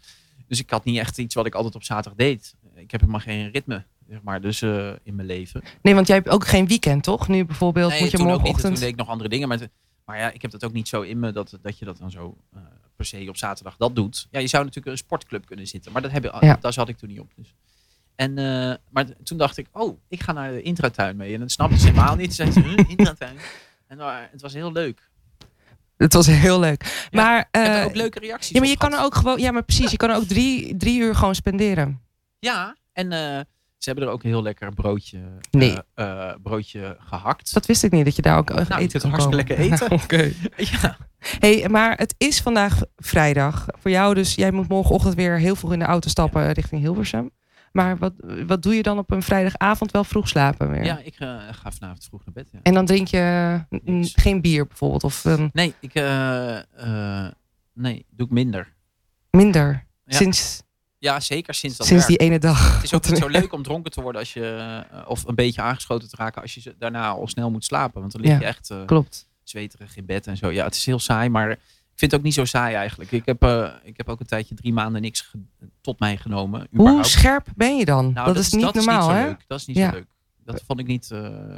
Dus 0.47 0.59
ik 0.59 0.69
had 0.69 0.83
niet 0.83 0.97
echt 0.97 1.17
iets 1.17 1.35
wat 1.35 1.45
ik 1.45 1.55
altijd 1.55 1.75
op 1.75 1.83
zaterdag 1.83 2.17
deed. 2.17 2.55
Ik 2.75 2.91
heb 2.91 2.99
helemaal 2.99 3.21
geen 3.21 3.51
ritme, 3.51 3.85
zeg 4.07 4.21
maar, 4.21 4.41
dus 4.41 4.61
eh, 4.61 4.91
in 5.03 5.15
mijn 5.15 5.27
leven. 5.27 5.63
Nee, 5.81 5.95
want 5.95 6.07
jij 6.07 6.15
hebt 6.15 6.29
ook 6.29 6.47
geen 6.47 6.67
weekend, 6.67 7.03
toch? 7.03 7.27
Nu 7.27 7.45
bijvoorbeeld 7.45 7.91
Nee, 7.91 8.01
moet 8.01 8.11
je 8.11 8.17
toen 8.17 8.25
ook 8.25 8.31
niet. 8.31 8.37
Toen 8.37 8.51
morgenochtend. 8.51 8.79
deed 8.79 8.89
ik 8.89 8.95
nog 8.95 9.07
andere 9.07 9.29
dingen. 9.29 9.47
Maar, 9.47 9.59
maar 10.05 10.17
ja, 10.17 10.31
ik 10.31 10.41
heb 10.41 10.51
dat 10.51 10.63
ook 10.63 10.73
niet 10.73 10.87
zo 10.87 11.01
in 11.01 11.19
me 11.19 11.31
dat, 11.31 11.57
dat 11.61 11.79
je 11.79 11.85
dat 11.85 11.97
dan 11.97 12.11
zo 12.11 12.37
eh, 12.53 12.61
per 13.01 13.19
se 13.19 13.29
op 13.29 13.37
zaterdag 13.37 13.77
dat 13.77 13.95
doet. 13.95 14.27
Ja, 14.31 14.39
je 14.39 14.47
zou 14.47 14.63
natuurlijk 14.63 14.91
een 14.91 14.97
sportclub 14.97 15.45
kunnen 15.45 15.67
zitten. 15.67 15.91
Maar 15.91 16.01
dat 16.01 16.11
heb, 16.11 16.37
Ja. 16.41 16.57
daar 16.61 16.73
zat 16.73 16.89
ik 16.89 16.97
toen 16.97 17.09
niet 17.09 17.19
op. 17.19 17.31
Dus. 17.35 17.55
En, 18.15 18.37
eh, 18.37 18.75
maar 18.89 19.05
toen 19.23 19.37
dacht 19.37 19.57
ik, 19.57 19.67
oh, 19.71 19.99
ik 20.07 20.23
ga 20.23 20.31
naar 20.31 20.51
de 20.51 20.61
intratuin 20.61 21.15
mee. 21.15 21.33
En 21.33 21.39
dat 21.39 21.51
snapte 21.51 21.77
ze 21.77 21.87
helemaal 21.87 22.15
niet. 22.15 22.35
Ze 22.35 22.51
zei, 22.51 22.75
intratuin? 22.97 23.37
En 23.87 23.97
uh, 23.97 24.15
het 24.31 24.41
was 24.41 24.53
heel 24.53 24.71
leuk. 24.71 25.09
Het 25.97 26.13
was 26.13 26.27
heel 26.27 26.59
leuk. 26.59 27.07
Ja, 27.11 27.21
maar, 27.23 27.47
eh, 27.51 27.85
ook 27.85 27.95
leuke 27.95 28.19
reacties 28.19 28.49
ja, 28.49 28.59
maar 28.59 28.69
je 28.69 28.77
kan 28.77 28.93
er 28.93 29.01
ook 29.01 29.15
gewoon, 29.15 29.39
ja, 29.39 29.51
maar 29.51 29.63
precies, 29.63 29.91
je 29.91 29.97
kan 29.97 30.09
er 30.09 30.15
ook 30.15 30.23
drie, 30.23 30.77
drie 30.77 30.99
uur 30.99 31.15
gewoon 31.15 31.35
spenderen. 31.35 32.01
Ja, 32.39 32.75
en 32.93 33.11
eh, 33.11 33.39
ze 33.83 33.89
hebben 33.89 34.07
er 34.07 34.13
ook 34.13 34.23
een 34.23 34.29
heel 34.29 34.41
lekker 34.41 34.73
broodje, 34.73 35.19
eh, 35.51 35.77
eh, 35.93 36.35
broodje 36.43 36.97
gehakt. 36.99 37.53
Dat 37.53 37.65
wist 37.65 37.83
ik 37.83 37.91
niet, 37.91 38.05
dat 38.05 38.15
je 38.15 38.21
daar 38.21 38.37
ook 38.37 38.49
Nou, 38.53 38.81
eten 38.81 38.99
kan 38.99 39.09
hartstikke 39.09 39.35
lekker 39.35 39.57
eten. 39.57 39.91
Oké. 40.03 40.31
ja. 40.81 40.97
Hey, 41.19 41.67
maar 41.69 41.97
het 41.97 42.15
is 42.17 42.41
vandaag 42.41 42.81
vrijdag. 42.95 43.65
Voor 43.79 43.91
jou 43.91 44.13
dus, 44.13 44.35
jij 44.35 44.51
moet 44.51 44.67
morgenochtend 44.67 45.15
weer 45.15 45.39
heel 45.39 45.55
vroeg 45.55 45.73
in 45.73 45.79
de 45.79 45.85
auto 45.85 46.09
stappen 46.09 46.51
richting 46.51 46.81
Hilversum. 46.81 47.29
Maar 47.71 47.97
wat, 47.97 48.13
wat 48.47 48.63
doe 48.63 48.75
je 48.75 48.83
dan 48.83 48.97
op 48.97 49.11
een 49.11 49.23
vrijdagavond 49.23 49.91
wel 49.91 50.03
vroeg 50.03 50.27
slapen 50.27 50.69
weer? 50.71 50.83
ja, 50.83 50.99
ik 50.99 51.15
eh, 51.19 51.37
ga 51.51 51.71
vanavond 51.71 52.03
vroeg 52.05 52.25
naar 52.25 52.33
bed. 52.33 52.49
Ja. 52.51 52.59
En 52.63 52.73
dan 52.73 52.85
drink 52.85 53.07
je 53.07 53.59
Niks. 53.69 54.13
geen 54.15 54.41
bier 54.41 54.67
bijvoorbeeld, 54.67 55.03
of 55.03 55.25
een 55.25 55.49
Nee, 55.53 55.73
ik, 55.79 55.93
nee, 57.73 58.05
doe 58.09 58.25
ik 58.25 58.31
minder. 58.31 58.73
minder. 59.31 59.85
Ja. 60.05 60.17
Sinds, 60.17 60.61
Ja, 61.01 61.19
zeker 61.19 61.53
sinds 61.53 61.77
dat 61.77 61.87
sinds 61.87 62.05
die 62.05 62.17
ene 62.17 62.39
dag. 62.39 62.73
Het 62.75 62.83
is 62.83 62.93
ook 62.93 63.07
niet 63.09 63.17
zo 63.17 63.27
leuk 63.27 63.53
om 63.53 63.63
dronken 63.63 63.91
te 63.91 64.01
worden 64.01 64.21
als 64.21 64.33
je, 64.33 64.55
eh, 64.91 65.09
of 65.09 65.23
een 65.27 65.35
beetje 65.35 65.61
aangeschoten 65.61 66.09
te 66.09 66.15
raken 66.15 66.41
als 66.41 66.53
je 66.53 66.75
daarna 66.79 67.09
al 67.09 67.27
snel 67.27 67.51
moet 67.51 67.65
slapen. 67.65 67.99
Want 68.01 68.11
dan 68.13 68.21
lig 68.21 68.29
Ja. 68.31 68.37
je 68.39 68.45
echt 68.45 68.69
eh, 68.69 68.85
Klopt. 68.85 69.27
zweterig 69.43 69.97
in 69.97 70.05
bed 70.05 70.27
en 70.27 70.37
zo. 70.37 70.49
Ja, 70.49 70.63
het 70.65 70.75
is 70.75 70.85
heel 70.85 70.99
saai, 70.99 71.29
maar 71.29 71.51
ik 71.51 71.59
vind 71.95 72.11
het 72.11 72.15
ook 72.15 72.25
niet 72.25 72.33
zo 72.33 72.45
saai 72.45 72.75
eigenlijk. 72.75 73.11
Ik 73.11 73.25
heb, 73.25 73.43
eh, 73.43 73.69
ik 73.83 73.97
heb 73.97 74.09
ook 74.09 74.19
een 74.19 74.25
tijdje 74.25 74.55
drie 74.55 74.73
maanden 74.73 75.01
niks 75.01 75.31
tot 75.81 75.99
mij 75.99 76.17
genomen. 76.17 76.67
Hoe 76.71 77.03
scherp 77.03 77.47
ben 77.55 77.77
je 77.77 77.85
dan? 77.85 78.13
Nou, 78.13 78.27
dat, 78.27 78.37
is 78.37 78.51
niet 78.51 78.73
normaal, 78.73 79.09
hè? 79.09 79.25
leuk. 79.25 79.43
Dat 79.47 79.59
is 79.59 79.65
niet 79.65 79.77
Ja. 79.77 79.89
zo 79.89 79.95
leuk. 79.95 80.07
Dat 80.45 80.63
vond 80.67 80.79
ik 80.79 80.87
niet, 80.87 81.09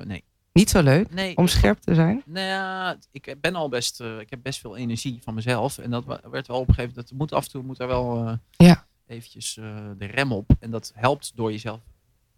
nee. 0.03 0.23
Niet 0.53 0.69
zo 0.69 0.81
leuk 0.81 1.13
Nee, 1.13 1.37
om 1.37 1.47
scherp 1.47 1.79
te 1.79 1.93
zijn. 1.95 2.21
Nou 2.25 2.45
ja, 2.47 2.97
ik 3.11 3.35
ben 3.41 3.55
al 3.55 3.69
best, 3.69 3.99
ik 4.01 4.29
heb 4.29 4.39
best 4.43 4.59
veel 4.59 4.77
energie 4.77 5.19
van 5.23 5.33
mezelf. 5.33 5.77
En 5.77 5.89
dat 5.89 6.03
werd 6.31 6.47
wel 6.47 6.57
op 6.59 6.67
een 6.67 6.73
gegeven 6.73 6.89
moment, 6.95 7.09
dat 7.09 7.17
moet 7.17 7.33
af 7.33 7.43
en 7.45 7.51
toe 7.51 7.63
moet 7.63 7.79
er 7.79 7.87
wel 7.87 8.37
Ja. 8.51 8.85
Eventjes 9.13 9.57
eh, 9.57 9.75
de 9.97 10.05
rem 10.05 10.31
op. 10.31 10.51
En 10.59 10.71
dat 10.71 10.91
helpt 10.95 11.31
door 11.35 11.51
jezelf 11.51 11.79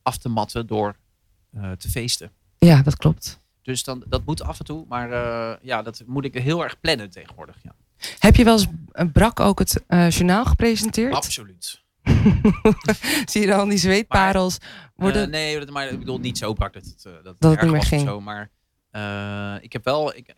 af 0.01 0.17
te 0.17 0.29
matten 0.29 0.67
door 0.67 0.95
eh, 1.51 1.71
te 1.71 1.89
feesten. 1.89 2.31
Ja, 2.57 2.81
dat 2.81 2.97
klopt. 2.97 3.39
Dus 3.61 3.83
dan, 3.83 4.03
dat 4.07 4.25
moet 4.25 4.41
af 4.41 4.59
en 4.59 4.65
toe, 4.65 4.85
maar 4.87 5.11
eh, 5.11 5.57
ja, 5.61 5.81
dat 5.81 6.03
moet 6.05 6.25
ik 6.25 6.33
heel 6.33 6.63
erg 6.63 6.79
plannen 6.79 7.09
tegenwoordig. 7.09 7.55
Ja. 7.63 7.75
Heb 8.19 8.35
je 8.35 8.43
wel 8.43 8.53
eens 8.53 8.67
brak 9.11 9.39
ook 9.39 9.59
het 9.59 9.83
journaal 9.87 10.45
gepresenteerd? 10.45 11.13
Absoluut. 11.13 11.83
Zie 13.31 13.41
je 13.41 13.47
dan 13.47 13.69
die 13.69 13.77
zweetparels 13.77 14.57
worden? 14.95 15.23
Eh, 15.23 15.29
nee, 15.29 15.71
maar 15.71 15.87
ik 15.87 15.99
bedoel 15.99 16.19
niet 16.19 16.37
zo 16.37 16.53
brak 16.53 16.73
dat 16.73 16.85
het, 16.85 17.03
dat 17.23 17.35
Dat 17.39 17.51
het 17.51 17.61
niet 17.61 17.71
meer 17.71 17.83
ging. 17.83 18.07
Zo, 18.07 18.21
maar 18.21 18.49
ik 19.61 19.73
heb 19.73 19.83
wel, 19.83 20.15
ik 20.15 20.33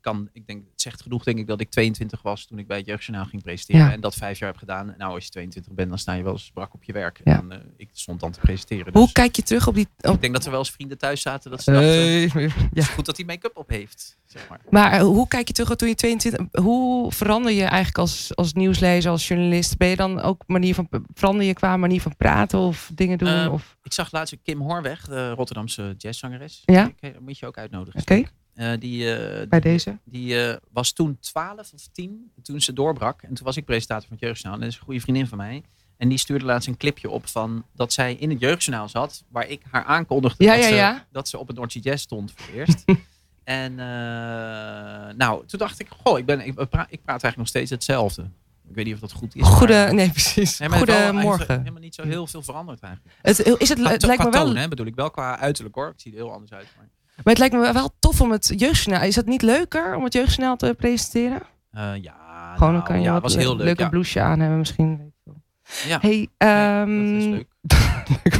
kan, 0.00 0.28
ik 0.32 0.46
denk, 0.46 0.64
het 0.70 0.80
zegt 0.80 1.02
genoeg 1.02 1.24
denk 1.24 1.38
ik 1.38 1.46
dat 1.46 1.60
ik 1.60 1.70
22 1.70 2.22
was 2.22 2.46
toen 2.46 2.58
ik 2.58 2.66
bij 2.66 2.76
het 2.76 2.86
Jeugdjournaal 2.86 3.26
ging 3.26 3.42
presenteren. 3.42 3.86
Ja. 3.86 3.92
En 3.92 4.00
dat 4.00 4.14
vijf 4.14 4.38
jaar 4.38 4.48
heb 4.48 4.58
gedaan. 4.58 4.94
Nou, 4.98 5.14
als 5.14 5.24
je 5.24 5.30
22 5.30 5.72
bent, 5.72 5.88
dan 5.88 5.98
sta 5.98 6.12
je 6.12 6.22
wel 6.22 6.32
eens 6.32 6.50
brak 6.54 6.74
op 6.74 6.84
je 6.84 6.92
werk. 6.92 7.20
Ja. 7.24 7.38
En, 7.38 7.52
eh, 7.52 7.58
ik 7.76 7.88
stond 7.92 8.20
dan 8.20 8.30
te 8.30 8.40
presenteren. 8.40 8.92
Hoe 8.92 9.02
Dus 9.02 9.12
kijk 9.12 9.36
je 9.36 9.42
terug 9.42 9.66
op 9.66 9.74
die... 9.74 9.88
Op... 10.00 10.14
ik 10.14 10.20
denk 10.20 10.32
dat 10.32 10.44
er 10.44 10.50
wel 10.50 10.58
eens 10.58 10.70
vrienden 10.70 10.98
thuis 10.98 11.20
zaten 11.20 11.50
dat 11.50 11.62
ze 11.62 11.70
dachten, 11.72 11.88
Hey, 11.88 12.50
ja. 12.72 12.84
goed 12.84 13.06
dat 13.06 13.16
hij 13.16 13.26
make-up 13.26 13.56
op 13.56 13.68
heeft. 13.68 14.18
Zeg 14.24 14.48
maar. 14.48 14.60
Maar 14.70 14.92
eh, 14.92 15.00
hoe 15.00 15.28
kijk 15.28 15.48
je 15.48 15.54
terug 15.54 15.70
op 15.70 15.78
toen 15.78 15.88
je 15.88 15.94
22... 15.94 16.62
Hoe 16.62 17.12
verander 17.12 17.52
je 17.52 17.64
eigenlijk 17.64 17.98
als, 17.98 18.36
als 18.36 18.52
nieuwslezer, 18.52 19.10
als 19.10 19.28
journalist? 19.28 19.76
Ben 19.76 19.88
je 19.88 19.96
dan 19.96 20.20
ook 20.20 20.42
manier 20.46 20.74
van... 20.74 20.88
Verander 21.14 21.46
je 21.46 21.52
qua 21.52 21.76
manier 21.76 22.00
van 22.00 22.16
praten 22.16 22.58
of 22.58 22.90
dingen 22.94 23.18
doen? 23.18 23.28
Eh, 23.28 23.52
of... 23.52 23.76
Ik 23.82 23.92
zag 23.92 24.12
laatst 24.12 24.36
Kim 24.42 24.60
Hoorweg, 24.60 25.04
de 25.04 25.30
Rotterdamse 25.30 25.94
jazzzangeres. 25.98 26.62
Ja? 26.64 26.92
Eh, 27.00 27.10
moet 27.20 27.38
je 27.38 27.46
ook 27.46 27.58
uitnodigen. 27.58 28.00
Oké. 28.00 28.24
Eh, 28.58 28.70
die, 28.78 29.14
eh, 29.14 29.48
Bij 29.48 29.60
die- 29.60 29.70
deze? 29.70 29.98
Die 30.04 30.42
eh, 30.46 30.56
was 30.72 30.92
toen 30.92 31.18
12 31.20 31.72
of 31.72 31.86
10, 31.92 32.30
toen 32.42 32.60
ze 32.60 32.72
doorbrak. 32.72 33.22
En 33.22 33.34
toen 33.34 33.44
was 33.46 33.56
ik 33.56 33.64
presentator 33.64 34.02
van 34.08 34.16
het 34.16 34.24
Jeugdjournaal. 34.24 34.54
En 34.54 34.60
dat 34.60 34.72
is 34.74 34.78
een 34.78 34.84
goede 34.84 35.00
vriendin 35.00 35.26
van 35.26 35.38
mij. 35.38 35.62
En 35.96 36.08
die 36.08 36.18
stuurde 36.18 36.44
laatst 36.44 36.68
een 36.68 36.76
clipje 36.76 37.10
op 37.10 37.26
van 37.28 37.64
dat 37.74 37.92
zij 37.92 38.14
in 38.14 38.30
het 38.30 38.40
Jeugdjournaal 38.40 38.88
zat. 38.88 39.24
Waar 39.28 39.48
ik 39.48 39.62
haar 39.70 39.84
aankondigde 39.84 40.44
Ja, 40.44 40.54
dat, 40.56 40.68
ja, 40.68 40.94
ze, 40.96 41.02
dat 41.12 41.28
ze 41.28 41.38
op 41.38 41.46
het 41.46 41.56
Noordse 41.56 41.78
Jazz 41.78 42.02
stond 42.02 42.32
voor 42.36 42.46
het 42.46 42.54
eerst. 42.54 42.84
en 43.44 43.74
nou, 45.16 45.46
toen 45.46 45.58
dacht 45.58 45.80
ik, 45.80 45.88
goh, 46.04 46.18
ik, 46.18 46.26
ben, 46.26 46.40
ik, 46.46 46.54
pra- 46.54 46.64
ik 46.64 47.02
praat 47.02 47.22
eigenlijk 47.22 47.36
nog 47.36 47.48
steeds 47.48 47.70
hetzelfde. 47.70 48.22
Ik 48.68 48.74
weet 48.74 48.84
niet 48.84 48.94
of 48.94 49.00
dat 49.00 49.12
goed 49.12 49.34
is. 49.36 49.42
Goede... 49.46 49.72
maar- 49.72 49.94
Nee, 49.94 50.10
precies. 50.10 50.58
Nee, 50.58 50.68
Goedemorgen. 50.68 51.58
Helemaal 51.58 51.80
niet 51.80 51.94
zo 51.94 52.02
heel 52.02 52.26
veel 52.26 52.42
veranderd 52.42 52.80
eigenlijk. 52.80 53.14
Het, 53.22 53.38
is 53.60 53.68
het, 53.68 53.78
lijkt 53.78 54.02
me 54.24 54.30
wel... 54.30 54.44
toon, 54.44 54.56
hè, 54.56 54.68
bedoel 54.68 54.86
ik 54.86 54.94
wel 54.94 55.10
qua 55.10 55.38
uiterlijk 55.38 55.74
hoor. 55.74 55.88
Ik 55.88 56.00
zie 56.00 56.10
er 56.12 56.16
heel 56.18 56.32
anders 56.32 56.52
uit. 56.52 56.66
Maar, 56.76 56.88
Maar 57.24 57.34
het 57.34 57.38
lijkt 57.38 57.54
me 57.54 57.72
wel 57.72 57.90
tof 57.98 58.20
om 58.20 58.30
het 58.30 58.52
jeugdjournaal... 58.56 59.06
Is 59.06 59.16
het 59.16 59.26
niet 59.26 59.42
leuker 59.42 59.94
om 59.94 60.04
het 60.04 60.12
jeugdjournaal 60.12 60.56
te 60.56 60.74
presenteren? 60.78 61.42
eh, 61.70 61.90
ja, 62.02 62.54
Gewoon 62.56 62.58
dan 62.58 62.72
nou, 62.72 62.84
kan 62.84 62.96
je 62.96 63.02
ja, 63.02 63.12
wat 63.12 63.22
was 63.22 63.36
heel 63.36 63.56
leuk. 63.56 63.64
leuke 63.64 63.82
ja. 63.82 63.88
blouseje 63.88 64.24
aan 64.24 64.40
hebben 64.40 64.58
misschien. 64.58 65.12
Ja. 65.86 65.98
Hey, 66.00 66.10
Nee, 66.10 66.30
ehm, 66.36 67.12
dat 67.12 67.20
is 67.20 67.26
leuk. 67.26 67.46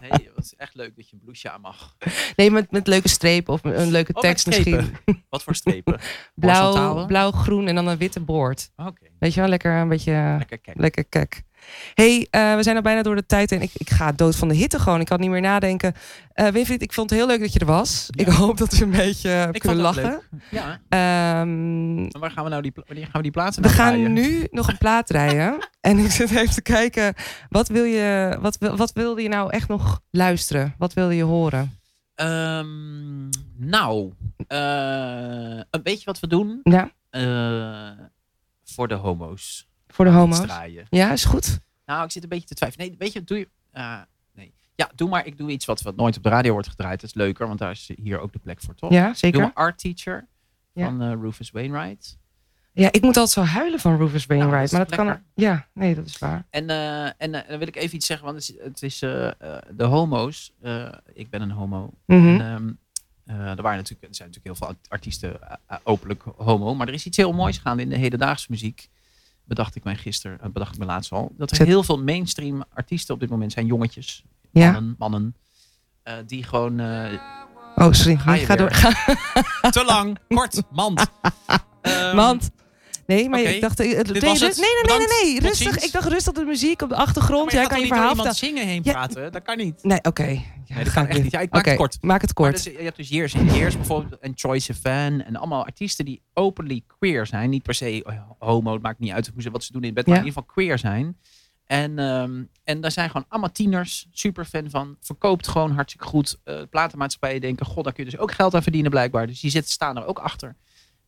nee, 0.00 0.10
het 0.34 0.44
is 0.44 0.54
echt 0.56 0.74
leuk 0.74 0.96
dat 0.96 1.08
je 1.08 1.16
een 1.16 1.22
blouseje 1.22 1.54
aan 1.54 1.60
mag. 1.60 1.96
nee, 2.36 2.50
met, 2.50 2.70
met 2.70 2.86
leuke 2.86 3.08
strepen 3.08 3.52
of 3.52 3.64
een 3.64 3.90
leuke 3.90 4.14
Oh, 4.14 4.20
tekst 4.20 4.46
misschien. 4.46 4.96
Wat 5.28 5.42
voor 5.42 5.54
strepen? 5.54 6.00
Blauw, 6.34 7.06
blauw, 7.06 7.30
groen 7.30 7.68
en 7.68 7.74
dan 7.74 7.86
een 7.86 7.98
witte 7.98 8.20
boord. 8.20 8.70
Oké, 8.76 9.06
Weet 9.18 9.34
je 9.34 9.40
wel, 9.40 9.48
lekker 9.48 9.72
een 9.72 9.88
beetje 9.88 10.34
lekker 10.38 10.60
lekker 10.74 11.04
kek. 11.04 11.42
Hey, 11.94 12.26
eh, 12.30 12.54
we 12.54 12.62
zijn 12.62 12.76
al 12.76 12.82
bijna 12.82 13.02
door 13.02 13.14
de 13.14 13.26
tijd 13.26 13.52
en 13.52 13.62
ik, 13.62 13.70
ik 13.74 13.90
ga 13.90 14.12
dood 14.12 14.36
van 14.36 14.48
de 14.48 14.54
hitte 14.54 14.78
gewoon. 14.78 15.00
Ik 15.00 15.06
kan 15.06 15.20
niet 15.20 15.30
meer 15.30 15.40
nadenken. 15.40 15.94
Eh 16.32 16.48
Winfried, 16.48 16.82
ik 16.82 16.92
vond 16.92 17.10
het 17.10 17.18
heel 17.18 17.28
leuk 17.28 17.40
dat 17.40 17.52
je 17.52 17.58
er 17.58 17.66
was. 17.66 18.08
Ja. 18.10 18.24
Ik 18.24 18.32
hoop 18.32 18.56
dat 18.56 18.72
we 18.72 18.84
een 18.84 18.90
beetje 18.90 19.48
Ik 19.52 19.60
kunnen 19.60 19.80
lachen. 19.80 20.20
Ja. 20.50 20.80
Ehm, 20.88 22.08
waar 22.20 22.30
gaan 22.30 22.44
we 22.44 22.50
nou 22.50 22.62
die, 22.62 22.72
wanneer 22.86 23.04
gaan 23.04 23.12
we 23.12 23.22
die 23.22 23.30
plaatsen 23.30 23.62
we 23.62 23.68
nou 23.68 23.80
gaan 23.80 23.92
draaien? 23.92 24.12
nu 24.12 24.46
nog 24.50 24.68
een 24.68 24.78
plaat 24.78 25.10
rijden. 25.10 25.68
en 25.80 25.98
ik 25.98 26.10
zit 26.10 26.30
even 26.30 26.54
te 26.54 26.62
kijken. 26.62 27.14
Wat, 27.48 27.68
wil 27.68 27.84
je, 27.84 28.38
wat, 28.40 28.58
wat 28.58 28.92
wilde 28.92 29.22
je 29.22 29.28
nou 29.28 29.50
echt 29.50 29.68
nog 29.68 30.00
luisteren? 30.10 30.74
Wat 30.78 30.92
wilde 30.92 31.14
je 31.14 31.22
horen? 31.22 31.78
Ehm, 32.14 33.28
nou, 33.56 34.12
eh, 34.46 35.60
weet 35.82 35.98
je 35.98 36.04
wat 36.04 36.20
we 36.20 36.26
doen? 36.26 36.60
Ja, 36.62 36.90
voor 38.64 38.88
de 38.88 38.94
homo's. 38.94 39.67
Voor 39.98 40.06
de 40.06 40.10
homo's. 40.10 40.40
Ja, 40.90 41.12
is 41.12 41.24
goed. 41.24 41.58
Nou, 41.86 42.04
ik 42.04 42.10
zit 42.10 42.22
een 42.22 42.28
beetje 42.28 42.46
te 42.48 42.54
twijfelen. 42.54 42.86
Nee, 42.88 42.96
weet 42.98 43.12
je, 43.12 43.24
doe 43.24 43.38
je... 43.38 43.48
eh, 43.70 44.00
nee. 44.34 44.52
Ja, 44.74 44.90
doe 44.94 45.08
maar. 45.08 45.26
Ik 45.26 45.36
doe 45.38 45.50
iets 45.50 45.64
wat, 45.64 45.82
wat 45.82 45.96
nooit 45.96 46.16
op 46.16 46.22
de 46.22 46.28
radio 46.28 46.52
wordt 46.52 46.68
gedraaid. 46.68 47.00
Dat 47.00 47.10
is 47.10 47.16
leuker, 47.16 47.46
want 47.46 47.58
daar 47.58 47.70
is 47.70 47.90
hier 48.02 48.18
ook 48.20 48.32
de 48.32 48.38
plek 48.38 48.60
voor, 48.60 48.74
toch? 48.74 48.90
Ja, 48.92 49.06
Doe 49.06 49.14
zeker. 49.16 49.40
maar 49.40 49.50
Art 49.54 49.78
Teacher 49.78 50.26
Ja. 50.72 50.84
van 50.84 51.02
eh, 51.02 51.12
Rufus 51.20 51.50
Wainwright. 51.50 52.18
Ja, 52.72 52.88
ik 52.92 53.02
moet 53.02 53.16
altijd 53.16 53.46
zo 53.46 53.52
huilen 53.52 53.80
van 53.80 53.96
Rufus 53.96 54.26
Wainwright. 54.26 54.72
Nou, 54.72 54.86
maar 54.88 54.96
dat 54.96 55.06
kan... 55.06 55.22
Ja, 55.34 55.66
nee, 55.72 55.94
dat 55.94 56.06
is 56.06 56.18
waar. 56.18 56.46
En, 56.50 56.70
eh, 56.70 57.04
en 57.04 57.32
dan 57.32 57.42
wil 57.58 57.66
ik 57.66 57.76
even 57.76 57.96
iets 57.96 58.06
zeggen, 58.06 58.26
want 58.26 58.54
het 58.62 58.82
is, 58.82 58.98
de 58.98 59.84
homo's. 59.84 60.52
ik 61.12 61.30
ben 61.30 61.42
een 61.42 61.50
homo. 61.50 61.90
En, 62.06 62.78
eh, 63.24 63.34
er, 63.34 63.62
waren 63.62 63.76
natuurlijk, 63.76 64.08
er 64.08 64.14
zijn 64.14 64.28
natuurlijk 64.28 64.44
heel 64.44 64.54
veel 64.54 64.66
art- 64.66 64.88
artiesten 64.88 65.38
openlijk 65.82 66.22
homo. 66.36 66.74
Maar 66.74 66.88
er 66.88 66.94
is 66.94 67.06
iets 67.06 67.16
heel 67.16 67.32
moois 67.32 67.58
gaande 67.58 67.82
in 67.82 67.88
de 67.88 67.96
hedendaagse 67.96 68.46
muziek. 68.50 68.88
Bedacht 69.48 69.74
ik 69.76 69.84
mij 69.84 69.96
gisteren, 69.96 70.40
eh, 70.40 70.48
bedacht 70.50 70.72
ik 70.72 70.78
me 70.78 70.84
laatst 70.86 71.12
al. 71.12 71.32
Dat 71.36 71.50
er 71.50 71.56
Zet- 71.56 71.66
heel 71.66 71.82
veel 71.82 72.02
mainstream 72.02 72.64
artiesten 72.74 73.14
op 73.14 73.20
dit 73.20 73.30
moment 73.30 73.52
zijn. 73.52 73.66
Jongetjes, 73.66 74.24
Ja. 74.50 74.70
mannen, 74.72 74.94
mannen. 74.98 75.34
eh, 76.02 76.14
die 76.26 76.42
gewoon... 76.42 76.80
eh, 76.80 77.12
Oh, 77.76 77.92
sorry. 77.92 78.16
Ga 78.16 78.34
je 78.34 78.44
ga 78.46 78.56
door. 78.56 78.70
Te 79.70 79.84
lang, 79.86 80.18
kort, 80.28 80.62
mand. 80.70 81.06
Ehm, 81.80 82.16
Mand. 82.16 82.50
Nee, 83.08 83.28
maar 83.28 83.40
ik 83.40 83.60
dacht... 83.60 83.80
eh, 83.80 83.86
Nee, 83.86 83.94
nee, 83.94 84.20
nee, 84.20 84.30
het. 84.32 84.56
nee, 84.86 84.96
nee, 84.98 85.06
nee. 85.22 85.40
Rustig. 85.40 85.78
Ik 85.78 85.92
dacht 85.92 86.08
rustig 86.08 86.32
de 86.32 86.44
muziek 86.44 86.82
op 86.82 86.88
de 86.88 86.94
achtergrond. 86.96 87.50
je 87.50 87.56
Jij 87.56 87.66
kan 87.66 87.80
je 87.80 87.86
verhaal 87.86 88.10
iemand 88.10 88.36
zingen 88.36 88.66
heen 88.66 88.80
Ja. 88.84 88.92
praten? 88.92 89.32
Dat 89.32 89.42
kan 89.42 89.56
niet. 89.56 89.82
Nee, 89.82 89.98
oké. 90.02 90.22
Ja, 90.24 90.74
Nee, 90.74 90.84
dat 90.84 90.92
kan 90.92 91.06
echt 91.06 91.22
niet. 91.22 91.32
Ja, 91.32 91.40
ik 91.40 91.50
maak 91.52 91.64
het 91.66 91.76
kort. 91.76 91.98
Maak 92.00 92.20
het 92.20 92.32
kort. 92.32 92.52
dus, 92.52 92.64
je 92.64 92.82
hebt 92.82 92.96
dus 92.96 93.08
Years 93.08 93.34
and 93.36 93.54
Years 93.54 93.76
bijvoorbeeld 93.76 94.20
en 94.20 94.34
Troy 94.34 94.58
Sivan 94.58 95.20
en 95.22 95.36
allemaal 95.36 95.64
artiesten 95.64 96.04
die 96.04 96.22
openly 96.34 96.82
queer 96.98 97.26
zijn. 97.26 97.50
Niet 97.50 97.62
per 97.62 97.74
se 97.74 98.02
eh, 98.04 98.20
homo, 98.38 98.72
het 98.72 98.82
maakt 98.82 98.98
niet 98.98 99.12
uit 99.12 99.30
hoe 99.34 99.42
ze, 99.42 99.50
wat 99.50 99.64
ze 99.64 99.72
doen 99.72 99.82
in 99.84 99.94
bed, 99.94 100.06
maar 100.06 100.14
Ja. 100.16 100.20
in 100.20 100.26
ieder 100.26 100.42
geval 100.42 100.54
queer 100.54 100.78
zijn. 100.78 101.18
En, 101.64 101.98
ehm, 101.98 102.42
en 102.64 102.80
daar 102.80 102.90
zijn 102.92 103.10
gewoon 103.10 103.26
allemaal 103.28 103.52
tieners 103.52 104.06
super 104.12 104.44
fan 104.44 104.70
van. 104.70 104.96
Verkoopt 105.00 105.48
gewoon 105.48 105.70
hartstikke 105.72 106.06
goed. 106.06 106.38
Eh 106.44 106.60
platenmaatschappijen 106.70 107.40
denken, 107.40 107.66
god, 107.66 107.84
daar 107.84 107.92
kun 107.92 108.04
je 108.04 108.10
dus 108.10 108.20
ook 108.20 108.32
geld 108.32 108.54
aan 108.54 108.62
verdienen 108.62 108.90
blijkbaar. 108.90 109.26
Dus 109.26 109.40
die 109.40 109.50
zitten, 109.50 109.72
staan 109.72 109.96
er 109.96 110.06
ook 110.06 110.18
achter. 110.18 110.56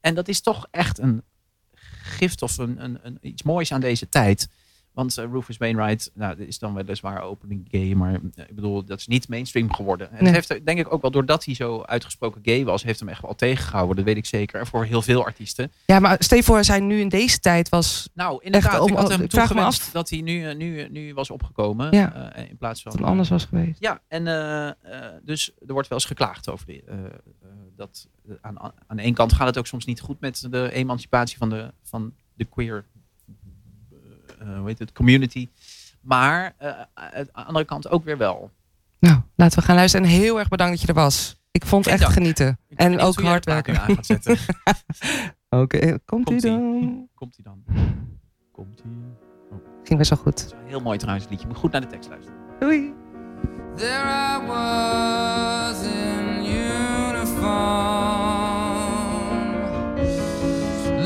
En 0.01 0.15
dat 0.15 0.29
is 0.29 0.41
toch 0.41 0.67
echt 0.71 0.99
een 0.99 1.23
gift 2.11 2.43
of 2.43 2.59
een, 2.59 2.85
een, 2.85 2.99
een, 3.03 3.19
iets 3.21 3.43
moois 3.43 3.73
aan 3.73 3.81
deze 3.81 4.09
tijd. 4.09 4.49
Want 4.91 5.19
eh, 5.19 5.25
Rufus 5.33 5.57
Wainwright, 5.57 6.11
nou, 6.15 6.45
is 6.47 6.59
dan 6.59 6.75
weliswaar 6.75 7.23
opening 7.23 7.69
gay, 7.71 7.95
maar 7.95 8.15
eh, 8.15 8.45
ik 8.49 8.55
bedoel, 8.55 8.85
dat 8.85 8.99
is 8.99 9.07
niet 9.07 9.29
mainstream 9.29 9.73
geworden. 9.75 10.11
En 10.13 10.25
Nee. 10.25 10.33
dat 10.33 10.49
heeft 10.49 10.67
denk 10.67 10.79
ik 10.79 10.93
ook 10.93 11.03
wel, 11.03 11.11
doordat 11.11 11.45
hij 11.45 11.55
zo 11.55 11.83
uitgesproken 11.83 12.41
gay 12.45 12.65
was, 12.65 12.83
heeft 12.83 13.01
hem 13.01 13.09
echt 13.09 13.23
wel 13.23 13.35
tegengehouden. 13.35 13.97
Dat 13.97 14.05
weet 14.05 14.17
ik 14.17 14.27
zeker. 14.27 14.61
En 14.61 14.67
voor 14.67 14.85
heel 14.85 15.03
veel 15.03 15.25
artiesten. 15.25 15.73
Ja, 15.87 15.99
maar 15.99 16.17
stel 16.19 16.43
voor, 16.43 16.59
hij 16.61 16.81
nu 16.81 17.01
in 17.01 17.09
deze 17.09 17.41
tijd 17.41 17.69
was... 17.69 18.09
Nou, 18.15 18.39
inderdaad, 18.45 18.73
Echt, 18.73 18.81
om- 18.83 18.89
ik 18.91 18.97
had 18.97 19.09
hem 19.11 19.21
ik 19.23 19.31
vraag 19.31 19.43
me 19.49 19.49
toegewenst 19.55 19.83
af. 19.83 19.91
dat 19.93 20.11
hij 20.11 20.21
nu, 20.21 20.49
eh, 20.49 20.57
nu, 20.57 20.89
nu 20.89 21.15
was 21.15 21.31
opgekomen. 21.31 21.93
Ja. 21.97 22.35
in 22.37 22.57
plaats 22.57 22.83
van... 22.83 23.03
Anders 23.05 23.29
was 23.29 23.45
geweest. 23.45 23.81
Ja, 23.81 24.01
en 24.09 24.25
dus 25.25 25.51
er 25.67 25.73
wordt 25.73 25.89
wel 25.89 25.99
eens 25.99 26.07
geklaagd 26.07 26.49
over 26.51 26.67
de, 26.67 26.83
dat. 27.81 28.09
eh, 28.29 28.35
aan, 28.41 28.59
aan 28.87 28.97
de 28.97 29.03
ene 29.03 29.15
kant 29.15 29.33
gaat 29.33 29.47
het 29.47 29.59
ook 29.59 29.67
soms 29.67 29.85
niet 29.85 30.01
goed 30.01 30.21
met 30.21 30.47
de 30.51 30.73
emancipatie 30.73 31.39
van 31.39 31.51
de, 31.51 31.73
van 31.83 32.13
de 32.35 32.45
queer 32.45 32.85
eh, 34.41 34.57
hoe 34.59 34.67
heet 34.67 34.79
het, 34.79 34.93
community. 34.93 35.49
Maar 36.01 36.55
eh, 36.59 36.69
aan 36.95 37.25
de 37.25 37.33
andere 37.33 37.65
kant 37.65 37.89
ook 37.89 38.05
weer 38.05 38.19
wel. 38.19 38.51
Nou, 38.99 39.21
laten 39.35 39.59
we 39.59 39.65
gaan 39.65 39.77
luisteren. 39.77 40.07
En 40.07 40.13
heel 40.13 40.39
erg 40.39 40.49
bedankt 40.49 40.73
dat 40.73 40.81
je 40.83 40.89
er 40.89 40.95
was. 40.95 41.39
Ik 41.51 41.65
vond 41.67 41.85
het 41.85 41.95
echt 41.95 42.03
dank. 42.03 42.13
genieten. 42.15 42.59
Ik 42.69 42.79
En 42.79 43.01
ook 43.01 43.21
hard 43.21 43.45
werken. 43.45 43.73
nu 43.73 43.79
aan 43.79 43.95
gaat 43.95 44.07
zetten. 44.07 44.37
Oké, 45.63 45.77
eh, 45.79 45.95
komt 46.05 46.29
ie 46.29 46.35
Komt-ie. 46.41 46.51
dan? 46.51 47.09
Komt 47.15 47.35
hij 47.37 47.45
dan? 47.45 47.63
Komt 48.53 48.83
hij? 48.83 48.91
Ging 49.85 49.99
best 49.99 50.11
wel 50.11 50.19
goed. 50.19 50.39
is 50.45 50.53
heel 50.67 50.81
mooi 50.81 50.99
trouwens 50.99 51.27
liedje. 51.29 51.45
Je 51.47 51.53
moet 51.53 51.61
goed 51.61 51.73
naar 51.73 51.81
de 51.81 51.87
tekst 51.87 52.09
luisteren. 52.09 52.39
Doei. 52.59 52.93
There 53.77 54.05
I 54.05 54.47
was 54.47 55.83
in 55.83 56.30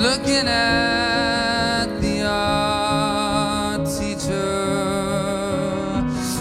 looking 0.04 0.48
at 0.48 1.86
the 2.00 2.22
art 2.22 3.86
teacher. 3.86 4.42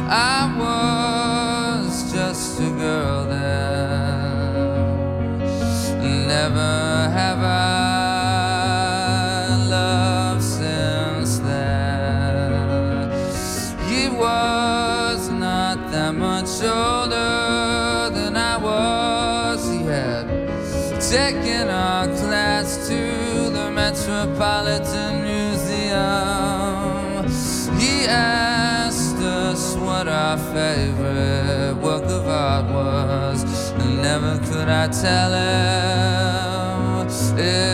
I 0.10 0.54
was 0.60 2.12
just 2.12 2.60
a 2.60 2.70
girl 2.72 3.26
then. 3.26 3.44
Never 6.28 7.10
have 7.10 7.44
I 7.44 7.48
loved 9.70 10.44
since 10.44 11.40
then. 11.40 13.12
He 13.88 14.10
was 14.10 15.30
not 15.30 15.92
that 15.92 16.14
much 16.16 16.62
older 16.64 16.93
Metropolitan 24.26 25.22
Museum. 25.22 26.00
He 27.78 28.06
asked 28.08 29.18
us 29.18 29.76
what 29.76 30.08
our 30.08 30.38
favorite 30.38 31.76
work 31.82 32.06
of 32.06 32.26
art 32.26 32.66
was. 32.72 33.44
And 33.72 34.02
never 34.02 34.40
could 34.48 34.70
I 34.70 34.88
tell 34.88 35.34
him. 35.34 37.06
It 37.38 37.73